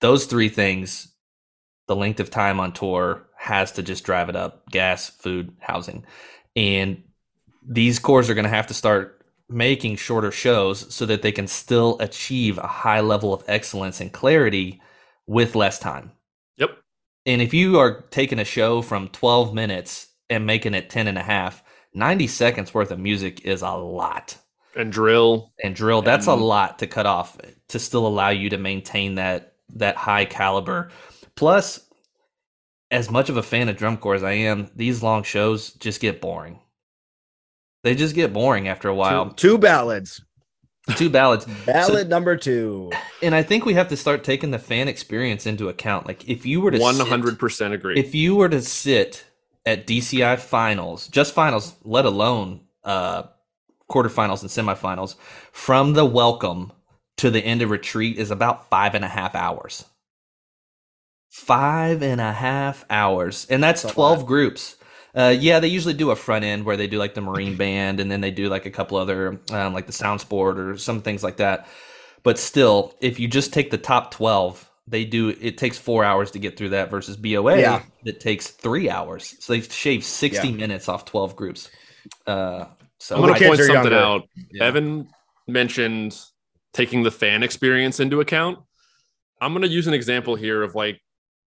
those 0.00 0.26
three 0.26 0.48
things 0.48 1.08
the 1.88 1.96
length 1.96 2.20
of 2.20 2.30
time 2.30 2.60
on 2.60 2.72
tour 2.72 3.26
has 3.36 3.72
to 3.72 3.82
just 3.82 4.04
drive 4.04 4.28
it 4.28 4.36
up. 4.36 4.66
Gas 4.70 5.10
food 5.10 5.52
housing 5.60 6.04
and 6.56 7.02
these 7.66 7.98
corps 7.98 8.28
are 8.28 8.34
going 8.34 8.44
to 8.44 8.50
have 8.50 8.66
to 8.68 8.74
start 8.74 9.24
making 9.48 9.96
shorter 9.96 10.30
shows 10.30 10.92
so 10.92 11.06
that 11.06 11.22
they 11.22 11.32
can 11.32 11.46
still 11.46 11.96
achieve 12.00 12.58
a 12.58 12.66
high 12.66 13.00
level 13.00 13.34
of 13.34 13.44
excellence 13.46 14.00
and 14.00 14.12
clarity 14.12 14.80
with 15.26 15.54
less 15.54 15.78
time. 15.78 16.12
Yep. 16.56 16.70
And 17.26 17.42
if 17.42 17.54
you 17.54 17.78
are 17.78 18.02
taking 18.10 18.38
a 18.38 18.44
show 18.44 18.82
from 18.82 19.08
12 19.08 19.54
minutes 19.54 20.08
and 20.30 20.46
making 20.46 20.74
it 20.74 20.90
10 20.90 21.08
and 21.08 21.18
a 21.18 21.22
half, 21.22 21.62
90 21.94 22.26
seconds 22.26 22.72
worth 22.72 22.90
of 22.90 22.98
music 22.98 23.42
is 23.44 23.62
a 23.62 23.70
lot. 23.70 24.36
And 24.74 24.90
drill. 24.90 25.52
And 25.62 25.74
drill, 25.74 26.02
that's 26.02 26.26
a 26.26 26.34
lot 26.34 26.78
to 26.78 26.86
cut 26.86 27.06
off 27.06 27.36
to 27.68 27.78
still 27.78 28.06
allow 28.06 28.30
you 28.30 28.48
to 28.50 28.58
maintain 28.58 29.16
that 29.16 29.54
that 29.74 29.96
high 29.96 30.24
caliber. 30.24 30.90
Plus, 31.34 31.80
as 32.92 33.10
much 33.10 33.30
of 33.30 33.36
a 33.38 33.42
fan 33.42 33.68
of 33.68 33.76
drum 33.76 33.96
corps 33.96 34.14
as 34.14 34.22
I 34.22 34.32
am, 34.32 34.70
these 34.76 35.02
long 35.02 35.22
shows 35.22 35.72
just 35.72 36.00
get 36.00 36.20
boring. 36.20 36.60
They 37.82 37.96
just 37.96 38.14
get 38.14 38.32
boring 38.32 38.68
after 38.68 38.88
a 38.88 38.94
while. 38.94 39.30
Two, 39.30 39.48
two 39.48 39.58
ballads. 39.58 40.22
Two 40.96 41.10
ballads. 41.10 41.46
Ballad 41.66 42.08
number 42.08 42.36
two. 42.36 42.90
And 43.22 43.36
I 43.36 43.44
think 43.44 43.64
we 43.64 43.74
have 43.74 43.88
to 43.88 43.96
start 43.96 44.24
taking 44.24 44.50
the 44.50 44.58
fan 44.58 44.88
experience 44.88 45.46
into 45.46 45.68
account. 45.68 46.08
Like 46.08 46.28
if 46.28 46.44
you 46.44 46.60
were 46.60 46.72
to 46.72 46.78
hundred 47.04 47.38
percent 47.38 47.72
agree. 47.72 47.98
if 47.98 48.16
you 48.16 48.34
were 48.34 48.48
to 48.48 48.60
sit 48.60 49.24
at 49.64 49.86
DCI 49.86 50.40
finals, 50.40 51.06
just 51.06 51.34
finals, 51.34 51.76
let 51.84 52.04
alone 52.04 52.62
uh 52.82 53.24
quarterfinals 53.88 54.42
and 54.42 54.50
semifinals, 54.50 55.14
from 55.52 55.92
the 55.92 56.04
welcome 56.04 56.72
to 57.18 57.30
the 57.30 57.40
end 57.40 57.62
of 57.62 57.70
retreat 57.70 58.18
is 58.18 58.32
about 58.32 58.68
five 58.68 58.96
and 58.96 59.04
a 59.04 59.08
half 59.08 59.36
hours. 59.36 59.84
Five 61.32 62.02
and 62.02 62.20
a 62.20 62.30
half 62.30 62.84
hours. 62.90 63.46
And 63.48 63.62
that's 63.64 63.80
That's 63.82 63.94
12 63.94 64.18
lot. 64.18 64.26
groups. 64.26 64.76
Uh, 65.14 65.34
yeah, 65.36 65.60
they 65.60 65.68
usually 65.68 65.94
do 65.94 66.10
a 66.10 66.16
front 66.16 66.44
end 66.44 66.64
where 66.66 66.76
they 66.76 66.86
do 66.86 66.98
like 66.98 67.14
the 67.14 67.22
Marine 67.22 67.56
Band 67.56 68.00
and 68.00 68.10
then 68.10 68.20
they 68.20 68.30
do 68.30 68.50
like 68.50 68.66
a 68.66 68.70
couple 68.70 68.98
other, 68.98 69.40
um, 69.50 69.72
like 69.72 69.86
the 69.86 69.92
Sound 69.92 70.20
Sport 70.20 70.58
or 70.58 70.76
some 70.76 71.00
things 71.00 71.22
like 71.22 71.38
that. 71.38 71.66
But 72.22 72.38
still, 72.38 72.94
if 73.00 73.18
you 73.18 73.28
just 73.28 73.52
take 73.54 73.70
the 73.70 73.78
top 73.78 74.10
12, 74.10 74.70
they 74.86 75.06
do 75.06 75.30
it 75.40 75.56
takes 75.56 75.78
four 75.78 76.04
hours 76.04 76.30
to 76.32 76.38
get 76.38 76.58
through 76.58 76.68
that 76.70 76.90
versus 76.90 77.16
BOA 77.16 77.58
Yeah. 77.60 77.82
that 78.04 78.20
takes 78.20 78.48
three 78.48 78.90
hours. 78.90 79.34
So 79.40 79.54
they 79.54 79.62
shave 79.62 80.04
60 80.04 80.48
Yeah. 80.48 80.54
minutes 80.54 80.86
off 80.86 81.06
12 81.06 81.34
groups. 81.34 81.70
Uh, 82.26 82.66
so 82.98 83.16
I'm 83.16 83.22
gonna 83.22 83.32
point 83.38 83.56
something 83.58 83.74
younger. 83.74 83.94
out. 83.96 84.28
Yeah. 84.50 84.64
Evan 84.64 85.08
mentioned 85.48 86.18
taking 86.74 87.04
the 87.04 87.10
fan 87.10 87.42
experience 87.42 88.00
into 88.00 88.20
account. 88.20 88.58
I'm 89.40 89.52
going 89.52 89.62
to 89.62 89.68
use 89.68 89.86
an 89.86 89.94
example 89.94 90.36
here 90.36 90.62
of 90.62 90.74
like 90.74 91.00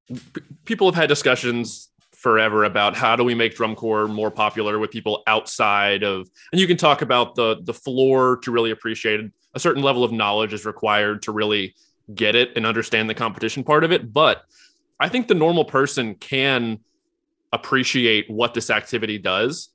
p- 0.08 0.42
people 0.66 0.88
have 0.88 0.96
had 0.96 1.10
discussions 1.10 1.90
forever 2.12 2.64
about 2.64 2.96
how 2.96 3.16
do 3.16 3.24
we 3.24 3.36
make 3.36 3.56
drum 3.56 3.76
corps 3.76 4.08
more 4.08 4.32
popular 4.32 4.80
with 4.80 4.90
people 4.90 5.22
outside 5.28 6.04
of 6.04 6.28
and 6.52 6.60
you 6.60 6.66
can 6.66 6.78
talk 6.78 7.02
about 7.02 7.36
the 7.36 7.58
the 7.64 7.74
floor 7.74 8.38
to 8.38 8.52
really 8.52 8.72
appreciate 8.72 9.20
it. 9.20 9.32
A 9.54 9.60
certain 9.60 9.84
level 9.84 10.04
of 10.04 10.12
knowledge 10.12 10.54
is 10.54 10.66
required 10.66 11.22
to 11.24 11.32
really 11.32 11.76
get 12.14 12.36
it 12.36 12.52
and 12.56 12.66
understand 12.66 13.10
the 13.10 13.14
competition 13.14 13.64
part 13.64 13.84
of 13.84 13.92
it, 13.92 14.14
but 14.14 14.44
I 15.00 15.10
think 15.10 15.28
the 15.28 15.34
normal 15.34 15.66
person 15.66 16.16
can 16.16 16.80
appreciate 17.54 18.30
what 18.30 18.54
this 18.54 18.70
activity 18.70 19.18
does 19.18 19.70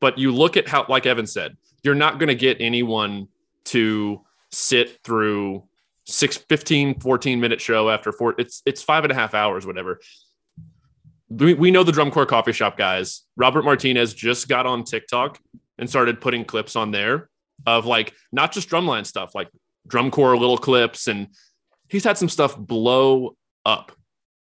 but 0.00 0.18
you 0.18 0.32
look 0.32 0.56
at 0.56 0.68
how 0.68 0.86
like 0.88 1.06
evan 1.06 1.26
said 1.26 1.56
you're 1.82 1.94
not 1.94 2.18
going 2.18 2.28
to 2.28 2.34
get 2.34 2.56
anyone 2.60 3.28
to 3.64 4.20
sit 4.50 5.02
through 5.02 5.62
six 6.06 6.36
15 6.36 7.00
14 7.00 7.40
minute 7.40 7.60
show 7.60 7.90
after 7.90 8.12
four 8.12 8.34
it's 8.38 8.62
it's 8.64 8.82
five 8.82 9.04
and 9.04 9.12
a 9.12 9.14
half 9.14 9.34
hours 9.34 9.66
whatever. 9.66 10.00
We, 11.28 11.54
we 11.54 11.72
know 11.72 11.82
the 11.82 11.90
drum 11.90 12.12
corps 12.12 12.26
coffee 12.26 12.52
shop 12.52 12.78
guys. 12.78 13.22
Robert 13.36 13.64
martinez 13.64 14.14
just 14.14 14.48
got 14.48 14.64
on 14.64 14.84
tiktok 14.84 15.40
and 15.78 15.90
started 15.90 16.20
putting 16.20 16.44
clips 16.44 16.76
on 16.76 16.92
there 16.92 17.28
of 17.66 17.84
like 17.84 18.14
not 18.32 18.52
just 18.52 18.68
drumline 18.68 19.04
stuff 19.04 19.34
like 19.34 19.48
drum 19.88 20.10
corps 20.10 20.36
little 20.36 20.58
clips 20.58 21.08
and 21.08 21.28
he's 21.88 22.04
had 22.04 22.16
some 22.16 22.28
stuff 22.28 22.56
blow 22.56 23.36
up 23.64 23.92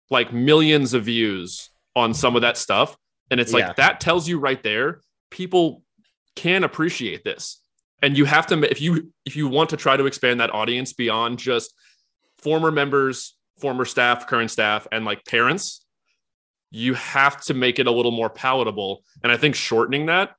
like 0.10 0.34
millions 0.34 0.94
of 0.94 1.06
views 1.06 1.70
on 1.96 2.14
some 2.14 2.36
of 2.36 2.42
that 2.42 2.58
stuff. 2.58 2.98
And 3.30 3.40
it's 3.40 3.54
like 3.54 3.76
that 3.76 4.00
tells 4.00 4.28
you 4.28 4.40
right 4.40 4.62
there 4.62 5.02
people 5.30 5.84
can 6.36 6.64
appreciate 6.64 7.24
this 7.24 7.63
and 8.04 8.18
you 8.18 8.26
have 8.26 8.46
to 8.48 8.70
if 8.70 8.82
you 8.82 9.12
if 9.26 9.36
you 9.36 9.48
want 9.48 9.72
to 9.72 9.78
try 9.78 9.98
to 9.98 10.06
expand 10.06 10.42
that 10.42 10.54
audience 10.54 10.94
beyond 10.94 11.40
just 11.40 11.74
former 12.38 12.70
members 12.70 13.36
former 13.58 13.86
staff 13.86 14.28
current 14.28 14.52
staff 14.52 14.86
and 14.92 15.06
like 15.06 15.26
parents 15.26 15.86
you 16.70 16.94
have 16.96 17.40
to 17.42 17.54
make 17.54 17.80
it 17.80 17.88
a 17.88 17.92
little 17.92 18.12
more 18.12 18.30
palatable 18.30 19.04
and 19.24 19.32
i 19.32 19.38
think 19.38 19.56
shortening 19.56 20.06
that 20.08 20.36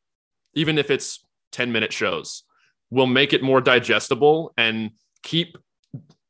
even 0.54 0.78
if 0.78 0.90
it's 0.90 1.24
10 1.52 1.72
minute 1.72 1.92
shows 1.92 2.44
will 2.90 3.06
make 3.06 3.32
it 3.32 3.42
more 3.42 3.60
digestible 3.60 4.52
and 4.56 4.90
keep 5.22 5.56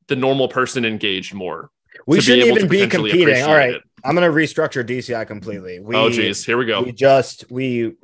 the 0.07 0.17
normal 0.17 0.49
person 0.49 0.85
engaged 0.85 1.35
more 1.35 1.71
We 2.07 2.21
shouldn't 2.21 2.47
able 2.47 2.59
even 2.59 2.69
be 2.69 2.87
competing. 2.87 3.43
all 3.43 3.55
right 3.55 3.75
it. 3.75 3.83
I'm 4.05 4.15
gonna 4.15 4.29
restructure 4.29 4.87
DCI 4.87 5.27
completely. 5.27 5.81
We, 5.81 5.97
oh 5.97 6.11
geez 6.11 6.45
here 6.45 6.57
we 6.57 6.67
go 6.67 6.83
we 6.83 6.93
just 6.93 7.51
we 7.51 7.95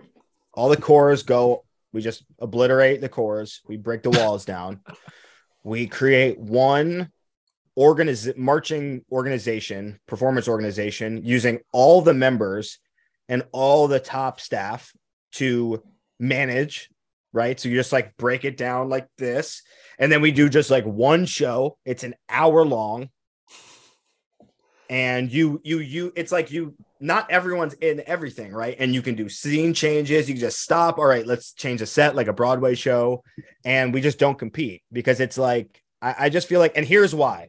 all 0.52 0.68
the 0.68 0.76
corps 0.76 1.22
go 1.22 1.64
we 1.93 2.01
just 2.01 2.24
obliterate 2.38 3.01
the 3.01 3.09
corps. 3.09 3.61
We 3.66 3.76
break 3.76 4.03
the 4.03 4.11
walls 4.11 4.45
down. 4.45 4.80
We 5.62 5.86
create 5.86 6.38
one 6.38 7.11
organiz- 7.78 8.36
marching 8.36 9.05
organization 9.11 10.01
performance 10.07 10.49
organization 10.49 11.22
using 11.24 11.61
all 11.72 12.01
the 12.03 12.14
members 12.14 12.78
and 13.28 13.45
all 13.53 13.88
the 13.88 14.01
top 14.01 14.41
staff 14.41 14.93
to 15.32 15.82
manage 16.18 16.91
right? 17.32 17.59
So 17.59 17.68
you 17.68 17.76
just 17.76 17.93
like 17.93 18.16
break 18.16 18.45
it 18.45 18.57
down 18.57 18.88
like 18.88 19.09
this. 19.18 19.62
And 19.99 20.11
then 20.11 20.20
we 20.20 20.32
do 20.32 20.49
just 20.49 20.70
like 20.70 20.84
one 20.84 21.26
show. 21.26 21.76
It's 21.84 22.05
an 22.05 22.14
hour 22.28 22.64
long. 22.64 23.11
And 24.88 25.30
you 25.30 25.61
you 25.62 25.78
you 25.78 26.12
it's 26.16 26.32
like 26.32 26.51
you 26.51 26.74
not 27.01 27.30
everyone's 27.30 27.74
in 27.74 28.03
everything 28.07 28.53
right? 28.53 28.76
And 28.78 28.94
you 28.94 29.03
can 29.03 29.14
do 29.14 29.28
scene 29.28 29.72
changes. 29.74 30.28
You 30.28 30.34
can 30.34 30.40
just 30.40 30.61
stop 30.61 30.98
all 30.98 31.07
right 31.07 31.26
let's 31.26 31.53
change 31.53 31.80
a 31.82 31.86
set 31.86 32.14
like 32.14 32.28
a 32.28 32.32
broadway 32.32 32.74
show. 32.74 33.22
And 33.64 33.92
we 33.94 34.01
just 34.01 34.18
don't 34.18 34.38
compete 34.38 34.82
because 34.92 35.20
it's 35.20 35.38
like 35.38 35.82
i, 36.03 36.14
I 36.26 36.28
just 36.28 36.48
feel 36.48 36.61
like 36.61 36.76
and 36.76 36.86
here's 36.86 37.14
why. 37.14 37.48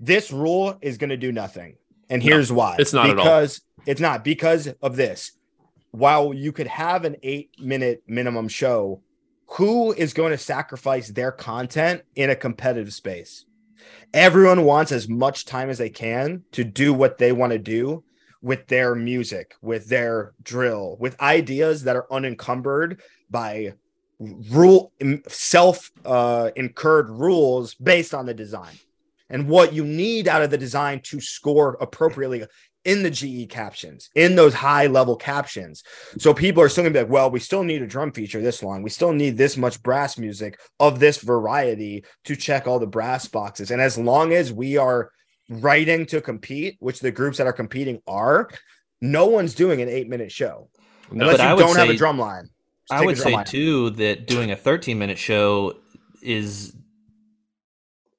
This 0.00 0.32
rule 0.32 0.76
is 0.82 0.98
going 0.98 1.10
to 1.10 1.16
do 1.16 1.30
nothing. 1.30 1.76
And 2.10 2.22
No, 2.22 2.28
here's 2.28 2.50
why. 2.52 2.76
it's 2.78 2.92
not 2.92 3.08
at 3.08 3.16
all. 3.18 3.24
because 3.24 3.60
it's 3.86 4.00
not 4.00 4.24
because 4.24 4.66
of 4.82 4.96
this. 4.96 5.32
While 5.92 6.34
you 6.34 6.52
could 6.52 6.66
have 6.66 7.04
an 7.04 7.16
eight 7.22 7.50
minute 7.60 8.02
minimum 8.06 8.48
show 8.48 9.02
who 9.46 9.92
is 9.92 10.14
going 10.14 10.32
to 10.32 10.38
sacrifice 10.38 11.08
their 11.10 11.30
content 11.30 12.02
in 12.16 12.30
a 12.30 12.34
competitive 12.36 12.92
space? 12.92 13.44
Everyone 14.14 14.64
wants 14.64 14.92
as 14.92 15.08
much 15.08 15.44
time 15.44 15.68
as 15.70 15.78
they 15.78 15.90
can 15.90 16.42
to 16.52 16.64
do 16.64 16.92
what 16.94 17.18
they 17.18 17.32
want 17.32 17.52
to 17.52 17.58
do 17.58 18.02
with 18.42 18.66
their 18.66 18.94
music, 18.94 19.54
with 19.62 19.88
their 19.88 20.34
drill, 20.42 20.96
with 20.98 21.20
ideas 21.20 21.84
that 21.84 21.96
are 21.96 22.12
unencumbered 22.12 23.00
by 23.30 23.72
rule 24.50 24.92
self 25.28 25.90
uh, 26.04 26.50
incurred 26.56 27.08
rules 27.10 27.74
based 27.74 28.14
on 28.14 28.26
the 28.26 28.34
design 28.34 28.74
and 29.30 29.48
what 29.48 29.72
you 29.72 29.84
need 29.84 30.28
out 30.28 30.42
of 30.42 30.50
the 30.50 30.58
design 30.58 31.00
to 31.00 31.20
score 31.20 31.76
appropriately 31.80 32.44
in 32.84 33.02
the 33.02 33.10
GE 33.10 33.48
captions, 33.48 34.10
in 34.14 34.34
those 34.34 34.54
high 34.54 34.88
level 34.88 35.16
captions. 35.16 35.84
So 36.18 36.34
people 36.34 36.62
are 36.62 36.68
still 36.68 36.82
gonna 36.82 36.92
be 36.92 37.00
like, 37.00 37.08
well, 37.08 37.30
we 37.30 37.38
still 37.38 37.62
need 37.62 37.80
a 37.80 37.86
drum 37.86 38.12
feature 38.12 38.40
this 38.40 38.62
long. 38.62 38.82
We 38.82 38.90
still 38.90 39.12
need 39.12 39.36
this 39.36 39.56
much 39.56 39.82
brass 39.82 40.18
music 40.18 40.58
of 40.80 40.98
this 40.98 41.18
variety 41.18 42.04
to 42.24 42.36
check 42.36 42.66
all 42.66 42.80
the 42.80 42.86
brass 42.86 43.26
boxes. 43.28 43.70
And 43.70 43.80
as 43.80 43.96
long 43.96 44.32
as 44.32 44.52
we 44.52 44.76
are 44.76 45.12
writing 45.48 46.06
to 46.06 46.20
compete, 46.20 46.76
which 46.80 47.00
the 47.00 47.10
groups 47.10 47.38
that 47.38 47.46
are 47.46 47.52
competing 47.52 48.00
are, 48.06 48.48
no 49.00 49.26
one's 49.26 49.54
doing 49.54 49.80
an 49.82 49.88
eight 49.88 50.08
minute 50.08 50.30
show 50.32 50.68
No, 51.10 51.28
unless 51.28 51.38
you 51.42 51.56
don't 51.64 51.76
have 51.76 51.88
a 51.88 51.92
say- 51.92 51.96
drum 51.96 52.18
line. 52.18 52.48
I 52.90 53.04
would 53.06 53.16
say 53.16 53.32
line. 53.32 53.44
too 53.46 53.90
that 53.90 54.26
doing 54.26 54.50
a 54.50 54.56
13 54.56 54.98
minute 54.98 55.16
show 55.16 55.78
is 56.20 56.74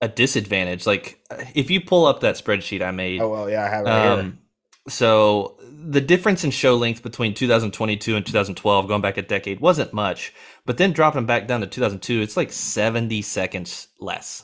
a 0.01 0.07
disadvantage. 0.07 0.87
Like 0.87 1.19
if 1.53 1.69
you 1.69 1.79
pull 1.81 2.05
up 2.05 2.21
that 2.21 2.35
spreadsheet 2.35 2.81
I 2.81 2.91
made, 2.91 3.21
Oh 3.21 3.29
well, 3.29 3.49
yeah, 3.49 3.63
I 3.65 3.69
have 3.69 3.85
it 3.85 3.89
right 3.89 4.07
um, 4.19 4.39
so 4.87 5.57
the 5.61 6.01
difference 6.01 6.43
in 6.43 6.51
show 6.51 6.75
length 6.75 7.03
between 7.03 7.33
2022 7.33 8.15
and 8.15 8.25
2012, 8.25 8.87
going 8.87 9.01
back 9.01 9.17
a 9.17 9.21
decade, 9.21 9.59
wasn't 9.59 9.93
much. 9.93 10.33
But 10.65 10.77
then 10.77 10.91
dropping 10.91 11.25
back 11.25 11.47
down 11.47 11.61
to 11.61 11.67
2002, 11.67 12.21
it's 12.21 12.35
like 12.35 12.51
70 12.51 13.21
seconds 13.21 13.87
less. 13.99 14.43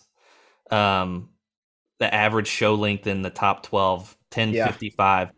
Um, 0.72 1.30
the 2.00 2.14
average 2.14 2.48
show 2.48 2.76
length 2.76 3.08
in 3.08 3.22
the 3.22 3.30
top 3.30 3.64
12, 3.64 4.16
1055. 4.34 5.32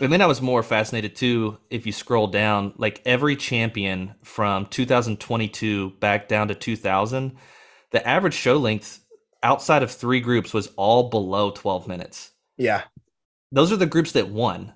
And 0.00 0.12
then 0.12 0.20
I 0.20 0.26
was 0.26 0.42
more 0.42 0.62
fascinated 0.62 1.16
too. 1.16 1.58
If 1.70 1.86
you 1.86 1.92
scroll 1.92 2.26
down, 2.26 2.74
like 2.76 3.02
every 3.06 3.34
champion 3.36 4.14
from 4.22 4.66
2022 4.66 5.90
back 6.00 6.28
down 6.28 6.48
to 6.48 6.54
2000, 6.54 7.36
the 7.92 8.06
average 8.06 8.34
show 8.34 8.58
length 8.58 9.00
outside 9.42 9.82
of 9.82 9.90
three 9.90 10.20
groups 10.20 10.52
was 10.52 10.68
all 10.76 11.08
below 11.08 11.50
12 11.50 11.88
minutes 11.88 12.32
Yeah, 12.58 12.82
those 13.52 13.72
are 13.72 13.76
the 13.76 13.86
groups 13.86 14.12
that 14.12 14.28
won. 14.28 14.74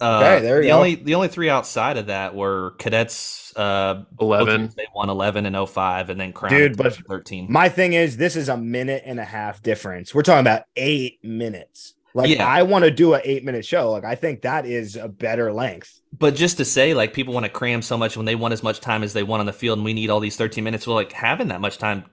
Uh, 0.00 0.20
Okay, 0.22 0.42
there 0.42 0.56
you 0.58 0.64
the 0.64 0.68
go. 0.68 0.76
only 0.76 0.94
the 0.96 1.14
only 1.14 1.28
three 1.28 1.48
outside 1.48 1.96
of 1.96 2.06
that 2.06 2.34
were 2.34 2.72
cadets. 2.78 3.52
Uh, 3.56 4.04
11. 4.20 4.72
They 4.76 4.84
won 4.94 5.08
eleven 5.08 5.46
and 5.46 5.68
05 5.68 6.10
and 6.10 6.20
then 6.20 6.32
crown 6.34 6.52
Dude, 6.52 6.76
but 6.76 6.94
thirteen. 7.08 7.46
My 7.50 7.70
thing 7.70 7.94
is, 7.94 8.18
this 8.18 8.36
is 8.36 8.50
a 8.50 8.56
minute 8.56 9.02
and 9.06 9.18
a 9.18 9.24
half 9.24 9.62
difference. 9.62 10.14
We're 10.14 10.22
talking 10.22 10.40
about 10.40 10.64
eight 10.76 11.24
minutes. 11.24 11.94
Like 12.12 12.28
Yeah. 12.30 12.46
I 12.46 12.62
want 12.64 12.84
to 12.84 12.90
do 12.90 13.14
an 13.14 13.22
eight 13.24 13.44
minute 13.44 13.64
show. 13.64 13.92
Like 13.92 14.04
I 14.04 14.14
think 14.14 14.42
that 14.42 14.66
is 14.66 14.96
a 14.96 15.08
better 15.08 15.52
length. 15.52 16.00
But 16.18 16.34
just 16.34 16.58
to 16.58 16.64
say, 16.66 16.92
like 16.94 17.14
people 17.14 17.32
want 17.32 17.44
to 17.44 17.50
cram 17.52 17.80
so 17.82 17.96
much 17.96 18.16
when 18.16 18.26
they 18.26 18.34
want 18.34 18.52
as 18.52 18.62
much 18.62 18.80
time 18.80 19.02
as 19.02 19.12
they 19.14 19.22
want 19.22 19.40
on 19.40 19.46
the 19.46 19.52
field, 19.54 19.78
and 19.78 19.84
we 19.84 19.94
need 19.94 20.10
all 20.10 20.20
these 20.20 20.36
13 20.36 20.62
minutes. 20.64 20.86
Well, 20.86 20.96
like 20.96 21.12
having 21.12 21.48
that 21.48 21.60
much 21.62 21.78
time, 21.78 22.04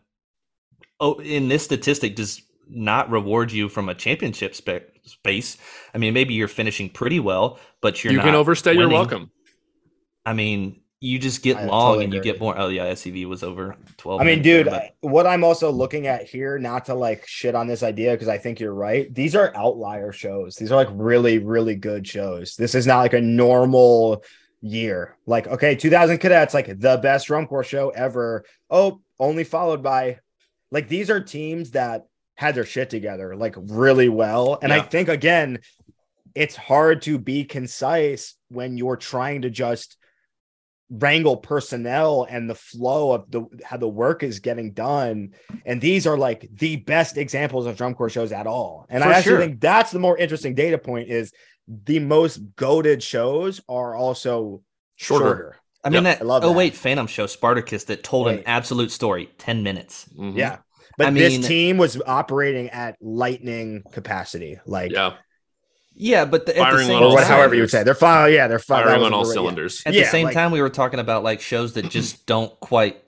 oh, 1.00 1.20
in 1.20 1.48
this 1.50 1.64
statistic 1.64 2.16
does 2.16 2.42
not 2.70 3.10
reward 3.10 3.52
you 3.52 3.70
from 3.70 3.90
a 3.90 3.96
championship 3.96 4.56
spe- 4.56 4.90
space. 5.04 5.58
I 5.94 5.98
mean, 5.98 6.14
maybe 6.14 6.34
you're 6.34 6.48
finishing 6.48 6.90
pretty 6.90 7.20
well, 7.20 7.60
but 7.82 8.04
you're 8.04 8.14
you 8.14 8.18
not 8.18 8.26
can 8.26 8.36
overstay 8.36 8.74
your 8.74 8.84
winning. 8.88 8.94
welcome. 8.98 9.32
I 10.26 10.34
mean, 10.34 10.80
you 11.02 11.20
just 11.20 11.44
get 11.44 11.58
I 11.58 11.66
long 11.66 11.90
totally 11.90 12.06
and 12.06 12.14
you 12.14 12.20
agree. 12.20 12.32
get 12.32 12.40
more. 12.40 12.58
Oh 12.58 12.70
yeah, 12.70 12.86
SCV 12.94 13.26
was 13.28 13.44
over 13.44 13.76
12. 13.98 14.22
I 14.22 14.24
mean, 14.24 14.42
minutes 14.42 14.46
there, 14.46 14.64
dude, 14.64 14.72
but- 14.72 14.82
I- 14.82 14.92
what 15.02 15.28
I'm 15.28 15.44
also 15.44 15.70
looking 15.70 16.08
at 16.08 16.24
here, 16.24 16.58
not 16.58 16.86
to 16.86 16.94
like 16.96 17.28
shit 17.28 17.56
on 17.56 17.68
this 17.68 17.84
idea 17.84 18.12
because 18.14 18.30
I 18.30 18.38
think 18.38 18.60
you're 18.62 18.74
right. 18.74 19.14
These 19.14 19.36
are 19.36 19.52
outlier 19.56 20.12
shows. 20.14 20.56
These 20.56 20.72
are 20.72 20.76
like 20.78 20.88
really, 20.92 21.40
really 21.40 21.76
good 21.76 22.08
shows. 22.08 22.56
This 22.56 22.74
is 22.74 22.88
not 22.88 23.00
like 23.00 23.14
a 23.14 23.20
normal 23.22 24.24
year. 24.62 25.18
Like, 25.26 25.46
okay, 25.48 25.76
2000 25.76 26.20
cadets, 26.20 26.54
like 26.54 26.68
the 26.80 26.98
best 27.04 27.28
drum 27.28 27.48
corps 27.48 27.66
show 27.66 27.90
ever. 27.90 28.46
Oh, 28.70 29.02
only 29.20 29.44
followed 29.44 29.84
by 29.84 30.20
like 30.72 30.88
these 30.88 31.10
are 31.10 31.20
teams 31.20 31.72
that 31.72 32.06
had 32.36 32.56
their 32.56 32.66
shit 32.66 32.90
together 32.90 33.36
like 33.36 33.56
really 33.58 34.10
well. 34.10 34.60
And 34.62 34.74
I 34.74 34.82
think 34.82 35.08
again, 35.10 35.60
it's 36.36 36.56
hard 36.56 37.04
to 37.04 37.18
be 37.20 37.44
concise 37.46 38.36
when 38.50 38.78
you're 38.78 38.98
trying 38.98 39.44
to 39.44 39.50
just 39.50 39.98
wrangle 40.90 41.38
personnel 41.38 42.28
and 42.30 42.50
the 42.50 42.54
flow 42.56 43.14
of 43.14 43.32
the 43.32 43.46
how 43.64 43.78
the 43.78 43.88
work 43.88 44.22
is 44.22 44.40
getting 44.40 44.74
done 44.74 45.32
and 45.66 45.82
these 45.82 46.06
are 46.06 46.18
like 46.18 46.48
the 46.54 46.76
best 46.76 47.18
examples 47.18 47.66
of 47.66 47.76
drum 47.76 47.96
corps 47.96 48.10
shows 48.10 48.32
at 48.32 48.46
all 48.46 48.86
and 48.90 49.02
For 49.02 49.10
i 49.10 49.14
actually 49.14 49.32
sure. 49.32 49.40
think 49.40 49.60
that's 49.60 49.90
the 49.92 49.98
more 49.98 50.16
interesting 50.18 50.54
data 50.54 50.78
point 50.78 51.10
is 51.10 51.32
the 51.86 51.98
most 51.98 52.38
goaded 52.58 53.02
shows 53.02 53.60
are 53.68 53.96
also 53.96 54.62
Shorter. 54.98 55.26
shorter, 55.26 55.56
I 55.84 55.90
mean, 55.90 56.06
I 56.06 56.16
that, 56.16 56.26
love 56.28 56.44
oh 56.44 56.50
that. 56.50 56.54
wait, 56.58 56.76
Phantom 56.76 57.08
Show 57.08 57.26
Spartacus 57.26 57.86
that 57.86 58.04
told 58.04 58.28
an 58.28 58.44
absolute 58.46 58.92
story, 58.92 59.30
10 59.40 59.64
minutes. 59.64 60.08
Mhm. 60.16 60.38
yeah 60.38 60.58
but 60.98 61.08
I 61.08 61.12
this 61.12 61.34
mean- 61.34 61.42
team 61.44 61.78
was 61.78 62.02
operating 62.06 62.70
at 62.70 62.98
lightning 63.02 63.84
capacity 63.92 64.60
like 64.66 64.92
Yeah. 64.92 65.14
Yeah, 65.96 66.26
but 66.26 66.48
the, 66.48 66.58
at 66.58 66.72
the 66.72 66.84
same 66.86 66.96
on 66.98 67.04
all 67.04 67.14
what, 67.14 67.22
time- 67.22 67.30
however 67.32 67.54
you 67.54 67.62
would 67.62 67.70
say 67.70 67.84
they're 67.84 67.94
fine 67.94 68.24
oh, 68.24 68.26
yeah 68.26 68.48
they're 68.48 68.58
fine 68.58 68.84
Firing 68.84 69.04
on 69.04 69.14
all 69.14 69.26
cylinders. 69.26 69.84
At 69.86 69.94
Yeah, 69.94 70.02
the 70.04 70.10
same 70.10 70.26
like- 70.26 70.34
time, 70.34 70.52
we 70.52 70.62
were 70.62 70.70
talking 70.72 71.00
about 71.00 71.24
like 71.24 71.40
shows 71.40 71.74
that 71.74 71.90
just 71.90 72.26
don't 72.26 72.58
quite 72.60 73.04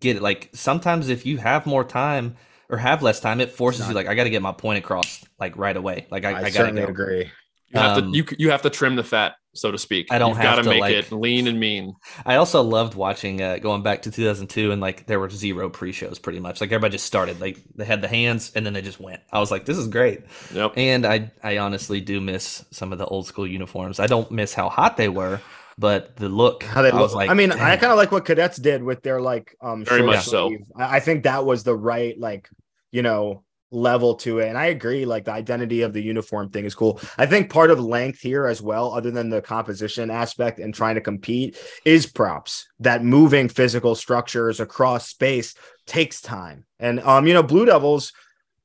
get 0.00 0.16
it. 0.16 0.22
Like 0.22 0.48
sometimes 0.54 1.10
if 1.10 1.26
you 1.26 1.36
have 1.36 1.66
more 1.66 1.84
time 1.84 2.36
or 2.70 2.78
have 2.78 3.02
less 3.02 3.20
time, 3.20 3.42
it 3.42 3.52
forces 3.52 3.80
not- 3.82 3.88
you 3.90 3.94
like 3.94 4.06
I 4.06 4.14
got 4.14 4.24
to 4.24 4.30
get 4.30 4.40
my 4.40 4.52
point 4.52 4.78
across 4.78 5.22
like 5.38 5.58
right 5.58 5.76
away. 5.76 6.06
Like 6.10 6.24
I, 6.24 6.30
i, 6.30 6.36
I, 6.36 6.40
gotta 6.40 6.52
certainly 6.52 6.82
go. 6.82 6.88
agree 6.88 7.30
You 7.68 7.80
have 7.80 7.98
Um, 7.98 8.12
to 8.12 8.18
you 8.18 8.24
you 8.38 8.50
have 8.50 8.62
to 8.62 8.70
trim 8.70 8.94
the 8.96 9.02
fat, 9.02 9.32
so 9.54 9.70
to 9.72 9.78
speak. 9.78 10.08
I 10.10 10.18
don't 10.18 10.30
You've 10.30 10.38
have 10.38 10.56
got 10.56 10.62
to, 10.64 10.70
make 10.70 10.80
like- 10.80 10.94
it 10.94 11.10
lean 11.12 11.46
and 11.48 11.58
mean. 11.58 11.94
I 12.24 12.36
also 12.36 12.62
loved 12.62 12.94
watching 12.94 13.40
uh, 13.42 13.56
going 13.58 13.82
back 13.82 14.02
to 14.02 14.10
2002 14.10 14.70
and 14.70 14.80
like 14.80 15.06
there 15.06 15.18
were 15.18 15.30
zero 15.30 15.68
pre-shows 15.70 16.18
pretty 16.18 16.40
much. 16.40 16.60
Like 16.60 16.70
everybody 16.70 16.92
just 16.92 17.06
started. 17.06 17.40
Like 17.40 17.58
they 17.74 17.84
had 17.84 18.00
the 18.02 18.08
hands 18.08 18.52
and 18.54 18.64
then 18.64 18.74
they 18.74 18.82
just 18.82 19.00
went. 19.00 19.20
I 19.32 19.40
was 19.40 19.50
like, 19.50 19.64
this 19.64 19.78
is 19.78 19.88
great. 19.88 20.20
Yep. 20.52 20.74
And 20.76 21.04
I 21.06 21.32
I 21.42 21.58
honestly 21.58 22.00
do 22.00 22.20
miss 22.20 22.64
some 22.70 22.92
of 22.92 22.98
the 22.98 23.06
old 23.06 23.26
school 23.26 23.46
uniforms. 23.46 23.98
I 23.98 24.06
don't 24.06 24.30
miss 24.30 24.54
how 24.54 24.68
hot 24.68 24.96
they 24.96 25.08
were, 25.08 25.40
but 25.78 26.16
the 26.16 26.28
look. 26.28 26.62
how 26.62 26.82
they 26.82 26.90
I 26.90 26.92
look. 26.92 27.00
was 27.02 27.14
like, 27.14 27.30
I 27.30 27.34
mean, 27.34 27.50
I 27.50 27.76
kind 27.76 27.90
of 27.92 27.96
like 27.98 28.12
what 28.12 28.24
cadets 28.24 28.58
did 28.58 28.82
with 28.84 29.02
their 29.02 29.20
like 29.20 29.56
um 29.60 29.84
Very 29.84 30.00
short 30.00 30.10
much 30.16 30.24
so. 30.26 30.54
I, 30.76 30.96
I 30.96 31.00
think 31.00 31.24
that 31.24 31.44
was 31.44 31.64
the 31.64 31.74
right 31.74 32.16
like 32.20 32.48
you 32.92 33.02
know 33.02 33.42
level 33.74 34.14
to 34.14 34.38
it, 34.38 34.48
and 34.48 34.56
I 34.56 34.66
agree. 34.66 35.04
Like 35.04 35.24
the 35.24 35.32
identity 35.32 35.82
of 35.82 35.92
the 35.92 36.00
uniform 36.00 36.48
thing 36.50 36.64
is 36.64 36.74
cool. 36.74 37.00
I 37.18 37.26
think 37.26 37.50
part 37.50 37.70
of 37.70 37.80
length 37.80 38.20
here 38.20 38.46
as 38.46 38.62
well, 38.62 38.94
other 38.94 39.10
than 39.10 39.28
the 39.28 39.42
composition 39.42 40.10
aspect 40.10 40.58
and 40.60 40.72
trying 40.72 40.94
to 40.94 41.00
compete, 41.00 41.58
is 41.84 42.06
props. 42.06 42.66
That 42.80 43.04
moving 43.04 43.48
physical 43.48 43.94
structures 43.94 44.60
across 44.60 45.08
space 45.08 45.54
takes 45.86 46.20
time, 46.22 46.64
and 46.78 47.00
um 47.00 47.26
you 47.26 47.34
know 47.34 47.42
Blue 47.42 47.66
Devils 47.66 48.12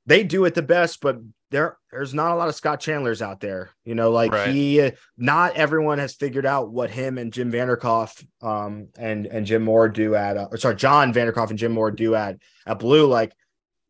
they 0.06 0.24
do 0.24 0.46
it 0.46 0.56
the 0.56 0.62
best, 0.64 1.02
but 1.02 1.18
there 1.52 1.78
there's 1.92 2.14
not 2.14 2.32
a 2.32 2.36
lot 2.36 2.48
of 2.50 2.56
Scott 2.56 2.80
Chandlers 2.80 3.22
out 3.22 3.40
there. 3.40 3.72
You 3.84 3.96
know, 3.96 4.12
like 4.12 4.32
Right. 4.32 4.50
he 4.50 4.92
not 5.18 5.56
everyone 5.56 5.98
has 6.00 6.16
figured 6.16 6.46
out 6.46 6.72
what 6.72 6.90
him 6.92 7.18
and 7.18 7.34
Jim 7.34 7.52
Vanderkolff 7.52 8.24
um 8.42 8.90
and 8.98 9.26
and 9.26 9.46
Jim 9.46 9.64
Moore 9.64 9.90
do 9.90 10.16
at 10.16 10.38
uh, 10.38 10.48
or 10.52 10.58
sorry 10.58 10.76
John 10.76 11.14
Vanderkolff 11.14 11.50
and 11.50 11.60
Jim 11.60 11.72
Moore 11.72 11.92
do 11.92 12.16
at 12.16 12.38
at 12.68 12.80
Blue 12.80 13.08
like 13.08 13.34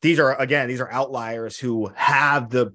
these 0.01 0.19
are 0.19 0.35
again 0.39 0.67
these 0.67 0.81
are 0.81 0.91
outliers 0.91 1.57
who 1.57 1.91
have 1.95 2.49
the 2.49 2.73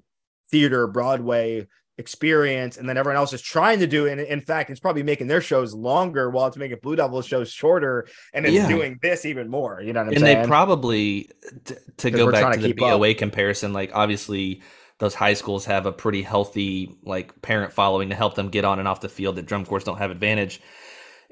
theater 0.50 0.86
Broadway 0.86 1.66
experience 1.96 2.76
and 2.76 2.88
then 2.88 2.96
everyone 2.96 3.16
else 3.16 3.32
is 3.32 3.40
trying 3.40 3.78
to 3.78 3.86
do 3.86 4.06
it 4.06 4.12
and 4.18 4.20
in 4.20 4.40
fact 4.40 4.68
it's 4.68 4.80
probably 4.80 5.04
making 5.04 5.28
their 5.28 5.40
shows 5.40 5.72
longer 5.72 6.28
while 6.28 6.46
it's 6.48 6.56
making 6.56 6.76
Blue 6.82 6.96
Devils 6.96 7.24
shows 7.24 7.50
shorter 7.52 8.08
and 8.32 8.44
it's 8.44 8.54
Yeah. 8.54 8.68
doing 8.68 8.98
this 9.00 9.24
even 9.24 9.48
more 9.48 9.80
you 9.80 9.92
know 9.92 10.00
what 10.00 10.08
I'm 10.08 10.12
and 10.14 10.20
saying 10.20 10.42
they 10.42 10.48
probably 10.48 11.30
t- 11.64 11.74
to 11.98 12.10
go 12.10 12.32
back 12.32 12.52
to 12.52 12.56
to 12.56 12.62
the 12.62 12.68
keep 12.74 12.82
up. 12.82 13.16
Comparison. 13.18 13.72
Like 13.72 13.92
obviously, 13.94 14.62
those 14.98 15.14
high 15.14 15.34
schools 15.34 15.64
have 15.66 15.86
a 15.86 15.92
pretty 15.92 16.22
healthy 16.22 16.96
like 17.04 17.40
parent 17.42 17.72
following 17.72 18.08
to 18.10 18.14
help 18.16 18.34
them 18.34 18.48
get 18.48 18.64
on 18.64 18.78
and 18.80 18.88
off 18.88 19.00
the 19.00 19.08
field. 19.08 19.36
That 19.36 19.46
drum 19.46 19.64
corps 19.64 19.80
don't 19.80 19.98
have 19.98 20.10
advantage. 20.10 20.60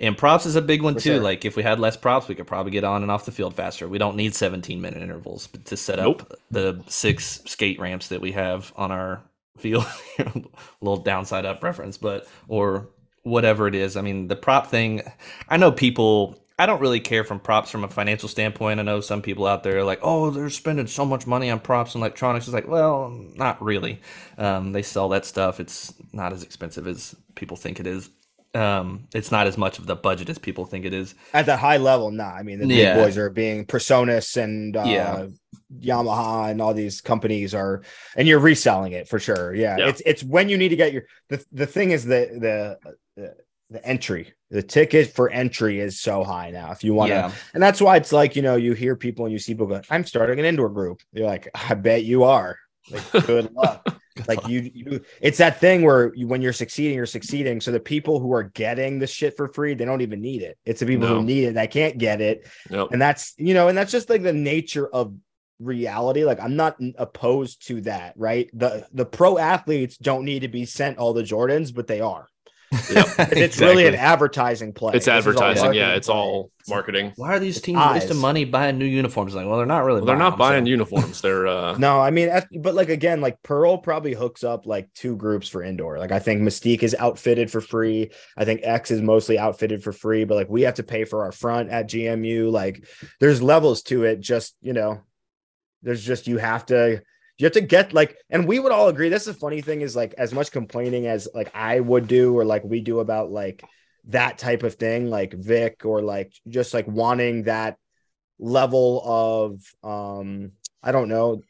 And 0.02 0.18
props 0.18 0.46
is 0.46 0.56
a 0.56 0.62
big 0.62 0.82
one 0.82 0.94
For 0.94 1.00
too. 1.00 1.10
sure. 1.14 1.20
Like 1.20 1.44
if 1.44 1.56
we 1.56 1.62
had 1.62 1.78
less 1.78 1.96
props, 1.96 2.26
we 2.28 2.34
could 2.34 2.46
probably 2.48 2.72
get 2.72 2.82
on 2.84 3.02
and 3.02 3.10
off 3.10 3.24
the 3.24 3.30
field 3.32 3.54
faster. 3.54 3.88
We 3.88 3.98
don't 3.98 4.16
need 4.16 4.34
17 4.34 4.80
minute 4.80 5.00
intervals 5.00 5.48
to 5.66 5.76
set 5.76 6.00
up 6.00 6.32
the 6.50 6.82
six 6.88 7.40
skate 7.46 7.78
ramps 7.78 8.08
that 8.08 8.20
we 8.20 8.32
have 8.32 8.72
on 8.76 8.90
our 8.90 9.22
field. 9.58 9.86
a 10.18 10.24
little 10.80 10.96
downside 11.02 11.46
up 11.46 11.62
reference, 11.62 11.96
but 11.98 12.26
or 12.48 12.88
whatever 13.22 13.68
it 13.68 13.76
is. 13.76 13.96
I 13.96 14.02
mean, 14.02 14.26
the 14.26 14.36
prop 14.36 14.66
thing. 14.66 15.02
I 15.48 15.56
know 15.56 15.70
people. 15.72 16.38
I 16.58 16.66
don't 16.66 16.80
really 16.80 17.00
care 17.00 17.24
from 17.24 17.40
props 17.40 17.70
from 17.70 17.82
a 17.82 17.88
financial 17.88 18.28
standpoint. 18.28 18.78
I 18.78 18.82
know 18.82 19.00
some 19.00 19.22
people 19.22 19.46
out 19.46 19.62
there 19.62 19.78
are 19.78 19.84
like, 19.84 20.00
"Oh, 20.02 20.30
they're 20.30 20.50
spending 20.50 20.86
so 20.86 21.04
much 21.04 21.26
money 21.26 21.50
on 21.50 21.58
props 21.60 21.94
and 21.94 22.02
electronics." 22.02 22.46
It's 22.46 22.54
like, 22.54 22.68
well, 22.68 23.08
not 23.34 23.60
really. 23.62 24.00
Um, 24.36 24.72
they 24.72 24.82
sell 24.82 25.08
that 25.10 25.24
stuff. 25.24 25.58
It's 25.60 25.94
not 26.12 26.32
as 26.32 26.42
expensive 26.42 26.86
as 26.86 27.16
people 27.34 27.56
think 27.56 27.80
it 27.80 27.86
is. 27.86 28.10
Um, 28.54 29.08
it's 29.14 29.30
not 29.32 29.46
as 29.46 29.56
much 29.56 29.78
of 29.78 29.86
the 29.86 29.96
budget 29.96 30.28
as 30.28 30.38
people 30.38 30.66
think 30.66 30.84
it 30.84 30.92
is. 30.92 31.14
at 31.32 31.46
the 31.46 31.56
high 31.56 31.78
level, 31.78 32.10
nah. 32.10 32.30
I 32.30 32.42
mean, 32.42 32.58
the 32.60 32.66
Yeah. 32.66 32.94
big 32.94 33.04
boys 33.04 33.16
are 33.18 33.30
being 33.30 33.64
Personas 33.66 34.36
and 34.36 34.76
uh, 34.76 34.84
Yeah. 34.86 35.26
Yamaha 35.80 36.50
and 36.50 36.60
all 36.60 36.74
these 36.74 37.00
companies 37.00 37.54
are, 37.54 37.82
and 38.14 38.28
you're 38.28 38.38
reselling 38.38 38.92
it 38.92 39.08
for 39.08 39.18
sure. 39.18 39.54
Yeah, 39.54 39.76
Yeah. 39.78 39.88
it's 39.88 40.02
it's 40.04 40.22
when 40.22 40.50
you 40.50 40.58
need 40.58 40.68
to 40.68 40.76
get 40.76 40.92
your 40.92 41.04
the 41.30 41.42
the 41.50 41.66
thing 41.66 41.92
is 41.92 42.04
the 42.04 42.28
the 42.38 42.94
the, 43.16 43.34
the 43.70 43.86
entry, 43.86 44.34
the 44.50 44.62
ticket 44.62 45.14
for 45.14 45.30
entry 45.30 45.80
is 45.80 45.98
so 45.98 46.22
high 46.22 46.50
now. 46.50 46.72
If 46.72 46.84
you 46.84 46.92
want 46.92 47.08
to, 47.08 47.14
yeah, 47.14 47.32
and 47.54 47.62
that's 47.62 47.80
why 47.80 47.96
it's 47.96 48.12
like 48.12 48.36
you 48.36 48.42
know 48.42 48.56
you 48.56 48.74
hear 48.74 48.96
people 48.96 49.24
and 49.24 49.32
you 49.32 49.38
see 49.38 49.54
people 49.54 49.66
go, 49.66 49.80
"I'm 49.88 50.04
starting 50.04 50.38
an 50.38 50.44
indoor 50.44 50.68
group." 50.68 51.00
You're 51.14 51.26
like, 51.26 51.48
"I 51.54 51.72
bet 51.72 52.04
you 52.04 52.24
are." 52.24 52.58
Like, 52.90 53.26
good 53.26 53.50
luck. 53.54 53.96
Like 54.28 54.46
you, 54.46 54.70
you 54.74 55.00
it's 55.20 55.38
that 55.38 55.58
thing 55.60 55.82
where 55.82 56.12
you, 56.14 56.26
when 56.26 56.42
you're 56.42 56.52
succeeding 56.52 56.96
you're 56.96 57.06
succeeding. 57.06 57.60
So 57.60 57.70
the 57.72 57.80
people 57.80 58.20
who 58.20 58.32
are 58.32 58.44
getting 58.44 58.98
the 58.98 59.06
shit 59.06 59.36
for 59.36 59.48
free 59.48 59.74
they 59.74 59.84
don't 59.84 60.00
even 60.02 60.20
need 60.20 60.42
it. 60.42 60.58
It's 60.64 60.80
the 60.80 60.86
people 60.86 61.08
No. 61.08 61.16
who 61.16 61.22
need 61.24 61.44
it 61.44 61.54
that 61.54 61.70
can't 61.70 61.98
get 61.98 62.20
it. 62.20 62.46
Yep. 62.70 62.88
and 62.92 63.00
that's 63.00 63.34
you 63.38 63.54
know 63.54 63.68
and 63.68 63.76
that's 63.76 63.92
just 63.92 64.10
like 64.10 64.22
the 64.22 64.32
nature 64.32 64.88
of 64.88 65.14
reality. 65.60 66.24
Like 66.24 66.40
i'm 66.40 66.56
not 66.56 66.76
opposed 66.98 67.66
to 67.68 67.80
that 67.82 68.14
right? 68.16 68.50
The 68.52 68.86
the 68.92 69.06
pro 69.06 69.38
athletes 69.38 69.96
don't 69.96 70.24
need 70.24 70.40
to 70.40 70.48
be 70.48 70.64
sent 70.66 70.98
all 70.98 71.12
the 71.12 71.22
jordans 71.22 71.74
but 71.74 71.86
they 71.86 72.00
are 72.00 72.28
it's 73.32 73.60
really 73.60 73.86
an 73.86 73.94
advertising 73.94 74.72
play 74.72 74.94
It's 74.94 75.04
This 75.04 75.26
is 75.26 75.36
all 75.36 75.42
advertising. 75.42 75.74
Yeah, 75.74 75.94
it's 75.94 76.08
all 76.08 76.50
marketing. 76.66 77.12
Why 77.16 77.34
are 77.34 77.38
these 77.38 77.60
teams 77.60 77.78
eyes. 77.78 78.00
wasting 78.00 78.18
money 78.18 78.46
buying 78.46 78.78
new 78.78 78.86
uniforms? 78.86 79.34
Like, 79.34 79.46
well, 79.46 79.58
they're 79.58 79.66
not 79.66 79.84
really. 79.84 80.00
Well, 80.00 80.06
they're 80.06 80.16
not 80.16 80.38
buying 80.38 80.52
buying 80.52 80.64
them, 80.64 80.70
uniforms. 80.70 81.20
They're 81.20 81.46
uh 81.46 81.76
No, 81.78 82.00
I 82.00 82.10
mean, 82.10 82.30
but 82.60 82.74
like 82.74 82.88
again, 82.88 83.20
like 83.20 83.42
Pearl 83.42 83.76
probably 83.76 84.14
hooks 84.14 84.42
up 84.42 84.64
like 84.66 84.88
two 84.94 85.16
groups 85.16 85.48
for 85.48 85.62
indoor. 85.62 85.98
Like 85.98 86.12
I 86.12 86.18
think 86.18 86.40
Mystique 86.40 86.82
is 86.82 86.94
outfitted 86.98 87.50
for 87.50 87.60
free. 87.60 88.10
I 88.38 88.46
think 88.46 88.60
X 88.62 88.90
is 88.90 89.02
mostly 89.02 89.38
outfitted 89.38 89.82
for 89.82 89.92
free, 89.92 90.24
but 90.24 90.36
like 90.36 90.48
we 90.48 90.62
have 90.62 90.74
to 90.74 90.82
pay 90.82 91.04
for 91.04 91.24
our 91.24 91.32
front 91.32 91.68
at 91.68 91.90
GMU. 91.90 92.50
Like 92.50 92.86
there's 93.20 93.42
levels 93.42 93.82
to 93.84 94.04
it. 94.04 94.20
Just 94.20 94.56
you 94.62 94.72
know, 94.72 95.02
there's 95.82 96.02
just 96.02 96.26
you 96.26 96.38
have 96.38 96.64
to 96.66 97.02
you 97.38 97.46
have 97.46 97.52
to 97.54 97.60
get 97.60 97.92
like, 97.92 98.16
and 98.30 98.46
we 98.46 98.58
would 98.58 98.72
all 98.72 98.88
agree. 98.88 99.08
That's 99.08 99.24
the 99.24 99.34
funny 99.34 99.62
thing 99.62 99.80
is 99.80 99.96
like 99.96 100.14
as 100.18 100.32
much 100.32 100.52
complaining 100.52 101.06
as 101.06 101.28
like 101.34 101.50
I 101.54 101.80
would 101.80 102.06
do 102.06 102.36
or 102.36 102.44
like 102.44 102.64
we 102.64 102.80
do 102.80 103.00
about 103.00 103.30
like 103.30 103.64
that 104.06 104.38
type 104.38 104.62
of 104.62 104.74
thing, 104.74 105.10
like 105.10 105.32
Vic 105.32 105.84
or 105.84 106.02
like 106.02 106.32
just 106.48 106.74
like 106.74 106.86
wanting 106.86 107.44
that 107.44 107.78
level 108.38 109.02
of 109.04 109.60
um 109.88 110.52
I 110.82 110.90
don't 110.90 111.08
know 111.08 111.42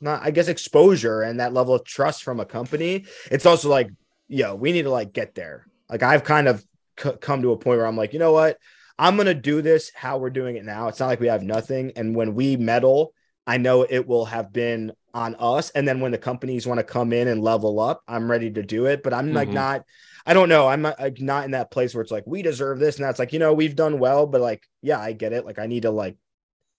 not 0.00 0.22
I 0.22 0.30
guess 0.30 0.48
exposure 0.48 1.22
and 1.22 1.40
that 1.40 1.54
level 1.54 1.74
of 1.74 1.84
trust 1.84 2.22
from 2.22 2.40
a 2.40 2.44
company. 2.44 3.06
It's 3.30 3.46
also 3.46 3.68
like 3.68 3.90
yo, 4.28 4.54
we 4.54 4.72
need 4.72 4.82
to 4.82 4.90
like 4.90 5.12
get 5.12 5.34
there. 5.34 5.66
Like 5.88 6.02
I've 6.02 6.24
kind 6.24 6.48
of 6.48 6.64
c- 6.98 7.12
come 7.20 7.42
to 7.42 7.52
a 7.52 7.56
point 7.56 7.78
where 7.78 7.86
I'm 7.86 7.96
like, 7.96 8.12
you 8.12 8.18
know 8.18 8.32
what? 8.32 8.58
I'm 8.98 9.16
gonna 9.16 9.34
do 9.34 9.62
this 9.62 9.92
how 9.94 10.18
we're 10.18 10.30
doing 10.30 10.56
it 10.56 10.64
now. 10.64 10.88
It's 10.88 11.00
not 11.00 11.06
like 11.06 11.20
we 11.20 11.28
have 11.28 11.42
nothing. 11.42 11.92
And 11.96 12.14
when 12.14 12.34
we 12.34 12.56
medal, 12.56 13.12
I 13.46 13.58
know 13.58 13.82
it 13.88 14.06
will 14.06 14.24
have 14.26 14.52
been 14.52 14.92
on 15.14 15.36
us. 15.38 15.70
And 15.70 15.86
then 15.86 16.00
when 16.00 16.12
the 16.12 16.18
companies 16.18 16.66
want 16.66 16.78
to 16.78 16.84
come 16.84 17.12
in 17.12 17.28
and 17.28 17.42
level 17.42 17.80
up, 17.80 18.02
I'm 18.08 18.30
ready 18.30 18.50
to 18.50 18.62
do 18.62 18.86
it. 18.86 19.02
But 19.02 19.14
I'm 19.14 19.32
like 19.32 19.48
Mhm. 19.48 19.54
not. 19.54 19.84
I 20.26 20.34
don't 20.34 20.48
know. 20.48 20.66
I'm 20.66 20.82
not, 20.82 20.98
like, 20.98 21.20
not 21.20 21.44
in 21.44 21.52
that 21.52 21.70
place 21.70 21.94
where 21.94 22.02
it's 22.02 22.10
like 22.10 22.26
we 22.26 22.42
deserve 22.42 22.80
this, 22.80 22.96
and 22.96 23.04
that's 23.04 23.18
like 23.18 23.32
you 23.32 23.38
know 23.38 23.52
we've 23.52 23.76
done 23.76 23.98
well, 23.98 24.26
but 24.26 24.40
like 24.40 24.62
yeah, 24.82 24.98
I 24.98 25.12
get 25.12 25.32
it. 25.32 25.46
Like 25.46 25.58
I 25.58 25.66
need 25.66 25.82
to 25.82 25.90
like 25.90 26.16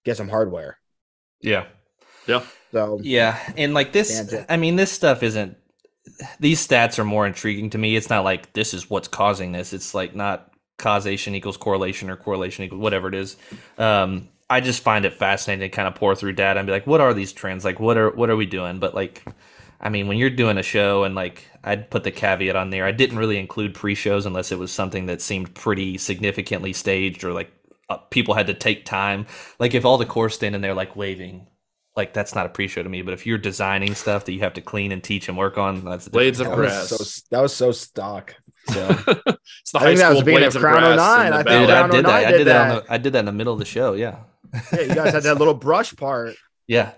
get 0.03 0.17
some 0.17 0.29
hardware. 0.29 0.77
Yeah. 1.41 1.65
Yeah. 2.27 2.43
So 2.71 2.99
Yeah, 3.01 3.39
and 3.55 3.73
like 3.73 3.93
this, 3.93 4.33
I 4.49 4.57
mean, 4.57 4.75
this 4.75 4.91
stuff 4.91 5.23
isn't. 5.23 5.57
These 6.39 6.65
stats 6.65 6.99
are 6.99 7.05
more 7.05 7.25
intriguing 7.27 7.69
to 7.71 7.77
me. 7.77 7.95
It's 7.95 8.09
not 8.09 8.23
like 8.23 8.53
this 8.53 8.73
is 8.73 8.89
what's 8.89 9.07
causing 9.07 9.51
this. 9.51 9.73
It's 9.73 9.93
like 9.93 10.15
not 10.15 10.51
causation 10.77 11.35
equals 11.35 11.57
correlation 11.57 12.09
or 12.09 12.15
correlation 12.17 12.65
equals 12.65 12.81
whatever 12.81 13.07
it 13.07 13.15
is. 13.15 13.37
Um, 13.77 14.29
I 14.49 14.61
just 14.61 14.81
find 14.81 15.05
it 15.05 15.13
fascinating 15.13 15.69
to 15.69 15.75
kind 15.75 15.87
of 15.87 15.95
pour 15.95 16.15
through 16.15 16.33
data 16.33 16.59
and 16.59 16.65
be 16.67 16.71
like, 16.71 16.87
what 16.87 17.01
are 17.01 17.13
these 17.13 17.33
trends? 17.33 17.65
Like, 17.65 17.79
what 17.79 17.97
are 17.97 18.11
what 18.11 18.29
are 18.29 18.35
we 18.37 18.45
doing? 18.45 18.79
But 18.79 18.95
like, 18.95 19.25
I 19.81 19.89
mean, 19.89 20.07
when 20.07 20.17
you're 20.17 20.29
doing 20.29 20.57
a 20.57 20.63
show 20.63 21.03
and 21.03 21.15
like, 21.15 21.49
I'd 21.63 21.89
put 21.89 22.03
the 22.03 22.11
caveat 22.11 22.55
on 22.55 22.69
there. 22.69 22.85
I 22.85 22.91
didn't 22.93 23.17
really 23.17 23.37
include 23.37 23.73
pre-shows 23.73 24.25
unless 24.25 24.51
it 24.51 24.59
was 24.59 24.71
something 24.71 25.07
that 25.07 25.21
seemed 25.21 25.53
pretty 25.53 25.97
significantly 25.97 26.73
staged 26.73 27.23
or 27.23 27.33
like 27.33 27.51
uh, 27.89 27.97
people 27.97 28.35
had 28.35 28.47
to 28.47 28.53
take 28.53 28.85
time. 28.85 29.25
Like 29.59 29.73
if 29.73 29.83
all 29.85 29.97
the 29.97 30.05
corps 30.05 30.29
standing 30.29 30.61
there 30.61 30.73
like 30.73 30.95
waving 30.95 31.47
like 31.97 32.13
that's 32.13 32.35
not 32.35 32.45
a 32.45 32.49
pre-show 32.49 32.83
to 32.83 32.89
me. 32.89 33.01
But 33.01 33.13
if 33.13 33.25
you're 33.25 33.37
designing 33.39 33.95
stuff 33.95 34.25
that 34.25 34.33
you 34.33 34.39
have 34.41 34.53
to 34.53 34.61
clean 34.61 34.91
and 34.91 35.03
teach 35.03 35.27
and 35.27 35.37
work 35.37 35.57
on, 35.57 35.83
that's 35.83 36.07
a 36.07 36.11
Blades 36.11 36.39
of 36.39 36.49
that 36.49 36.55
kettle. 36.55 36.63
was 36.63 36.87
grass. 36.89 36.89
so 36.89 37.23
that 37.31 37.41
was 37.41 37.53
so 37.55 37.71
stock. 37.71 38.35
So 38.69 38.87
it's 39.07 39.71
the 39.71 39.79
I 39.79 39.79
high 39.79 39.85
think 39.85 39.99
that 39.99 40.09
was 40.09 40.17
school 40.17 40.19
the 40.19 40.23
beginning 40.25 40.39
blades 40.41 40.55
of 40.55 40.63
of 40.63 40.69
Crown 40.69 40.95
grass. 40.95 40.97
09. 40.97 41.33
I 41.33 41.35
think 41.37 41.47
Dude, 41.47 41.67
ballot. 41.67 41.71
I 41.71 41.87
did 41.91 42.05
that. 42.05 42.09
09 42.09 42.13
I 42.25 42.31
did 42.31 42.37
did 42.37 42.47
that. 42.47 42.61
On 42.61 42.75
that. 42.75 42.85
the, 42.87 42.93
I 42.93 42.97
did 42.97 43.13
that 43.13 43.19
in 43.19 43.25
the 43.25 43.31
middle 43.31 43.53
of 43.53 43.59
the 43.59 43.65
show. 43.65 43.93
Yeah, 43.93 44.19
yeah, 44.73 44.81
you 44.81 44.95
guys 44.95 45.13
had 45.13 45.23
that 45.23 45.37
little 45.37 45.53
brush 45.53 45.95
part. 45.95 46.35
yeah, 46.67 46.91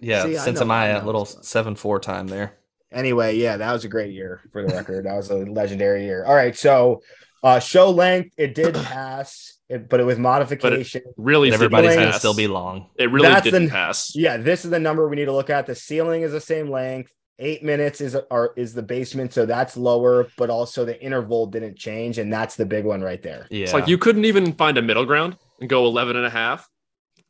yeah. 0.00 0.24
See, 0.24 0.36
I 0.36 0.44
Since 0.44 0.60
know- 0.60 0.70
I 0.70 0.92
know 0.98 1.04
little 1.04 1.24
seven 1.26 1.74
four 1.74 1.98
time 2.00 2.26
there. 2.28 2.54
Anyway, 2.92 3.36
yeah, 3.36 3.56
that 3.56 3.72
was 3.72 3.84
a 3.84 3.88
great 3.88 4.12
year 4.12 4.40
for 4.52 4.66
the 4.66 4.72
record. 4.74 5.04
That 5.06 5.16
was 5.16 5.30
a 5.30 5.36
legendary 5.36 6.04
year. 6.04 6.24
All 6.24 6.34
right, 6.34 6.56
so 6.56 7.02
uh 7.42 7.58
show 7.58 7.90
length 7.90 8.34
it 8.38 8.54
did 8.54 8.74
pass, 8.74 9.54
it, 9.68 9.88
but 9.88 10.00
it 10.00 10.04
was 10.04 10.18
modification. 10.18 11.02
Really, 11.16 11.48
And 11.48 11.52
didn't 11.52 11.64
everybody's 11.64 11.90
Ceiling- 11.92 12.06
gonna 12.06 12.18
still 12.18 12.34
be 12.34 12.46
long. 12.48 12.88
It 12.96 13.10
really 13.10 13.28
That's 13.28 13.44
didn't 13.44 13.66
the- 13.66 13.70
pass. 13.70 14.12
yeah, 14.14 14.36
this 14.36 14.64
is 14.64 14.70
the 14.70 14.78
number 14.80 15.06
we 15.08 15.16
need 15.16 15.26
to 15.26 15.32
look 15.32 15.50
at. 15.50 15.66
The 15.66 15.74
ceiling 15.74 16.22
is 16.22 16.32
the 16.32 16.40
same 16.40 16.70
length. 16.70 17.12
Eight 17.38 17.62
minutes 17.62 18.00
is 18.00 18.16
are, 18.30 18.52
is 18.56 18.72
the 18.72 18.82
basement, 18.82 19.32
so 19.34 19.44
that's 19.44 19.76
lower, 19.76 20.28
but 20.38 20.48
also 20.48 20.84
the 20.86 21.00
interval 21.02 21.46
didn't 21.46 21.76
change, 21.76 22.16
and 22.18 22.32
that's 22.32 22.56
the 22.56 22.64
big 22.64 22.84
one 22.84 23.02
right 23.02 23.22
there. 23.22 23.46
Yeah, 23.50 23.64
It's 23.64 23.74
like 23.74 23.88
you 23.88 23.98
couldn't 23.98 24.24
even 24.24 24.54
find 24.54 24.78
a 24.78 24.82
middle 24.82 25.04
ground 25.04 25.36
and 25.60 25.68
go 25.68 25.84
11 25.86 26.16
and 26.16 26.24
a 26.24 26.30
half. 26.30 26.68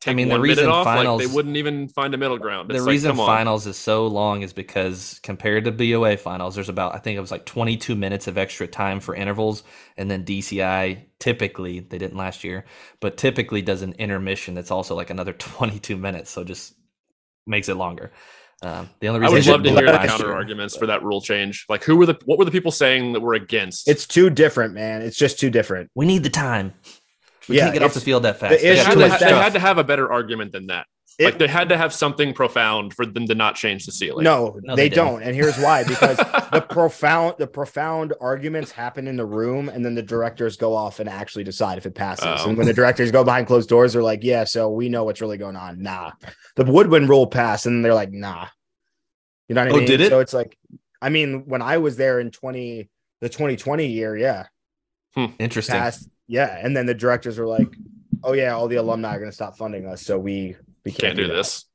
Take 0.00 0.14
mean, 0.14 0.28
the 0.28 0.38
reason 0.38 0.66
minute 0.66 0.72
off, 0.72 0.84
finals- 0.84 1.20
like 1.20 1.28
they 1.28 1.34
wouldn't 1.34 1.56
even 1.56 1.88
find 1.88 2.14
a 2.14 2.18
middle 2.18 2.38
ground. 2.38 2.70
the 2.70 2.74
like, 2.74 2.88
reason 2.88 3.10
come 3.10 3.20
on. 3.20 3.26
finals 3.26 3.66
is 3.66 3.76
so 3.76 4.06
long 4.06 4.42
is 4.42 4.52
because 4.52 5.18
compared 5.22 5.64
to 5.64 5.72
BOA 5.72 6.16
finals, 6.16 6.54
there's 6.54 6.68
about 6.68 6.94
I 6.94 6.98
think 6.98 7.16
it 7.16 7.20
was 7.20 7.30
like 7.32 7.46
22 7.46 7.96
minutes 7.96 8.28
of 8.28 8.38
extra 8.38 8.68
time 8.68 9.00
for 9.00 9.14
intervals, 9.14 9.64
and 9.96 10.08
then 10.10 10.24
DCI 10.24 11.06
typically 11.18 11.80
they 11.80 11.98
didn't 11.98 12.16
last 12.16 12.44
year, 12.44 12.66
but 13.00 13.16
typically 13.16 13.62
does 13.62 13.82
an 13.82 13.94
intermission 13.94 14.54
that's 14.54 14.70
also 14.70 14.94
like 14.94 15.10
another 15.10 15.32
22 15.38 15.96
minutes, 15.96 16.30
so 16.30 16.44
just 16.44 16.74
makes 17.46 17.68
it 17.68 17.76
longer. 17.76 18.12
Um, 18.62 18.88
the 19.00 19.08
only 19.08 19.20
reason 19.20 19.34
I 19.34 19.36
would 19.36 19.46
love 19.46 19.62
to 19.64 19.70
hear 19.70 19.86
the 19.86 19.92
last 19.92 20.08
counter 20.08 20.34
arguments 20.34 20.76
for 20.76 20.86
that 20.86 21.02
rule 21.02 21.20
change. 21.20 21.66
Like, 21.68 21.84
who 21.84 21.96
were 21.96 22.06
the 22.06 22.18
what 22.24 22.38
were 22.38 22.44
the 22.44 22.50
people 22.50 22.70
saying 22.72 23.12
that 23.12 23.20
were 23.20 23.34
against? 23.34 23.88
It's 23.88 24.06
too 24.06 24.30
different, 24.30 24.72
man. 24.74 25.02
It's 25.02 25.16
just 25.16 25.38
too 25.38 25.50
different. 25.50 25.90
We 25.94 26.06
need 26.06 26.22
the 26.22 26.30
time. 26.30 26.72
We 27.48 27.56
Yeah, 27.56 27.64
can't 27.64 27.74
get 27.74 27.82
off 27.82 27.94
the 27.94 28.00
field 28.00 28.24
that 28.24 28.40
fast. 28.40 28.52
the 28.52 28.56
They 28.68 28.74
they, 28.74 28.80
issue 28.80 28.88
had 28.88 28.98
to, 28.98 29.04
is 29.04 29.10
much 29.10 29.22
ha- 29.22 29.28
they 29.28 29.34
had 29.34 29.52
to 29.52 29.58
have 29.60 29.78
a 29.78 29.84
better 29.84 30.10
argument 30.10 30.52
than 30.52 30.68
that. 30.68 30.86
It- 31.18 31.24
like 31.24 31.38
they 31.38 31.46
had 31.46 31.70
to 31.70 31.78
have 31.78 31.94
something 31.94 32.34
profound 32.34 32.92
for 32.92 33.06
them 33.06 33.26
to 33.26 33.34
not 33.34 33.54
change 33.54 33.86
the 33.86 33.92
ceiling. 33.92 34.24
no, 34.24 34.58
No, 34.62 34.76
they, 34.76 34.88
they 34.88 34.94
don't, 34.94 35.22
and 35.22 35.34
here's 35.34 35.56
why: 35.58 35.82
because 35.82 36.16
the 36.52 36.64
profound 36.68 37.36
the 37.38 37.46
profound 37.46 38.12
arguments 38.20 38.70
happen 38.70 39.08
in 39.08 39.16
the 39.16 39.24
room, 39.24 39.70
and 39.70 39.82
then 39.84 39.94
the 39.94 40.02
directors 40.02 40.56
go 40.56 40.74
off 40.74 41.00
and 41.00 41.08
actually 41.08 41.44
decide 41.44 41.78
if 41.78 41.86
it 41.86 41.94
passes. 41.94 42.26
Oh. 42.26 42.48
And 42.48 42.58
when 42.58 42.66
the 42.66 42.74
directors 42.74 43.10
go 43.10 43.24
behind 43.24 43.46
closed 43.46 43.68
doors, 43.68 43.94
they're 43.94 44.02
like, 44.02 44.22
"Yeah, 44.22 44.44
so 44.44 44.70
we 44.70 44.88
know 44.90 45.04
what's 45.04 45.22
really 45.22 45.38
going 45.38 45.56
on." 45.56 45.82
Nah, 45.82 46.12
the 46.54 46.64
Woodwind 46.64 47.08
rule 47.08 47.26
passed, 47.26 47.64
and 47.64 47.84
they're 47.84 47.94
like, 47.94 48.12
"Nah." 48.12 48.48
You 49.48 49.54
know 49.54 49.62
what 49.62 49.68
I 49.68 49.70
mean? 49.70 49.74
Oh, 49.76 49.78
mean? 49.78 49.86
did 49.86 50.00
it? 50.00 50.10
So 50.10 50.20
it's 50.20 50.34
like, 50.34 50.58
I 51.00 51.08
mean, 51.08 51.46
when 51.46 51.62
I 51.62 51.78
was 51.78 51.96
there 51.96 52.20
in 52.20 52.30
twenty 52.30 52.90
the 53.20 53.28
2020 53.28 53.86
year, 53.86 54.16
yeah, 54.16 54.46
hmm. 55.14 55.26
Interesting. 55.38 55.76
passed, 55.76 56.10
yeah, 56.26 56.58
and 56.62 56.76
then 56.76 56.84
the 56.84 56.94
directors 56.94 57.38
were 57.38 57.46
like, 57.46 57.74
"Oh 58.22 58.34
yeah, 58.34 58.54
all 58.54 58.68
the 58.68 58.76
alumni 58.76 59.16
are 59.16 59.18
going 59.18 59.30
to 59.30 59.34
stop 59.34 59.56
funding 59.56 59.86
us, 59.86 60.02
so 60.02 60.18
we 60.18 60.56
we 60.86 60.90
can't, 60.92 61.00
can't 61.00 61.16
do 61.16 61.26
that." 61.26 61.34
this. 61.34 61.66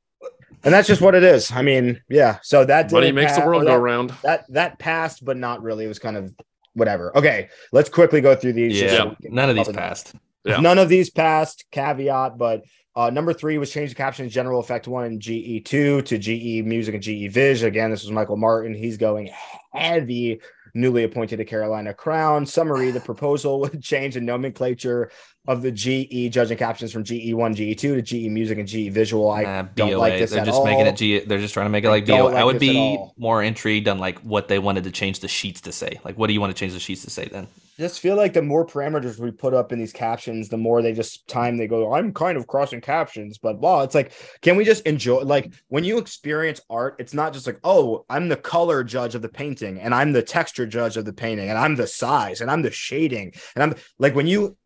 And 0.64 0.72
that's 0.72 0.86
just 0.86 1.00
what 1.00 1.14
it 1.14 1.24
is. 1.24 1.50
I 1.50 1.62
mean, 1.62 2.00
yeah. 2.08 2.38
So 2.42 2.64
that 2.64 2.90
Money 2.92 3.06
didn't 3.06 3.16
makes 3.16 3.36
the 3.36 3.44
world 3.44 3.62
or 3.62 3.66
go 3.66 3.72
that- 3.72 3.78
round. 3.80 4.10
that 4.22 4.44
that 4.52 4.78
passed, 4.78 5.24
but 5.24 5.36
not 5.36 5.62
really. 5.62 5.84
It 5.84 5.88
was 5.88 5.98
kind 5.98 6.16
of 6.16 6.32
whatever. 6.74 7.16
Okay, 7.16 7.48
let's 7.72 7.88
quickly 7.88 8.20
go 8.20 8.34
through 8.34 8.52
these. 8.54 8.80
Yeah, 8.80 8.90
so 8.90 9.16
none 9.22 9.48
of 9.50 9.56
these 9.56 9.66
cover 9.66 9.78
passed. 9.78 10.14
Yeah. 10.44 10.58
None 10.58 10.78
of 10.78 10.88
these 10.88 11.10
passed. 11.10 11.64
Caveat, 11.70 12.36
but 12.38 12.62
uh, 12.94 13.10
number 13.10 13.32
three 13.32 13.58
was 13.58 13.72
change 13.72 13.90
the 13.90 13.96
caption 13.96 14.28
general 14.28 14.60
effect 14.60 14.86
one 14.86 15.04
and 15.04 15.20
GE 15.20 15.64
two 15.64 16.02
to 16.02 16.18
GE 16.18 16.64
music 16.66 16.94
and 16.94 17.02
GE 17.02 17.32
Viz. 17.32 17.62
Again, 17.62 17.90
this 17.90 18.02
was 18.02 18.12
Michael 18.12 18.36
Martin. 18.36 18.74
He's 18.74 18.96
going 18.96 19.30
heavy. 19.72 20.40
Newly 20.74 21.04
appointed 21.04 21.36
to 21.36 21.44
Carolina 21.44 21.92
Crown. 21.92 22.46
Summary: 22.46 22.90
The 22.90 23.00
proposal 23.00 23.60
would 23.62 23.82
change 23.82 24.14
the 24.14 24.20
nomenclature 24.20 25.10
of 25.48 25.62
the 25.62 25.72
GE 25.72 26.32
judging 26.32 26.56
captions 26.56 26.92
from 26.92 27.02
GE 27.02 27.34
one, 27.34 27.54
GE 27.54 27.76
two 27.76 27.96
to 27.96 28.02
GE 28.02 28.28
music 28.30 28.58
and 28.58 28.68
GE 28.68 28.92
visual. 28.92 29.30
I 29.30 29.42
Nah, 29.42 29.62
don't 29.74 29.90
BOA. 29.90 29.98
like 29.98 30.18
this 30.18 30.30
they're 30.30 30.44
just 30.44 30.64
making 30.64 30.86
it 30.86 30.96
G. 30.96 31.18
They're 31.20 31.38
just 31.38 31.54
trying 31.54 31.66
to 31.66 31.70
make 31.70 31.84
it 31.84 31.90
like 31.90 32.06
BOA. 32.06 32.34
I 32.34 32.44
would 32.44 32.60
be 32.60 32.98
more 33.16 33.42
intrigued 33.42 33.88
on 33.88 33.98
like 33.98 34.18
what 34.20 34.48
they 34.48 34.58
wanted 34.58 34.84
to 34.84 34.90
change 34.92 35.20
the 35.20 35.28
sheets 35.28 35.60
to 35.62 35.72
say. 35.72 36.00
Like, 36.04 36.16
what 36.16 36.28
do 36.28 36.32
you 36.32 36.40
want 36.40 36.54
to 36.54 36.58
change 36.58 36.72
the 36.72 36.80
sheets 36.80 37.02
to 37.04 37.10
say 37.10 37.26
then? 37.26 37.48
just 37.78 38.00
feel 38.00 38.16
like 38.16 38.32
the 38.32 38.42
more 38.42 38.66
parameters 38.66 39.18
we 39.18 39.30
put 39.30 39.54
up 39.54 39.72
in 39.72 39.78
these 39.78 39.92
captions, 39.92 40.48
the 40.48 40.56
more 40.56 40.82
they 40.82 40.92
just 40.92 41.26
time 41.26 41.56
they 41.56 41.66
go, 41.66 41.92
I'm 41.94 42.12
kind 42.12 42.36
of 42.36 42.46
crossing 42.46 42.80
captions, 42.80 43.38
but 43.38 43.58
wow, 43.58 43.80
it's 43.80 43.94
like, 43.94 44.12
can 44.42 44.56
we 44.56 44.64
just 44.64 44.86
enjoy 44.86 45.20
like 45.20 45.52
when 45.68 45.82
you 45.82 45.98
experience 45.98 46.60
art, 46.68 46.96
it's 46.98 47.14
not 47.14 47.32
just 47.32 47.46
like, 47.46 47.58
oh, 47.64 48.04
I'm 48.10 48.28
the 48.28 48.36
color 48.36 48.84
judge 48.84 49.14
of 49.14 49.22
the 49.22 49.28
painting 49.28 49.80
and 49.80 49.94
I'm 49.94 50.12
the 50.12 50.22
texture 50.22 50.66
judge 50.66 50.96
of 50.96 51.04
the 51.04 51.12
painting 51.12 51.48
and 51.48 51.58
I'm 51.58 51.74
the 51.74 51.86
size 51.86 52.40
and 52.40 52.50
I'm 52.50 52.62
the 52.62 52.70
shading. 52.70 53.32
And 53.56 53.62
I'm 53.64 53.74
like 53.98 54.14
when 54.14 54.26
you 54.26 54.56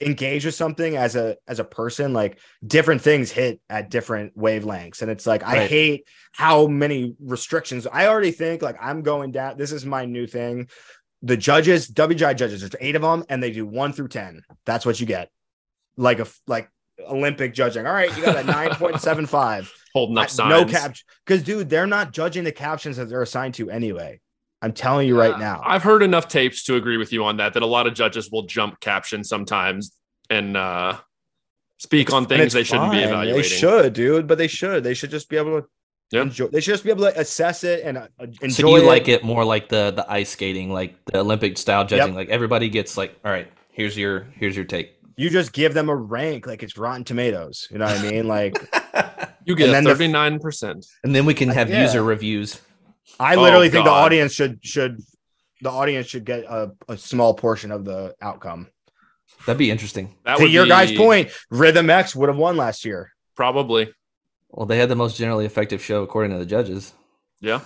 engage 0.00 0.44
with 0.44 0.54
something 0.54 0.96
as 0.96 1.16
a 1.16 1.36
as 1.46 1.58
a 1.60 1.64
person, 1.64 2.12
like 2.12 2.38
different 2.66 3.02
things 3.02 3.30
hit 3.30 3.60
at 3.68 3.90
different 3.90 4.36
wavelengths. 4.36 5.02
And 5.02 5.10
it's 5.10 5.26
like 5.26 5.42
I 5.42 5.66
hate 5.66 6.08
how 6.32 6.66
many 6.66 7.14
restrictions 7.20 7.86
I 7.90 8.06
already 8.06 8.32
think 8.32 8.62
like 8.62 8.76
I'm 8.80 9.02
going 9.02 9.32
down. 9.32 9.56
This 9.56 9.72
is 9.72 9.84
my 9.84 10.04
new 10.04 10.26
thing 10.26 10.68
the 11.22 11.36
judges, 11.36 11.88
WGI 11.90 12.36
judges, 12.36 12.60
there's 12.60 12.74
eight 12.80 12.96
of 12.96 13.02
them, 13.02 13.24
and 13.28 13.42
they 13.42 13.50
do 13.50 13.66
one 13.66 13.92
through 13.92 14.08
ten. 14.08 14.42
That's 14.64 14.86
what 14.86 15.00
you 15.00 15.06
get, 15.06 15.30
like 15.96 16.18
a 16.18 16.26
like 16.46 16.70
Olympic 17.06 17.54
judging. 17.54 17.86
All 17.86 17.92
right, 17.92 18.14
you 18.16 18.24
got 18.24 18.36
a 18.36 18.44
nine 18.44 18.70
point 18.70 19.00
seven 19.00 19.26
five. 19.26 19.72
Holding 19.94 20.18
up 20.18 20.30
signs. 20.30 20.50
No 20.50 20.64
cap, 20.64 20.94
because 21.26 21.42
dude, 21.42 21.68
they're 21.68 21.86
not 21.86 22.12
judging 22.12 22.44
the 22.44 22.52
captions 22.52 22.96
that 22.96 23.08
they're 23.08 23.22
assigned 23.22 23.54
to 23.54 23.70
anyway. 23.70 24.20
I'm 24.62 24.72
telling 24.72 25.08
you 25.08 25.18
right 25.18 25.34
Uh, 25.34 25.38
now. 25.38 25.62
I've 25.64 25.82
heard 25.82 26.02
enough 26.02 26.28
tapes 26.28 26.64
to 26.64 26.76
agree 26.76 26.96
with 26.98 27.12
you 27.12 27.24
on 27.24 27.38
that. 27.38 27.54
That 27.54 27.62
a 27.62 27.66
lot 27.66 27.86
of 27.86 27.94
judges 27.94 28.30
will 28.30 28.42
jump 28.42 28.78
caption 28.80 29.24
sometimes 29.24 29.92
and 30.28 30.56
uh, 30.56 30.98
speak 31.78 32.12
on 32.12 32.26
things 32.26 32.42
it's 32.46 32.54
they 32.54 32.64
shouldn't 32.64 32.92
be 32.92 32.98
evaluating. 32.98 33.36
They 33.42 33.48
should, 33.48 33.92
dude, 33.94 34.26
but 34.26 34.36
they 34.38 34.48
should. 34.48 34.84
They 34.84 34.94
should 34.94 35.10
just 35.10 35.28
be 35.28 35.36
able 35.36 35.62
to. 35.62 35.66
Yeah. 36.12 36.22
Enjoy, 36.22 36.48
they 36.48 36.60
should 36.60 36.72
just 36.72 36.82
be 36.82 36.90
able 36.90 37.02
to 37.04 37.20
assess 37.20 37.62
it 37.62 37.84
and 37.84 37.96
uh, 37.96 38.08
enjoy 38.20 38.48
So 38.48 38.68
you 38.76 38.82
it. 38.82 38.86
like 38.86 39.06
it 39.08 39.22
more 39.22 39.44
like 39.44 39.68
the 39.68 39.92
the 39.92 40.10
ice 40.10 40.30
skating, 40.30 40.72
like 40.72 40.96
the 41.04 41.20
Olympic 41.20 41.56
style 41.56 41.86
judging. 41.86 42.16
Like 42.16 42.28
everybody 42.30 42.68
gets 42.68 42.96
like, 42.96 43.16
all 43.24 43.30
right, 43.30 43.46
here's 43.70 43.96
your 43.96 44.26
here's 44.34 44.56
your 44.56 44.64
take. 44.64 44.96
You 45.16 45.30
just 45.30 45.52
give 45.52 45.72
them 45.72 45.88
a 45.88 45.94
rank 45.94 46.48
like 46.48 46.64
it's 46.64 46.76
Rotten 46.76 47.04
Tomatoes. 47.04 47.68
You 47.70 47.78
know 47.78 47.84
what 47.84 48.00
I 48.00 48.10
mean? 48.10 48.26
Like 48.26 48.58
You 49.44 49.54
get 49.54 49.68
And 49.68 49.70
a 49.70 49.72
then 49.74 49.84
the- 49.84 49.90
thirty 49.94 50.08
nine 50.08 50.40
percent. 50.40 50.84
And 51.04 51.14
then 51.14 51.26
we 51.26 51.32
can 51.34 51.48
have 51.48 51.70
Yeah. 51.70 51.82
user 51.82 52.02
reviews. 52.02 52.60
I 53.20 53.36
Oh, 53.36 53.42
literally 53.42 53.68
think 53.68 53.84
the 53.84 53.90
audience 53.90 54.32
should 54.32 54.58
should 54.64 55.00
the 55.60 55.70
audience 55.70 56.06
should 56.06 56.24
get 56.24 56.44
a, 56.44 56.72
a 56.88 56.96
small 56.96 57.34
portion 57.34 57.70
of 57.70 57.84
the 57.84 58.14
outcome. 58.20 58.68
That'd 59.46 59.58
be 59.58 59.70
interesting. 59.70 60.16
That 60.24 60.38
to 60.38 60.44
would 60.44 60.52
your 60.52 60.64
be 60.64 60.70
guys' 60.70 60.92
point, 60.92 61.30
Rhythm 61.50 61.90
X 61.90 62.16
would 62.16 62.28
have 62.28 62.38
won 62.38 62.56
last 62.56 62.84
year. 62.84 63.12
probably. 63.36 63.92
Well, 64.50 64.66
they 64.66 64.78
had 64.78 64.88
the 64.88 64.96
most 64.96 65.16
generally 65.16 65.46
effective 65.46 65.80
show 65.80 66.02
according 66.02 66.32
to 66.32 66.38
the 66.38 66.46
judges. 66.46 66.92
Yeah. 67.40 67.60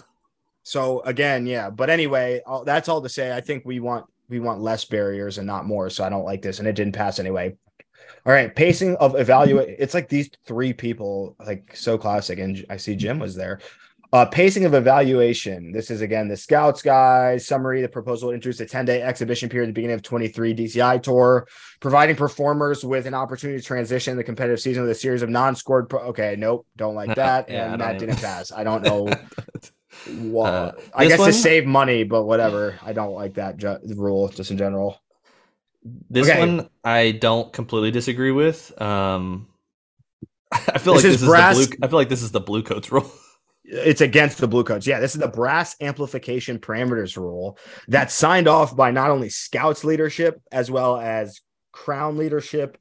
So 0.64 1.00
again, 1.02 1.46
yeah. 1.46 1.70
But 1.70 1.88
anyway, 1.88 2.42
all, 2.46 2.64
that's 2.64 2.88
all 2.90 3.00
to 3.00 3.08
say. 3.08 3.34
I 3.34 3.40
think 3.40 3.64
we 3.64 3.80
want 3.80 4.06
we 4.28 4.38
want 4.40 4.60
less 4.60 4.84
barriers 4.84 5.38
and 5.38 5.46
not 5.46 5.64
more. 5.66 5.88
So 5.88 6.04
I 6.04 6.10
don't 6.10 6.24
like 6.24 6.42
this, 6.42 6.58
and 6.58 6.68
it 6.68 6.74
didn't 6.74 6.94
pass 6.94 7.18
anyway. 7.18 7.56
All 8.26 8.32
right, 8.32 8.54
pacing 8.54 8.96
of 8.96 9.14
evaluate. 9.18 9.76
It's 9.78 9.94
like 9.94 10.08
these 10.08 10.30
three 10.46 10.72
people, 10.72 11.36
like 11.38 11.74
so 11.76 11.96
classic, 11.96 12.38
and 12.38 12.64
I 12.68 12.76
see 12.76 12.96
Jim 12.96 13.18
was 13.18 13.34
there. 13.34 13.60
Uh, 14.14 14.24
pacing 14.26 14.64
of 14.64 14.74
evaluation. 14.74 15.72
This 15.72 15.90
is 15.90 16.00
again 16.00 16.28
the 16.28 16.36
Scouts 16.36 16.82
guys 16.82 17.44
summary. 17.44 17.82
The 17.82 17.88
proposal 17.88 18.30
introduced 18.30 18.60
a 18.60 18.64
10 18.66 18.84
day 18.84 19.02
exhibition 19.02 19.48
period 19.48 19.66
at 19.66 19.70
the 19.70 19.72
beginning 19.74 19.94
of 19.94 20.02
23 20.02 20.54
DCI 20.54 21.02
tour, 21.02 21.48
providing 21.80 22.14
performers 22.14 22.84
with 22.84 23.06
an 23.06 23.14
opportunity 23.14 23.58
to 23.60 23.66
transition 23.66 24.16
the 24.16 24.22
competitive 24.22 24.60
season 24.60 24.82
with 24.84 24.92
a 24.92 24.94
series 24.94 25.22
of 25.22 25.30
non 25.30 25.56
scored. 25.56 25.88
Pro- 25.90 26.02
okay, 26.02 26.36
nope, 26.38 26.64
don't 26.76 26.94
like 26.94 27.12
that. 27.16 27.50
Yeah, 27.50 27.72
and 27.72 27.80
that 27.80 27.96
even- 27.96 28.10
didn't 28.10 28.20
pass. 28.22 28.52
I 28.52 28.62
don't 28.62 28.84
know. 28.84 29.08
Wha- 30.30 30.44
Uh, 30.46 30.72
I 30.94 31.08
guess 31.08 31.18
one- 31.18 31.26
to 31.28 31.32
save 31.32 31.66
money, 31.66 32.04
but 32.04 32.22
whatever. 32.22 32.78
I 32.82 32.92
don't 32.92 33.14
like 33.14 33.34
that 33.34 33.56
ju- 33.56 33.78
rule 33.96 34.28
just 34.28 34.52
in 34.52 34.58
general. 34.58 35.00
This 36.08 36.30
Okay. 36.30 36.38
one 36.38 36.68
I 36.84 37.10
don't 37.10 37.52
completely 37.52 37.90
disagree 37.90 38.30
with. 38.30 38.80
Um, 38.80 39.48
I 40.52 40.78
feel 40.78 40.94
This 40.94 41.02
like 41.02 41.12
is 41.14 41.20
this 41.20 41.28
brass- 41.28 41.58
is 41.58 41.68
the 41.70 41.76
blue. 41.78 41.84
I 41.84 41.88
feel 41.90 41.98
like 41.98 42.08
this 42.08 42.22
is 42.22 42.30
the 42.30 42.40
blue 42.40 42.62
coats 42.62 42.92
rule. 42.92 43.10
It's 43.64 44.02
against 44.02 44.38
the 44.38 44.48
blue 44.48 44.64
coats. 44.64 44.86
Yeah, 44.86 45.00
this 45.00 45.14
is 45.14 45.20
the 45.20 45.28
brass 45.28 45.74
amplification 45.80 46.58
parameters 46.58 47.16
rule 47.16 47.58
that's 47.88 48.14
signed 48.14 48.46
off 48.46 48.76
by 48.76 48.90
not 48.90 49.10
only 49.10 49.30
Scouts 49.30 49.84
leadership 49.84 50.40
as 50.52 50.70
well 50.70 50.98
as 50.98 51.40
Crown 51.72 52.18
leadership 52.18 52.76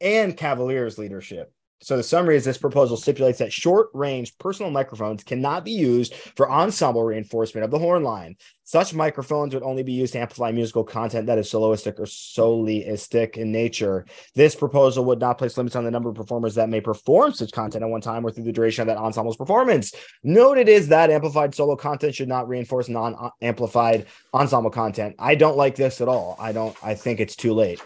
and 0.00 0.36
Cavaliers 0.36 0.96
leadership. 0.96 1.52
So 1.80 1.96
the 1.96 2.02
summary 2.02 2.36
is 2.36 2.44
this 2.44 2.58
proposal 2.58 2.96
stipulates 2.96 3.38
that 3.38 3.52
short 3.52 3.88
range 3.94 4.36
personal 4.38 4.70
microphones 4.70 5.22
cannot 5.22 5.64
be 5.64 5.70
used 5.70 6.14
for 6.14 6.50
ensemble 6.50 7.04
reinforcement 7.04 7.64
of 7.64 7.70
the 7.70 7.78
horn 7.78 8.02
line. 8.02 8.36
Such 8.64 8.92
microphones 8.92 9.54
would 9.54 9.62
only 9.62 9.82
be 9.82 9.92
used 9.92 10.12
to 10.12 10.18
amplify 10.18 10.50
musical 10.50 10.84
content 10.84 11.26
that 11.26 11.38
is 11.38 11.50
soloistic 11.50 11.98
or 11.98 12.04
solistic 12.04 13.38
in 13.38 13.50
nature. 13.50 14.04
This 14.34 14.54
proposal 14.54 15.04
would 15.06 15.20
not 15.20 15.38
place 15.38 15.56
limits 15.56 15.76
on 15.76 15.84
the 15.84 15.90
number 15.90 16.10
of 16.10 16.16
performers 16.16 16.56
that 16.56 16.68
may 16.68 16.80
perform 16.80 17.32
such 17.32 17.52
content 17.52 17.82
at 17.82 17.88
one 17.88 18.02
time 18.02 18.26
or 18.26 18.30
through 18.30 18.44
the 18.44 18.52
duration 18.52 18.82
of 18.82 18.88
that 18.88 19.02
ensemble's 19.02 19.36
performance. 19.38 19.94
Noted 20.22 20.68
is 20.68 20.88
that 20.88 21.10
amplified 21.10 21.54
solo 21.54 21.76
content 21.76 22.14
should 22.14 22.28
not 22.28 22.48
reinforce 22.48 22.88
non-amplified 22.88 24.06
ensemble 24.34 24.70
content. 24.70 25.14
I 25.18 25.34
don't 25.34 25.56
like 25.56 25.76
this 25.76 26.02
at 26.02 26.08
all. 26.08 26.36
I 26.38 26.52
don't. 26.52 26.76
I 26.82 26.94
think 26.94 27.20
it's 27.20 27.36
too 27.36 27.54
late. 27.54 27.80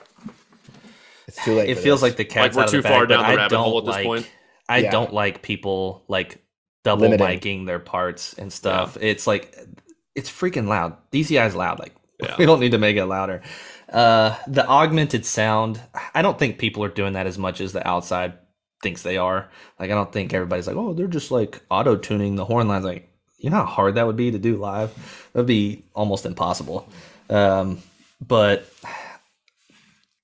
It's 1.29 1.45
too 1.45 1.55
late. 1.55 1.71
It 1.71 1.79
feels 1.79 2.01
this. 2.01 2.11
like 2.11 2.17
the 2.17 2.25
cat's 2.25 2.57
we're 2.57 2.63
out 2.63 2.69
of 2.69 2.71
too 2.73 2.77
the 2.79 2.83
bag, 2.85 2.93
far 2.93 3.07
but 3.07 3.15
down 3.15 3.23
the 3.23 3.29
I 3.29 3.35
rabbit 3.37 3.51
don't 3.51 3.65
hole 3.65 3.79
at 3.79 3.85
this 3.87 3.95
like. 3.95 4.05
point. 4.05 4.31
I 4.69 4.79
Yeah. 4.79 4.91
don't 4.91 5.13
like 5.13 5.43
people 5.43 6.05
like 6.09 6.43
double 6.85 7.09
Limiting. 7.09 7.27
miking 7.27 7.67
their 7.67 7.79
parts 7.79 8.35
and 8.35 8.53
stuff. 8.53 8.97
It's 9.01 9.27
like 9.27 9.57
it's 10.15 10.31
freaking 10.31 10.67
loud. 10.69 10.97
DCI 11.11 11.47
is 11.47 11.55
loud. 11.55 11.79
Like 11.79 11.95
Yeah. 12.23 12.37
we 12.39 12.47
don't 12.47 12.61
need 12.61 12.73
to 12.73 12.79
make 12.79 12.97
it 12.97 13.07
louder. 13.07 13.43
Uh, 13.93 14.37
the 14.47 14.67
augmented 14.67 15.25
sound. 15.27 15.81
I 16.15 16.23
don't 16.23 16.39
think 16.39 16.59
people 16.59 16.83
are 16.85 16.89
doing 16.89 17.13
that 17.15 17.27
as 17.27 17.37
much 17.39 17.61
as 17.61 17.73
the 17.73 17.87
outside 17.87 18.35
thinks 18.83 19.03
they 19.03 19.17
are. 19.17 19.51
Like 19.79 19.91
I 19.91 19.95
don't 19.95 20.13
think 20.13 20.33
everybody's 20.33 20.67
like, 20.67 20.77
oh, 20.77 20.93
they're 20.95 21.07
just 21.07 21.31
like 21.31 21.61
auto 21.71 21.97
tuning 21.97 22.37
the 22.37 22.45
horn 22.45 22.69
lines. 22.69 22.85
Like 22.85 23.09
you 23.39 23.51
know 23.51 23.57
how 23.59 23.67
hard 23.67 23.95
that 23.97 24.07
would 24.07 24.17
be 24.17 24.31
to 24.31 24.39
do 24.39 24.57
live. 24.57 25.29
That'd 25.33 25.47
be 25.47 25.85
almost 25.95 26.25
impossible. 26.27 26.89
Um, 27.29 27.79
but 28.27 28.67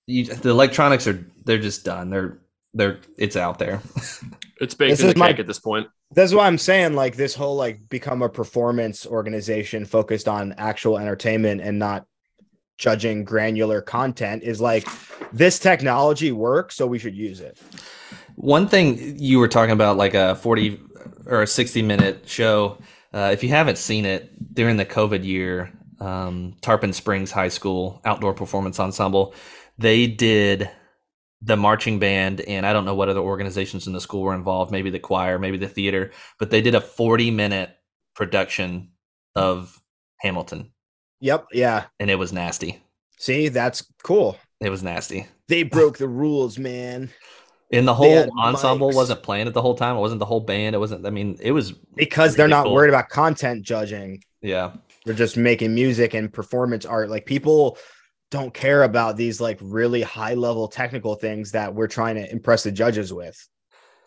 you, 0.09 0.25
the 0.25 0.49
electronics 0.51 1.07
are 1.07 1.25
they're 1.45 1.59
just 1.59 1.85
done. 1.85 2.11
They're 2.11 2.39
they're 2.75 2.99
it's 3.17 3.37
out 3.37 3.59
there. 3.59 3.81
It's 4.61 4.75
baked 4.75 4.91
This 4.91 5.01
in 5.03 5.07
the 5.07 5.13
is 5.13 5.17
my- 5.17 5.29
cake 5.29 5.39
at 5.39 5.47
this 5.47 5.61
point. 5.61 5.87
That's 6.11 6.35
why 6.35 6.49
I'm 6.49 6.59
saying 6.59 6.95
like 6.95 7.15
this 7.15 7.33
whole 7.33 7.55
like 7.55 7.89
become 7.89 8.23
a 8.23 8.29
performance 8.29 9.07
organization 9.07 9.85
focused 9.85 10.27
on 10.27 10.53
actual 10.59 10.99
entertainment 10.99 11.61
and 11.61 11.79
not 11.79 12.07
judging 12.77 13.23
granular 13.25 13.81
content 13.81 14.43
is 14.43 14.61
like 14.61 14.85
this 15.33 15.61
technology 15.61 16.33
works, 16.33 16.75
so 16.75 16.89
we 16.89 16.99
should 16.99 17.15
use 17.15 17.39
it. 17.41 17.57
One 18.35 18.67
thing 18.67 19.17
you 19.17 19.39
were 19.39 19.47
talking 19.47 19.73
about, 19.73 19.97
like 19.97 20.15
a 20.15 20.35
40 20.35 20.81
or 21.27 21.43
a 21.43 21.47
60 21.47 21.83
minute 21.83 22.29
show, 22.29 22.79
uh, 23.15 23.31
if 23.33 23.45
you 23.45 23.51
haven't 23.51 23.79
seen 23.79 24.05
it 24.07 24.55
during 24.55 24.77
the 24.77 24.87
COVID 24.87 25.25
year, 25.25 25.71
um, 26.01 26.57
Tarpon 26.63 26.93
Springs 26.93 27.31
High 27.31 27.49
School 27.49 28.01
Outdoor 28.05 28.35
Performance 28.35 28.81
Ensemble, 28.81 29.35
they 29.79 30.07
did 30.07 30.71
the 31.43 31.57
marching 31.57 31.99
band, 31.99 32.41
and 32.41 32.67
I 32.67 32.73
don't 32.73 32.85
know 32.85 32.95
what 32.97 33.09
other 33.09 33.21
organizations 33.21 33.87
in 33.87 33.93
the 33.93 34.01
school 34.01 34.23
were 34.23 34.35
involved, 34.35 34.73
maybe 34.73 34.91
the 34.91 34.99
choir, 34.99 35.39
maybe 35.39 35.57
the 35.57 35.69
theater, 35.69 36.11
but 36.39 36.51
they 36.51 36.61
did 36.61 36.75
a 36.75 36.81
40 36.81 37.31
minute 37.31 37.71
production 38.15 38.91
of 39.37 39.81
Hamilton, 40.21 40.73
Yep. 41.21 41.47
Yeah. 41.53 41.85
and 42.01 42.11
it 42.11 42.17
was 42.17 42.33
nasty. 42.33 42.83
See, 43.19 43.49
that's 43.49 43.85
cool. 44.03 44.37
It 44.61 44.71
was 44.71 44.83
nasty. 44.83 45.27
They 45.47 45.63
broke 45.63 45.99
the 45.99 46.09
rules, 46.09 46.59
man. 46.59 47.11
And 47.71 47.87
the 47.87 47.95
whole 47.95 48.29
ensemble 48.39 48.91
mics. 48.91 48.95
wasn't 48.95 49.23
playing 49.23 49.47
it 49.47 49.55
the 49.55 49.63
whole 49.63 49.75
time. 49.77 49.97
It 49.97 50.01
wasn't 50.01 50.19
the 50.21 50.25
whole 50.25 50.41
band. 50.41 50.75
It 50.75 50.79
wasn't. 50.79 51.07
I 51.07 51.11
mean, 51.11 51.37
it 51.41 51.53
was. 51.53 51.73
Because 51.95 52.35
they're 52.35 52.49
not 52.49 52.65
cool. 52.65 52.75
worried 52.75 52.89
about 52.89 53.11
content 53.11 53.63
judging. 53.63 54.23
Yeah, 54.41 54.73
They're 55.05 55.15
just 55.15 55.37
making 55.37 55.75
music 55.75 56.15
and 56.15 56.33
performance 56.33 56.87
art. 56.87 57.11
Like 57.11 57.27
people 57.27 57.77
don't 58.31 58.53
care 58.53 58.83
about 58.83 59.17
these 59.17 59.41
like 59.41 59.59
really 59.63 60.03
high 60.03 60.35
level 60.35 60.69
technical 60.69 61.15
things 61.15 61.53
that 61.53 61.75
we're 61.75 61.89
trying 61.89 62.17
to 62.17 62.31
impress 62.31 62.63
the 62.63 62.73
judges 62.73 63.13
with. 63.13 63.37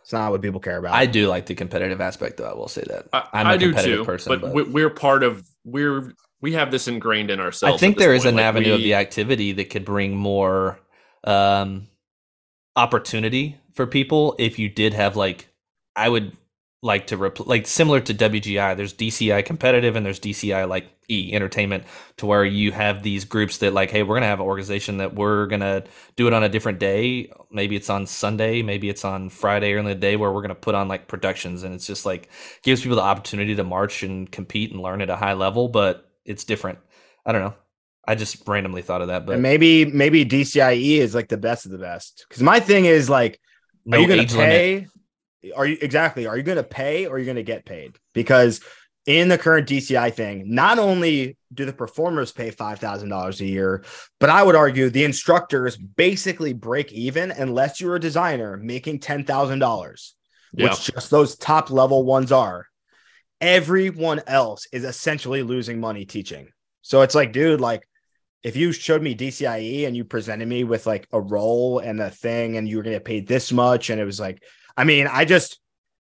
It's 0.04 0.14
not 0.14 0.32
what 0.32 0.42
people 0.42 0.60
care 0.60 0.78
about. 0.78 0.96
I 0.96 1.06
do 1.06 1.28
like 1.28 1.46
the 1.46 1.56
competitive 1.56 2.02
aspect, 2.02 2.38
though. 2.38 2.50
I 2.50 2.54
will 2.54 2.68
say 2.68 2.84
that. 2.88 3.08
I, 3.14 3.28
I'm 3.34 3.48
a 3.48 3.50
I 3.52 3.58
do 3.58 3.68
competitive 3.68 4.00
too, 4.00 4.06
person, 4.06 4.30
but, 4.32 4.42
but- 4.42 4.54
we- 4.54 4.64
we're 4.64 4.90
part 4.90 5.24
of 5.24 5.48
we're 5.64 6.14
we 6.42 6.54
have 6.54 6.72
this 6.72 6.88
ingrained 6.88 7.30
in 7.30 7.40
ourselves. 7.40 7.76
I 7.76 7.78
think 7.78 7.98
this 7.98 8.06
there 8.06 8.16
is 8.16 8.24
point. 8.24 8.30
an 8.34 8.36
Like, 8.38 8.46
avenue 8.46 8.74
of 8.74 8.80
the 8.80 8.96
activity 8.96 9.52
that 9.54 9.70
could 9.70 9.86
bring 9.86 10.16
more 10.16 10.80
um, 11.24 11.88
opportunity 12.76 13.60
for 13.74 13.86
people 13.86 14.36
if 14.40 14.58
you 14.60 14.70
did 14.70 14.94
have 14.94 15.16
like 15.16 15.48
I 15.96 16.10
would 16.10 16.36
like 16.84 17.08
to 17.08 17.18
repl- 17.18 17.46
like 17.46 17.68
similar 17.68 18.00
to 18.00 18.14
WGI. 18.14 18.76
There's 18.76 18.94
DCI 18.94 19.46
competitive 19.46 19.96
and 19.96 20.06
there's 20.06 20.20
DCI 20.20 20.68
like 20.68 20.90
E 21.10 21.32
entertainment 21.34 21.84
to 22.18 22.26
where 22.26 22.44
you 22.44 22.72
have 22.72 23.04
these 23.04 23.24
groups 23.24 23.60
that 23.60 23.74
like, 23.74 23.92
hey, 23.92 24.02
we're 24.02 24.16
gonna 24.16 24.26
have 24.26 24.40
an 24.40 24.46
organization 24.46 24.98
that 24.98 25.14
we're 25.14 25.46
gonna 25.46 25.84
do 26.16 26.28
it 26.28 26.34
on 26.34 26.44
a 26.44 26.50
different 26.50 26.80
day. 26.80 27.32
Maybe 27.52 27.76
it's 27.76 27.90
on 27.90 28.08
Sunday, 28.08 28.64
maybe 28.64 28.90
it's 28.90 29.06
on 29.06 29.30
Friday 29.30 29.74
or 29.74 29.78
in 29.78 29.86
the 29.86 29.94
day 29.94 30.16
where 30.16 30.32
we're 30.32 30.42
gonna 30.42 30.56
put 30.56 30.74
on 30.74 30.88
like 30.88 31.08
productions 31.08 31.64
and 31.64 31.76
it's 31.76 31.86
just 31.86 32.06
like 32.06 32.30
gives 32.64 32.82
people 32.82 32.96
the 32.96 33.04
opportunity 33.04 33.56
to 33.56 33.64
march 33.64 34.02
and 34.02 34.32
compete 34.32 34.72
and 34.72 34.82
learn 34.82 35.02
at 35.02 35.10
a 35.10 35.16
high 35.16 35.34
level, 35.34 35.68
but 35.68 36.10
it's 36.26 36.46
different. 36.46 36.80
I 37.26 37.32
don't 37.32 37.42
know. 37.42 37.54
I 38.08 38.16
just 38.16 38.48
randomly 38.48 38.82
thought 38.82 39.02
of 39.02 39.10
that, 39.10 39.28
but 39.28 39.34
and 39.34 39.44
maybe 39.44 39.86
maybe 39.86 40.26
DCIE 40.26 40.98
is 40.98 41.14
like 41.14 41.28
the 41.28 41.38
best 41.38 41.66
of 41.66 41.72
the 41.72 41.78
best. 41.78 42.26
Because 42.28 42.42
my 42.42 42.60
thing 42.60 42.86
is 42.86 43.08
like, 43.08 43.40
no 43.86 44.00
are 44.00 44.02
you 44.02 44.14
age 44.14 44.32
to 44.32 44.38
limit. 44.40 44.88
Are 45.56 45.66
you 45.66 45.78
exactly? 45.82 46.28
Are 46.28 46.38
you 46.38 46.44
going 46.44 46.58
to 46.58 46.64
pay 46.64 47.06
or 47.08 47.16
are 47.16 47.20
you 47.20 47.26
going 47.26 47.36
to 47.36 47.44
get 47.44 47.66
paid? 47.66 47.98
Because 48.14 48.62
in 49.08 49.28
the 49.30 49.38
current 49.38 49.68
DCI 49.68 50.14
thing, 50.14 50.44
not 50.54 50.78
only 50.78 51.36
do 51.54 51.66
the 51.66 51.74
performers 51.74 52.32
pay 52.32 52.52
five 52.52 52.80
thousand 52.80 53.10
dollars 53.10 53.42
a 53.42 53.46
year, 53.46 53.84
but 54.20 54.30
I 54.30 54.44
would 54.44 54.56
argue 54.56 54.90
the 54.90 55.04
instructors 55.04 55.76
basically 55.78 56.54
break 56.54 56.92
even 56.92 57.32
unless 57.32 57.82
you're 57.82 57.96
a 57.96 58.00
designer 58.00 58.58
making 58.58 59.00
ten 59.00 59.24
thousand 59.26 59.60
dollars, 59.60 60.16
Yeah. 60.54 60.70
which 60.70 60.92
just 60.94 61.10
those 61.10 61.36
top 61.36 61.72
level 61.72 62.04
ones 62.04 62.32
are. 62.32 62.68
Everyone 63.40 64.22
else 64.28 64.68
is 64.72 64.84
essentially 64.84 65.42
losing 65.42 65.80
money 65.80 66.06
teaching. 66.06 66.50
So 66.84 67.02
it's 67.02 67.16
like, 67.16 67.34
dude, 67.34 67.60
like 67.60 67.88
if 68.44 68.56
you 68.56 68.72
showed 68.72 69.02
me 69.02 69.16
DCIE 69.16 69.88
and 69.88 69.96
you 69.98 70.04
presented 70.04 70.48
me 70.48 70.64
with 70.64 70.86
like 70.86 71.08
a 71.12 71.20
role 71.20 71.80
and 71.80 72.00
a 72.00 72.10
thing 72.12 72.58
and 72.58 72.70
you 72.70 72.78
were 72.78 72.84
going 72.84 72.94
to 72.94 73.00
get 73.00 73.06
paid 73.06 73.28
this 73.28 73.52
much, 73.52 73.90
and 73.90 74.00
it 74.00 74.06
was 74.06 74.20
like, 74.20 74.44
I 74.78 74.84
mean, 74.84 75.08
I 75.08 75.26
just 75.26 75.60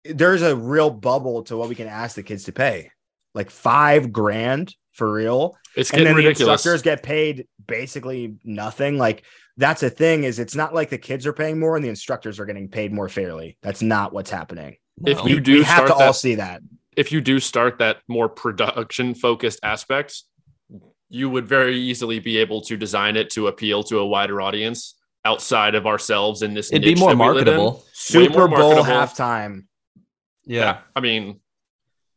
there's 0.04 0.42
a 0.42 0.54
real 0.54 0.90
bubble 0.90 1.42
to 1.44 1.56
what 1.56 1.68
we 1.68 1.74
can 1.74 1.88
ask 1.88 2.14
the 2.16 2.22
kids 2.22 2.44
to 2.44 2.52
pay, 2.52 2.90
like 3.34 3.50
five 3.50 4.12
grand 4.12 4.74
for 4.92 5.12
real, 5.12 5.56
It's 5.76 5.90
and 5.90 5.98
getting 5.98 6.04
then 6.14 6.22
the 6.22 6.28
ridiculous. 6.28 6.60
instructors 6.64 6.82
get 6.82 7.02
paid 7.02 7.46
basically 7.66 8.36
nothing. 8.44 8.98
Like 8.98 9.24
that's 9.56 9.82
a 9.82 9.90
thing 9.90 10.24
is 10.24 10.38
it's 10.38 10.54
not 10.54 10.74
like 10.74 10.90
the 10.90 10.98
kids 10.98 11.26
are 11.26 11.32
paying 11.32 11.58
more 11.58 11.76
and 11.76 11.84
the 11.84 11.88
instructors 11.88 12.38
are 12.38 12.46
getting 12.46 12.68
paid 12.68 12.92
more 12.92 13.08
fairly. 13.08 13.56
That's 13.62 13.82
not 13.82 14.12
what's 14.12 14.30
happening. 14.30 14.76
If 15.04 15.18
No. 15.18 15.26
you 15.26 15.40
do 15.40 15.54
we 15.54 15.62
have 15.64 15.86
start 15.86 15.88
to 15.98 16.04
all 16.06 16.12
see 16.12 16.36
that. 16.36 16.62
if 16.96 17.12
you 17.12 17.20
do 17.20 17.38
start 17.40 17.78
that 17.78 17.98
more 18.08 18.28
production 18.28 19.14
focused 19.14 19.60
aspect, 19.62 20.22
you 21.08 21.28
would 21.30 21.46
very 21.46 21.76
easily 21.78 22.18
be 22.18 22.38
able 22.38 22.60
to 22.62 22.76
design 22.76 23.16
it 23.16 23.30
to 23.30 23.46
appeal 23.48 23.82
to 23.84 23.98
a 23.98 24.06
wider 24.06 24.40
audience 24.40 24.95
outside 25.26 25.74
of 25.74 25.86
ourselves 25.86 26.42
in 26.42 26.54
this. 26.54 26.72
it'd 26.72 26.82
be 26.82 26.94
more 26.94 27.14
that 27.14 27.18
we 27.18 27.24
live 27.26 27.48
in. 27.48 27.56
marketable. 27.56 27.84
Super 27.92 28.46
more 28.46 28.48
Bowl 28.48 28.74
marketable. 28.76 28.84
halftime. 29.24 29.54
Yeah. 30.44 30.78
I 30.94 31.00
mean, 31.00 31.40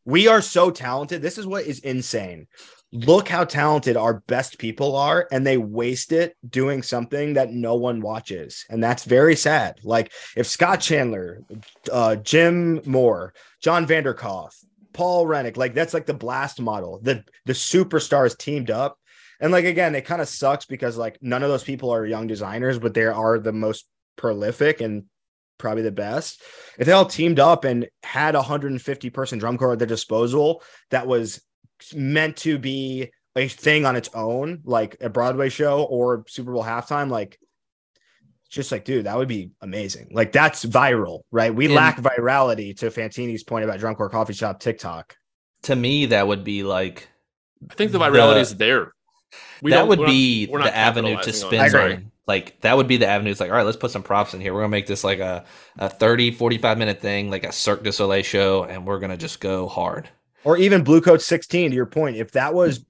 We 0.06 0.28
are 0.28 0.42
so 0.42 0.72
talented. 0.72 1.22
This 1.22 1.38
is 1.38 1.46
what 1.46 1.66
is 1.66 1.80
insane. 1.80 2.48
Look 2.92 3.28
how 3.28 3.44
talented 3.46 3.96
our 3.98 4.22
best 4.28 4.58
people 4.58 4.96
are, 4.96 5.28
and 5.32 5.46
they 5.46 5.58
waste 5.58 6.12
it 6.12 6.36
doing 6.48 6.82
something 6.82 7.34
that 7.36 7.52
no 7.52 7.76
one 7.76 8.02
watches. 8.02 8.66
And 8.70 8.84
that's 8.84 9.04
very 9.04 9.36
sad. 9.36 9.80
Like 9.84 10.12
if 10.36 10.48
Scott 10.48 10.80
Chandler, 10.82 11.42
uh, 11.92 12.16
Jim 12.18 12.82
Moore, 12.86 13.34
John 13.62 13.86
Vanderkolff, 13.86 14.54
Paul 14.94 15.28
Rennick, 15.28 15.56
like 15.58 15.76
that's 15.76 15.94
like 15.94 16.08
the 16.08 16.16
blast 16.26 16.60
model. 16.62 17.00
The 17.04 17.24
the 17.46 17.54
superstars 17.54 18.36
teamed 18.38 18.72
up. 18.72 18.98
And 19.40 19.52
like 19.52 19.66
again, 19.66 19.96
it 19.96 20.06
kind 20.06 20.22
of 20.22 20.28
sucks 20.28 20.66
because 20.66 20.98
like 20.98 21.18
none 21.22 21.44
of 21.44 21.50
those 21.50 21.64
people 21.64 21.92
are 21.92 22.06
young 22.06 22.28
designers, 22.28 22.78
but 22.80 22.94
they 22.94 23.06
are 23.06 23.40
the 23.40 23.54
most 23.54 23.86
prolific 24.18 24.82
and 24.82 25.06
probably 25.58 25.84
the 25.84 25.92
best. 25.92 26.42
If 26.78 26.86
they 26.86 26.92
all 26.92 27.06
teamed 27.06 27.40
up 27.40 27.64
and 27.64 27.88
had 28.04 28.36
a 28.36 28.40
150 28.40 29.10
person 29.10 29.40
drum 29.40 29.58
corps 29.58 29.74
at 29.74 29.80
their 29.80 29.88
disposal 29.88 30.64
that 30.92 31.08
was 31.08 31.42
meant 31.94 32.38
to 32.38 32.58
be 32.58 33.12
a 33.36 33.48
thing 33.48 33.86
on 33.86 33.96
its 33.96 34.10
own, 34.14 34.62
like 34.66 34.98
a 35.02 35.10
Broadway 35.10 35.50
show 35.50 35.84
or 35.84 36.26
Super 36.28 36.52
Bowl 36.52 36.64
halftime, 36.64 37.10
like 37.10 37.40
just 38.50 38.72
like, 38.72 38.84
dude, 38.84 39.06
that 39.06 39.16
would 39.16 39.28
be 39.28 39.52
amazing. 39.62 40.10
Like 40.12 40.32
that's 40.32 40.66
viral, 40.66 41.22
right? 41.32 41.54
We 41.54 41.66
And- 41.66 41.76
lack 41.76 41.98
virality 42.02 42.76
to 42.80 42.88
Fantini's 42.90 43.44
point 43.44 43.64
about 43.64 43.80
Drum 43.80 43.96
Corps 43.96 44.10
Coffee 44.10 44.34
Shop 44.34 44.60
TikTok. 44.60 45.16
To 45.64 45.76
me, 45.76 46.08
that 46.08 46.28
would 46.28 46.44
be 46.44 46.64
like 46.64 47.08
I 47.70 47.74
think 47.76 47.92
the 47.92 48.00
virality 48.00 48.36
The- 48.36 48.40
is 48.40 48.56
there. 48.56 48.94
We 49.62 49.72
that 49.72 49.88
would 49.88 50.00
we're 50.00 50.06
not- 50.06 50.12
be 50.12 50.48
not 50.52 50.64
the 50.64 50.76
avenue 50.76 51.10
to 51.10 51.16
capitalizing 51.16 51.44
on 51.44 51.70
spin 51.70 51.82
it. 51.82 51.94
On. 51.94 52.12
Like 52.28 52.62
that 52.62 52.78
would 52.78 52.88
be 52.88 52.98
the 52.98 53.08
avenue. 53.08 53.32
It's 53.32 53.40
like, 53.40 53.50
all 53.50 53.58
right, 53.58 53.66
let's 53.66 53.78
put 53.78 53.92
some 53.92 54.04
props 54.04 54.34
in 54.34 54.42
here. 54.42 54.54
We're 54.54 54.62
gonna 54.62 54.70
make 54.70 54.86
this 54.86 55.04
like 55.04 55.20
a, 55.20 55.46
a 55.78 55.90
30, 55.90 56.32
45 56.32 56.78
minute 56.78 57.02
thing, 57.02 57.32
like 57.32 57.44
a 57.44 57.52
Cirque 57.52 57.84
du 57.84 57.92
Soleil 57.92 58.22
show, 58.22 58.64
and 58.66 58.86
we're 58.86 59.00
gonna 59.00 59.18
just 59.18 59.40
go 59.40 59.68
hard. 59.68 60.10
Or 60.44 60.56
even 60.58 60.84
Blue 60.84 61.02
Coat 61.02 61.22
16, 61.22 61.72
to 61.72 61.76
your 61.76 61.86
point, 61.86 62.18
if 62.18 62.32
that 62.34 62.54
was 62.54 62.86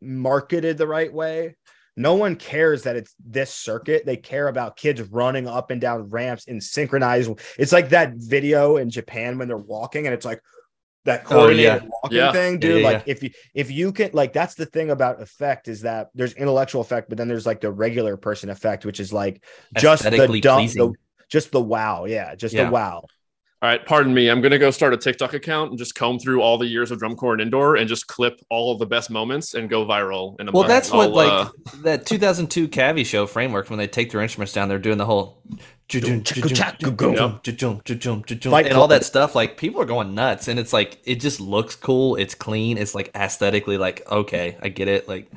marketed 0.00 0.78
the 0.78 0.86
right 0.86 1.12
way, 1.12 1.56
no 1.96 2.14
one 2.14 2.36
cares 2.36 2.84
that 2.84 2.96
it's 2.96 3.14
this 3.24 3.52
circuit. 3.52 4.06
They 4.06 4.16
care 4.16 4.48
about 4.48 4.76
kids 4.76 5.02
running 5.02 5.46
up 5.46 5.70
and 5.70 5.80
down 5.80 6.08
ramps 6.08 6.44
in 6.44 6.60
synchronized. 6.60 7.30
It's 7.58 7.72
like 7.72 7.90
that 7.90 8.14
video 8.14 8.78
in 8.78 8.88
Japan 8.88 9.38
when 9.38 9.48
they're 9.48 9.56
walking 9.58 10.06
and 10.06 10.14
it's 10.14 10.24
like 10.24 10.40
that 11.04 11.24
Oh, 11.30 11.48
yeah. 11.48 11.78
coordinated 11.78 11.90
walking 12.02 12.18
Yeah. 12.18 12.32
thing, 12.32 12.58
dude. 12.58 12.82
yeah, 12.82 12.88
like 12.90 13.02
if 13.06 13.22
you 13.22 13.30
if 13.54 13.70
you 13.70 13.92
can 13.92 14.10
like 14.12 14.32
that's 14.32 14.54
the 14.54 14.66
thing 14.66 14.90
about 14.90 15.20
effect 15.20 15.68
is 15.68 15.80
that 15.82 16.10
there's 16.14 16.32
intellectual 16.34 16.80
effect, 16.80 17.08
but 17.08 17.18
then 17.18 17.28
there's 17.28 17.46
like 17.46 17.60
the 17.60 17.70
regular 17.72 18.16
person 18.16 18.50
effect, 18.50 18.84
which 18.84 19.00
is 19.00 19.12
like 19.12 19.42
just 19.76 20.04
the 20.04 20.40
dumb, 20.40 20.66
the, 20.66 20.92
just 21.28 21.50
the 21.50 21.60
wow, 21.60 22.04
yeah, 22.04 22.34
just 22.34 22.54
Yeah. 22.54 22.66
the 22.66 22.70
wow. 22.70 23.04
All 23.62 23.68
right, 23.68 23.86
pardon 23.86 24.12
me. 24.12 24.28
I'm 24.28 24.40
gonna 24.40 24.58
go 24.58 24.72
start 24.72 24.92
a 24.92 24.96
TikTok 24.96 25.34
account 25.34 25.70
and 25.70 25.78
just 25.78 25.94
comb 25.94 26.18
through 26.18 26.42
all 26.42 26.58
the 26.58 26.66
years 26.66 26.90
of 26.90 26.98
drum 26.98 27.14
corps 27.14 27.34
and 27.34 27.40
indoor 27.42 27.76
and 27.76 27.88
just 27.88 28.08
clip 28.08 28.40
all 28.50 28.72
of 28.72 28.80
the 28.80 28.86
best 28.86 29.08
moments 29.08 29.54
and 29.54 29.70
go 29.70 29.86
viral. 29.86 30.34
In 30.40 30.48
a 30.48 30.52
Well, 30.52 30.62
month. 30.64 30.68
that's 30.68 30.90
what 30.90 31.10
I'll, 31.10 31.14
like 31.14 31.30
uh, 31.32 31.50
that 31.82 32.04
2002 32.04 32.66
Cavi 32.68 33.06
show 33.06 33.24
framework 33.24 33.70
when 33.70 33.78
they 33.78 33.86
take 33.86 34.10
their 34.10 34.20
instruments 34.20 34.52
down, 34.52 34.68
they're 34.68 34.80
doing 34.80 34.98
the 34.98 35.04
whole 35.06 35.42
Fight 38.50 38.66
and 38.66 38.76
all 38.76 38.88
that 38.88 39.04
stuff. 39.04 39.34
Like 39.34 39.56
people 39.56 39.80
are 39.80 39.86
going 39.86 40.14
nuts, 40.14 40.48
and 40.48 40.58
it's 40.58 40.72
like 40.72 40.98
it 41.04 41.16
just 41.16 41.40
looks 41.40 41.76
cool. 41.76 42.16
It's 42.16 42.34
clean. 42.34 42.78
It's 42.78 42.94
like 42.94 43.10
aesthetically 43.14 43.78
like 43.78 44.10
okay, 44.10 44.56
I 44.62 44.68
get 44.68 44.88
it. 44.88 45.08
Like 45.08 45.30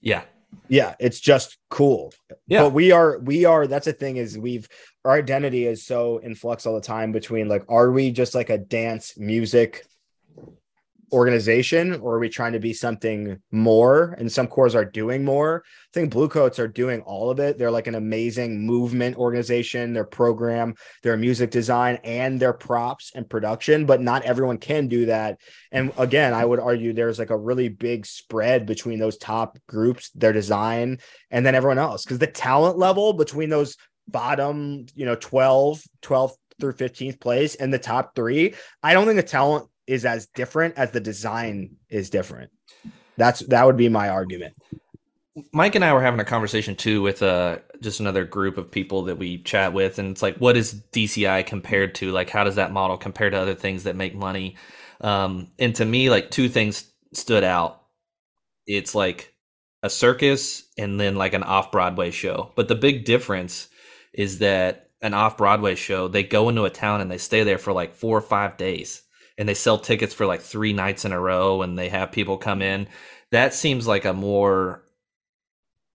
yeah, 0.00 0.22
yeah 0.68 0.94
it's 0.98 1.20
just 1.20 1.58
cool 1.70 2.12
Yeah. 2.46 2.62
but 2.62 2.72
we 2.72 2.92
are 2.92 3.18
we 3.18 3.44
are 3.44 3.66
that's 3.66 3.86
the 3.86 3.92
thing 3.92 4.16
is 4.16 4.38
we've 4.38 4.68
our 5.04 5.12
identity 5.12 5.66
is 5.66 5.84
so 5.84 6.18
in 6.18 6.34
flux 6.34 6.66
all 6.66 6.74
the 6.74 6.80
time 6.80 7.12
between 7.12 7.48
like 7.48 7.64
are 7.68 7.90
we 7.90 8.10
just 8.10 8.34
like 8.34 8.50
a 8.50 8.58
dance 8.58 9.16
music 9.16 9.84
organization 11.12 11.94
or 12.00 12.14
are 12.14 12.18
we 12.18 12.28
trying 12.28 12.52
to 12.52 12.58
be 12.58 12.72
something 12.72 13.40
more? 13.50 14.14
And 14.18 14.30
some 14.30 14.46
corps 14.46 14.74
are 14.74 14.84
doing 14.84 15.24
more. 15.24 15.62
I 15.66 15.90
think 15.92 16.10
Bluecoats 16.10 16.58
are 16.58 16.68
doing 16.68 17.02
all 17.02 17.30
of 17.30 17.38
it. 17.38 17.58
They're 17.58 17.70
like 17.70 17.86
an 17.86 17.94
amazing 17.94 18.64
movement 18.66 19.16
organization 19.16 19.92
their 19.92 20.04
program 20.04 20.74
their 21.02 21.16
music 21.16 21.50
design 21.50 21.98
and 22.04 22.40
their 22.40 22.52
props 22.52 23.12
and 23.14 23.28
production 23.28 23.86
but 23.86 24.00
not 24.00 24.22
everyone 24.22 24.58
can 24.58 24.88
do 24.88 25.06
that. 25.06 25.38
And 25.70 25.92
again 25.98 26.32
i 26.34 26.44
would 26.44 26.60
argue 26.60 26.92
there's 26.92 27.18
like 27.18 27.30
a 27.30 27.38
really 27.38 27.68
big 27.68 28.06
spread 28.06 28.66
between 28.66 28.98
those 28.98 29.18
top 29.18 29.58
groups 29.66 30.10
their 30.10 30.32
design 30.32 30.98
and 31.30 31.44
then 31.44 31.54
everyone 31.54 31.78
else. 31.78 32.04
Because 32.04 32.18
the 32.18 32.26
talent 32.26 32.78
level 32.78 33.12
between 33.12 33.50
those 33.50 33.76
bottom 34.08 34.86
you 34.94 35.06
know 35.06 35.14
12 35.14 35.82
12 36.02 36.32
through 36.60 36.72
15th 36.72 37.20
place 37.20 37.54
and 37.54 37.72
the 37.72 37.78
top 37.78 38.14
three 38.14 38.54
i 38.82 38.92
don't 38.92 39.06
think 39.06 39.16
the 39.16 39.22
talent 39.22 39.66
is 39.86 40.04
as 40.04 40.26
different 40.34 40.76
as 40.76 40.90
the 40.90 41.00
design 41.00 41.76
is 41.88 42.10
different 42.10 42.50
that's 43.16 43.40
that 43.40 43.66
would 43.66 43.76
be 43.76 43.88
my 43.88 44.08
argument 44.08 44.54
Mike 45.50 45.74
and 45.74 45.84
I 45.84 45.94
were 45.94 46.02
having 46.02 46.20
a 46.20 46.26
conversation 46.26 46.76
too 46.76 47.00
with 47.00 47.22
uh 47.22 47.58
just 47.82 48.00
another 48.00 48.24
group 48.24 48.58
of 48.58 48.70
people 48.70 49.02
that 49.04 49.18
we 49.18 49.38
chat 49.38 49.72
with, 49.72 49.98
and 49.98 50.10
it's 50.10 50.22
like, 50.22 50.36
what 50.36 50.56
is 50.56 50.74
DCI 50.92 51.44
compared 51.46 51.94
to? 51.96 52.12
Like, 52.12 52.30
how 52.30 52.44
does 52.44 52.54
that 52.54 52.72
model 52.72 52.96
compare 52.96 53.28
to 53.28 53.36
other 53.36 53.54
things 53.54 53.84
that 53.84 53.96
make 53.96 54.14
money? 54.14 54.56
Um, 55.00 55.48
and 55.58 55.74
to 55.76 55.84
me, 55.84 56.08
like 56.08 56.30
two 56.30 56.48
things 56.48 56.90
stood 57.12 57.44
out. 57.44 57.82
It's 58.66 58.94
like 58.94 59.34
a 59.82 59.90
circus 59.90 60.64
and 60.78 60.98
then 60.98 61.16
like 61.16 61.34
an 61.34 61.42
off 61.42 61.72
Broadway 61.72 62.10
show. 62.10 62.52
But 62.54 62.68
the 62.68 62.76
big 62.76 63.04
difference 63.04 63.68
is 64.12 64.38
that 64.38 64.90
an 65.00 65.14
off 65.14 65.36
Broadway 65.36 65.74
show, 65.74 66.06
they 66.06 66.22
go 66.22 66.48
into 66.48 66.64
a 66.64 66.70
town 66.70 67.00
and 67.00 67.10
they 67.10 67.18
stay 67.18 67.42
there 67.42 67.58
for 67.58 67.72
like 67.72 67.94
four 67.94 68.16
or 68.16 68.22
five 68.22 68.56
days 68.56 69.02
and 69.38 69.48
they 69.48 69.54
sell 69.54 69.78
tickets 69.78 70.14
for 70.14 70.26
like 70.26 70.40
three 70.40 70.72
nights 70.72 71.04
in 71.04 71.12
a 71.12 71.20
row 71.20 71.62
and 71.62 71.78
they 71.78 71.88
have 71.88 72.12
people 72.12 72.38
come 72.38 72.62
in. 72.62 72.88
That 73.30 73.54
seems 73.54 73.86
like 73.86 74.04
a 74.04 74.12
more 74.12 74.82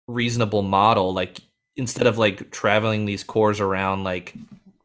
reasonable 0.06 0.62
model. 0.62 1.12
Like 1.14 1.38
instead 1.76 2.06
of 2.06 2.18
like 2.18 2.50
traveling 2.50 3.04
these 3.04 3.24
corps 3.24 3.60
around 3.60 4.04
like 4.04 4.34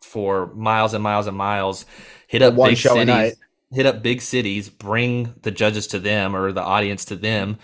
for 0.02 0.47
miles 0.56 0.93
and 0.93 1.04
miles 1.04 1.28
and 1.28 1.38
miles, 1.38 1.86
hit 2.28 2.41
up 2.41 2.56
One 2.56 2.72
big 2.72 2.78
show 2.78 2.97
a 2.97 3.06
night. 3.06 3.34
cities, 3.34 3.38
hit 3.72 3.86
up 3.86 4.02
big 4.04 4.22
cities, 4.22 4.70
bring 4.70 5.36
the 5.43 5.52
judges 5.52 5.88
to 5.88 6.00
them 6.00 6.36
or 6.36 6.52
the 6.52 6.64
audience 6.64 7.06
to 7.06 7.16
them. 7.16 7.58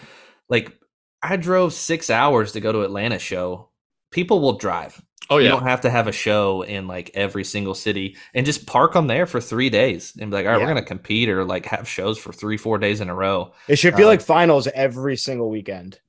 Like 0.50 0.78
I 1.22 1.38
drove 1.38 1.74
six 1.74 2.10
hours 2.10 2.52
to 2.54 2.62
go 2.62 2.72
to 2.72 2.82
Atlanta 2.84 3.20
show. 3.20 3.70
People 4.12 4.40
will 4.42 4.58
drive. 4.58 5.02
Oh 5.30 5.38
yeah. 5.38 5.46
You 5.46 5.50
don't 5.52 5.68
have 5.68 5.82
to 5.82 5.90
have 5.90 6.08
a 6.08 6.12
show 6.12 6.62
in 6.64 6.88
like 6.88 7.12
every 7.14 7.44
single 7.44 7.74
city 7.74 8.16
and 8.34 8.46
just 8.46 8.66
park 8.68 8.94
them 8.94 9.08
there 9.08 9.26
for 9.26 9.42
three 9.42 9.70
days 9.70 10.14
and 10.20 10.30
be 10.32 10.36
like, 10.38 10.46
all 10.46 10.52
right, 10.52 10.58
Yeah. 10.60 10.64
we're 10.66 10.74
gonna 10.74 10.86
compete 10.86 11.30
or 11.30 11.44
like 11.44 11.66
have 11.66 11.88
shows 11.88 12.18
for 12.18 12.32
three, 12.34 12.58
four 12.58 12.78
days 12.78 13.02
in 13.02 13.10
a 13.10 13.16
row. 13.16 13.54
it 13.68 13.78
should 13.78 13.96
feel 13.96 14.08
Uh, 14.08 14.12
like 14.12 14.22
finals 14.22 14.68
every 14.68 15.16
single 15.18 15.50
weekend 15.50 16.00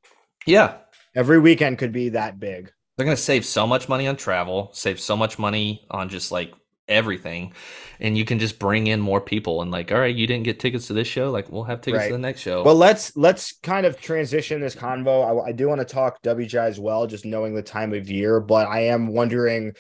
Yeah. 0.47 0.75
every 1.15 1.39
weekend 1.39 1.79
could 1.79 1.93
be 1.93 2.11
that 2.11 2.39
big 2.41 2.73
They're 2.97 3.05
gonna 3.07 3.17
save 3.17 3.45
so 3.45 3.67
much 3.67 3.89
money 3.89 4.07
on 4.07 4.17
travel, 4.17 4.71
save 4.73 4.99
so 5.01 5.17
much 5.17 5.39
money 5.39 5.87
on 5.91 6.09
just 6.09 6.31
like 6.33 6.53
everything. 6.89 7.53
And 8.01 8.17
you 8.17 8.25
can 8.25 8.39
just 8.39 8.59
bring 8.59 8.87
in 8.87 9.01
more 9.01 9.21
people 9.21 9.63
and 9.63 9.71
like, 9.71 9.91
all 9.91 9.99
right, 9.99 10.15
you 10.15 10.27
didn't 10.27 10.45
get 10.45 10.61
tickets 10.61 10.87
to 10.89 10.93
this 10.93 11.09
show, 11.09 11.31
like 11.31 11.51
we'll 11.51 11.65
have 11.65 11.81
tickets 11.81 12.03
Right. 12.03 12.09
to 12.09 12.15
the 12.15 12.19
next 12.19 12.41
show. 12.41 12.63
Well, 12.63 12.75
let's 12.75 13.17
let's 13.17 13.53
kind 13.63 13.87
of 13.87 14.01
transition 14.01 14.61
this 14.61 14.75
convo. 14.77 15.45
I, 15.45 15.49
I 15.49 15.53
do 15.53 15.69
want 15.69 15.81
to 15.81 15.87
talk 15.87 16.23
WGI 16.23 16.67
as 16.69 16.79
well, 16.79 17.07
just 17.07 17.25
knowing 17.25 17.55
the 17.55 17.63
time 17.63 17.95
of 17.95 18.11
year. 18.11 18.41
But 18.41 18.69
I 18.69 18.81
am 18.87 19.09
wondering 19.09 19.73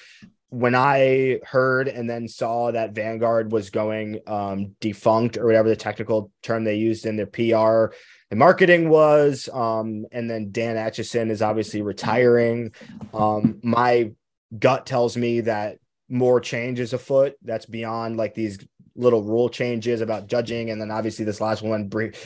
when 0.49 0.75
I 0.75 1.41
heard 1.45 1.89
and 1.89 2.09
then 2.09 2.29
saw 2.29 2.71
that 2.71 2.93
Vanguard 2.95 3.53
was 3.53 3.71
going 3.71 4.21
um, 4.27 4.77
defunct 4.81 5.37
or 5.37 5.45
whatever 5.45 5.69
the 5.69 5.77
technical 5.77 6.31
term 6.43 6.65
they 6.65 6.77
used 6.77 7.05
in 7.05 7.17
their 7.17 7.27
PR 7.27 7.95
and 8.31 8.39
marketing 8.41 8.89
was, 8.89 9.49
um, 9.53 10.07
and 10.11 10.29
then 10.31 10.51
Dan 10.51 10.77
Acheson 10.77 11.31
is 11.31 11.43
obviously 11.43 11.83
retiring. 11.83 12.73
Um, 13.15 13.61
my 13.63 14.13
gut 14.57 14.87
tells 14.87 15.17
me 15.17 15.43
that 15.43 15.79
more 16.09 16.41
changes 16.41 16.93
afoot. 16.93 17.35
That's 17.43 17.67
beyond 17.67 18.17
like 18.17 18.35
these 18.35 18.59
little 18.95 19.23
rule 19.23 19.49
changes 19.49 20.01
about 20.01 20.27
judging, 20.27 20.71
and 20.71 20.81
then 20.81 20.91
obviously 20.91 21.25
this 21.25 21.41
last 21.41 21.63
one, 21.63 21.89
br- 21.89 22.17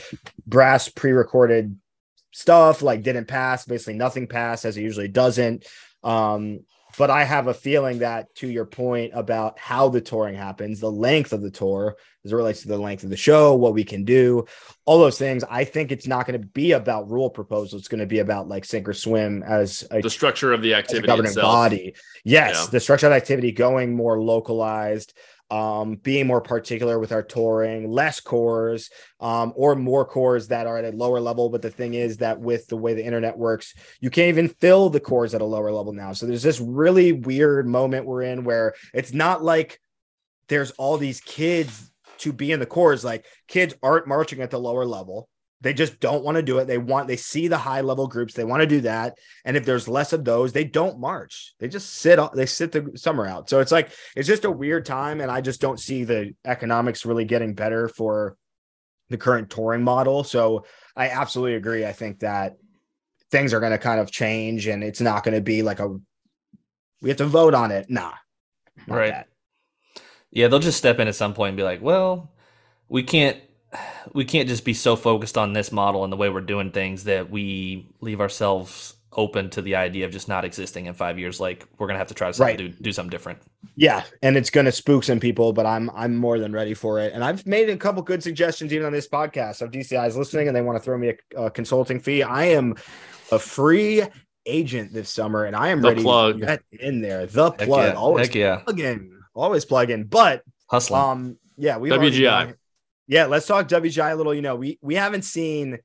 brass 0.45 0.89
pre-recorded 0.89 1.77
stuff 2.31 2.81
like 2.81 3.03
didn't 3.03 3.27
pass. 3.27 3.65
Basically, 3.65 3.93
nothing 3.93 4.27
passed 4.27 4.65
as 4.65 4.77
it 4.77 4.81
usually 4.81 5.07
doesn't. 5.07 5.67
Um, 6.03 6.61
but 6.97 7.09
I 7.09 7.23
have 7.23 7.47
a 7.47 7.53
feeling 7.53 7.99
that 7.99 8.33
to 8.35 8.47
your 8.47 8.65
point 8.65 9.11
about 9.13 9.57
how 9.59 9.89
the 9.89 10.01
touring 10.01 10.35
happens, 10.35 10.79
the 10.79 10.91
length 10.91 11.33
of 11.33 11.41
the 11.41 11.51
tour 11.51 11.95
as 12.23 12.31
it 12.31 12.35
relates 12.35 12.61
to 12.61 12.67
the 12.67 12.77
length 12.77 13.03
of 13.03 13.09
the 13.09 13.17
show, 13.17 13.55
what 13.55 13.73
we 13.73 13.83
can 13.83 14.03
do, 14.05 14.45
all 14.85 14.99
those 14.99 15.17
things. 15.17 15.43
I 15.49 15.63
think 15.63 15.91
it's 15.91 16.05
not 16.07 16.27
going 16.27 16.39
to 16.39 16.47
be 16.47 16.73
about 16.73 17.09
rule 17.09 17.29
proposal. 17.29 17.79
It's 17.79 17.87
going 17.87 17.99
to 17.99 18.05
be 18.05 18.19
about 18.19 18.47
like 18.47 18.63
sink 18.65 18.87
or 18.87 18.93
swim 18.93 19.41
as 19.43 19.87
a 19.91 20.01
the 20.01 20.09
structure 20.09 20.53
of 20.53 20.61
the 20.61 20.73
activity 20.75 21.07
governing 21.07 21.29
itself. 21.29 21.45
body. 21.45 21.95
Yes, 22.23 22.55
Yeah. 22.65 22.69
the 22.71 22.79
structure 22.79 23.07
of 23.07 23.11
the 23.11 23.15
activity 23.17 23.51
going 23.51 23.95
more 23.95 24.21
localized, 24.21 25.13
um, 25.51 25.95
being 25.95 26.25
more 26.25 26.39
particular 26.39 26.97
with 26.97 27.11
our 27.11 27.21
touring, 27.21 27.91
less 27.91 28.21
corps, 28.21 28.89
um, 29.19 29.51
or 29.55 29.75
more 29.75 30.05
corps 30.05 30.47
that 30.47 30.65
are 30.65 30.77
at 30.77 30.93
a 30.93 30.95
lower 30.95 31.19
level. 31.19 31.49
But 31.49 31.61
the 31.61 31.69
thing 31.69 31.93
is 31.93 32.17
that 32.17 32.39
with 32.39 32.67
the 32.67 32.77
way 32.77 32.93
the 32.93 33.05
internet 33.05 33.37
works, 33.37 33.75
you 33.99 34.09
can't 34.09 34.29
even 34.29 34.47
fill 34.47 34.89
the 34.89 35.01
corps 35.01 35.35
at 35.35 35.41
a 35.41 35.45
lower 35.45 35.71
level 35.71 35.91
now. 35.91 36.13
So 36.13 36.25
there's 36.25 36.41
this 36.41 36.61
really 36.61 37.11
weird 37.11 37.67
moment 37.67 38.05
we're 38.05 38.23
in 38.23 38.45
where 38.45 38.73
it's 38.93 39.13
not 39.13 39.43
like 39.43 39.79
there's 40.47 40.71
all 40.71 40.97
these 40.97 41.19
kids 41.19 41.91
to 42.19 42.31
be 42.31 42.53
in 42.53 42.61
the 42.61 42.65
corps. 42.65 43.03
Like 43.03 43.25
kids 43.49 43.75
aren't 43.83 44.07
marching 44.07 44.41
at 44.41 44.51
the 44.51 44.59
lower 44.59 44.85
level. 44.85 45.27
They 45.61 45.73
just 45.73 45.99
don't 45.99 46.23
want 46.23 46.37
to 46.37 46.41
do 46.41 46.57
it. 46.57 46.65
They 46.65 46.79
want, 46.79 47.07
they 47.07 47.15
see 47.15 47.47
the 47.47 47.57
high 47.57 47.81
level 47.81 48.07
groups. 48.07 48.33
They 48.33 48.43
want 48.43 48.61
to 48.61 48.67
do 48.67 48.81
that. 48.81 49.17
And 49.45 49.55
if 49.55 49.63
there's 49.63 49.87
less 49.87 50.11
of 50.11 50.25
those, 50.25 50.51
they 50.51 50.63
don't 50.63 50.99
march. 50.99 51.53
They 51.59 51.67
just 51.67 51.93
sit, 51.93 52.17
on- 52.17 52.31
they 52.35 52.47
sit 52.47 52.71
the 52.71 52.91
summer 52.95 53.27
out. 53.27 53.49
So 53.49 53.59
it's 53.59 53.71
like, 53.71 53.91
it's 54.15 54.27
just 54.27 54.45
a 54.45 54.51
weird 54.51 54.85
time. 54.85 55.21
And 55.21 55.29
I 55.29 55.39
just 55.41 55.61
don't 55.61 55.79
see 55.79 56.03
the 56.03 56.33
economics 56.45 57.05
really 57.05 57.25
getting 57.25 57.53
better 57.53 57.87
for 57.87 58.37
the 59.09 59.17
current 59.17 59.51
touring 59.51 59.83
model. 59.83 60.23
So 60.23 60.65
I 60.95 61.09
absolutely 61.09 61.55
agree. 61.55 61.85
I 61.85 61.93
think 61.93 62.19
that 62.19 62.57
things 63.29 63.53
are 63.53 63.59
going 63.59 63.71
to 63.71 63.77
kind 63.77 63.99
of 63.99 64.11
change 64.11 64.67
and 64.67 64.83
it's 64.83 65.01
not 65.01 65.23
going 65.23 65.35
to 65.35 65.41
be 65.41 65.61
like 65.61 65.79
a, 65.79 65.95
we 67.01 67.09
have 67.09 67.17
to 67.17 67.25
vote 67.25 67.53
on 67.53 67.71
it. 67.71 67.87
Nah. 67.89 68.13
Right. 68.87 69.11
that. 69.11 69.27
Yeah, 70.31 70.47
they'll 70.47 70.59
just 70.59 70.77
step 70.77 70.99
in 70.99 71.07
at 71.07 71.15
some 71.15 71.33
point 71.33 71.49
and 71.49 71.57
be 71.57 71.63
like, 71.63 71.81
"Well, 71.81 72.31
we 72.87 73.03
can't 73.03 73.37
we 74.13 74.25
can't 74.25 74.47
just 74.49 74.65
be 74.65 74.73
so 74.73 74.95
focused 74.95 75.37
on 75.37 75.53
this 75.53 75.71
model 75.71 76.03
and 76.03 76.11
the 76.11 76.17
way 76.17 76.29
we're 76.29 76.41
doing 76.41 76.71
things 76.71 77.05
that 77.05 77.29
we 77.29 77.87
leave 78.01 78.19
ourselves 78.21 78.95
open 79.13 79.49
to 79.49 79.61
the 79.61 79.75
idea 79.75 80.05
of 80.05 80.11
just 80.11 80.29
not 80.29 80.45
existing 80.45 80.85
in 80.85 80.93
5 80.93 81.19
years 81.19 81.39
like 81.41 81.65
we're 81.77 81.87
going 81.87 81.95
to 81.95 81.99
have 81.99 82.07
to 82.07 82.13
try 82.13 82.31
to 82.31 82.41
Right. 82.41 82.57
do 82.57 82.69
do 82.69 82.91
something 82.91 83.09
different." 83.09 83.39
Yeah, 83.75 84.03
and 84.21 84.35
it's 84.37 84.49
going 84.49 84.65
to 84.65 84.71
spook 84.71 85.03
some 85.03 85.19
people, 85.19 85.53
but 85.53 85.65
I'm 85.65 85.89
I'm 85.91 86.15
more 86.15 86.39
than 86.39 86.51
ready 86.53 86.73
for 86.73 86.99
it. 86.99 87.13
And 87.13 87.23
I've 87.23 87.45
made 87.45 87.69
a 87.69 87.77
couple 87.77 88.01
good 88.03 88.21
suggestions 88.23 88.73
even 88.73 88.85
on 88.85 88.93
this 88.93 89.07
podcast. 89.07 89.61
If 89.61 89.71
DCI 89.71 90.07
is 90.07 90.17
listening 90.17 90.47
and 90.47 90.55
they 90.55 90.61
want 90.61 90.77
to 90.77 90.83
throw 90.83 90.97
me 90.97 91.13
a, 91.35 91.43
a 91.45 91.51
consulting 91.51 91.99
fee, 91.99 92.23
I 92.23 92.45
am 92.45 92.75
a 93.31 93.39
free 93.39 94.03
agent 94.45 94.91
this 94.93 95.09
summer, 95.09 95.45
and 95.45 95.55
I 95.55 95.69
am 95.69 95.81
The 95.81 95.89
ready 95.89 96.03
plug. 96.03 96.39
to 96.41 96.45
get 96.45 96.61
in 96.79 97.01
there. 97.01 97.25
The 97.25 97.51
Heck 97.51 97.67
plug, 97.67 97.93
yeah. 97.93 97.99
always 97.99 98.27
Heck 98.27 98.35
yeah. 98.35 98.55
plug 98.59 98.79
in, 98.79 99.19
always 99.33 99.65
plug 99.65 99.89
in. 99.89 100.05
But 100.05 100.43
Hustling. 100.69 101.01
um, 101.01 101.37
yeah, 101.57 101.77
we 101.77 101.89
WGI. 101.89 102.55
Yeah, 103.11 103.25
let's 103.25 103.45
talk 103.45 103.67
WGI 103.67 104.13
a 104.13 104.15
little. 104.15 104.33
You 104.33 104.41
know, 104.41 104.55
we 104.55 104.79
we 104.81 104.95
haven't 104.95 105.23
seen 105.23 105.79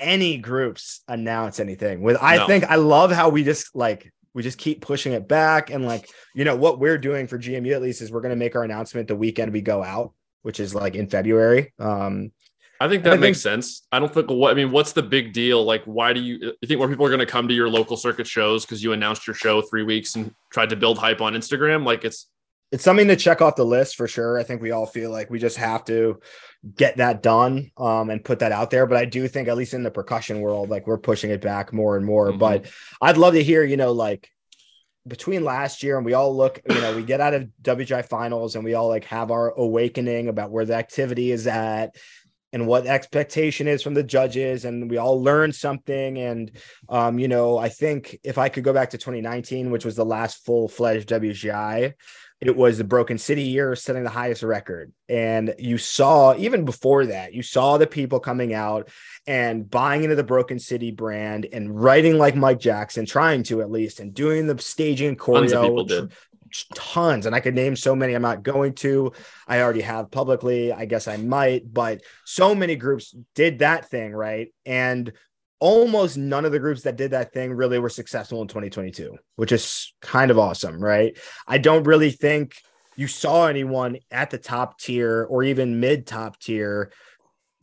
any 0.00 0.38
groups 0.38 1.02
announce 1.06 1.60
anything. 1.60 2.00
With 2.00 2.16
I 2.20 2.38
No. 2.38 2.46
think 2.46 2.64
I 2.64 2.76
love 2.76 3.12
how 3.12 3.28
we 3.28 3.44
just 3.44 3.76
like 3.76 4.10
we 4.32 4.42
just 4.42 4.56
keep 4.56 4.80
pushing 4.80 5.12
it 5.12 5.28
back 5.28 5.68
and 5.70 5.84
like 5.84 6.08
you 6.34 6.44
know 6.44 6.56
what 6.56 6.78
we're 6.80 6.96
doing 6.96 7.26
for 7.26 7.38
GMU 7.38 7.74
at 7.74 7.82
least 7.82 8.00
is 8.00 8.10
we're 8.10 8.22
going 8.22 8.30
to 8.30 8.36
make 8.36 8.56
our 8.56 8.64
announcement 8.64 9.06
the 9.06 9.14
weekend 9.16 9.52
we 9.52 9.60
go 9.60 9.84
out, 9.84 10.14
which 10.42 10.58
is 10.58 10.74
like 10.74 10.94
in 10.94 11.08
February. 11.10 11.74
Um, 11.78 12.32
I 12.80 12.88
think 12.88 13.00
I 13.02 13.04
that 13.04 13.10
think- 13.12 13.20
makes 13.20 13.40
sense. 13.42 13.86
I 13.92 13.98
don't 13.98 14.12
think 14.12 14.30
what 14.30 14.50
I 14.50 14.54
mean. 14.54 14.70
What's 14.70 14.92
the 14.92 15.02
big 15.02 15.34
deal? 15.34 15.62
Like, 15.62 15.82
why 15.84 16.14
do 16.14 16.20
you 16.20 16.54
you 16.62 16.68
think 16.68 16.78
more 16.78 16.88
people 16.88 17.04
are 17.04 17.10
going 17.10 17.20
to 17.20 17.26
come 17.26 17.48
to 17.48 17.54
your 17.54 17.68
local 17.68 17.98
circuit 17.98 18.26
shows 18.26 18.64
because 18.64 18.82
you 18.82 18.92
announced 18.94 19.26
your 19.26 19.34
show 19.34 19.60
three 19.60 19.82
weeks 19.82 20.14
and 20.14 20.34
tried 20.50 20.70
to 20.70 20.76
build 20.76 20.96
hype 20.96 21.20
on 21.20 21.34
Instagram? 21.34 21.84
Like, 21.84 22.06
it's 22.06 22.28
it's 22.72 22.84
something 22.84 23.08
to 23.08 23.16
check 23.16 23.40
off 23.40 23.56
the 23.56 23.64
list 23.64 23.96
for 23.96 24.08
sure. 24.08 24.38
I 24.38 24.42
think 24.42 24.60
we 24.60 24.72
all 24.72 24.86
feel 24.86 25.10
like 25.10 25.30
we 25.30 25.38
just 25.38 25.56
have 25.56 25.84
to 25.84 26.20
get 26.74 26.96
that 26.96 27.22
done 27.22 27.70
um, 27.76 28.10
and 28.10 28.24
put 28.24 28.40
that 28.40 28.52
out 28.52 28.70
there. 28.70 28.86
But 28.86 28.98
I 28.98 29.04
do 29.04 29.28
think, 29.28 29.48
at 29.48 29.56
least 29.56 29.74
in 29.74 29.84
the 29.84 29.90
percussion 29.90 30.40
world, 30.40 30.68
like 30.68 30.86
we're 30.86 30.98
pushing 30.98 31.30
it 31.30 31.40
back 31.40 31.72
more 31.72 31.96
and 31.96 32.04
more. 32.04 32.32
Mhm. 32.32 32.38
But 32.38 32.66
I'd 33.00 33.18
love 33.18 33.34
to 33.34 33.42
hear, 33.42 33.62
you 33.62 33.76
know, 33.76 33.92
like 33.92 34.28
between 35.06 35.44
last 35.44 35.84
year 35.84 35.96
and 35.96 36.04
we 36.04 36.14
all 36.14 36.36
look, 36.36 36.60
you 36.68 36.80
know, 36.80 36.96
we 36.96 37.04
get 37.04 37.20
out 37.20 37.34
of 37.34 37.48
WGI 37.62 38.02
finals 38.02 38.56
and 38.56 38.64
we 38.64 38.74
all 38.74 38.88
like 38.88 39.04
have 39.04 39.30
our 39.30 39.52
awakening 39.52 40.28
about 40.28 40.50
where 40.50 40.64
the 40.64 40.74
activity 40.74 41.30
is 41.30 41.46
at 41.46 41.94
and 42.52 42.66
what 42.66 42.84
the 42.84 42.90
expectation 42.90 43.68
is 43.68 43.82
from 43.82 43.94
the 43.94 44.02
judges 44.02 44.64
and 44.64 44.90
we 44.90 44.96
all 44.96 45.22
learn 45.22 45.52
something 45.52 46.18
and 46.18 46.52
um 46.88 47.18
you 47.18 47.28
know 47.28 47.58
i 47.58 47.68
think 47.68 48.18
if 48.22 48.38
i 48.38 48.48
could 48.48 48.64
go 48.64 48.72
back 48.72 48.90
to 48.90 48.98
2019 48.98 49.70
which 49.70 49.84
was 49.84 49.96
the 49.96 50.04
last 50.04 50.44
full-fledged 50.46 51.08
wgi 51.08 51.92
it 52.40 52.54
was 52.54 52.76
the 52.76 52.84
broken 52.84 53.16
city 53.16 53.42
year 53.42 53.74
setting 53.74 54.04
the 54.04 54.10
highest 54.10 54.42
record. 54.42 54.92
And 55.08 55.54
you 55.58 55.78
saw 55.78 56.36
even 56.36 56.64
before 56.64 57.06
that 57.06 57.32
you 57.32 57.42
saw 57.42 57.78
the 57.78 57.86
people 57.86 58.20
coming 58.20 58.52
out 58.52 58.90
and 59.26 59.68
buying 59.68 60.04
into 60.04 60.16
the 60.16 60.24
broken 60.24 60.58
city 60.58 60.90
brand 60.90 61.46
and 61.52 61.80
writing 61.80 62.18
like 62.18 62.36
mike 62.36 62.60
jackson 62.60 63.06
trying 63.06 63.42
to 63.44 63.60
at 63.60 63.70
least 63.70 64.00
and 64.00 64.14
doing 64.14 64.46
the 64.46 64.58
staging 64.58 65.08
and 65.08 65.18
tons 65.18 65.52
of 65.52 65.64
choreo. 65.64 65.88
did. 65.88 66.12
tons. 66.74 67.26
And 67.26 67.34
i 67.34 67.40
could 67.40 67.54
name 67.54 67.76
so 67.76 67.94
many 67.94 68.14
i'm 68.14 68.22
not 68.22 68.42
going 68.42 68.74
to. 68.74 69.12
I 69.48 69.60
already 69.60 69.82
have 69.82 70.10
publicly. 70.10 70.72
I 70.72 70.84
guess 70.84 71.08
i 71.08 71.16
might 71.16 71.72
but 71.72 72.02
so 72.24 72.54
many 72.54 72.76
groups 72.76 73.14
did 73.34 73.60
that 73.60 73.88
thing 73.88 74.12
right? 74.12 74.52
And 74.64 75.12
almost 75.58 76.16
none 76.16 76.44
of 76.44 76.52
the 76.52 76.58
groups 76.58 76.82
that 76.82 76.96
did 76.96 77.12
that 77.12 77.32
thing 77.32 77.52
really 77.52 77.78
were 77.78 77.88
successful 77.88 78.42
in 78.42 78.48
2022 78.48 79.16
which 79.36 79.52
is 79.52 79.94
kind 80.02 80.30
of 80.30 80.38
awesome 80.38 80.78
right 80.78 81.18
i 81.46 81.56
don't 81.58 81.84
really 81.84 82.10
think 82.10 82.54
you 82.96 83.06
saw 83.06 83.46
anyone 83.46 83.96
at 84.10 84.30
the 84.30 84.38
top 84.38 84.78
tier 84.78 85.26
or 85.30 85.42
even 85.42 85.80
mid 85.80 86.06
top 86.06 86.38
tier 86.38 86.90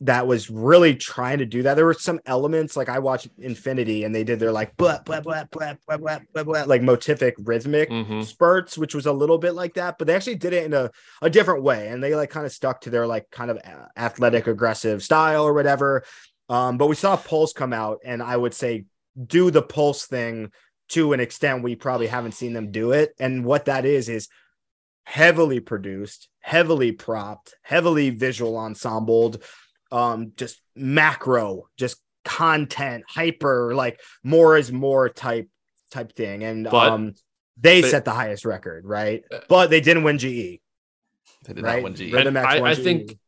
that 0.00 0.26
was 0.26 0.50
really 0.50 0.94
trying 0.94 1.38
to 1.38 1.46
do 1.46 1.62
that. 1.62 1.74
There 1.74 1.86
were 1.86 1.94
some 1.94 2.20
elements 2.26 2.76
like 2.76 2.88
I 2.88 2.98
watched 2.98 3.28
Infinity 3.38 4.04
and 4.04 4.14
they 4.14 4.24
did 4.24 4.38
their 4.38 4.52
like 4.52 4.76
blah 4.76 4.98
blah 4.98 5.20
blah 5.20 5.44
blah 5.50 5.74
blah 5.86 5.96
blah 5.96 6.18
blah, 6.34 6.42
blah 6.42 6.64
like 6.64 6.82
motific 6.82 7.34
rhythmic 7.38 7.88
Mhm. 7.90 8.24
spurts, 8.24 8.76
which 8.76 8.94
was 8.94 9.06
a 9.06 9.12
little 9.12 9.38
bit 9.38 9.54
like 9.54 9.74
that, 9.74 9.96
but 9.96 10.06
they 10.06 10.14
actually 10.14 10.34
did 10.34 10.52
it 10.52 10.64
in 10.64 10.74
a, 10.74 10.90
a 11.22 11.30
different 11.30 11.62
way 11.62 11.88
and 11.88 12.02
they 12.02 12.14
like 12.14 12.28
kind 12.28 12.44
of 12.44 12.52
stuck 12.52 12.82
to 12.82 12.90
their 12.90 13.06
like 13.06 13.30
kind 13.30 13.50
of 13.50 13.58
athletic 13.96 14.46
aggressive 14.46 15.02
style 15.02 15.44
or 15.44 15.54
whatever. 15.54 16.04
Um, 16.48 16.76
but 16.78 16.86
we 16.88 16.94
saw 16.94 17.16
Pulse 17.16 17.52
come 17.52 17.72
out 17.72 18.00
and 18.04 18.22
I 18.22 18.36
would 18.36 18.54
say 18.54 18.84
do 19.26 19.50
the 19.50 19.62
Pulse 19.62 20.06
thing 20.06 20.50
to 20.90 21.12
an 21.12 21.20
extent 21.20 21.62
we 21.62 21.76
probably 21.76 22.06
haven't 22.06 22.32
seen 22.32 22.52
them 22.52 22.70
do 22.70 22.92
it. 22.92 23.14
And 23.18 23.44
what 23.44 23.64
that 23.66 23.84
is 23.86 24.08
is 24.08 24.28
heavily 25.04 25.60
produced, 25.60 26.28
heavily 26.40 26.92
propped, 26.92 27.54
heavily 27.62 28.10
visual 28.10 28.64
ensembled, 28.64 29.42
um, 29.92 30.32
just 30.36 30.60
macro, 30.76 31.68
just 31.78 31.96
content, 32.24 33.04
hyper, 33.08 33.74
like 33.74 34.00
more 34.22 34.56
is 34.56 34.72
more 34.72 35.08
type 35.08 35.48
type 35.90 36.14
thing. 36.14 36.42
And 36.44 36.64
But 36.64 36.88
um 36.92 37.14
they, 37.56 37.80
they- 37.80 37.90
set 37.90 38.04
the 38.04 38.10
highest 38.12 38.44
record, 38.44 38.84
right? 38.84 39.22
But 39.48 39.70
they 39.70 39.80
didn't 39.80 40.02
win 40.02 40.18
GE, 40.18 40.24
They 40.26 40.60
did 41.54 41.62
right? 41.62 41.76
not 41.76 41.82
win 41.84 41.94
G. 41.94 42.12
Rhythm 42.12 42.36
And 42.36 42.46
X 42.46 42.54
I- 42.54 42.60
I 42.62 42.74
GE. 42.74 42.82
think- 42.82 43.18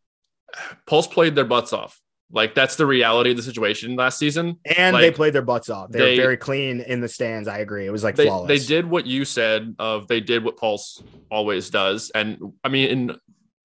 Pulse 0.87 1.07
played 1.07 1.35
their 1.35 1.45
butts 1.45 1.73
off. 1.73 2.01
Like 2.31 2.55
that's 2.55 2.75
the 2.77 2.87
reality 2.87 3.31
of 3.31 3.37
the 3.37 3.43
situation 3.43 3.95
last 3.95 4.19
season. 4.19 4.59
and 4.77 4.97
they 4.97 5.13
played 5.13 5.33
their 5.33 5.43
butts 5.43 5.71
off. 5.71 5.91
They, 5.91 5.99
they- 6.01 6.11
were 6.17 6.23
very 6.23 6.37
clean 6.37 6.81
in 6.81 7.01
the 7.01 7.09
stands. 7.09 7.47
I 7.49 7.59
agree. 7.59 7.87
It 7.87 7.91
was 7.93 8.03
like 8.03 8.17
They 8.17 8.27
flawless. 8.27 8.49
they 8.49 8.67
did 8.67 8.85
what 8.89 9.07
you 9.07 9.25
said 9.25 9.77
of 9.79 10.09
they 10.09 10.21
did 10.21 10.43
what 10.45 10.57
Pulse 10.57 11.03
always 11.31 11.71
does, 11.71 12.11
and 12.11 12.39
I 12.65 12.69
mean, 12.69 12.89
in, 12.89 13.17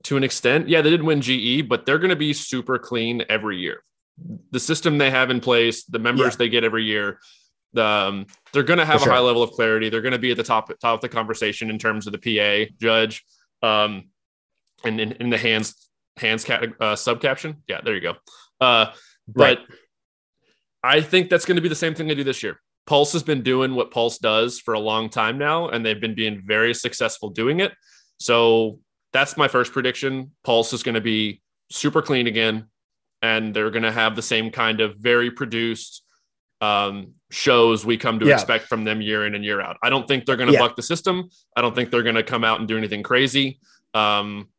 to 0.03 0.17
an 0.17 0.23
extent, 0.23 0.69
yeah, 0.69 0.81
they 0.81 0.89
didn't 0.91 1.05
win 1.05 1.21
GE, 1.21 1.67
but 1.67 1.85
they're 1.85 1.99
going 1.99 2.09
to 2.11 2.15
be 2.15 2.33
super 2.33 2.77
clean 2.79 3.23
every 3.29 3.57
year. 3.57 3.83
The 4.51 4.59
system 4.59 4.97
they 4.99 5.09
have 5.09 5.29
in 5.31 5.39
place, 5.39 5.83
the 5.85 5.99
members 5.99 6.33
Yeah. 6.33 6.37
they 6.37 6.49
get 6.49 6.63
every 6.63 6.83
year, 6.83 7.19
the, 7.73 7.83
um, 7.85 8.25
they're 8.53 8.63
going 8.63 8.79
to 8.79 8.85
have 8.85 9.01
For 9.01 9.09
a 9.09 9.13
high 9.13 9.19
level 9.19 9.41
of 9.41 9.51
clarity. 9.51 9.89
They're 9.89 10.01
going 10.01 10.11
to 10.11 10.19
be 10.19 10.29
at 10.31 10.37
the 10.37 10.43
top 10.43 10.67
top 10.79 10.95
of 10.95 11.01
the 11.01 11.09
conversation 11.09 11.69
in 11.71 11.79
terms 11.79 12.05
of 12.07 12.13
the 12.13 12.19
PA 12.19 12.71
judge, 12.79 13.23
um, 13.63 14.09
and 14.83 14.99
in, 15.01 15.13
in 15.13 15.29
the 15.31 15.37
hands 15.37 15.89
hands 16.17 16.43
cat, 16.43 16.63
uh, 16.79 16.95
sub 16.95 17.21
caption. 17.21 17.63
Yeah, 17.67 17.81
there 17.83 17.95
you 17.95 18.01
go. 18.01 18.15
Uh, 18.61 18.93
Right. 19.33 19.57
but 19.67 19.75
I 20.83 21.01
think 21.01 21.29
that's 21.29 21.45
going 21.45 21.55
to 21.57 21.61
be 21.61 21.69
the 21.69 21.75
same 21.75 21.93
thing 21.95 22.07
they 22.07 22.15
do 22.15 22.23
this 22.23 22.41
year. 22.43 22.59
Pulse 22.87 23.13
has 23.13 23.23
been 23.23 23.43
doing 23.43 23.75
what 23.75 23.91
Pulse 23.91 24.17
does 24.17 24.59
for 24.59 24.73
a 24.73 24.79
long 24.79 25.09
time 25.09 25.37
now, 25.37 25.69
and 25.69 25.85
they've 25.85 25.99
been 26.01 26.15
being 26.15 26.41
very 26.45 26.73
successful 26.73 27.29
doing 27.29 27.59
it. 27.59 27.71
So 28.19 28.79
that's 29.13 29.37
my 29.37 29.47
first 29.47 29.71
prediction. 29.71 30.31
Pulse 30.43 30.73
is 30.73 30.83
going 30.83 30.95
to 30.95 31.01
be 31.01 31.41
super 31.69 32.01
clean 32.01 32.27
again, 32.27 32.65
and 33.21 33.53
they're 33.53 33.69
going 33.69 33.83
to 33.83 33.91
have 33.91 34.15
the 34.15 34.21
same 34.21 34.49
kind 34.51 34.81
of 34.81 34.97
very 34.97 35.29
produced 35.31 36.03
um, 36.59 37.13
shows 37.31 37.83
we 37.85 37.97
come 37.97 38.19
to 38.19 38.27
Yeah. 38.27 38.35
expect 38.35 38.67
from 38.67 38.83
them 38.83 39.01
year 39.01 39.25
in 39.25 39.33
and 39.33 39.43
year 39.43 39.61
out. 39.61 39.77
I 39.81 39.89
don't 39.89 40.07
think 40.07 40.25
they're 40.25 40.35
going 40.35 40.47
to 40.49 40.53
Yeah. 40.53 40.59
buck 40.59 40.75
the 40.75 40.83
system. 40.83 41.29
I 41.55 41.61
don't 41.61 41.73
think 41.73 41.89
they're 41.89 42.03
going 42.03 42.15
to 42.15 42.23
come 42.23 42.43
out 42.43 42.59
and 42.59 42.67
do 42.67 42.77
anything 42.77 43.01
crazy. 43.01 43.59
Um, 43.95 44.49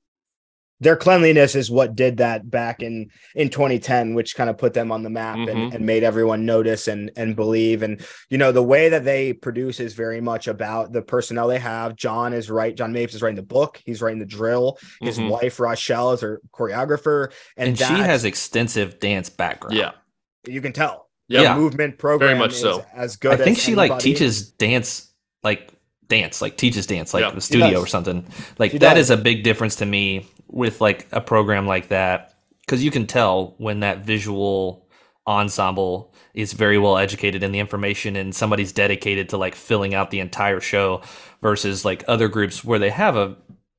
their 0.82 0.96
cleanliness 0.96 1.54
is 1.54 1.70
what 1.70 1.94
did 1.94 2.16
that 2.18 2.50
back 2.50 2.82
in 2.82 3.08
in 3.34 3.48
2010 3.48 4.14
which 4.14 4.34
kind 4.34 4.50
of 4.50 4.58
put 4.58 4.74
them 4.74 4.90
on 4.92 5.02
the 5.02 5.10
map 5.10 5.36
and, 5.36 5.48
Mhm. 5.48 5.74
and 5.74 5.86
made 5.86 6.02
everyone 6.02 6.44
notice 6.44 6.88
and 6.88 7.10
and 7.16 7.36
believe 7.36 7.82
and 7.82 8.04
you 8.30 8.36
know 8.38 8.52
the 8.52 8.62
way 8.62 8.88
that 8.88 9.04
they 9.04 9.32
produce 9.32 9.80
is 9.80 9.94
very 9.94 10.20
much 10.20 10.48
about 10.48 10.92
the 10.92 11.00
personnel 11.02 11.46
they 11.48 11.58
have 11.58 11.96
john 11.96 12.32
is 12.32 12.50
right 12.50 12.76
john 12.76 12.92
mapes 12.92 13.14
is 13.14 13.22
writing 13.22 13.36
the 13.36 13.42
book 13.42 13.80
he's 13.84 14.02
writing 14.02 14.18
the 14.18 14.26
drill 14.26 14.76
his 15.00 15.18
Mhm. 15.18 15.30
wife 15.30 15.60
rochelle 15.60 16.12
is 16.12 16.20
her 16.20 16.40
choreographer 16.52 17.30
and, 17.56 17.68
and 17.68 17.78
she 17.78 17.84
has 17.84 18.24
extensive 18.24 18.98
dance 19.00 19.30
background. 19.30 19.76
yeah. 19.76 19.92
you 20.46 20.60
can 20.60 20.72
tell 20.72 21.08
Yeah. 21.28 21.42
Yeah. 21.42 21.56
movement 21.56 21.98
program 21.98 22.28
very 22.30 22.38
much 22.38 22.52
is 22.52 22.60
so. 22.60 22.84
as 22.94 23.16
good 23.16 23.32
I 23.32 23.36
think 23.36 23.56
as 23.58 23.62
she 23.62 23.74
like 23.76 23.98
teaches 24.00 24.50
dance, 24.50 25.12
like 25.44 25.70
dance, 26.08 26.42
like 26.42 26.56
teaches 26.58 26.86
dance, 26.86 27.14
like 27.14 27.22
Yeah. 27.22 27.30
the 27.30 27.40
studio 27.40 27.80
or 27.80 27.86
something. 27.86 28.26
Like 28.58 28.72
She 28.72 28.78
that 28.78 28.94
does. 28.94 29.04
is 29.06 29.10
a 29.10 29.16
big 29.16 29.42
difference 29.44 29.76
to 29.76 29.86
me 29.86 30.26
with 30.52 30.80
like 30.80 31.08
a 31.10 31.20
program 31.20 31.66
like 31.66 31.88
that 31.88 32.34
because 32.60 32.84
you 32.84 32.90
can 32.90 33.06
tell 33.06 33.54
when 33.58 33.80
that 33.80 33.98
visual 34.04 34.86
ensemble 35.26 36.14
is 36.34 36.52
very 36.52 36.78
well 36.78 36.96
educated 36.98 37.42
in 37.42 37.52
the 37.52 37.58
information 37.58 38.16
and 38.16 38.34
somebody's 38.34 38.72
dedicated 38.72 39.28
to 39.28 39.36
like 39.36 39.54
filling 39.54 39.94
out 39.94 40.10
the 40.10 40.20
entire 40.20 40.60
show 40.60 41.02
versus 41.40 41.84
like 41.84 42.04
other 42.08 42.28
groups 42.28 42.64
where 42.64 42.78
they 42.78 42.90
have 42.90 43.16
a 43.16 43.36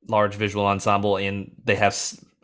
large 0.08 0.34
visual 0.34 0.66
ensemble 0.66 1.16
and 1.16 1.50
they 1.64 1.74
have 1.74 1.96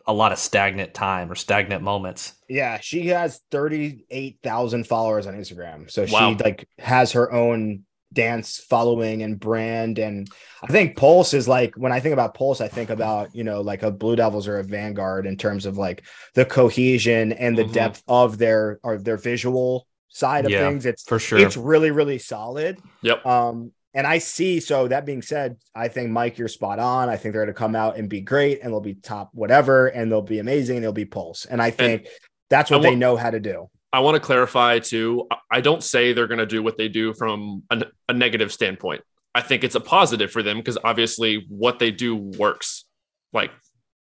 a 0.07 0.13
lot 0.13 0.31
of 0.31 0.39
stagnant 0.39 0.93
time 0.93 1.31
or 1.31 1.35
stagnant 1.35 1.83
moments. 1.83 2.33
Yeah, 2.49 2.79
she 2.79 3.07
has 3.07 3.39
38,000 3.51 4.87
followers 4.87 5.27
on 5.27 5.35
Instagram. 5.35 5.89
So 5.89 6.05
Wow. 6.09 6.31
she 6.37 6.43
like 6.43 6.67
has 6.79 7.11
her 7.13 7.31
own 7.31 7.83
dance 8.13 8.57
following 8.57 9.23
and 9.23 9.39
brand 9.39 9.97
and 9.99 10.29
I 10.61 10.67
think 10.67 10.97
Pulse 10.97 11.33
is 11.33 11.47
like 11.47 11.75
when 11.75 11.91
I 11.91 11.99
think 11.99 12.13
about 12.13 12.33
Pulse 12.33 12.59
I 12.61 12.67
think 12.67 12.89
about, 12.89 13.33
you 13.33 13.43
know, 13.43 13.61
like 13.61 13.83
a 13.83 13.91
Blue 13.91 14.15
Devils 14.15 14.47
or 14.47 14.59
a 14.59 14.63
Vanguard 14.63 15.25
in 15.25 15.37
terms 15.37 15.65
of 15.65 15.77
like 15.77 16.03
the 16.33 16.45
cohesion 16.45 17.31
and 17.33 17.57
the 17.57 17.63
Mhm. 17.63 17.73
depth 17.73 18.03
of 18.07 18.37
their 18.37 18.79
or 18.83 18.97
their 18.97 19.17
visual 19.17 19.87
side 20.09 20.45
of 20.45 20.51
Yeah, 20.51 20.67
things. 20.67 20.85
It's 20.85 21.03
For 21.03 21.19
sure. 21.19 21.39
it's 21.39 21.55
really 21.55 21.91
really 21.91 22.17
solid. 22.17 22.79
Yep. 23.01 23.25
Um 23.25 23.71
and 23.93 24.07
I 24.07 24.19
see. 24.19 24.61
So 24.61 24.87
that 24.87 25.05
being 25.05 25.21
said, 25.21 25.57
I 25.75 25.89
think 25.89 26.11
Mike, 26.11 26.37
you're 26.37 26.47
spot 26.47 26.79
on. 26.79 27.09
I 27.09 27.17
think 27.17 27.33
they're 27.33 27.43
going 27.43 27.53
to 27.53 27.59
come 27.59 27.75
out 27.75 27.97
and 27.97 28.07
be 28.07 28.21
great, 28.21 28.61
and 28.61 28.71
they'll 28.71 28.79
be 28.79 28.93
top 28.93 29.31
whatever, 29.33 29.87
and 29.87 30.09
they'll 30.09 30.21
be 30.21 30.39
amazing, 30.39 30.77
and 30.77 30.83
they'll 30.85 30.93
be 30.93 31.03
pulse. 31.03 31.43
And 31.45 31.61
I 31.61 31.71
think 31.71 32.03
and 32.03 32.09
that's 32.49 32.71
what 32.71 32.83
they 32.83 32.95
know 32.95 33.17
how 33.17 33.31
to 33.31 33.41
do. 33.41 33.69
I 33.93 33.99
want 33.99 34.15
to 34.15 34.21
clarify 34.21 34.79
too. 34.79 35.27
I 35.51 35.61
don't 35.61 35.83
say 35.83 36.13
they're 36.13 36.27
going 36.27 36.39
to 36.39 36.45
do 36.45 36.63
what 36.63 36.77
they 36.77 36.87
do 36.87 37.13
from 37.13 37.63
a, 37.69 37.83
a 38.07 38.13
negative 38.13 38.51
standpoint. 38.51 39.01
I 39.35 39.41
think 39.41 39.63
it's 39.63 39.75
a 39.75 39.81
positive 39.81 40.31
for 40.31 40.43
them 40.43 40.57
because 40.57 40.77
obviously 40.83 41.45
what 41.49 41.79
they 41.79 41.91
do 41.91 42.15
works. 42.15 42.85
Like 43.33 43.51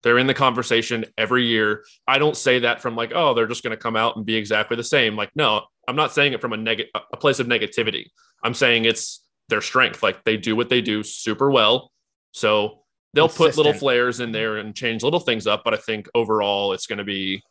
they're 0.02 0.18
in 0.18 0.26
the 0.26 0.34
conversation 0.34 1.04
every 1.18 1.46
year. 1.46 1.84
I 2.06 2.18
don't 2.18 2.36
say 2.36 2.60
that 2.60 2.80
from 2.80 2.96
like, 2.96 3.12
oh, 3.14 3.34
they're 3.34 3.46
just 3.46 3.62
going 3.62 3.76
to 3.76 3.82
come 3.82 3.96
out 3.96 4.16
and 4.16 4.24
be 4.24 4.36
exactly 4.36 4.76
the 4.76 4.84
same. 4.84 5.16
Like, 5.16 5.30
no, 5.34 5.62
I'm 5.86 5.96
not 5.96 6.12
saying 6.12 6.32
it 6.32 6.40
from 6.40 6.52
a 6.52 6.56
negative, 6.56 6.90
a 7.12 7.16
place 7.16 7.38
of 7.40 7.46
negativity. 7.46 8.06
I'm 8.44 8.54
saying 8.54 8.84
it's 8.84 9.24
their 9.48 9.60
strength. 9.60 10.02
Like 10.02 10.24
they 10.24 10.36
do 10.36 10.56
what 10.56 10.68
they 10.68 10.80
do 10.80 11.02
super 11.02 11.50
well. 11.50 11.90
So 12.32 12.82
they'll 13.12 13.28
Consistent. 13.28 13.56
put 13.56 13.56
little 13.56 13.78
flares 13.78 14.20
in 14.20 14.32
there 14.32 14.56
and 14.58 14.74
change 14.74 15.02
little 15.02 15.20
things 15.20 15.46
up. 15.46 15.62
But 15.64 15.74
I 15.74 15.78
think 15.78 16.08
overall, 16.14 16.72
it's 16.72 16.86
going 16.86 16.98
to 16.98 17.04
be 17.04 17.42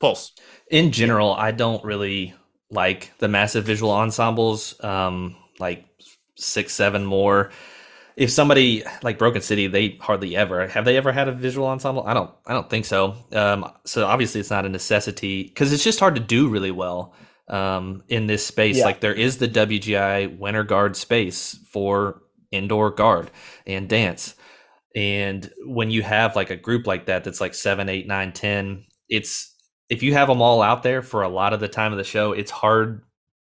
pulse. 0.00 0.32
In 0.70 0.92
general, 0.92 1.32
I 1.32 1.50
don't 1.52 1.82
really 1.84 2.34
like 2.70 3.12
the 3.18 3.28
massive 3.28 3.64
visual 3.64 3.92
ensembles. 3.92 4.82
Um, 4.84 5.36
like 5.58 5.86
six, 6.36 6.72
seven 6.72 7.04
more. 7.04 7.50
If 8.16 8.30
somebody 8.30 8.82
like 9.02 9.18
Broken 9.18 9.42
City, 9.42 9.68
they 9.68 9.96
hardly 10.00 10.36
ever 10.36 10.66
have 10.66 10.84
they 10.84 10.96
ever 10.96 11.12
had 11.12 11.28
a 11.28 11.32
visual 11.32 11.68
ensemble. 11.68 12.04
I 12.06 12.14
don't. 12.14 12.30
I 12.46 12.52
don't 12.52 12.68
think 12.68 12.84
so. 12.84 13.14
Um, 13.32 13.70
so 13.84 14.06
obviously, 14.06 14.40
it's 14.40 14.50
not 14.50 14.66
a 14.66 14.68
necessity 14.68 15.44
because 15.44 15.72
it's 15.72 15.84
just 15.84 16.00
hard 16.00 16.16
to 16.16 16.20
do 16.20 16.48
really 16.48 16.72
well 16.72 17.14
um, 17.48 18.02
in 18.08 18.26
this 18.26 18.44
space. 18.44 18.78
Yeah. 18.78 18.84
Like 18.84 19.00
there 19.00 19.14
is 19.14 19.38
the 19.38 19.48
WGI 19.48 20.36
winter 20.38 20.64
guard 20.64 20.96
space 20.96 21.58
for 21.70 22.22
indoor 22.50 22.90
guard 22.90 23.30
and 23.66 23.88
dance. 23.88 24.34
And 24.96 25.50
when 25.64 25.90
you 25.90 26.02
have 26.02 26.34
like 26.34 26.50
a 26.50 26.56
group 26.56 26.86
like 26.86 27.06
that, 27.06 27.24
that's 27.24 27.40
like 27.40 27.54
seven, 27.54 27.88
eight, 27.88 28.06
nine, 28.06 28.32
ten, 28.32 28.84
it's 29.08 29.54
if 29.88 30.02
you 30.02 30.12
have 30.12 30.28
them 30.28 30.42
all 30.42 30.62
out 30.62 30.82
there 30.82 31.02
for 31.02 31.22
a 31.22 31.28
lot 31.28 31.52
of 31.52 31.60
the 31.60 31.68
time 31.68 31.92
of 31.92 31.98
the 31.98 32.04
show, 32.04 32.32
it's 32.32 32.50
hard 32.50 33.02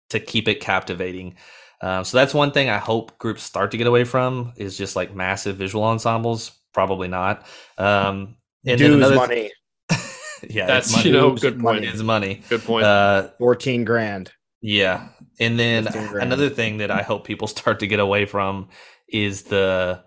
to 0.09 0.19
keep 0.19 0.47
it 0.47 0.59
captivating. 0.59 1.35
Um, 1.81 2.03
so 2.05 2.17
that's 2.17 2.33
one 2.33 2.51
thing 2.51 2.69
I 2.69 2.77
hope 2.77 3.17
groups 3.17 3.43
start 3.43 3.71
to 3.71 3.77
get 3.77 3.87
away 3.87 4.03
from 4.03 4.53
is 4.55 4.77
just 4.77 4.95
like 4.95 5.13
massive 5.13 5.57
visual 5.57 5.83
ensembles. 5.83 6.51
Probably 6.73 7.07
not. 7.07 7.45
Um, 7.77 8.37
and 8.65 8.77
Dues 8.77 8.95
another 8.95 9.15
money. 9.15 9.51
Th- 9.89 10.01
yeah, 10.49 10.65
that's 10.65 11.03
you 11.03 11.11
know 11.11 11.31
good 11.35 11.59
point. 11.59 11.83
It's 11.83 12.01
money. 12.01 12.41
Good 12.49 12.63
point. 12.63 12.85
Uh, 12.85 13.29
Fourteen 13.37 13.83
grand. 13.83 14.31
Yeah, 14.61 15.09
and 15.39 15.59
then 15.59 15.87
another 16.15 16.49
thing 16.49 16.77
that 16.77 16.89
I 16.89 17.01
hope 17.01 17.27
people 17.27 17.47
start 17.49 17.81
to 17.81 17.87
get 17.87 17.99
away 17.99 18.25
from 18.25 18.69
is 19.09 19.43
the 19.43 20.03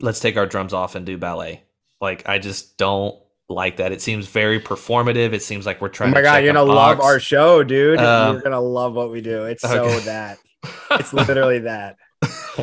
let's 0.00 0.20
take 0.20 0.36
our 0.36 0.46
drums 0.46 0.74
off 0.74 0.94
and 0.94 1.06
do 1.06 1.16
ballet. 1.16 1.64
Like 2.00 2.28
I 2.28 2.38
just 2.38 2.76
don't 2.76 3.18
like 3.50 3.76
that. 3.76 3.92
It 3.92 4.00
seems 4.00 4.26
very 4.26 4.60
performative. 4.60 5.32
It 5.32 5.42
seems 5.42 5.66
like 5.66 5.80
we're 5.80 5.88
trying. 5.88 6.12
To. 6.12 6.18
Oh 6.18 6.22
my 6.22 6.22
god, 6.22 6.44
you're 6.44 6.52
gonna 6.52 6.72
love 6.72 7.00
our 7.00 7.20
show, 7.20 7.62
dude. 7.62 7.98
Um, 7.98 8.34
you're 8.34 8.42
gonna 8.42 8.60
love 8.60 8.94
what 8.94 9.10
we 9.10 9.20
do. 9.20 9.44
It's 9.44 9.64
okay. 9.64 9.74
so 9.74 10.00
that. 10.00 10.38
It's 10.92 11.12
literally 11.12 11.60
that. 11.60 11.96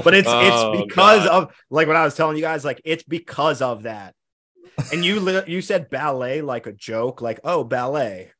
But 0.03 0.13
it's 0.13 0.27
oh, 0.29 0.73
it's 0.73 0.85
because 0.85 1.25
god. 1.25 1.43
of 1.43 1.55
like 1.71 1.87
what 1.87 1.95
I 1.95 2.03
was 2.03 2.13
telling 2.13 2.35
you 2.35 2.43
guys. 2.43 2.63
Like 2.63 2.81
it's 2.83 3.03
because 3.03 3.61
of 3.61 3.83
that 3.83 4.13
and 4.91 5.03
you 5.03 5.19
li- 5.19 5.43
you 5.47 5.61
said 5.61 5.89
ballet 5.89 6.41
like 6.41 6.67
a 6.67 6.71
joke, 6.71 7.21
like 7.21 7.39
oh 7.43 7.63
ballet. 7.63 8.31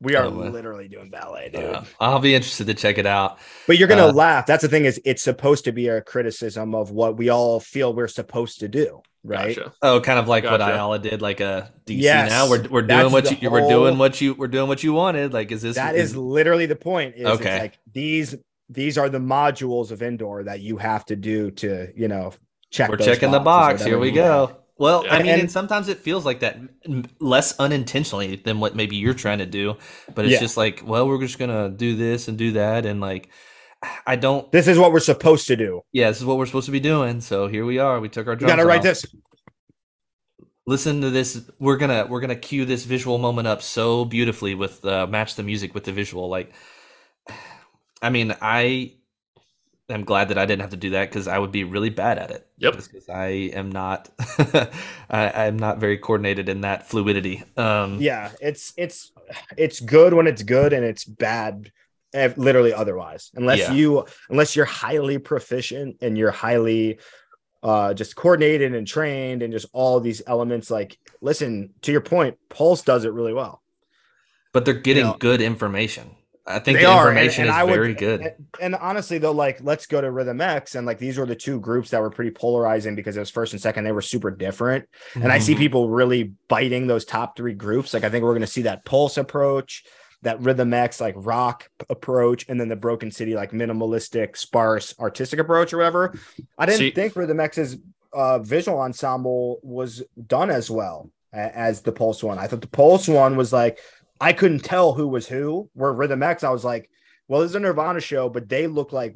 We 0.00 0.14
are 0.14 0.28
literally 0.28 0.86
doing 0.86 1.10
ballet, 1.10 1.50
dude. 1.52 1.64
Uh, 1.64 1.82
I'll 1.98 2.20
be 2.20 2.32
interested 2.32 2.68
to 2.68 2.74
check 2.74 2.98
it 2.98 3.06
out. 3.06 3.40
But 3.66 3.78
you're 3.78 3.88
gonna 3.88 4.08
uh, 4.08 4.12
laugh. 4.12 4.46
That's 4.46 4.62
the 4.62 4.68
thing 4.68 4.84
is, 4.84 5.00
it's 5.04 5.24
supposed 5.24 5.64
to 5.64 5.72
be 5.72 5.88
a 5.88 6.00
criticism 6.00 6.74
of 6.74 6.92
what 6.92 7.16
we 7.16 7.30
all 7.30 7.58
feel 7.58 7.92
we're 7.92 8.06
supposed 8.06 8.60
to 8.60 8.68
do, 8.68 9.02
right? 9.24 9.56
Gotcha. 9.56 9.72
Oh, 9.82 10.00
kind 10.00 10.18
of 10.18 10.28
like 10.28 10.44
gotcha. 10.44 10.52
what 10.52 10.72
Ayala 10.72 10.98
did, 10.98 11.22
like 11.22 11.40
a 11.40 11.72
DC. 11.86 12.00
Yes, 12.00 12.30
now 12.30 12.48
we're 12.48 12.68
we're 12.68 12.82
doing 12.82 13.12
what 13.12 13.30
you 13.30 13.48
whole, 13.48 13.60
we're 13.60 13.68
doing 13.68 13.98
what 13.98 14.20
you 14.20 14.34
we're 14.34 14.48
doing 14.48 14.68
what 14.68 14.82
you 14.82 14.92
wanted. 14.92 15.32
Like, 15.32 15.52
is 15.52 15.62
this 15.62 15.76
that 15.76 15.94
is, 15.94 16.10
is 16.10 16.16
literally 16.16 16.66
the 16.66 16.76
point? 16.76 17.16
Is 17.16 17.26
okay, 17.26 17.60
like 17.60 17.78
these 17.92 18.36
these 18.68 18.98
are 18.98 19.08
the 19.08 19.18
modules 19.18 19.90
of 19.90 20.02
indoor 20.02 20.44
that 20.44 20.60
you 20.60 20.76
have 20.76 21.04
to 21.06 21.16
do 21.16 21.50
to 21.52 21.92
you 21.96 22.08
know 22.08 22.32
check. 22.70 22.90
We're 22.90 22.96
checking 22.96 23.30
the 23.30 23.40
box. 23.40 23.84
Here 23.84 23.98
we 23.98 24.10
go. 24.10 24.56
Well, 24.78 25.04
I 25.10 25.18
mean, 25.18 25.32
and, 25.32 25.40
and, 25.42 25.50
sometimes 25.50 25.88
it 25.88 25.98
feels 25.98 26.24
like 26.24 26.40
that 26.40 26.56
less 27.18 27.58
unintentionally 27.58 28.36
than 28.36 28.60
what 28.60 28.76
maybe 28.76 28.94
you're 28.94 29.12
trying 29.12 29.38
to 29.38 29.46
do, 29.46 29.76
but 30.14 30.24
it's 30.24 30.34
yeah. 30.34 30.38
just 30.38 30.56
like, 30.56 30.82
well, 30.86 31.08
we're 31.08 31.20
just 31.20 31.36
gonna 31.36 31.68
do 31.68 31.96
this 31.96 32.28
and 32.28 32.38
do 32.38 32.52
that, 32.52 32.86
and 32.86 33.00
like, 33.00 33.28
I 34.06 34.16
don't. 34.16 34.50
This 34.50 34.66
is 34.66 34.78
what 34.78 34.92
we're 34.92 35.00
supposed 35.00 35.46
to 35.48 35.56
do. 35.56 35.82
Yeah, 35.92 36.08
this 36.08 36.18
is 36.18 36.24
what 36.24 36.36
we're 36.36 36.46
supposed 36.46 36.66
to 36.66 36.72
be 36.72 36.80
doing. 36.80 37.20
So 37.20 37.46
here 37.46 37.64
we 37.64 37.78
are. 37.78 38.00
We 38.00 38.08
took 38.08 38.26
our. 38.26 38.34
You 38.34 38.46
gotta 38.46 38.66
write 38.66 38.82
this. 38.82 39.04
Listen 40.66 41.00
to 41.00 41.10
this. 41.10 41.48
We're 41.58 41.76
gonna 41.76 42.06
we're 42.06 42.20
gonna 42.20 42.36
cue 42.36 42.64
this 42.64 42.84
visual 42.84 43.18
moment 43.18 43.46
up 43.46 43.62
so 43.62 44.04
beautifully 44.04 44.54
with 44.54 44.84
uh, 44.84 45.06
match 45.06 45.36
the 45.36 45.42
music 45.42 45.74
with 45.74 45.84
the 45.84 45.92
visual. 45.92 46.28
Like, 46.28 46.52
I 48.02 48.10
mean, 48.10 48.34
I 48.40 48.94
am 49.88 50.04
glad 50.04 50.28
that 50.28 50.38
I 50.38 50.46
didn't 50.46 50.62
have 50.62 50.70
to 50.70 50.76
do 50.76 50.90
that 50.90 51.08
because 51.08 51.28
I 51.28 51.38
would 51.38 51.52
be 51.52 51.64
really 51.64 51.90
bad 51.90 52.18
at 52.18 52.30
it. 52.30 52.46
Yep. 52.58 52.76
Because 52.76 53.08
I 53.08 53.26
am 53.54 53.70
not, 53.70 54.10
I, 55.10 55.46
am 55.46 55.58
not 55.58 55.78
very 55.78 55.98
coordinated 55.98 56.48
in 56.48 56.62
that 56.62 56.88
fluidity. 56.88 57.42
Um, 57.56 57.98
yeah, 58.00 58.32
it's 58.40 58.72
it's 58.76 59.12
it's 59.56 59.80
good 59.80 60.14
when 60.14 60.26
it's 60.26 60.42
good 60.42 60.72
and 60.72 60.84
it's 60.84 61.04
bad, 61.04 61.72
literally 62.14 62.72
otherwise. 62.72 63.30
Unless 63.34 63.58
yeah. 63.58 63.72
you 63.72 64.06
unless 64.30 64.56
you're 64.56 64.64
highly 64.64 65.18
proficient 65.18 65.96
and 66.00 66.16
you're 66.16 66.30
highly 66.30 66.98
uh 67.62 67.92
just 67.92 68.14
coordinated 68.14 68.74
and 68.74 68.86
trained 68.86 69.42
and 69.42 69.52
just 69.52 69.66
all 69.72 70.00
these 70.00 70.22
elements. 70.26 70.70
Like, 70.70 70.98
listen 71.20 71.70
to 71.82 71.92
your 71.92 72.00
point, 72.00 72.38
Pulse 72.48 72.82
does 72.82 73.04
it 73.04 73.12
really 73.12 73.34
well. 73.34 73.62
But 74.52 74.64
they're 74.64 74.74
getting 74.74 75.04
you 75.04 75.12
know, 75.12 75.16
good 75.18 75.40
information. 75.40 76.16
I 76.48 76.58
think 76.60 76.78
they 76.78 76.84
the 76.84 76.90
information 76.90 77.46
and, 77.46 77.54
and 77.54 77.68
is 77.68 77.76
very 77.76 77.94
good. 77.94 78.20
And, 78.22 78.34
and, 78.60 78.74
honestly, 78.74 79.18
though, 79.18 79.32
like 79.32 79.62
let's 79.62 79.86
go 79.86 80.00
to 80.00 80.10
Rhythm 80.10 80.40
X, 80.40 80.74
and 80.74 80.86
like 80.86 80.98
these 80.98 81.18
were 81.18 81.26
the 81.26 81.36
two 81.36 81.60
groups 81.60 81.90
that 81.90 82.00
were 82.00 82.10
pretty 82.10 82.30
polarizing 82.30 82.94
because 82.94 83.16
it 83.16 83.20
was 83.20 83.30
first 83.30 83.52
and 83.52 83.60
second. 83.60 83.84
They 83.84 83.92
were 83.92 84.00
super 84.00 84.30
different, 84.30 84.86
and 85.14 85.24
mm-hmm. 85.24 85.32
I 85.32 85.38
see 85.38 85.52
mm-hmm. 85.52 85.60
people 85.60 85.90
really 85.90 86.32
biting 86.48 86.86
those 86.86 87.04
top 87.04 87.36
three 87.36 87.52
groups. 87.52 87.92
Like 87.92 88.04
I 88.04 88.08
think 88.08 88.24
we're 88.24 88.32
going 88.32 88.40
to 88.40 88.46
see 88.46 88.62
that 88.62 88.84
Pulse 88.86 89.18
approach, 89.18 89.84
that 90.22 90.40
Rhythm 90.40 90.74
X 90.74 91.00
like 91.00 91.14
rock 91.16 91.70
approach, 91.88 92.46
and 92.48 92.60
then 92.60 92.68
the 92.68 92.76
Broken 92.76 93.10
City 93.10 93.34
like 93.34 93.52
minimalistic, 93.52 94.36
sparse, 94.36 94.94
artistic 94.98 95.38
approach 95.38 95.72
or 95.72 95.78
whatever. 95.78 96.18
I 96.56 96.66
didn't 96.66 96.78
see, 96.78 96.90
think 96.90 97.16
Rhythm 97.16 97.40
X's 97.40 97.78
uh, 98.12 98.38
visual 98.40 98.80
ensemble 98.80 99.60
was 99.62 100.02
done 100.26 100.50
as 100.50 100.70
well 100.70 101.10
as 101.32 101.82
the 101.82 101.92
Pulse 101.92 102.22
one. 102.22 102.38
I 102.38 102.46
thought 102.46 102.62
the 102.62 102.68
Pulse 102.68 103.06
one 103.06 103.36
was 103.36 103.52
like 103.52 103.78
I 104.20 104.32
couldn't 104.32 104.64
tell 104.64 104.92
who 104.92 105.08
was 105.08 105.28
who. 105.28 105.70
Where 105.74 105.92
Rhythm 105.92 106.22
X, 106.22 106.42
I 106.42 106.50
was 106.50 106.64
like, 106.64 106.90
well, 107.28 107.42
this 107.42 107.50
is 107.50 107.56
a 107.56 107.60
Nirvana 107.60 108.00
show, 108.00 108.28
but 108.28 108.48
they 108.48 108.66
look 108.66 108.92
like 108.92 109.14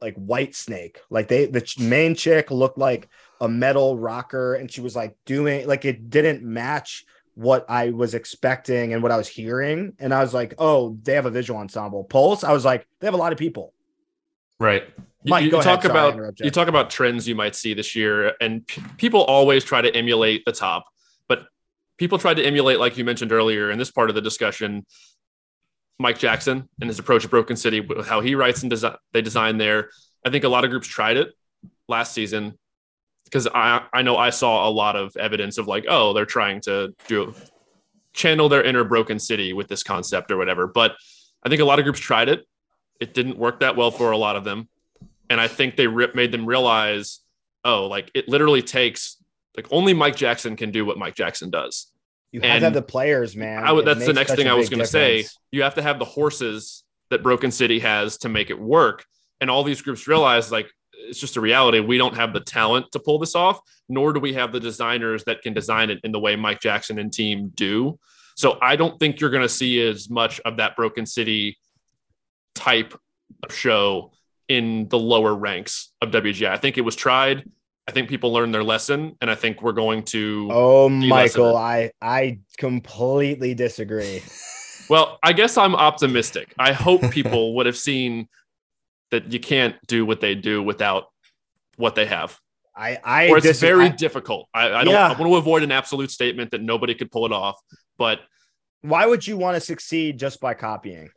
like 0.00 0.16
Whitesnake. 0.16 0.96
Like 1.08 1.28
they, 1.28 1.46
the 1.46 1.64
main 1.78 2.14
chick 2.14 2.50
looked 2.50 2.78
like 2.78 3.08
a 3.40 3.48
metal 3.48 3.96
rocker, 3.96 4.54
and 4.54 4.70
she 4.70 4.80
was 4.80 4.96
like 4.96 5.16
doing 5.24 5.66
like 5.66 5.84
it 5.84 6.10
didn't 6.10 6.42
match 6.42 7.04
what 7.34 7.68
I 7.68 7.90
was 7.90 8.14
expecting 8.14 8.92
and 8.92 9.02
what 9.02 9.12
I 9.12 9.16
was 9.16 9.28
hearing. 9.28 9.94
And 9.98 10.14
I 10.14 10.20
was 10.20 10.32
like, 10.32 10.54
oh, 10.58 10.98
they 11.02 11.14
have 11.14 11.26
a 11.26 11.30
visual 11.30 11.58
ensemble. 11.58 12.04
Pulse, 12.04 12.44
I 12.44 12.52
was 12.52 12.64
like, 12.64 12.86
they 13.00 13.06
have 13.06 13.14
a 13.14 13.18
lot 13.18 13.32
of 13.32 13.38
people. 13.38 13.72
Right. 14.58 14.84
Mike, 15.26 15.44
you, 15.44 15.50
you 15.50 15.62
talk 15.62 15.84
ahead. 15.84 15.90
about 15.90 16.40
you 16.40 16.50
talk 16.50 16.68
about 16.68 16.90
trends 16.90 17.26
you 17.26 17.34
might 17.34 17.56
see 17.56 17.72
this 17.72 17.96
year, 17.96 18.34
and 18.40 18.66
p- 18.66 18.82
people 18.98 19.22
always 19.22 19.64
try 19.64 19.80
to 19.80 19.94
emulate 19.94 20.44
the 20.44 20.52
top 20.52 20.84
but 21.28 21.46
people 21.96 22.18
tried 22.18 22.34
to 22.34 22.44
emulate, 22.44 22.78
like 22.78 22.96
you 22.96 23.04
mentioned 23.04 23.32
earlier 23.32 23.70
in 23.70 23.78
this 23.78 23.90
part 23.90 24.08
of 24.08 24.14
the 24.14 24.22
discussion, 24.22 24.84
Mike 25.98 26.18
Jackson 26.18 26.68
and 26.80 26.90
his 26.90 26.98
approach 26.98 27.24
at 27.24 27.30
Broken 27.30 27.56
City 27.56 27.80
with 27.80 28.06
how 28.06 28.20
he 28.20 28.34
writes 28.34 28.62
and 28.62 28.70
design, 28.70 28.96
they 29.12 29.22
design 29.22 29.58
there. 29.58 29.90
I 30.24 30.30
think 30.30 30.44
a 30.44 30.48
lot 30.48 30.64
of 30.64 30.70
groups 30.70 30.88
tried 30.88 31.16
it 31.16 31.28
last 31.88 32.12
season 32.12 32.58
because 33.24 33.48
I, 33.54 33.84
I 33.92 34.02
know 34.02 34.16
I 34.16 34.30
saw 34.30 34.68
a 34.68 34.70
lot 34.70 34.96
of 34.96 35.16
evidence 35.16 35.58
of 35.58 35.66
like, 35.66 35.86
oh, 35.88 36.12
they're 36.12 36.26
trying 36.26 36.60
to 36.62 36.94
do 37.08 37.34
channel 38.12 38.48
their 38.48 38.62
inner 38.62 38.84
Broken 38.84 39.18
City 39.18 39.52
with 39.52 39.68
this 39.68 39.82
concept 39.82 40.30
or 40.30 40.36
whatever. 40.36 40.66
But 40.66 40.96
I 41.42 41.48
think 41.48 41.60
a 41.60 41.64
lot 41.64 41.78
of 41.78 41.84
groups 41.84 42.00
tried 42.00 42.28
it. 42.28 42.46
It 43.00 43.12
didn't 43.12 43.36
work 43.36 43.60
that 43.60 43.76
well 43.76 43.90
for 43.90 44.12
a 44.12 44.16
lot 44.16 44.36
of 44.36 44.44
them. 44.44 44.68
And 45.28 45.40
I 45.40 45.48
think 45.48 45.76
they 45.76 45.86
rip, 45.86 46.14
made 46.14 46.32
them 46.32 46.46
realize, 46.46 47.20
oh, 47.64 47.86
like 47.86 48.10
it 48.14 48.28
literally 48.28 48.62
takes 48.62 49.16
like 49.56 49.66
only 49.70 49.94
Mike 49.94 50.16
Jackson 50.16 50.56
can 50.56 50.70
do 50.70 50.84
what 50.84 50.98
Mike 50.98 51.14
Jackson 51.14 51.50
does. 51.50 51.90
You 52.32 52.40
have 52.40 52.50
and 52.50 52.60
to 52.60 52.66
have 52.66 52.74
the 52.74 52.82
players, 52.82 53.36
man. 53.36 53.72
Would, 53.74 53.84
that's 53.84 54.06
the 54.06 54.12
next 54.12 54.34
thing 54.34 54.48
I 54.48 54.54
was 54.54 54.68
going 54.68 54.80
to 54.80 54.86
say. 54.86 55.24
You 55.52 55.62
have 55.62 55.74
to 55.74 55.82
have 55.82 55.98
the 55.98 56.04
horses 56.04 56.82
that 57.10 57.22
Broken 57.22 57.50
City 57.50 57.78
has 57.80 58.18
to 58.18 58.28
make 58.28 58.50
it 58.50 58.58
work. 58.58 59.04
And 59.40 59.50
all 59.50 59.62
these 59.62 59.82
groups 59.82 60.08
realize 60.08 60.50
like 60.50 60.68
it's 61.08 61.18
just 61.18 61.36
a 61.36 61.40
reality. 61.40 61.80
We 61.80 61.98
don't 61.98 62.16
have 62.16 62.32
the 62.32 62.40
talent 62.40 62.92
to 62.92 62.98
pull 62.98 63.18
this 63.18 63.34
off, 63.34 63.60
nor 63.88 64.12
do 64.12 64.20
we 64.20 64.32
have 64.34 64.52
the 64.52 64.60
designers 64.60 65.24
that 65.24 65.42
can 65.42 65.54
design 65.54 65.90
it 65.90 66.00
in 66.04 66.12
the 66.12 66.20
way 66.20 66.36
Mike 66.36 66.60
Jackson 66.60 66.98
and 66.98 67.12
team 67.12 67.52
do. 67.54 67.98
So 68.36 68.58
I 68.60 68.76
don't 68.76 68.98
think 68.98 69.20
you're 69.20 69.30
going 69.30 69.42
to 69.42 69.48
see 69.48 69.80
as 69.86 70.10
much 70.10 70.40
of 70.40 70.56
that 70.56 70.76
Broken 70.76 71.06
City 71.06 71.58
type 72.54 72.94
of 73.42 73.54
show 73.54 74.12
in 74.48 74.88
the 74.88 74.98
lower 74.98 75.34
ranks 75.34 75.92
of 76.00 76.10
WGI. 76.10 76.48
I 76.48 76.56
think 76.56 76.78
it 76.78 76.82
was 76.82 76.96
tried. 76.96 77.48
I 77.86 77.92
think 77.92 78.08
people 78.08 78.32
learned 78.32 78.54
their 78.54 78.64
lesson, 78.64 79.16
and 79.20 79.30
I 79.30 79.34
think 79.34 79.62
we're 79.62 79.72
going 79.72 80.04
to. 80.04 80.48
Oh, 80.50 80.88
Michael. 80.88 81.56
I 81.56 81.92
I 82.00 82.38
completely 82.56 83.54
disagree. 83.54 84.22
Well, 84.88 85.18
I 85.22 85.32
guess 85.32 85.56
I'm 85.56 85.74
optimistic. 85.74 86.54
I 86.58 86.72
hope 86.72 87.10
people 87.10 87.54
would 87.56 87.66
have 87.66 87.76
seen 87.76 88.28
that 89.10 89.32
you 89.32 89.40
can't 89.40 89.76
do 89.86 90.04
what 90.04 90.20
they 90.20 90.34
do 90.34 90.62
without 90.62 91.06
what 91.76 91.94
they 91.94 92.06
have, 92.06 92.38
I 92.76 92.98
I 93.04 93.28
or 93.28 93.38
it's 93.38 93.46
dis- 93.46 93.60
very 93.60 93.86
I- 93.86 93.88
difficult. 93.88 94.48
I, 94.54 94.72
I 94.72 94.84
don't. 94.84 94.94
Yeah. 94.94 95.06
I 95.06 95.18
want 95.18 95.30
to 95.30 95.36
avoid 95.36 95.62
an 95.62 95.72
absolute 95.72 96.10
statement 96.10 96.50
that 96.52 96.62
nobody 96.62 96.94
could 96.94 97.10
pull 97.10 97.26
it 97.26 97.32
off, 97.32 97.58
but 97.98 98.20
why 98.82 99.06
would 99.06 99.26
you 99.26 99.36
want 99.36 99.56
to 99.56 99.60
succeed 99.60 100.18
just 100.18 100.40
by 100.40 100.54
copying? 100.54 101.08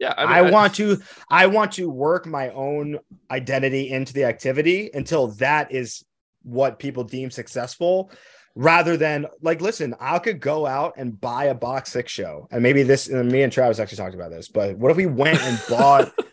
yeah, 0.00 0.14
I, 0.16 0.42
mean, 0.42 0.52
want 0.52 0.74
to 0.76 0.98
I 1.28 1.46
want 1.46 1.72
to 1.72 1.88
work 1.88 2.26
my 2.26 2.48
own 2.50 2.98
identity 3.30 3.90
into 3.90 4.14
the 4.14 4.24
activity 4.24 4.90
until 4.94 5.28
that 5.32 5.72
is 5.72 6.02
what 6.42 6.78
people 6.78 7.04
deem 7.04 7.30
successful 7.30 8.10
rather 8.54 8.96
than 8.96 9.26
like 9.42 9.60
listen 9.60 9.94
I 10.00 10.18
could 10.18 10.40
go 10.40 10.66
out 10.66 10.94
and 10.96 11.20
buy 11.20 11.44
a 11.44 11.54
box 11.54 11.92
six 11.92 12.10
show 12.10 12.48
and 12.50 12.62
maybe 12.62 12.82
this 12.82 13.08
and 13.08 13.30
me 13.30 13.42
and 13.42 13.52
Travis 13.52 13.78
actually 13.78 13.98
talked 13.98 14.14
about 14.14 14.30
this 14.30 14.48
but 14.48 14.76
what 14.76 14.90
if 14.90 14.96
we 14.96 15.06
went 15.06 15.40
and 15.42 15.60
bought 15.68 16.12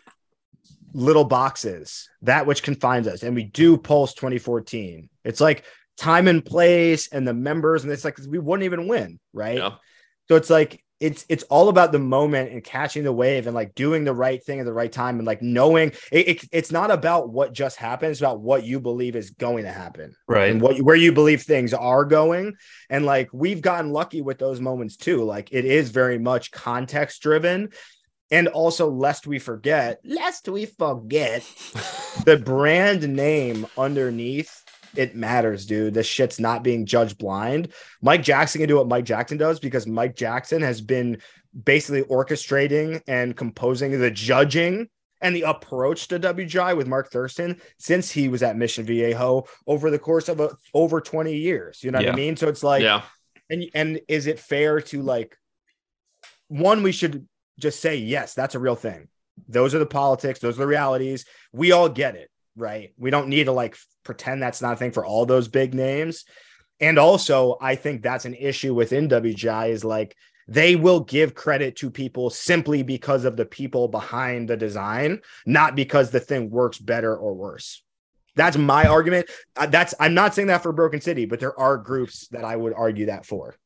little 0.94 1.24
boxes 1.24 2.08
that 2.22 2.46
which 2.46 2.62
confines 2.62 3.06
us. 3.06 3.22
And 3.22 3.34
we 3.34 3.44
do 3.44 3.76
pulse 3.76 4.14
2014 4.14 5.08
it's 5.24 5.40
like 5.40 5.64
time 5.96 6.28
and 6.28 6.44
place 6.44 7.08
and 7.08 7.26
the 7.26 7.34
members 7.34 7.84
and 7.84 7.92
it's 7.92 8.04
like 8.04 8.18
we 8.28 8.38
wouldn't 8.38 8.64
even 8.64 8.86
win 8.88 9.18
right? 9.32 9.58
Yeah. 9.58 9.72
so 10.28 10.36
it's 10.36 10.50
like 10.50 10.82
it's 11.00 11.24
it's 11.28 11.44
all 11.44 11.68
about 11.68 11.92
the 11.92 11.98
moment 12.00 12.50
and 12.50 12.64
catching 12.64 13.04
the 13.04 13.12
wave 13.12 13.46
and 13.46 13.54
like 13.54 13.72
doing 13.76 14.02
the 14.02 14.12
right 14.12 14.42
thing 14.42 14.58
at 14.58 14.66
the 14.66 14.72
right 14.72 14.90
time 14.90 15.18
and 15.18 15.26
like 15.26 15.40
knowing 15.40 15.92
it, 16.10 16.28
it- 16.28 16.48
it's 16.50 16.72
not 16.72 16.90
about 16.90 17.30
what 17.30 17.52
just 17.52 17.76
happened. 17.76 18.10
It's 18.10 18.20
about 18.20 18.40
what 18.40 18.64
you 18.64 18.80
believe 18.80 19.14
is 19.14 19.30
going 19.30 19.62
to 19.64 19.70
happen. 19.70 20.14
Right. 20.26 20.50
and 20.50 20.60
what 20.60 20.78
where 20.80 20.96
you 20.96 21.12
believe 21.12 21.42
things 21.42 21.72
are 21.72 22.04
going. 22.04 22.54
And 22.90 23.04
like 23.06 23.28
we've 23.32 23.62
gotten 23.62 23.92
lucky 23.92 24.22
with 24.22 24.38
those 24.38 24.60
moments 24.60 24.96
too. 24.96 25.22
Like 25.22 25.50
it 25.52 25.64
is 25.64 25.90
very 25.90 26.18
much 26.18 26.50
context 26.50 27.22
driven 27.22 27.68
and 28.30 28.48
also 28.48 28.90
lest 28.90 29.26
we 29.26 29.38
forget 29.38 30.00
lest 30.04 30.48
we 30.48 30.66
forget 30.66 31.42
the 32.24 32.36
brand 32.36 33.08
name 33.08 33.66
underneath 33.76 34.64
it 34.96 35.14
matters 35.14 35.66
dude 35.66 35.94
this 35.94 36.06
shit's 36.06 36.40
not 36.40 36.62
being 36.62 36.86
judged 36.86 37.18
blind 37.18 37.68
mike 38.02 38.22
jackson 38.22 38.60
can 38.60 38.68
do 38.68 38.76
what 38.76 38.88
mike 38.88 39.04
jackson 39.04 39.36
does 39.38 39.60
because 39.60 39.86
mike 39.86 40.16
jackson 40.16 40.62
has 40.62 40.80
been 40.80 41.18
basically 41.64 42.02
orchestrating 42.02 43.00
and 43.06 43.36
composing 43.36 43.98
the 43.98 44.10
judging 44.10 44.88
and 45.20 45.34
the 45.34 45.42
approach 45.42 46.06
to 46.06 46.20
WGI 46.20 46.76
with 46.76 46.86
Mark 46.86 47.10
Thurston 47.10 47.60
since 47.78 48.08
he 48.08 48.28
was 48.28 48.40
at 48.42 48.56
Mission 48.56 48.84
Viejo 48.84 49.46
over 49.66 49.90
the 49.90 49.98
course 49.98 50.28
of 50.28 50.38
a, 50.38 50.50
over 50.74 51.00
20 51.00 51.34
years. 51.34 51.82
You 51.82 51.90
know 51.90 51.98
what 51.98 52.04
Yeah. 52.06 52.12
I 52.12 52.16
mean? 52.16 52.36
So 52.36 52.46
it's 52.46 52.62
like, 52.62 52.82
yeah, 52.82 53.02
and 53.50 53.64
and 53.74 54.00
is 54.06 54.28
it 54.28 54.38
fair 54.38 54.80
to 54.82 55.02
like 55.02 55.36
one 56.46 56.84
we 56.84 56.92
should 56.92 57.26
just 57.58 57.80
say 57.80 57.96
yes 57.96 58.34
that's 58.34 58.54
a 58.54 58.58
real 58.58 58.76
thing. 58.76 59.08
Those 59.48 59.74
are 59.74 59.78
the 59.78 59.86
politics. 59.86 60.40
Those 60.40 60.56
are 60.56 60.62
the 60.62 60.66
realities. 60.66 61.24
We 61.52 61.72
all 61.72 61.88
get 61.88 62.16
it 62.16 62.30
right? 62.58 62.92
We 62.98 63.10
don't 63.10 63.28
need 63.28 63.44
to 63.44 63.52
like 63.52 63.76
pretend 64.04 64.42
that's 64.42 64.60
not 64.60 64.74
a 64.74 64.76
thing 64.76 64.92
for 64.92 65.06
all 65.06 65.24
those 65.24 65.48
big 65.48 65.74
names. 65.74 66.24
And 66.80 66.98
also 66.98 67.56
i 67.60 67.74
think 67.74 68.02
that's 68.02 68.24
an 68.24 68.34
issue 68.34 68.72
within 68.72 69.08
wgi 69.08 69.70
is 69.70 69.84
like 69.84 70.16
they 70.46 70.76
will 70.76 71.00
give 71.00 71.34
credit 71.34 71.74
to 71.76 71.90
people 71.90 72.30
simply 72.30 72.82
because 72.82 73.24
of 73.24 73.36
the 73.36 73.44
people 73.44 73.88
behind 73.88 74.48
the 74.48 74.56
design 74.56 75.20
not 75.44 75.74
because 75.74 76.10
the 76.10 76.20
thing 76.20 76.50
works 76.50 76.78
better 76.78 77.16
or 77.16 77.34
worse. 77.34 77.82
That's 78.36 78.56
my 78.56 78.86
argument. 78.86 79.28
Uh, 79.56 79.66
that's 79.66 79.92
i'm 79.98 80.14
not 80.14 80.36
saying 80.36 80.48
that 80.48 80.62
for 80.62 80.72
broken 80.72 81.00
city 81.00 81.26
but 81.26 81.40
there 81.40 81.58
are 81.58 81.76
groups 81.76 82.28
that 82.28 82.44
i 82.44 82.54
would 82.54 82.74
argue 82.74 83.06
that 83.06 83.26
for. 83.26 83.56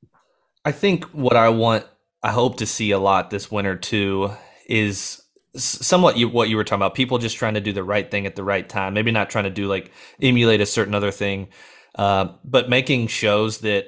I 0.65 0.73
think 0.73 1.05
what 1.07 1.37
I 1.37 1.49
want, 1.49 1.85
I 2.23 2.31
hope 2.31 2.59
to 2.59 2.67
see 2.67 2.93
a 2.93 2.99
lot 2.99 3.31
this 3.31 3.51
winter 3.51 3.77
too, 3.77 4.31
is 4.67 5.23
somewhat 5.57 6.17
you, 6.17 6.29
what 6.29 6.49
you 6.49 6.57
were 6.57 6.65
talking 6.65 6.81
about. 6.81 6.95
People 6.95 7.19
just 7.19 7.37
trying 7.37 7.55
to 7.55 7.61
do 7.61 7.73
the 7.73 7.85
right 7.85 8.11
thing 8.11 8.27
at 8.27 8.37
the 8.37 8.45
right 8.45 8.69
time. 8.69 8.95
Maybe 8.95 9.11
not 9.11 9.29
trying 9.29 9.45
to 9.45 9.51
do 9.51 9.67
like 9.67 9.91
emulate 10.21 10.61
a 10.61 10.67
certain 10.67 10.95
other 10.95 11.11
thing, 11.11 11.49
uh, 11.97 12.29
but 12.45 12.71
making 12.71 13.09
shows 13.09 13.59
that 13.59 13.87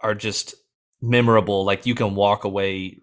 are 0.00 0.14
just 0.14 0.54
memorable. 1.00 1.64
Like 1.64 1.86
you 1.86 1.94
can 1.94 2.14
walk 2.14 2.44
away 2.44 3.00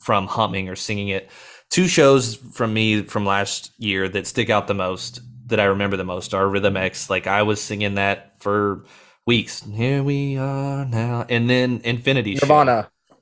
from 0.00 0.26
humming 0.26 0.68
or 0.68 0.76
singing 0.76 1.08
it. 1.08 1.30
Two 1.70 1.88
shows 1.88 2.36
from 2.36 2.74
me 2.74 3.02
from 3.02 3.24
last 3.26 3.72
year 3.78 4.08
that 4.08 4.26
stick 4.26 4.50
out 4.50 4.66
the 4.66 4.74
most, 4.74 5.20
that 5.46 5.60
I 5.60 5.64
remember 5.64 5.96
the 5.96 6.04
most, 6.04 6.34
are 6.34 6.48
Rhythm 6.48 6.76
X. 6.76 7.08
Like 7.10 7.26
I 7.26 7.42
was 7.42 7.60
singing 7.60 7.94
that 7.94 8.40
for 8.40 8.84
weeks. 9.26 9.62
Here 9.62 10.02
we 10.02 10.36
are 10.36 10.84
now, 10.84 11.26
and 11.28 11.48
then 11.50 11.80
Infinity 11.84 12.36
Show. 12.36 12.46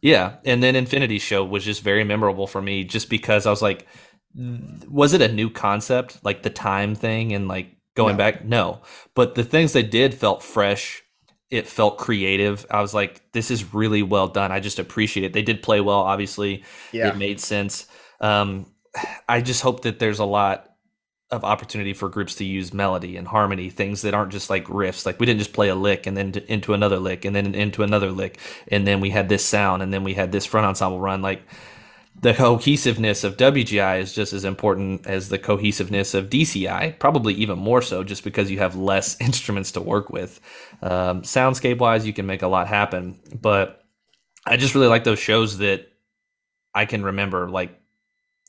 Yeah, 0.05 0.35
and 0.45 0.63
then 0.63 0.77
Infinity 0.77 1.19
Show 1.19 1.43
was 1.47 1.65
just 1.65 1.83
very 1.83 2.05
memorable 2.05 2.47
for 2.47 2.61
me, 2.61 2.85
just 2.85 3.09
because 3.09 3.47
I 3.47 3.51
was 3.51 3.63
like, 3.63 3.87
was 4.37 5.15
it 5.15 5.23
a 5.23 5.33
new 5.33 5.49
concept, 5.49 6.19
like 6.23 6.43
the 6.43 6.51
time 6.51 6.95
thing 6.95 7.33
and 7.33 7.49
like 7.49 7.77
going 7.97 8.17
No. 8.17 8.19
back? 8.19 8.45
No, 8.45 8.83
but 9.15 9.35
the 9.35 9.45
things 9.45 9.73
they 9.73 9.83
did 9.83 10.13
felt 10.13 10.43
fresh. 10.43 11.03
It 11.51 11.67
felt 11.67 11.97
creative. 11.97 12.67
I 12.71 12.83
was 12.83 12.93
like, 12.93 13.23
this 13.33 13.51
is 13.51 13.73
really 13.73 14.03
well 14.03 14.29
done. 14.29 14.53
I 14.53 14.61
just 14.61 14.79
appreciate 14.79 15.25
it. 15.25 15.33
They 15.33 15.43
did 15.43 15.63
play 15.63 15.81
well, 15.81 16.01
obviously. 16.01 16.65
yeah 16.93 17.09
It 17.09 17.17
made 17.17 17.41
sense. 17.41 17.87
Um, 18.21 18.67
I 19.29 19.41
just 19.41 19.63
hope 19.63 19.83
that 19.85 19.99
there's 20.01 20.19
a 20.19 20.25
lot 20.27 20.69
of 21.31 21.45
opportunity 21.45 21.93
for 21.93 22.09
groups 22.09 22.35
to 22.37 22.45
use 22.45 22.75
melody 22.75 23.17
and 23.17 23.27
harmony, 23.27 23.71
things 23.71 24.03
that 24.03 24.15
aren't 24.15 24.33
just 24.33 24.51
like 24.51 24.67
riffs. 24.67 25.07
Like 25.07 25.19
we 25.19 25.27
didn't 25.27 25.41
just 25.41 25.53
play 25.53 25.69
a 25.69 25.75
lick 25.75 26.07
and 26.07 26.17
then 26.17 26.33
to, 26.33 26.53
into 26.53 26.75
another 26.75 26.99
lick 26.99 27.25
and 27.25 27.35
then 27.35 27.55
into 27.55 27.83
another 27.83 28.11
lick, 28.11 28.39
and 28.69 28.87
then 28.87 29.01
we 29.01 29.11
had 29.11 29.29
this 29.29 29.45
sound 29.45 29.83
and 29.83 29.93
then 29.93 30.05
we 30.05 30.15
had 30.15 30.33
this 30.33 30.47
front 30.47 30.67
ensemble 30.67 31.01
run. 31.01 31.23
Like 31.23 31.43
the 32.21 32.35
cohesiveness 32.35 33.25
of 33.25 33.37
WGI 33.37 34.01
is 34.01 34.15
just 34.15 34.33
as 34.33 34.45
important 34.45 35.07
as 35.07 35.29
the 35.29 35.39
cohesiveness 35.39 36.15
of 36.15 36.31
DCI, 36.31 36.99
probably 36.99 37.35
even 37.35 37.59
more 37.59 37.83
so, 37.83 38.05
just 38.05 38.23
because 38.23 38.51
you 38.51 38.59
have 38.59 38.77
less 38.77 39.17
instruments 39.21 39.73
to 39.73 39.81
work 39.81 40.11
with. 40.11 40.41
Um, 40.83 41.23
soundscape 41.23 41.79
wise, 41.79 42.07
you 42.07 42.13
can 42.13 42.27
make 42.27 42.43
a 42.43 42.49
lot 42.49 42.69
happen, 42.69 43.19
but 43.41 43.83
I 44.47 44.57
just 44.57 44.75
really 44.75 44.87
like 44.87 45.05
those 45.05 45.19
shows 45.19 45.59
that 45.59 45.89
I 46.75 46.87
can 46.87 47.03
remember, 47.03 47.49
like 47.49 47.79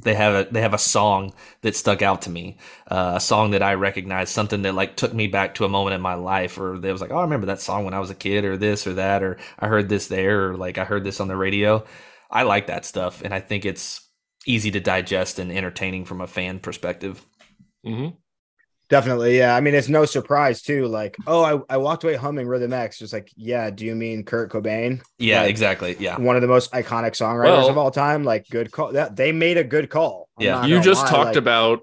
they 0.03 0.13
have 0.13 0.47
a 0.47 0.51
they 0.51 0.61
have 0.61 0.73
a 0.73 0.77
song 0.77 1.33
that 1.61 1.75
stuck 1.75 2.01
out 2.01 2.23
to 2.23 2.29
me, 2.29 2.57
uh, 2.89 3.13
a 3.15 3.19
song 3.19 3.51
that 3.51 3.63
I 3.63 3.75
recognized, 3.75 4.33
something 4.33 4.61
that 4.63 4.75
like 4.75 4.97
took 4.97 5.13
me 5.13 5.27
back 5.27 5.55
to 5.55 5.65
a 5.65 5.69
moment 5.69 5.95
in 5.95 6.01
my 6.01 6.15
life, 6.15 6.57
or 6.59 6.77
that 6.79 6.91
was 6.91 7.01
like, 7.01 7.11
oh, 7.11 7.17
I 7.17 7.21
remember 7.21 7.47
that 7.47 7.61
song 7.61 7.85
when 7.85 7.93
I 7.93 7.99
was 7.99 8.09
a 8.09 8.15
kid, 8.15 8.43
or 8.45 8.57
this 8.57 8.85
or 8.87 8.93
that, 8.95 9.23
or 9.23 9.37
I 9.59 9.67
heard 9.67 9.89
this 9.89 10.07
there, 10.07 10.49
or 10.49 10.57
like 10.57 10.77
I 10.77 10.83
heard 10.85 11.03
this 11.03 11.19
on 11.21 11.27
the 11.29 11.37
radio. 11.37 11.85
I 12.29 12.43
like 12.43 12.67
that 12.67 12.85
stuff, 12.85 13.21
and 13.23 13.33
I 13.33 13.39
think 13.39 13.65
it's 13.65 14.01
easy 14.45 14.69
to 14.71 14.79
digest 14.79 15.39
and 15.39 15.51
entertaining 15.51 16.05
from 16.05 16.21
a 16.21 16.27
fan 16.27 16.59
perspective. 16.59 17.25
hmm 17.83 18.24
Definitely, 18.87 19.37
yeah. 19.37 19.55
I 19.55 19.61
mean, 19.61 19.73
it's 19.73 19.89
no 19.89 20.05
surprise 20.05 20.61
too. 20.61 20.85
Like, 20.85 21.17
oh, 21.25 21.43
I, 21.43 21.73
I 21.73 21.77
walked 21.77 22.03
away 22.03 22.15
humming 22.15 22.47
Rhythm 22.47 22.71
X. 22.71 22.99
Just 22.99 23.13
like, 23.13 23.31
yeah. 23.35 23.71
Do 23.71 23.83
you 23.85 23.95
mean 23.95 24.23
Kurt 24.23 24.51
Cobain? 24.51 25.01
Yeah, 25.17 25.41
Like, 25.41 25.49
exactly. 25.49 25.95
Yeah, 25.99 26.19
One 26.19 26.35
of 26.35 26.43
the 26.43 26.47
most 26.47 26.71
iconic 26.71 27.11
songwriters 27.13 27.45
Well- 27.45 27.69
of 27.69 27.77
all 27.77 27.89
time. 27.91 28.23
Like, 28.23 28.47
good 28.49 28.71
call. 28.71 28.91
That 28.91 29.15
they 29.15 29.31
made 29.31 29.57
a 29.57 29.63
good 29.63 29.89
call. 29.89 30.29
I'm 30.37 30.45
Yeah. 30.45 30.65
You 30.65 30.79
just 30.81 31.03
lie, 31.05 31.09
talked 31.09 31.25
like, 31.29 31.35
about 31.37 31.81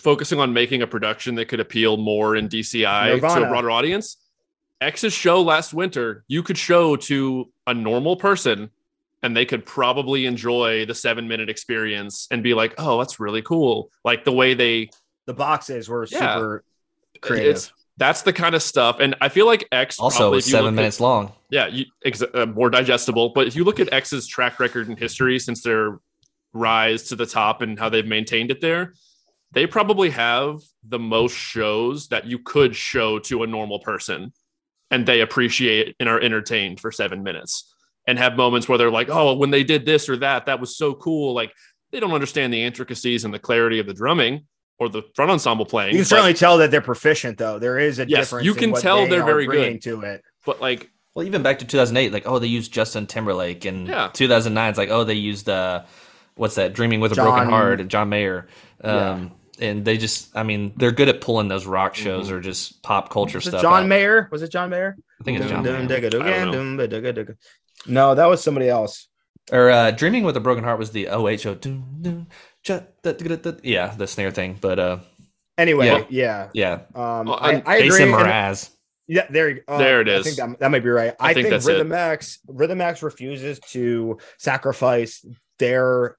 focusing 0.00 0.40
on 0.40 0.52
making 0.52 0.82
a 0.82 0.86
production 0.86 1.36
that 1.36 1.46
could 1.48 1.60
appeal 1.60 1.96
more 1.96 2.36
in 2.36 2.48
DCI 2.48 3.18
to 3.20 3.44
a 3.44 3.48
broader 3.48 3.70
audience. 3.70 4.16
X's 4.80 5.12
show 5.12 5.40
last 5.42 5.74
winter, 5.74 6.24
you 6.28 6.42
could 6.42 6.58
show 6.58 6.96
to 6.96 7.50
a 7.66 7.74
normal 7.74 8.16
person 8.16 8.70
and 9.22 9.36
they 9.36 9.44
could 9.44 9.66
probably 9.66 10.26
enjoy 10.26 10.86
the 10.86 10.94
seven 10.94 11.26
minute 11.26 11.48
experience 11.48 12.28
and 12.30 12.42
be 12.42 12.54
like, 12.54 12.74
oh, 12.78 12.98
that's 12.98 13.18
really 13.18 13.42
cool. 13.42 13.90
Like 14.04 14.24
the 14.24 14.32
way 14.32 14.54
they 14.54 14.90
the 15.28 15.34
boxes 15.34 15.88
were 15.88 16.06
Yeah. 16.10 16.34
super 16.34 16.64
creative. 17.20 17.56
it's 17.56 17.72
that's 17.98 18.22
the 18.22 18.32
kind 18.32 18.54
of 18.54 18.62
stuff. 18.62 18.98
And 19.00 19.14
I 19.20 19.28
feel 19.28 19.44
like 19.46 19.66
X 19.72 19.98
also 19.98 20.18
probably, 20.18 20.38
it's 20.38 20.46
if 20.46 20.52
you 20.52 20.58
seven 20.58 20.68
at- 20.74 20.76
minutes 20.76 21.00
long. 21.00 21.32
yeah, 21.50 21.66
you, 21.66 21.84
ex- 22.04 22.22
uh, 22.22 22.46
more 22.46 22.70
digestible. 22.70 23.30
But 23.34 23.46
if 23.48 23.56
you 23.56 23.64
look 23.64 23.80
at 23.80 23.92
X's 23.92 24.26
track 24.28 24.60
record 24.60 24.88
and 24.88 24.96
history 24.98 25.38
since 25.40 25.62
their 25.62 25.98
rise 26.52 27.02
to 27.08 27.16
the 27.16 27.26
top 27.26 27.60
and 27.60 27.78
how 27.78 27.88
they've 27.88 28.06
maintained 28.06 28.50
it 28.52 28.60
there, 28.60 28.94
they 29.52 29.66
probably 29.66 30.10
have 30.10 30.60
the 30.88 30.98
most 30.98 31.34
shows 31.36 32.08
that 32.08 32.24
you 32.26 32.38
could 32.38 32.74
show 32.76 33.18
to 33.18 33.42
a 33.42 33.46
normal 33.46 33.80
person 33.80 34.32
and 34.90 35.04
they 35.04 35.20
appreciate 35.20 35.96
and 36.00 36.08
are 36.08 36.20
entertained 36.20 36.78
for 36.80 36.92
seven 36.92 37.22
minutes 37.24 37.74
and 38.06 38.16
have 38.18 38.36
moments 38.36 38.68
where 38.68 38.78
they're 38.78 38.90
like, 38.92 39.08
oh, 39.10 39.34
when 39.34 39.50
they 39.50 39.64
did 39.64 39.84
this 39.84 40.08
or 40.08 40.16
that, 40.18 40.46
that 40.46 40.60
was 40.60 40.76
so 40.76 40.94
cool. 40.94 41.34
Like 41.34 41.52
they 41.90 41.98
don't 42.00 42.12
understand 42.12 42.52
the 42.52 42.62
intricacies 42.62 43.24
and 43.24 43.34
the 43.34 43.38
clarity 43.40 43.80
of 43.80 43.86
the 43.86 43.94
drumming 43.94 44.46
or 44.78 44.88
the 44.88 45.02
front 45.14 45.30
ensemble 45.30 45.66
playing. 45.66 45.92
you 45.92 45.98
can 45.98 46.04
certainly 46.04 46.34
tell 46.34 46.58
that 46.58 46.70
they're 46.70 46.80
proficient, 46.80 47.36
though. 47.38 47.58
There 47.58 47.78
is 47.78 47.98
a 47.98 48.08
Yes, 48.08 48.26
difference. 48.26 48.44
you 48.46 48.52
in 48.52 48.58
can 48.58 48.70
what 48.72 48.82
tell 48.82 49.02
they 49.04 49.08
they're 49.10 49.24
very 49.24 49.46
good. 49.46 49.52
bringing 49.52 49.80
to 49.80 50.00
it. 50.02 50.22
but 50.46 50.60
like 50.60 50.90
Well, 51.14 51.26
even 51.26 51.42
back 51.42 51.58
to 51.60 51.64
2008, 51.64 52.12
like 52.12 52.22
oh, 52.26 52.38
they 52.38 52.46
used 52.46 52.72
Justin 52.72 53.06
Timberlake, 53.06 53.64
and 53.64 53.88
Yeah. 53.88 54.08
2009 54.12 54.68
it's 54.70 54.78
like 54.78 54.90
oh, 54.90 55.04
they 55.04 55.14
used 55.14 55.48
uh, 55.48 55.82
what's 56.36 56.54
that? 56.54 56.72
Dreaming 56.74 57.00
with 57.00 57.12
a 57.12 57.16
Broken 57.16 57.48
Heart, 57.48 57.88
John 57.88 58.08
Mayer. 58.08 58.46
Um, 58.84 59.32
and 59.60 59.84
they 59.84 59.96
just, 59.98 60.36
I 60.36 60.44
mean, 60.44 60.72
they're 60.76 60.92
good 60.92 61.08
at 61.08 61.20
pulling 61.20 61.48
those 61.48 61.66
rock 61.66 61.96
shows 61.96 62.28
Mhm. 62.30 62.32
or 62.34 62.40
just 62.40 62.80
pop 62.84 63.10
culture 63.10 63.38
Was 63.38 63.46
it 63.46 63.50
stuff. 63.50 63.62
John 63.62 63.82
out. 63.82 63.88
Mayer? 63.88 64.28
Was 64.30 64.42
it 64.42 64.52
John 64.52 64.70
Mayer? 64.70 64.96
I 65.20 65.24
think 65.24 65.40
it's 65.40 65.50
John. 65.50 65.64
Dun, 65.64 65.88
Mayer. 65.88 67.36
No, 67.88 68.14
that 68.14 68.26
was 68.26 68.40
somebody 68.40 68.68
else. 68.68 69.08
Or 69.50 69.68
uh, 69.70 69.90
Dreaming 69.90 70.22
with 70.22 70.36
a 70.36 70.40
Broken 70.40 70.62
Heart 70.62 70.78
was 70.78 70.90
the 70.92 71.08
OHO. 71.08 71.54
Yeah, 73.62 73.94
the 73.96 74.06
snare 74.06 74.30
thing. 74.30 74.58
But 74.60 74.78
uh, 74.78 74.98
Anyway, 75.56 76.06
yeah. 76.08 76.48
yeah, 76.52 76.72
Um, 76.94 77.26
Well, 77.26 77.38
I, 77.40 77.62
I 77.66 77.76
agree. 77.76 77.88
Jason 77.88 78.14
and- 78.14 78.14
Mraz. 78.14 78.70
Yeah, 79.10 79.26
there, 79.30 79.48
you- 79.48 79.62
uh, 79.66 79.78
There 79.78 80.02
it 80.02 80.08
I 80.08 80.22
think 80.22 80.36
that, 80.36 80.58
that 80.60 80.70
might 80.70 80.84
be 80.84 80.90
right. 80.90 81.14
I, 81.18 81.30
I 81.30 81.34
think 81.34 81.46
think, 81.46 81.50
that's 81.54 81.66
it. 81.66 81.72
Rhythm 81.72 81.92
X, 81.92 82.38
Rhythm 82.46 82.80
X 82.82 83.02
refuses 83.02 83.58
to 83.70 84.18
sacrifice 84.36 85.24
their, 85.58 86.16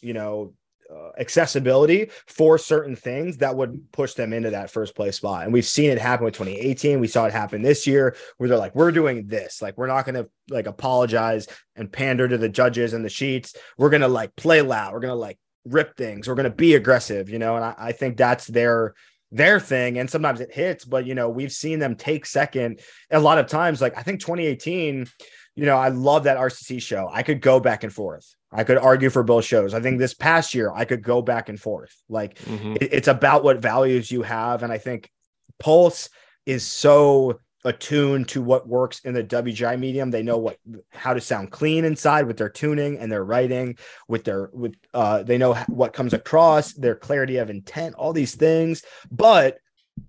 you 0.00 0.14
know, 0.14 0.54
uh, 0.92 1.10
accessibility 1.18 2.10
for 2.26 2.56
certain 2.58 2.96
things 2.96 3.38
that 3.38 3.54
would 3.56 3.80
push 3.92 4.14
them 4.14 4.32
into 4.32 4.50
that 4.50 4.70
first 4.70 4.94
place 4.96 5.16
spot. 5.16 5.44
And 5.44 5.52
we've 5.52 5.64
seen 5.66 5.90
it 5.90 5.98
happen 5.98 6.24
with 6.24 6.34
2018. 6.34 6.98
We 6.98 7.08
saw 7.08 7.26
it 7.26 7.32
happen 7.32 7.62
this 7.62 7.86
year 7.86 8.16
where 8.38 8.48
they're 8.48 8.58
like, 8.58 8.74
we're 8.74 8.92
doing 8.92 9.26
this. 9.26 9.60
Like, 9.60 9.76
we're 9.76 9.86
not 9.86 10.04
going 10.06 10.14
to 10.16 10.28
like 10.48 10.66
apologize 10.66 11.46
and 11.76 11.92
pander 11.92 12.26
to 12.26 12.38
the 12.38 12.48
judges 12.48 12.92
and 12.94 13.04
the 13.04 13.08
sheets. 13.10 13.54
We're 13.76 13.90
going 13.90 14.02
to 14.02 14.08
like 14.08 14.34
play 14.36 14.62
loud. 14.62 14.92
We're 14.92 15.00
going 15.00 15.10
to 15.12 15.14
like 15.14 15.38
rip 15.64 15.96
things. 15.96 16.28
We're 16.28 16.34
going 16.34 16.50
to 16.50 16.56
be 16.56 16.74
aggressive, 16.74 17.28
you 17.28 17.38
know? 17.38 17.56
And 17.56 17.64
I, 17.64 17.74
I 17.78 17.92
think 17.92 18.16
that's 18.16 18.46
their 18.46 18.94
their 19.32 19.58
thing 19.58 19.98
and 19.98 20.08
sometimes 20.08 20.40
it 20.40 20.54
hits 20.54 20.84
but 20.84 21.06
you 21.06 21.14
know 21.14 21.28
we've 21.28 21.50
seen 21.50 21.80
them 21.80 21.96
take 21.96 22.24
second 22.24 22.78
a 23.10 23.18
lot 23.18 23.36
of 23.36 23.48
times 23.48 23.80
like 23.80 23.96
i 23.98 24.02
think 24.02 24.20
2018 24.20 25.08
you 25.56 25.66
know 25.66 25.76
i 25.76 25.88
love 25.88 26.22
that 26.24 26.36
rcc 26.36 26.80
show 26.80 27.08
i 27.12 27.20
could 27.20 27.40
go 27.40 27.58
back 27.58 27.82
and 27.82 27.92
forth 27.92 28.32
i 28.52 28.62
could 28.62 28.78
argue 28.78 29.10
for 29.10 29.24
both 29.24 29.44
shows 29.44 29.74
i 29.74 29.80
think 29.80 29.98
this 29.98 30.14
past 30.14 30.54
year 30.54 30.70
i 30.72 30.84
could 30.84 31.02
go 31.02 31.20
back 31.20 31.48
and 31.48 31.58
forth 31.60 31.96
like 32.08 32.36
Mhm. 32.44 32.76
it- 32.80 32.92
it's 32.92 33.08
about 33.08 33.42
what 33.42 33.58
values 33.60 34.08
you 34.08 34.22
have 34.22 34.62
and 34.62 34.72
i 34.72 34.78
think 34.78 35.10
pulse 35.58 36.10
is 36.46 36.64
so 36.64 37.40
attuned 37.64 38.28
to 38.28 38.42
what 38.42 38.68
works 38.68 39.00
in 39.00 39.14
the 39.14 39.24
wgi 39.24 39.78
medium. 39.78 40.10
They 40.10 40.22
know 40.22 40.38
what 40.38 40.58
how 40.92 41.14
to 41.14 41.20
sound 41.20 41.50
clean 41.50 41.84
inside 41.84 42.26
with 42.26 42.36
their 42.36 42.50
tuning 42.50 42.98
and 42.98 43.10
their 43.10 43.24
writing 43.24 43.78
with 44.08 44.24
their 44.24 44.50
with 44.52 44.74
uh 44.92 45.22
they 45.22 45.38
know 45.38 45.54
what 45.68 45.92
comes 45.92 46.12
across 46.12 46.72
their 46.74 46.94
clarity 46.94 47.38
of 47.38 47.50
intent 47.50 47.94
all 47.94 48.12
these 48.12 48.34
things. 48.34 48.82
But 49.10 49.58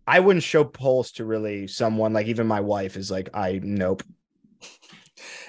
i 0.08 0.20
wouldn't 0.20 0.42
show 0.42 0.64
pulse 0.64 1.12
to 1.12 1.24
really 1.24 1.68
someone 1.68 2.12
like 2.12 2.26
even 2.26 2.48
my 2.48 2.60
wife 2.60 2.98
is 2.98 3.12
like 3.12 3.30
i 3.36 3.60
nope. 3.62 4.02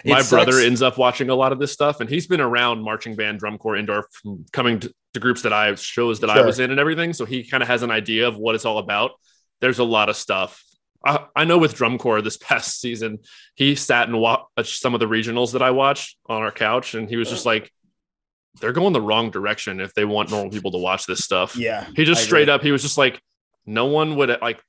It 0.05 0.11
my 0.11 0.23
brother 0.23 0.61
ends 0.61 0.83
up 0.83 0.99
watching 0.99 1.31
a 1.31 1.35
lot 1.35 1.53
of 1.53 1.59
this 1.59 1.73
stuff 1.73 2.01
and 2.01 2.09
he's 2.09 2.27
been 2.27 2.43
around 2.43 2.83
marching 2.83 3.17
band 3.17 3.39
drum 3.39 3.57
corps 3.57 3.77
indoor 3.77 4.07
from 4.13 4.45
coming 4.53 4.79
to, 4.81 4.95
to 5.15 5.21
groups 5.21 5.41
that 5.43 5.55
i 5.55 5.75
shows 5.75 6.21
that 6.21 6.29
i 6.29 6.45
was 6.45 6.61
in 6.61 6.71
and 6.71 6.79
everything 6.79 7.15
so 7.15 7.25
he 7.25 7.45
kind 7.45 7.63
of 7.63 7.69
has 7.69 7.83
an 7.83 7.91
idea 7.91 8.29
of 8.29 8.37
what 8.37 8.55
it's 8.55 8.65
all 8.65 8.79
about. 8.79 9.13
There's 9.61 9.79
a 9.79 9.85
lot 9.85 10.11
of 10.11 10.17
stuff 10.17 10.63
I, 11.05 11.27
I 11.35 11.45
know 11.45 11.59
with 11.59 11.75
drum 11.75 11.99
corps 11.99 12.23
this 12.23 12.37
past 12.41 12.81
season 12.81 13.19
he 13.55 13.75
sat 13.75 14.09
and 14.09 14.19
watched 14.19 14.47
uh, 14.57 14.63
some 14.63 14.95
of 14.95 15.01
the 15.01 15.07
regionals 15.07 15.53
that 15.53 15.63
i 15.63 15.71
watched 15.71 16.17
on 16.27 16.43
our 16.43 16.53
couch 16.53 16.95
and 16.95 17.09
he 17.09 17.17
was 17.17 17.29
just 17.31 17.47
like 17.47 17.71
they're 18.61 18.73
going 18.73 18.93
the 18.93 19.01
wrong 19.01 19.31
direction 19.31 19.81
if 19.81 19.93
they 19.95 20.05
want 20.05 20.31
normal 20.31 20.51
people 20.51 20.73
to 20.73 20.79
watch 20.79 21.07
this 21.07 21.25
stuff. 21.25 21.57
Yeah 21.57 21.87
he 21.95 22.05
just 22.05 22.23
I 22.23 22.25
straight 22.25 22.43
agree. 22.45 22.55
up 22.55 22.63
he 22.63 22.73
was 22.73 22.83
just 22.83 22.99
like 22.99 23.21
no 23.67 23.87
one 23.87 24.17
would 24.17 24.31
like 24.41 24.63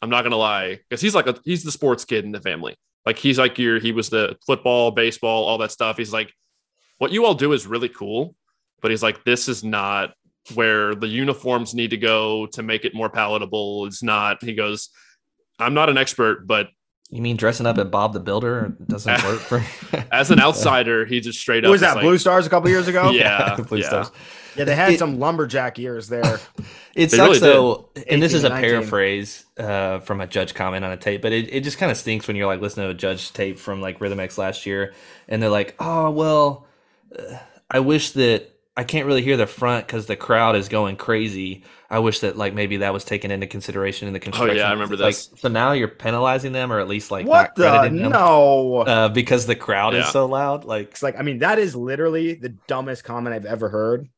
i'm 0.00 0.10
not 0.10 0.22
gonna 0.22 0.36
lie 0.36 0.76
because 0.88 1.00
he's 1.00 1.14
like 1.14 1.26
a, 1.26 1.36
he's 1.44 1.62
the 1.62 1.72
sports 1.72 2.04
kid 2.04 2.24
in 2.24 2.32
the 2.32 2.40
family. 2.40 2.76
Like 3.04 3.18
he's 3.18 3.38
like 3.38 3.58
your 3.58 3.78
he 3.80 3.92
was 3.92 4.08
the 4.08 4.36
football 4.46 4.90
baseball 4.90 5.44
all 5.44 5.58
that 5.58 5.72
stuff. 5.72 5.96
He's 5.96 6.12
like 6.12 6.32
what 6.98 7.12
you 7.12 7.26
all 7.26 7.34
do 7.34 7.52
is 7.52 7.66
really 7.66 7.88
cool 7.88 8.34
but 8.80 8.90
he's 8.90 9.02
like 9.02 9.24
this 9.24 9.48
is 9.48 9.64
not 9.64 10.14
where 10.54 10.94
the 10.94 11.08
uniforms 11.08 11.74
need 11.74 11.90
to 11.90 11.96
go 11.96 12.46
to 12.46 12.62
make 12.62 12.84
it 12.84 12.94
more 12.94 13.08
palatable. 13.08 13.86
It's 13.86 14.02
not 14.02 14.44
he 14.44 14.54
goes 14.54 14.90
i'm 15.58 15.74
not 15.74 15.88
an 15.88 15.96
expert 15.98 16.46
but 16.46 16.68
You 17.10 17.22
mean 17.22 17.36
dressing 17.36 17.66
up 17.66 17.78
at 17.78 17.90
Bob 17.90 18.12
the 18.12 18.20
Builder 18.20 18.76
doesn't 18.88 19.22
work 19.24 19.38
for 19.40 19.62
as 20.12 20.30
an 20.30 20.40
outsider 20.40 21.04
he 21.04 21.20
just 21.20 21.38
straight 21.38 21.62
What 21.62 21.68
up 21.68 21.72
was 21.72 21.80
that 21.82 21.96
is 21.98 22.02
Blue 22.02 22.18
Stars 22.18 22.46
a 22.46 22.50
couple 22.50 22.70
years 22.70 22.88
ago? 22.88 23.10
yeah 23.12 23.56
Blue 23.68 23.78
yeah. 23.78 23.86
Stars. 23.88 24.10
yeah. 24.56 24.64
They 24.64 24.74
had 24.74 24.92
It- 24.94 24.98
some 24.98 25.18
lumberjack 25.20 25.78
years 25.78 26.08
there. 26.08 26.40
It 26.96 27.10
They 27.10 27.16
sucks 27.16 27.40
really 27.40 27.40
though, 27.40 27.90
and 28.08 28.22
this 28.22 28.32
is 28.34 28.44
a 28.44 28.48
19. 28.48 28.70
paraphrase 28.70 29.44
uh, 29.58 29.98
from 30.00 30.20
a 30.20 30.26
judge 30.28 30.54
comment 30.54 30.84
on 30.84 30.92
a 30.92 30.96
tape, 30.96 31.22
but 31.22 31.32
it, 31.32 31.52
it 31.52 31.64
just 31.64 31.76
kind 31.78 31.90
of 31.92 31.98
stinks 31.98 32.26
when 32.28 32.36
you're 32.36 32.46
like 32.46 32.60
listening 32.60 32.86
to 32.86 32.90
a 32.90 32.94
judge 32.94 33.32
tape 33.32 33.58
from 33.58 33.80
like 33.80 34.00
Rhythm 34.00 34.20
X 34.20 34.38
last 34.38 34.64
year, 34.64 34.94
and 35.28 35.42
they're 35.42 35.50
like, 35.50 35.74
"Oh 35.80 36.10
well, 36.10 36.66
uh, 37.18 37.36
I 37.68 37.80
wish 37.80 38.10
that 38.12 38.53
I 38.76 38.82
can't 38.82 39.06
really 39.06 39.22
hear 39.22 39.36
the 39.36 39.46
front 39.46 39.86
because 39.86 40.06
the 40.06 40.16
crowd 40.16 40.56
is 40.56 40.68
going 40.68 40.96
crazy. 40.96 41.64
I 41.88 42.00
wish 42.00 42.20
that 42.20 42.36
like 42.36 42.54
maybe 42.54 42.78
that 42.78 42.92
was 42.92 43.04
taken 43.04 43.30
into 43.30 43.46
consideration 43.46 44.08
in 44.08 44.14
the 44.14 44.18
construction." 44.20 44.56
Oh, 44.56 44.60
yeah, 44.60 44.68
I 44.68 44.72
remember 44.72 44.94
It's 44.94 45.02
like, 45.32 45.38
so 45.38 45.48
now 45.48 45.72
you're 45.72 45.86
penalizing 45.88 46.52
them, 46.52 46.72
or 46.72 46.80
at 46.80 46.88
least 46.88 47.10
like 47.12 47.26
what 47.26 47.34
not 47.34 47.54
the 47.54 47.62
crediting 47.70 48.02
them, 48.02 48.10
no? 48.12 48.78
uh, 48.80 49.08
because 49.10 49.46
the 49.46 49.54
crowd 49.54 49.94
Yeah. 49.94 50.00
is 50.00 50.08
so 50.08 50.26
loud. 50.26 50.64
Like, 50.64 50.90
It's 50.90 51.02
like 51.04 51.16
I 51.18 51.22
mean 51.22 51.38
that 51.38 51.58
is 51.60 51.76
literally 51.76 52.34
the 52.34 52.48
dumbest 52.66 53.04
comment 53.04 53.34
I've 53.34 53.46
ever 53.46 53.68
heard. 53.68 54.08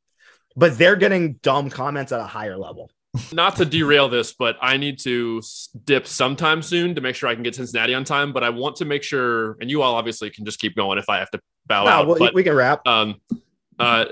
But 0.57 0.79
they're 0.79 0.97
getting 0.97 1.35
dumb 1.43 1.69
comments 1.69 2.13
at 2.13 2.21
a 2.21 2.25
higher 2.27 2.57
level. 2.57 2.91
not 3.33 3.57
to 3.57 3.67
derail 3.67 4.09
this, 4.09 4.33
but 4.33 4.57
I 4.63 4.79
need 4.79 4.99
to 5.01 5.43
dip 5.85 6.07
sometime 6.07 6.63
soon 6.63 6.95
to 6.95 7.03
make 7.03 7.15
sure 7.15 7.29
I 7.29 7.35
can 7.35 7.43
get 7.43 7.55
Cincinnati 7.55 7.93
on 7.93 8.05
time. 8.05 8.33
But 8.33 8.43
I 8.43 8.49
want 8.49 8.77
to 8.77 8.87
make 8.87 9.03
sure, 9.03 9.59
and 9.61 9.71
you 9.71 9.83
all 9.83 9.95
obviously 9.97 10.31
can 10.31 10.47
just 10.47 10.59
keep 10.59 10.75
going 10.75 10.97
if 10.99 11.11
I 11.11 11.19
have 11.19 11.31
to 11.33 11.41
bow 11.67 11.85
No, 11.85 11.91
out. 11.91 12.07
well, 12.07 12.19
but 12.19 12.33
we 12.33 12.43
can 12.43 12.55
wrap. 12.55 12.87
um, 12.87 13.17
uh, 13.79 14.07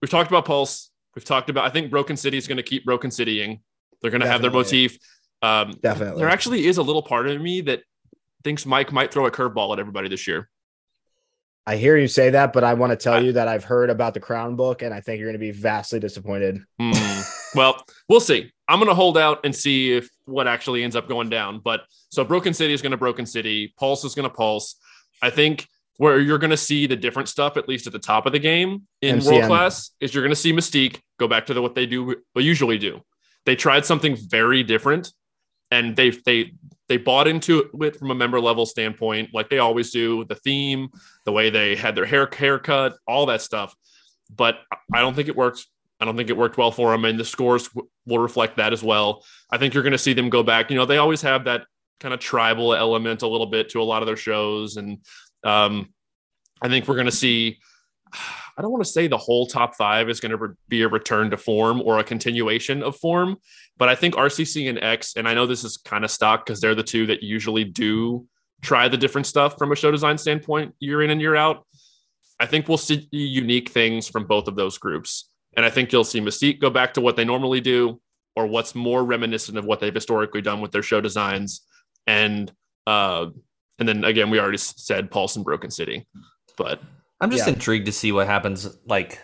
we've 0.00 0.10
talked 0.10 0.30
about 0.30 0.44
Pulse. 0.44 0.90
We've 1.14 1.24
talked 1.24 1.50
about. 1.50 1.64
I 1.64 1.70
think 1.70 1.90
Broken 1.90 2.16
City 2.16 2.36
is 2.38 2.46
going 2.46 2.56
to 2.58 2.62
keep 2.62 2.84
Broken 2.84 3.10
Citying. 3.10 3.60
They're 4.00 4.10
going 4.10 4.20
to 4.20 4.28
have 4.28 4.42
their 4.42 4.50
motif. 4.50 4.98
Um, 5.42 5.74
Definitely. 5.82 6.20
there 6.20 6.28
actually 6.28 6.66
is 6.66 6.78
a 6.78 6.82
little 6.82 7.02
part 7.02 7.28
of 7.28 7.40
me 7.40 7.60
that 7.62 7.82
thinks 8.44 8.66
Mike 8.66 8.92
might 8.92 9.12
throw 9.12 9.26
a 9.26 9.30
curveball 9.30 9.72
at 9.72 9.78
everybody 9.78 10.08
this 10.08 10.26
year. 10.26 10.48
I 11.66 11.76
hear 11.76 11.96
you 11.98 12.08
say 12.08 12.30
that, 12.30 12.52
but 12.54 12.64
I 12.64 12.74
want 12.74 12.92
to 12.92 12.96
tell 12.96 13.14
I- 13.14 13.18
you 13.20 13.32
that 13.32 13.46
I've 13.46 13.64
heard 13.64 13.90
about 13.90 14.14
the 14.14 14.20
Crown 14.20 14.56
book, 14.56 14.82
and 14.82 14.94
I 14.94 15.00
think 15.00 15.18
you're 15.18 15.28
going 15.28 15.34
to 15.34 15.38
be 15.38 15.50
vastly 15.50 16.00
disappointed. 16.00 16.62
Hmm. 16.80 16.92
well, 17.54 17.84
we'll 18.08 18.20
see. 18.20 18.50
I'm 18.68 18.78
going 18.78 18.88
to 18.88 18.94
hold 18.94 19.18
out 19.18 19.40
and 19.44 19.54
see 19.54 19.92
if 19.96 20.08
what 20.24 20.46
actually 20.48 20.82
ends 20.82 20.96
up 20.96 21.08
going 21.08 21.28
down. 21.28 21.60
But 21.60 21.82
so 22.10 22.24
Broken 22.24 22.54
City 22.54 22.72
is 22.72 22.80
going 22.82 22.92
to 22.92 22.96
Broken 22.96 23.26
City. 23.26 23.74
Pulse 23.78 24.04
is 24.04 24.14
going 24.14 24.28
to 24.28 24.34
Pulse. 24.34 24.76
I 25.22 25.30
think 25.30 25.66
where 25.98 26.20
you're 26.20 26.38
going 26.38 26.50
to 26.50 26.56
see 26.56 26.86
the 26.86 26.96
different 26.96 27.28
stuff, 27.28 27.56
at 27.56 27.68
least 27.68 27.86
at 27.86 27.92
the 27.92 27.98
top 27.98 28.24
of 28.24 28.32
the 28.32 28.38
game 28.38 28.82
in 29.02 29.18
MCM. 29.18 29.26
world 29.26 29.44
class, 29.44 29.90
is 30.00 30.14
you're 30.14 30.22
going 30.22 30.30
to 30.30 30.36
see 30.36 30.52
Mystique 30.52 31.00
go 31.18 31.28
back 31.28 31.46
to 31.46 31.54
the, 31.54 31.60
what 31.60 31.74
they 31.74 31.86
do, 31.86 32.16
what 32.32 32.44
usually 32.44 32.78
do. 32.78 33.02
They 33.44 33.56
tried 33.56 33.84
something 33.84 34.16
very 34.16 34.62
different, 34.62 35.12
and 35.70 35.96
they 35.96 36.10
they 36.10 36.52
they 36.88 36.96
bought 36.96 37.26
into 37.26 37.68
it 37.80 37.96
from 37.96 38.10
a 38.10 38.14
member 38.14 38.40
level 38.40 38.64
standpoint, 38.64 39.30
like 39.34 39.50
they 39.50 39.58
always 39.58 39.90
do. 39.90 40.24
The 40.24 40.36
theme, 40.36 40.88
the 41.24 41.32
way 41.32 41.50
they 41.50 41.74
had 41.74 41.94
their 41.94 42.06
hair 42.06 42.28
haircut, 42.32 42.94
all 43.06 43.26
that 43.26 43.42
stuff. 43.42 43.74
But 44.34 44.58
I 44.92 45.00
don't 45.00 45.14
think 45.14 45.28
it 45.28 45.36
worked. 45.36 45.66
I 46.00 46.04
don't 46.04 46.16
think 46.16 46.30
it 46.30 46.36
worked 46.36 46.58
well 46.58 46.70
for 46.70 46.92
them, 46.92 47.04
and 47.04 47.18
the 47.18 47.24
scores 47.24 47.68
w- 47.68 47.88
will 48.06 48.20
reflect 48.20 48.56
that 48.58 48.72
as 48.72 48.84
well. 48.84 49.24
I 49.50 49.58
think 49.58 49.74
you're 49.74 49.82
going 49.82 49.92
to 49.92 49.98
see 49.98 50.12
them 50.12 50.30
go 50.30 50.44
back. 50.44 50.70
You 50.70 50.76
know, 50.76 50.86
they 50.86 50.98
always 50.98 51.22
have 51.22 51.44
that 51.44 51.64
kind 51.98 52.14
of 52.14 52.20
tribal 52.20 52.74
element 52.74 53.22
a 53.22 53.26
little 53.26 53.48
bit 53.48 53.70
to 53.70 53.80
a 53.80 53.82
lot 53.82 54.02
of 54.02 54.06
their 54.06 54.16
shows, 54.16 54.76
and 54.76 54.98
um, 55.44 55.92
I 56.60 56.68
think 56.68 56.88
we're 56.88 56.94
going 56.94 57.06
to 57.06 57.12
see. 57.12 57.58
I 58.12 58.62
don't 58.62 58.72
want 58.72 58.84
to 58.84 58.90
say 58.90 59.06
the 59.06 59.16
whole 59.16 59.46
top 59.46 59.76
five 59.76 60.08
is 60.08 60.18
going 60.18 60.36
to 60.36 60.56
be 60.68 60.82
a 60.82 60.88
return 60.88 61.30
to 61.30 61.36
form 61.36 61.80
or 61.80 62.00
a 62.00 62.04
continuation 62.04 62.82
of 62.82 62.96
form, 62.96 63.36
but 63.76 63.88
I 63.88 63.94
think 63.94 64.16
RCC 64.16 64.68
and 64.68 64.82
X, 64.82 65.14
and 65.14 65.28
I 65.28 65.34
know 65.34 65.46
this 65.46 65.62
is 65.62 65.76
kind 65.76 66.04
of 66.04 66.10
stock 66.10 66.44
because 66.44 66.60
they're 66.60 66.74
the 66.74 66.82
two 66.82 67.06
that 67.06 67.22
usually 67.22 67.62
do 67.62 68.26
try 68.62 68.88
the 68.88 68.96
different 68.96 69.26
stuff 69.26 69.56
from 69.56 69.70
a 69.70 69.76
show 69.76 69.90
design 69.90 70.18
standpoint 70.18 70.74
year 70.80 71.02
in 71.02 71.10
and 71.10 71.20
year 71.20 71.36
out. 71.36 71.64
I 72.40 72.46
think 72.46 72.68
we'll 72.68 72.78
see 72.78 73.08
unique 73.10 73.70
things 73.70 74.08
from 74.08 74.26
both 74.26 74.48
of 74.48 74.56
those 74.56 74.78
groups. 74.78 75.30
And 75.56 75.64
I 75.64 75.70
think 75.70 75.92
you'll 75.92 76.04
see 76.04 76.20
Mystique 76.20 76.60
go 76.60 76.70
back 76.70 76.94
to 76.94 77.00
what 77.00 77.16
they 77.16 77.24
normally 77.24 77.60
do 77.60 78.00
or 78.36 78.46
what's 78.46 78.74
more 78.74 79.04
reminiscent 79.04 79.58
of 79.58 79.64
what 79.64 79.80
they've 79.80 79.94
historically 79.94 80.42
done 80.42 80.60
with 80.60 80.70
their 80.70 80.82
show 80.82 81.00
designs. 81.00 81.62
And 82.06 82.52
uh, 82.86 83.26
and 83.78 83.88
then 83.88 84.04
again, 84.04 84.30
we 84.30 84.38
already 84.40 84.58
said 84.58 85.10
Pulse 85.10 85.36
and 85.36 85.44
Broken 85.44 85.70
City. 85.70 86.06
But 86.56 86.80
I'm 87.20 87.30
just 87.30 87.46
Yeah. 87.46 87.54
intrigued 87.54 87.86
to 87.86 87.92
see 87.92 88.12
what 88.12 88.26
happens 88.26 88.68
like 88.86 89.20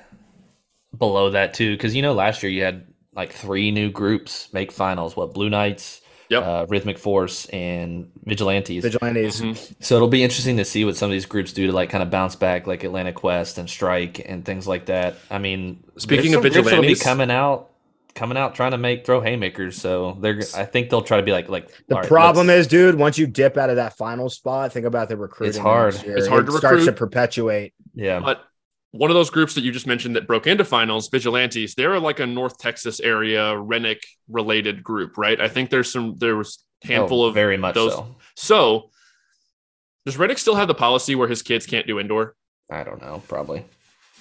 below 0.97 1.31
that 1.31 1.55
too, 1.55 1.72
because 1.76 1.94
you 1.94 2.02
know 2.02 2.12
last 2.12 2.43
year 2.43 2.51
you 2.52 2.62
had 2.62 2.86
like 3.14 3.32
three 3.32 3.70
new 3.70 3.90
groups 3.90 4.48
make 4.52 4.72
finals. 4.72 5.16
What 5.16 5.35
Blue 5.35 5.48
Knights, 5.51 6.01
Yep. 6.31 6.43
uh, 6.43 6.66
Rhythmic 6.68 6.98
Force, 6.98 7.47
and 7.47 8.10
Vigilantes. 8.24 8.82
Vigilantes. 8.82 9.40
mhm. 9.40 9.74
so 9.81 9.97
it'll 9.97 10.09
be 10.09 10.22
interesting 10.24 10.56
to 10.56 10.64
see 10.64 10.85
what 10.85 10.97
some 10.97 11.06
of 11.10 11.12
these 11.12 11.26
groups 11.26 11.52
do 11.52 11.66
to 11.66 11.72
like 11.72 11.90
kind 11.90 12.02
of 12.02 12.10
bounce 12.10 12.35
back, 12.36 12.66
like 12.66 12.82
Atlantic 12.82 13.14
Quest 13.16 13.59
and 13.59 13.68
Strike 13.68 14.22
and 14.24 14.44
things 14.44 14.66
like 14.66 14.86
that. 14.86 15.16
I 15.31 15.39
mean, 15.39 15.85
Speaking 15.98 16.35
of 16.35 16.43
some 16.43 16.51
groups 16.51 16.68
that'll 16.70 16.82
be 16.82 16.94
coming 16.97 17.31
out, 17.31 17.70
coming 18.15 18.39
out 18.39 18.55
trying 18.55 18.70
to 18.70 18.78
make 18.78 19.05
throw 19.05 19.20
haymakers. 19.20 19.77
So 19.77 20.16
they're, 20.20 20.41
I 20.55 20.65
think 20.65 20.91
they'll 20.91 21.03
try 21.03 21.16
to 21.16 21.23
be 21.23 21.32
like 21.32 21.49
like 21.49 21.69
The 21.89 21.97
all 21.97 22.01
right, 22.01 22.09
problem 22.09 22.49
is, 22.51 22.66
dude, 22.66 22.95
once 22.95 23.19
you 23.19 23.27
dip 23.27 23.57
out 23.57 23.70
of 23.70 23.77
that 23.77 23.97
final 23.97 24.31
spot, 24.31 24.73
think 24.73 24.86
about 24.86 25.09
the 25.09 25.16
recruiting. 25.16 25.51
It's 25.51 25.59
hard. 25.59 26.01
year. 26.03 26.16
It's 26.16 26.27
hard 26.28 26.49
it 26.49 26.53
to 26.53 26.59
starts 26.59 26.85
to 26.86 26.93
perpetuate. 26.93 27.74
yeah. 27.95 28.20
but 28.20 28.43
one 28.93 29.11
of 29.11 29.15
those 29.15 29.31
groups 29.31 29.57
that 29.57 29.62
you 29.62 29.73
just 29.73 29.89
mentioned 29.89 30.15
that 30.15 30.28
broke 30.28 30.47
into 30.47 30.65
finals, 30.65 31.09
Vigilantes, 31.09 31.74
they're 31.74 31.99
like 31.99 32.20
a 32.20 32.27
North 32.27 32.59
Texas 32.59 33.01
area 33.01 33.59
Rennick 33.59 34.05
related 34.28 34.85
group, 34.85 35.19
right? 35.19 35.41
I 35.41 35.49
think 35.49 35.70
there's 35.70 35.91
some 35.91 36.15
there 36.16 36.36
was 36.36 36.65
oh, 36.85 36.89
handful 36.89 37.23
Oh, 37.24 37.27
of 37.27 37.35
very 37.35 37.57
much 37.57 37.74
those. 37.74 37.93
so. 37.93 38.16
So 38.36 38.91
does 40.07 40.16
Reddick 40.16 40.39
still 40.39 40.55
have 40.55 40.69
the 40.69 40.74
policy 40.74 41.16
where 41.16 41.27
his 41.27 41.43
kids 41.43 41.66
can't 41.66 41.86
do 41.89 41.99
indoor? 41.99 42.36
I 42.70 42.85
don't 42.85 43.01
know, 43.01 43.23
probably. 43.27 43.65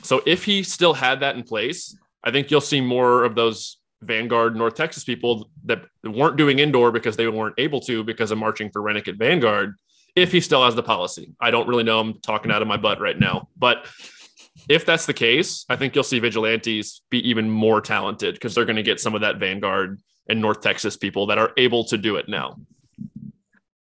So 0.02 0.24
if 0.26 0.44
he 0.46 0.64
still 0.64 0.94
had 0.96 1.20
that 1.20 1.36
in 1.36 1.44
place, 1.44 1.96
I 2.24 2.32
think 2.32 2.50
you'll 2.50 2.62
see 2.62 2.82
more 2.82 3.26
of 3.26 3.36
those 3.36 3.78
Vanguard 4.04 4.56
North 4.56 4.76
Texas 4.76 5.04
people 5.04 5.50
that 5.66 5.84
weren't 6.04 6.38
doing 6.38 6.60
indoor 6.60 6.92
because 6.92 7.16
they 7.16 7.28
weren't 7.28 7.56
able 7.58 7.80
to 7.82 8.04
because 8.04 8.32
of 8.32 8.38
marching 8.38 8.70
for 8.72 8.82
Rennick 8.82 9.08
at 9.08 9.16
Vanguard. 9.16 9.76
If 10.16 10.32
he 10.32 10.42
still 10.42 10.64
has 10.64 10.76
the 10.76 10.84
policy, 10.84 11.34
I 11.40 11.52
don't 11.52 11.68
really 11.68 11.84
know. 11.84 12.00
I'm 12.00 12.20
talking 12.22 12.52
out 12.52 12.62
of 12.62 12.68
my 12.68 12.78
butt 12.78 13.02
right 13.02 13.18
now, 13.18 13.50
but 13.58 13.88
if 14.70 14.86
that's 14.86 15.06
the 15.06 15.14
case, 15.14 15.66
I 15.70 15.76
think 15.76 15.96
you'll 15.96 16.04
see 16.04 16.20
vigilantes 16.20 17.02
be 17.10 17.28
even 17.28 17.50
more 17.50 17.82
talented 17.82 18.36
because 18.36 18.54
they're 18.54 18.66
going 18.66 18.76
to 18.76 18.84
get 18.84 19.00
some 19.00 19.16
of 19.16 19.22
that 19.22 19.38
Vanguard 19.38 20.00
and 20.30 20.40
North 20.40 20.62
Texas 20.62 20.96
people 20.96 21.28
that 21.28 21.38
are 21.38 21.52
able 21.58 21.84
to 21.86 21.98
do 21.98 22.16
it 22.16 22.30
now. 22.30 22.58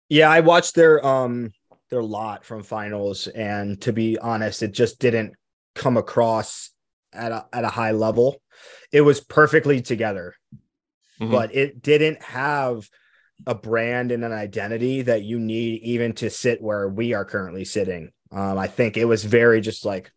Yeah, 0.09 0.31
I 0.31 0.41
watched 0.41 0.75
their 0.75 1.05
um 1.05 1.53
their 1.91 2.03
lot 2.03 2.45
from 2.45 2.63
finals, 2.63 3.27
and 3.29 3.81
to 3.83 3.93
be 3.93 4.19
honest, 4.19 4.63
it 4.63 4.73
just 4.73 4.99
didn't 4.99 5.35
come 5.75 5.97
across 5.97 6.71
at 7.13 7.33
a 7.33 7.47
at 7.53 7.65
a 7.65 7.69
high 7.69 7.93
level. 7.93 8.41
It 8.93 9.01
was 9.03 9.21
perfectly 9.21 9.81
together, 9.83 10.35
Mhm. 11.21 11.31
but 11.31 11.55
it 11.55 11.83
didn't 11.83 12.23
have 12.23 12.89
a 13.47 13.55
brand 13.55 14.13
and 14.13 14.25
an 14.25 14.33
identity 14.33 15.03
that 15.03 15.23
you 15.23 15.39
need 15.41 15.83
even 15.83 16.13
to 16.15 16.31
sit 16.31 16.63
where 16.63 16.89
we 16.89 17.13
are 17.15 17.25
currently 17.25 17.65
sitting. 17.65 18.11
Um, 18.31 18.57
I 18.59 18.67
think 18.69 18.97
it 18.97 19.05
was 19.05 19.25
very 19.25 19.61
just 19.61 19.85
like 19.85 20.11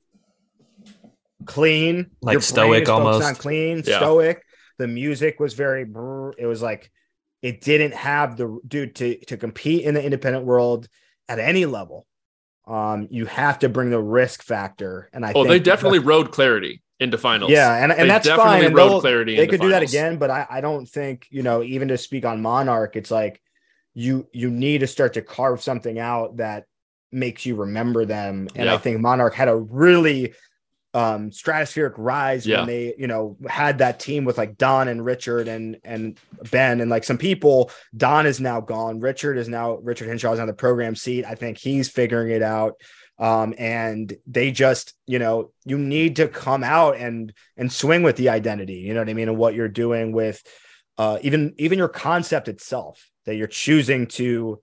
clean, 1.46 2.12
Like 2.22 2.42
stoic 2.42 2.84
is 2.84 2.90
focused 2.90 2.92
on 2.92 3.14
almost. 3.22 3.40
clean, 3.40 3.84
Yeah. 3.86 3.98
stoic. 3.98 4.44
The 4.78 4.88
music 4.88 5.40
was 5.40 5.54
very. 5.54 5.82
It 6.38 6.46
was 6.46 6.62
like 6.62 6.92
it 7.42 7.62
didn't 7.62 7.94
have 7.94 8.38
the 8.38 8.60
dude 8.68 8.96
to 8.96 9.18
to 9.26 9.38
compete 9.38 9.84
in 9.84 9.94
the 9.94 10.04
independent 10.04 10.46
world 10.46 10.88
at 11.30 11.40
any 11.40 11.66
level. 11.66 12.06
Um, 12.68 13.08
you 13.10 13.26
have 13.26 13.60
to 13.60 13.70
bring 13.70 13.90
the 13.90 14.02
risk 14.02 14.44
factor, 14.44 15.10
and 15.14 15.26
I 15.26 15.30
Oh, 15.30 15.44
think 15.44 15.48
they 15.48 15.60
definitely 15.60 16.00
rode 16.00 16.32
clarity 16.32 16.82
into 17.00 17.18
finals. 17.18 17.52
yeah, 17.52 17.82
and, 17.82 17.92
They 17.92 17.98
and 17.98 18.10
that's 18.10 18.28
definitely 18.28 18.52
fine. 18.52 18.66
And 18.66 18.76
rode 18.76 19.02
clarity 19.02 19.38
they 19.38 19.48
could 19.48 19.62
do 19.62 19.70
that 19.70 19.84
again, 19.84 20.18
but 20.18 20.30
I, 20.30 20.46
I 20.50 20.62
don't 20.62 20.86
think 20.86 21.28
you 21.30 21.44
know 21.44 21.64
even 21.64 21.88
to 21.88 21.98
speak 21.98 22.26
on 22.26 22.42
Monarch, 22.42 22.96
it's 22.98 23.12
like 23.12 23.42
you 23.94 24.28
you 24.34 24.50
need 24.50 24.80
to 24.80 24.88
start 24.88 25.14
to 25.14 25.22
carve 25.22 25.62
something 25.62 25.98
out 25.98 26.38
that 26.38 26.66
makes 27.12 27.46
you 27.46 27.56
remember 27.56 28.06
them. 28.06 28.50
And 28.56 28.70
I 28.70 28.78
think 28.78 29.00
Monarch 29.00 29.34
had 29.34 29.48
a 29.48 29.56
really 29.56 30.34
um 30.98 31.30
stratospheric 31.30 31.94
rise 31.98 32.46
Yeah. 32.48 32.58
when 32.60 32.68
they 32.68 32.94
you 32.98 33.08
know 33.08 33.38
had 33.48 33.78
that 33.78 34.00
team 34.00 34.26
with 34.26 34.38
like 34.38 34.58
Don 34.58 34.88
and 34.88 35.06
Richard 35.06 35.48
and 35.48 35.78
and 35.84 36.18
Ben 36.52 36.82
and 36.82 36.90
like 36.90 37.04
some 37.04 37.18
people. 37.20 37.72
Don 37.96 38.26
is 38.26 38.40
now 38.40 38.62
gone. 38.62 39.00
Richard 39.00 39.38
is 39.38 39.48
now 39.48 39.76
Richard 39.90 40.08
Henshaw 40.08 40.34
is 40.34 40.40
on 40.40 40.48
the 40.48 40.54
program 40.54 40.96
seat. 40.96 41.24
I 41.26 41.36
think 41.36 41.58
he's 41.58 41.88
figuring 41.90 42.32
it 42.32 42.42
out 42.42 42.74
um 43.20 43.54
and 43.58 44.16
they 44.28 44.52
just 44.52 44.94
you 45.08 45.18
know 45.18 45.52
you 45.66 45.78
need 45.78 46.18
to 46.18 46.28
come 46.28 46.64
out 46.64 46.98
and 46.98 47.34
and 47.58 47.72
swing 47.72 48.04
with 48.04 48.16
the 48.16 48.30
identity 48.30 48.76
you 48.86 48.94
know 48.94 49.02
what 49.02 49.10
i 49.10 49.14
mean 49.14 49.28
and 49.28 49.38
what 49.40 49.56
you're 49.56 49.68
doing 49.68 50.12
with 50.12 50.38
uh 51.00 51.18
even 51.24 51.52
even 51.58 51.80
your 51.80 51.90
concept 51.90 52.48
itself 52.48 53.10
that 53.26 53.36
you're 53.36 53.48
choosing 53.48 54.06
to 54.06 54.62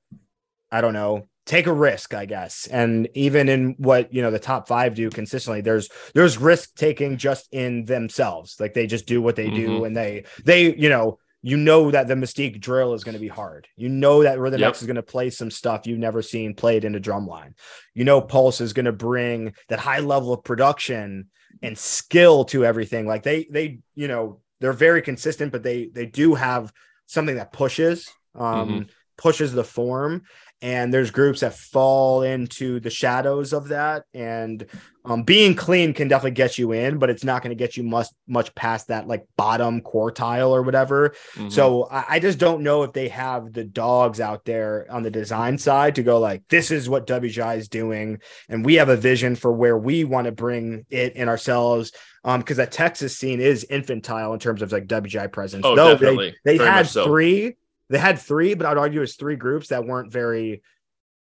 i 0.70 0.80
don't 0.80 0.92
know 0.92 1.26
take 1.46 1.66
a 1.66 1.72
risk 1.72 2.14
i 2.14 2.24
guess. 2.26 2.66
And 2.68 3.08
even 3.14 3.48
in 3.48 3.74
what 3.78 4.12
you 4.12 4.22
know 4.22 4.30
the 4.30 4.38
top 4.38 4.66
five 4.68 4.94
do 4.94 5.10
consistently 5.10 5.60
there's 5.60 5.88
there's 6.14 6.38
risk 6.38 6.74
taking 6.76 7.16
just 7.18 7.48
in 7.52 7.84
themselves. 7.84 8.56
Like 8.58 8.74
they 8.74 8.86
just 8.86 9.06
do 9.06 9.20
what 9.20 9.36
they 9.36 9.50
do 9.50 9.80
Mhm. 9.80 9.86
and 9.86 9.96
they 9.96 10.24
they 10.44 10.74
you 10.74 10.88
know 10.88 11.18
you 11.42 11.58
know 11.58 11.90
that 11.90 12.08
the 12.08 12.14
mystique 12.14 12.58
drill 12.58 12.94
is 12.94 13.04
going 13.04 13.12
to 13.12 13.20
be 13.20 13.28
hard. 13.28 13.68
You 13.76 13.90
know 13.90 14.22
that 14.22 14.38
rhythm 14.38 14.60
Yep. 14.60 14.70
X 14.70 14.80
is 14.80 14.86
going 14.86 14.96
to 14.96 15.02
play 15.02 15.28
some 15.28 15.50
stuff 15.50 15.86
you've 15.86 15.98
never 15.98 16.22
seen 16.22 16.54
played 16.54 16.86
in 16.86 16.94
a 16.94 17.00
drum 17.00 17.26
line. 17.26 17.54
You 17.92 18.04
know 18.04 18.22
pulse 18.22 18.62
is 18.62 18.72
going 18.72 18.86
to 18.86 18.92
bring 18.92 19.52
that 19.68 19.78
high 19.78 20.00
level 20.00 20.32
of 20.32 20.42
production 20.42 21.28
and 21.62 21.76
skill 21.76 22.46
to 22.46 22.64
everything. 22.64 23.06
Like 23.06 23.22
they 23.22 23.46
they 23.50 23.80
you 23.94 24.08
know 24.08 24.40
they're 24.60 24.72
very 24.72 25.02
consistent 25.02 25.52
but 25.52 25.62
they 25.62 25.90
they 25.92 26.06
do 26.06 26.34
have 26.34 26.72
something 27.06 27.36
that 27.36 27.52
pushes 27.52 28.08
um 28.34 28.86
pushes 29.18 29.52
the 29.52 29.64
form 29.64 30.22
and 30.64 30.94
there's 30.94 31.10
groups 31.10 31.40
that 31.40 31.52
fall 31.54 32.22
into 32.22 32.80
the 32.80 32.88
shadows 32.88 33.52
of 33.52 33.68
that 33.68 34.04
and 34.14 34.66
um, 35.04 35.22
being 35.22 35.54
clean 35.54 35.92
can 35.92 36.08
definitely 36.08 36.30
get 36.30 36.56
you 36.56 36.72
in 36.72 36.98
but 36.98 37.10
it's 37.10 37.22
not 37.24 37.42
going 37.42 37.50
to 37.50 37.62
get 37.64 37.76
you 37.76 37.82
much 37.82 38.06
much 38.26 38.54
past 38.54 38.88
that 38.88 39.06
like 39.06 39.26
bottom 39.36 39.82
quartile 39.82 40.48
or 40.48 40.62
whatever 40.62 41.14
Mhm. 41.34 41.52
so 41.52 41.84
I, 41.90 42.04
I 42.14 42.18
just 42.18 42.38
don't 42.38 42.62
know 42.62 42.82
if 42.84 42.94
they 42.94 43.08
have 43.08 43.52
the 43.52 43.64
dogs 43.64 44.18
out 44.20 44.46
there 44.46 44.86
on 44.90 45.02
the 45.02 45.10
design 45.10 45.58
side 45.58 45.96
to 45.96 46.02
go 46.02 46.18
like, 46.18 46.42
this 46.48 46.70
is 46.70 46.88
what 46.88 47.06
WGI 47.06 47.58
is 47.58 47.68
doing, 47.68 48.18
and 48.48 48.64
we 48.64 48.76
have 48.76 48.88
a 48.88 48.96
vision 48.96 49.36
for 49.36 49.52
where 49.52 49.76
we 49.76 50.04
want 50.04 50.24
to 50.24 50.32
bring 50.32 50.86
it 50.88 51.14
in 51.16 51.28
ourselves. 51.28 51.92
Um, 52.26 52.40
because 52.40 52.56
that 52.56 52.72
Texas 52.72 53.18
scene 53.18 53.38
is 53.38 53.64
infantile 53.64 54.32
in 54.32 54.38
terms 54.38 54.62
of 54.62 54.72
like 54.72 54.86
WGI 54.86 55.30
presence. 55.30 55.62
Oh, 55.66 55.76
Though 55.76 55.92
definitely. 55.92 56.34
They, 56.42 56.52
they 56.52 56.58
Very 56.58 56.70
had 56.70 56.86
so. 56.86 57.04
three, 57.04 57.56
they 57.94 58.00
had 58.00 58.18
three, 58.18 58.54
but 58.54 58.66
I'd 58.66 58.76
argue 58.76 59.02
it's 59.02 59.14
three 59.14 59.36
groups 59.36 59.68
that 59.68 59.86
weren't 59.86 60.10
very 60.10 60.64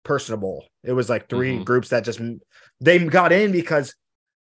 personable. 0.06 0.66
It 0.82 0.94
was 0.94 1.10
like 1.10 1.28
3 1.28 1.58
Mhm. 1.58 1.66
groups 1.66 1.90
that 1.90 2.06
just 2.06 2.22
they 2.80 3.00
got 3.00 3.34
in 3.34 3.52
because 3.52 3.96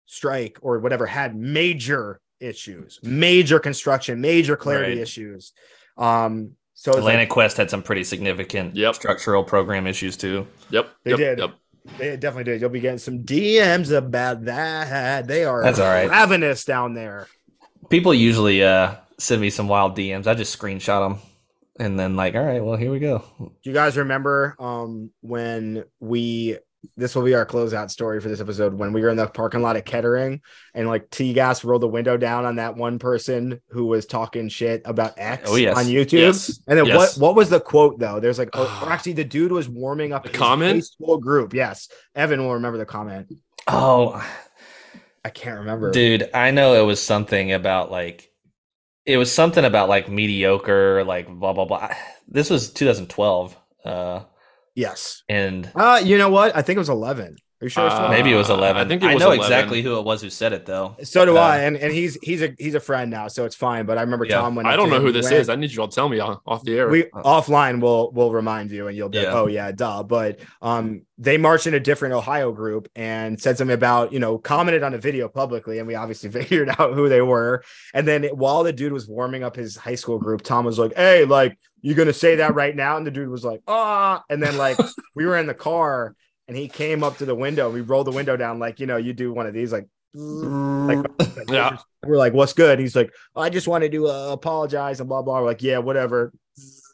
strike 0.05 0.59
or 0.61 0.77
whatever 0.77 1.07
had 1.07 1.35
major 1.35 2.19
issues, 2.39 2.99
major 3.01 3.59
construction, 3.59 4.21
major 4.21 4.55
clarity 4.55 4.91
Right. 4.91 5.01
issues. 5.01 5.53
Um, 5.97 6.51
so 6.75 6.91
it's 6.91 6.99
Atlantic 6.99 7.29
like, 7.29 7.33
Quest 7.33 7.57
had 7.57 7.71
some 7.71 7.81
pretty 7.81 8.03
significant 8.03 8.75
Yep. 8.75 8.93
structural 8.93 9.43
program 9.43 9.87
issues 9.87 10.15
too. 10.15 10.45
Yep. 10.69 10.89
They 11.03 11.11
yep, 11.11 11.17
did. 11.19 11.39
Yep. 11.39 11.51
they 11.97 12.17
definitely 12.17 12.51
did. 12.51 12.61
You'll 12.61 12.69
be 12.69 12.79
getting 12.81 12.99
some 12.99 13.23
DMs 13.23 13.91
about 13.91 14.45
that. 14.45 15.27
They 15.27 15.43
are 15.43 15.63
That's 15.63 15.79
all 15.79 15.87
right. 15.87 16.07
ravenous 16.07 16.65
down 16.65 16.93
there. 16.93 17.25
People 17.89 18.13
usually 18.13 18.63
uh, 18.63 18.95
send 19.17 19.41
me 19.41 19.49
some 19.49 19.67
wild 19.67 19.97
DMs. 19.97 20.27
I 20.27 20.35
just 20.35 20.55
screenshot 20.59 21.09
them 21.09 21.19
and 21.81 21.99
then 21.99 22.15
like, 22.15 22.35
all 22.35 22.43
right, 22.43 22.63
well 22.63 22.77
here 22.77 22.91
we 22.91 22.99
go. 22.99 23.23
Do 23.39 23.51
you 23.69 23.73
guys 23.73 23.97
remember 23.97 24.55
um 24.59 25.09
when 25.21 25.83
we 25.99 26.57
this 26.97 27.13
will 27.13 27.21
be 27.23 27.35
our 27.35 27.45
closeout 27.45 27.91
story 27.91 28.19
for 28.19 28.27
this 28.27 28.41
episode 28.41 28.73
when 28.73 28.91
we 28.91 29.01
were 29.01 29.09
in 29.09 29.15
the 29.17 29.27
parking 29.27 29.61
lot 29.61 29.75
at 29.75 29.85
Kettering 29.85 30.41
and 30.73 30.87
like 30.87 31.09
T 31.11 31.31
gas 31.31 31.63
rolled 31.63 31.83
the 31.83 31.87
window 31.87 32.17
down 32.17 32.43
on 32.43 32.55
that 32.55 32.75
one 32.75 32.97
person 32.97 33.61
who 33.69 33.85
was 33.85 34.07
talking 34.07 34.49
shit 34.49 34.81
about 34.85 35.13
X 35.17 35.47
Oh, 35.47 35.57
yes. 35.57 35.77
on 35.77 35.85
YouTube. 35.85 36.13
Yes. 36.19 36.59
And 36.67 36.79
then 36.79 36.87
Yes. 36.87 37.17
what 37.17 37.21
what 37.27 37.35
was 37.35 37.49
the 37.49 37.59
quote 37.59 37.99
though? 37.99 38.19
There's 38.19 38.39
like 38.39 38.49
oh, 38.53 38.87
actually 38.89 39.13
the 39.13 39.23
dude 39.23 39.51
was 39.51 39.69
warming 39.69 40.11
up 40.11 40.23
The 40.23 40.29
his 40.29 40.37
comment? 40.39 40.73
high 40.77 40.79
school 40.79 41.17
group. 41.19 41.53
Yes. 41.53 41.87
Evan 42.15 42.41
will 42.41 42.53
remember 42.55 42.79
the 42.79 42.85
comment. 42.85 43.31
Oh, 43.67 44.19
I 45.23 45.29
can't 45.29 45.59
remember. 45.59 45.91
dude, 45.91 46.31
I 46.33 46.49
know 46.49 46.81
it 46.81 46.85
was 46.85 46.99
something 47.01 47.51
about 47.53 47.91
like 47.91 48.30
it 49.11 49.17
was 49.17 49.31
something 49.31 49.65
about 49.65 49.89
like 49.89 50.09
mediocre, 50.09 51.03
like 51.03 51.27
blah 51.27 51.53
blah 51.53 51.65
blah. 51.65 51.89
This 52.27 52.49
was 52.49 52.71
2012, 52.71 53.57
uh, 53.85 54.23
Yes. 54.75 55.23
and 55.27 55.69
Uh 55.75 56.01
you 56.03 56.17
know 56.17 56.29
what? 56.29 56.55
I 56.55 56.61
think 56.61 56.77
it 56.77 56.79
was 56.79 56.89
11. 56.89 57.35
Are 57.61 57.65
you 57.65 57.69
sure? 57.69 57.85
it's 57.85 57.93
Uh, 57.95 58.09
maybe 58.09 58.31
it 58.31 58.35
was 58.35 58.49
I 58.49 58.55
11. 58.55 58.87
think 58.87 59.03
it 59.03 59.07
I 59.07 59.13
know 59.13 59.27
11. 59.27 59.39
exactly 59.39 59.81
who 59.83 59.99
it 59.99 60.03
was 60.03 60.21
who 60.21 60.31
said 60.31 60.51
it 60.51 60.65
though. 60.65 60.95
So 61.03 61.25
do 61.25 61.37
Uh, 61.37 61.41
I, 61.41 61.57
and 61.59 61.77
and 61.77 61.93
he's 61.93 62.17
he's 62.23 62.41
a 62.41 62.55
he's 62.57 62.73
a 62.73 62.79
friend 62.79 63.11
now, 63.11 63.27
so 63.27 63.45
it's 63.45 63.55
fine. 63.55 63.85
But 63.85 63.99
I 63.99 64.01
remember 64.01 64.25
Yeah. 64.25 64.37
Tom 64.41 64.55
when 64.55 64.65
I 64.65 64.75
don't 64.75 64.89
know 64.89 64.99
who 64.99 65.11
this 65.11 65.29
is. 65.29 65.47
I 65.47 65.55
need 65.55 65.71
you 65.71 65.81
all 65.81 65.87
to 65.87 65.93
tell 65.95 66.09
me 66.09 66.19
off 66.19 66.39
off 66.47 66.63
the 66.63 66.75
air. 66.77 66.89
we 66.89 67.03
offline 67.03 67.79
will 67.81 68.11
will 68.13 68.31
remind 68.31 68.71
you, 68.71 68.87
and 68.87 68.97
you'll 68.97 69.09
be 69.09 69.19
like, 69.19 69.27
oh 69.27 69.45
yeah, 69.47 69.71
duh. 69.71 70.01
But 70.01 70.39
um, 70.61 71.03
they 71.19 71.37
marched 71.37 71.67
in 71.67 71.75
a 71.75 71.79
different 71.79 72.15
Ohio 72.15 72.51
group 72.51 72.89
and 72.95 73.39
said 73.39 73.57
something 73.59 73.75
about 73.75 74.11
you 74.11 74.17
know 74.19 74.39
commented 74.39 74.81
on 74.81 74.95
a 74.95 74.97
video 74.97 75.27
publicly, 75.29 75.77
and 75.77 75.87
we 75.87 75.93
obviously 75.93 76.29
figured 76.41 76.69
out 76.69 76.93
who 76.93 77.09
they 77.09 77.21
were. 77.21 77.63
And 77.93 78.07
then 78.07 78.23
while 78.33 78.63
the 78.63 78.73
dude 78.73 78.91
was 78.91 79.07
warming 79.07 79.43
up 79.43 79.55
his 79.55 79.75
high 79.77 79.95
school 79.95 80.17
group, 80.17 80.41
Tom 80.41 80.65
was 80.65 80.79
like, 80.79 80.95
hey, 80.95 81.25
like 81.25 81.57
you're 81.83 81.95
gonna 81.95 82.11
say 82.13 82.37
that 82.37 82.55
right 82.55 82.75
now? 82.75 82.97
And 82.97 83.05
the 83.05 83.11
dude 83.11 83.29
was 83.29 83.45
like, 83.45 83.61
ah. 83.67 84.23
And 84.31 84.41
then 84.41 84.57
like 84.57 84.77
we 85.15 85.27
were 85.27 85.37
in 85.37 85.45
the 85.45 85.53
car. 85.53 86.15
And 86.51 86.57
he 86.57 86.67
came 86.67 87.01
up 87.01 87.17
to 87.19 87.25
the 87.25 87.33
window. 87.33 87.71
We 87.71 87.79
rolled 87.79 88.07
the 88.07 88.11
window 88.11 88.35
down, 88.35 88.59
like 88.59 88.81
you 88.81 88.85
know, 88.85 88.97
you 88.97 89.13
do 89.13 89.31
one 89.31 89.47
of 89.47 89.53
these, 89.53 89.71
like 89.71 89.87
like 90.13 90.97
Yeah. 91.49 91.77
we're 92.05 92.17
like, 92.17 92.33
what's 92.33 92.51
good? 92.51 92.77
He's 92.77 92.93
like, 92.93 93.09
I 93.37 93.49
just 93.49 93.69
wanted 93.69 93.93
to 93.93 94.09
uh, 94.09 94.31
apologize 94.33 94.99
and 94.99 95.07
blah 95.07 95.21
blah. 95.21 95.39
We're 95.39 95.45
like, 95.45 95.63
yeah, 95.63 95.77
whatever, 95.77 96.33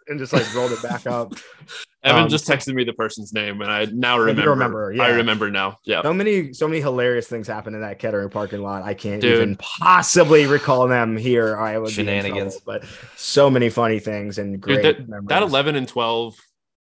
and 0.07 0.19
just 0.19 0.31
like 0.31 0.53
rolled 0.53 0.73
it 0.73 0.83
back 0.83 1.07
up. 1.07 1.33
Evan 2.03 2.25
um, 2.25 2.29
just 2.29 2.47
texted 2.47 2.75
me 2.75 2.83
the 2.83 2.93
person's 2.93 3.33
name, 3.33 3.59
and 3.61 3.71
I 3.71 3.85
now 3.85 4.19
remember. 4.19 4.51
remember, 4.51 4.93
yeah. 4.93 5.01
I 5.01 5.09
remember 5.09 5.49
now. 5.49 5.79
Yeah. 5.85 6.03
So 6.03 6.13
many, 6.13 6.53
so 6.53 6.67
many 6.67 6.79
hilarious 6.79 7.27
things 7.27 7.47
happen 7.47 7.73
in 7.73 7.81
that 7.81 7.97
Kettering 7.97 8.29
parking 8.29 8.61
lot. 8.61 8.83
I 8.83 8.93
can't 8.93 9.19
Dude. 9.19 9.33
even 9.41 9.55
possibly 9.55 10.45
recall 10.45 10.87
them 10.87 11.17
here. 11.17 11.57
I 11.57 11.79
would 11.79 11.87
be 11.87 12.01
in 12.01 12.05
Shenanigans. 12.05 12.61
trouble, 12.61 12.81
but 12.83 12.89
so 13.15 13.49
many 13.49 13.69
funny 13.71 13.97
things 13.97 14.37
and 14.37 14.61
great. 14.61 14.83
Dude, 14.83 14.97
that, 14.97 15.09
memories. 15.09 15.27
that 15.29 15.41
11 15.41 15.75
and 15.75 15.87
12 15.87 16.35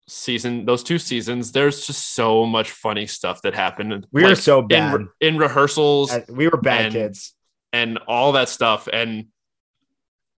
season, 0.09 0.65
those 0.65 0.83
two 0.83 0.99
seasons, 0.99 1.53
there's 1.53 1.87
just 1.87 2.15
so 2.15 2.47
much 2.47 2.71
funny 2.71 3.07
stuff 3.07 3.43
that 3.43 3.55
happened. 3.55 4.07
We 4.13 4.23
were 4.25 4.35
so 4.35 4.61
in, 4.61 4.69
bad. 4.69 4.95
re- 5.01 5.07
in 5.21 5.37
rehearsals 5.39 6.13
Uh, 6.13 6.21
We 6.29 6.49
were 6.49 6.59
bad 6.59 6.87
and- 6.87 6.95
kids. 6.95 7.35
and 7.73 7.99
all 8.07 8.33
that 8.33 8.49
stuff. 8.49 8.89
And 8.93 9.27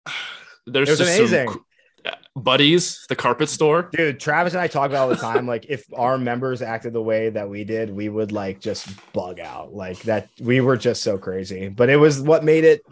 there's 0.66 0.88
It 0.88 0.92
was 0.92 0.98
just 0.98 1.18
amazing. 1.18 1.48
some 1.50 1.64
buddies, 2.36 3.04
the 3.08 3.16
carpet 3.16 3.48
store. 3.48 3.88
Dude, 3.92 4.20
Travis 4.20 4.52
and 4.54 4.60
I 4.62 4.68
talk 4.68 4.88
about 4.90 5.02
all 5.02 5.08
the 5.08 5.16
time. 5.16 5.46
Like, 5.46 5.66
if 5.68 5.84
our 5.94 6.16
members 6.18 6.62
acted 6.62 6.92
the 6.92 7.02
way 7.02 7.30
that 7.30 7.48
we 7.48 7.64
did, 7.64 7.90
we 7.90 8.08
would 8.08 8.32
like 8.32 8.60
just 8.60 8.88
bug 9.12 9.40
out. 9.40 9.74
Like 9.74 9.98
that, 10.02 10.28
we 10.40 10.60
were 10.60 10.76
just 10.76 11.02
so 11.02 11.18
crazy. 11.18 11.68
But 11.68 11.90
it 11.90 11.96
was 11.96 12.20
what 12.20 12.44
made 12.44 12.64
it 12.64 12.82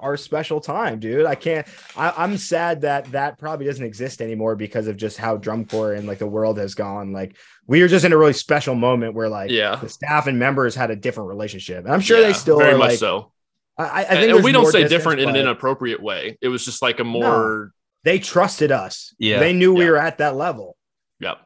our 0.00 0.16
special 0.16 0.60
time, 0.60 0.98
dude. 1.00 1.26
I 1.26 1.34
can't. 1.34 1.66
I, 1.96 2.12
I'm 2.16 2.36
sad 2.38 2.80
that 2.82 3.10
that 3.12 3.38
probably 3.38 3.66
doesn't 3.66 3.84
exist 3.84 4.20
anymore 4.22 4.56
because 4.56 4.86
of 4.86 4.96
just 4.96 5.16
how 5.18 5.36
drum 5.36 5.64
corps 5.64 5.92
and 5.94 6.06
like 6.06 6.18
the 6.18 6.26
world 6.26 6.58
has 6.58 6.74
gone. 6.74 7.12
Like, 7.12 7.36
we 7.66 7.80
were 7.82 7.88
just 7.88 8.04
in 8.04 8.12
a 8.12 8.16
really 8.16 8.32
special 8.32 8.74
moment 8.74 9.14
where 9.14 9.28
like 9.28 9.50
Yeah. 9.50 9.76
the 9.76 9.88
staff 9.88 10.26
and 10.26 10.38
members 10.38 10.74
had 10.74 10.90
a 10.90 10.96
different 10.96 11.28
relationship, 11.28 11.84
and 11.84 11.92
I'm 11.92 12.00
sure 12.00 12.20
they 12.20 12.28
Yeah, 12.28 12.32
still 12.34 12.58
very 12.58 12.74
are. 12.74 12.78
much 12.78 12.90
Like, 12.90 12.98
so. 12.98 13.32
I, 13.78 13.84
I 13.84 14.00
I 14.00 14.04
think 14.04 14.34
and 14.34 14.44
we 14.44 14.52
don't 14.52 14.66
say 14.66 14.82
distance, 14.82 14.90
different 14.90 15.20
in 15.20 15.28
an 15.28 15.34
but 15.34 15.40
inappropriate 15.40 16.02
way. 16.02 16.36
It 16.42 16.48
was 16.48 16.64
just 16.64 16.82
like 16.82 17.00
a 17.00 17.04
more, 17.04 17.72
they 18.04 18.18
trusted 18.18 18.70
us. 18.70 19.14
Yeah. 19.18 19.38
they 19.38 19.52
knew 19.52 19.72
we 19.74 19.84
Yeah. 19.84 19.90
were 19.92 19.96
at 19.98 20.18
that 20.18 20.36
level. 20.36 20.76
Yep 21.20 21.38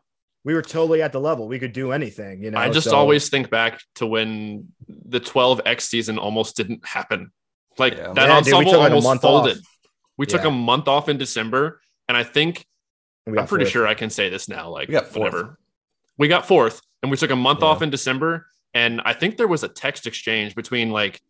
We 0.45 0.55
were 0.55 0.63
totally 0.63 1.03
at 1.03 1.13
the 1.13 1.21
level. 1.21 1.47
We 1.49 1.59
could 1.61 1.73
do 1.73 1.93
anything. 1.93 2.43
You 2.43 2.51
know, 2.51 2.59
I 2.59 2.69
just 2.71 2.89
so- 2.91 2.97
always 2.97 3.29
think 3.29 3.49
back 3.51 3.81
to 3.97 4.07
when 4.07 4.69
the 4.89 5.21
12X 5.21 5.83
season 5.83 6.19
almost 6.19 6.57
didn't 6.57 6.85
happen. 6.87 7.31
Like 7.79 7.95
Yeah. 7.95 8.13
that 8.13 8.17
Yeah, 8.17 8.23
dude, 8.23 8.31
ensemble 8.55 8.71
took, 8.73 8.81
like, 8.81 8.93
almost 8.93 9.23
folded. 9.23 9.59
off. 9.59 9.65
We 10.17 10.27
took 10.27 10.45
a 10.45 10.51
month 10.51 10.89
off 10.89 11.09
in 11.09 11.19
December, 11.19 11.81
and 12.09 12.17
I 12.17 12.23
think 12.25 12.65
I'm 13.27 13.35
pretty 13.47 13.65
fourth. 13.65 13.69
sure 13.73 13.87
I 13.87 13.95
can 13.95 14.09
say 14.11 14.29
this 14.31 14.49
now. 14.49 14.71
Like 14.71 14.89
We 14.89 14.93
got 14.93 15.07
fourth. 15.09 15.33
whatever. 15.33 15.59
We 16.17 16.29
got 16.29 16.47
fourth, 16.47 16.81
and 17.03 17.11
we 17.11 17.17
took 17.19 17.31
a 17.31 17.37
month 17.37 17.63
off 17.63 17.83
in 17.83 17.91
December, 17.91 18.47
and 18.73 19.03
I 19.05 19.13
think 19.13 19.37
there 19.37 19.49
was 19.49 19.63
a 19.63 19.69
text 19.69 20.07
exchange 20.07 20.55
between 20.55 20.91
like 20.91 21.21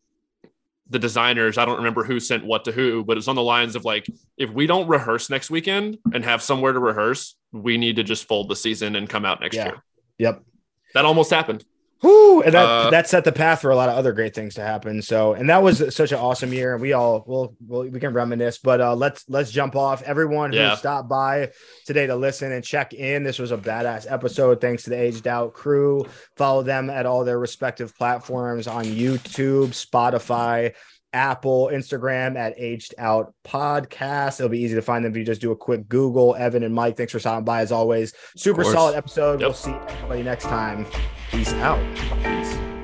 the 0.88 1.00
designers. 1.00 1.58
I 1.58 1.64
don't 1.64 1.78
remember 1.78 2.04
who 2.04 2.20
sent 2.20 2.44
what 2.44 2.64
to 2.66 2.72
who, 2.72 3.02
but 3.04 3.16
it's 3.16 3.26
on 3.26 3.34
the 3.34 3.42
lines 3.42 3.74
of 3.74 3.84
like, 3.84 4.06
if 4.38 4.50
we 4.50 4.68
don't 4.68 4.86
rehearse 4.86 5.28
next 5.28 5.50
weekend 5.50 5.98
and 6.14 6.24
have 6.24 6.40
somewhere 6.42 6.72
to 6.72 6.78
rehearse, 6.78 7.34
we 7.50 7.76
need 7.76 7.96
to 7.96 8.04
just 8.04 8.28
fold 8.28 8.48
the 8.48 8.54
season 8.54 8.94
and 8.94 9.08
come 9.08 9.24
out 9.24 9.40
next 9.40 9.56
Yeah. 9.56 9.64
year. 9.64 9.82
Yep. 10.18 10.42
That 10.94 11.04
almost 11.04 11.30
happened. 11.30 11.64
Whew, 12.02 12.42
and 12.42 12.52
that 12.52 12.64
Uh, 12.66 12.90
that 12.90 13.08
set 13.08 13.24
the 13.24 13.32
path 13.32 13.62
for 13.62 13.70
a 13.70 13.76
lot 13.76 13.88
of 13.88 13.96
other 13.96 14.12
great 14.12 14.34
things 14.34 14.54
to 14.56 14.60
happen. 14.60 15.00
So, 15.00 15.32
and 15.32 15.48
that 15.48 15.62
was 15.62 15.94
such 15.94 16.12
an 16.12 16.18
awesome 16.18 16.52
year. 16.52 16.74
And 16.74 16.82
we 16.82 16.92
all 16.92 17.24
will 17.26 17.56
we'll, 17.66 17.88
we 17.88 17.98
can 17.98 18.12
reminisce, 18.12 18.58
but 18.58 18.82
uh, 18.82 18.94
let's 18.94 19.24
let's 19.28 19.50
jump 19.50 19.76
off. 19.76 20.02
Everyone 20.02 20.52
who 20.52 20.58
Yeah. 20.58 20.74
stopped 20.74 21.08
by 21.08 21.52
today 21.86 22.06
to 22.06 22.14
listen 22.14 22.52
and 22.52 22.62
check 22.62 22.92
in. 22.92 23.22
This 23.24 23.38
was 23.38 23.50
a 23.50 23.56
badass 23.56 24.06
episode. 24.10 24.60
Thanks 24.60 24.82
to 24.84 24.90
the 24.90 25.00
Aged 25.00 25.26
Out 25.26 25.54
crew. 25.54 26.04
Follow 26.36 26.62
them 26.62 26.90
at 26.90 27.06
all 27.06 27.24
their 27.24 27.38
respective 27.38 27.96
platforms 27.96 28.66
on 28.66 28.84
YouTube, 28.84 29.68
Spotify. 29.68 30.74
Apple, 31.16 31.70
Instagram 31.72 32.36
at 32.36 32.52
Aged 32.58 32.94
Out 32.98 33.32
Podcast. 33.42 34.38
It'll 34.38 34.50
be 34.50 34.60
easy 34.60 34.74
to 34.74 34.82
find 34.82 35.02
them 35.02 35.12
if 35.12 35.16
you 35.16 35.24
just 35.24 35.40
do 35.40 35.50
a 35.50 35.56
quick 35.56 35.88
Google. 35.88 36.36
Evan 36.36 36.62
and 36.62 36.74
Mike, 36.74 36.96
thanks 36.98 37.12
for 37.12 37.18
stopping 37.18 37.46
by 37.46 37.62
as 37.62 37.72
always. 37.72 38.12
Super 38.36 38.62
solid 38.64 38.94
episode. 38.94 39.40
Yep. 39.40 39.48
We'll 39.48 39.54
see 39.54 39.72
everybody 39.72 40.22
next 40.22 40.44
time. 40.44 40.86
Peace 41.30 41.54
out. 41.54 41.80
Peace. 42.22 42.75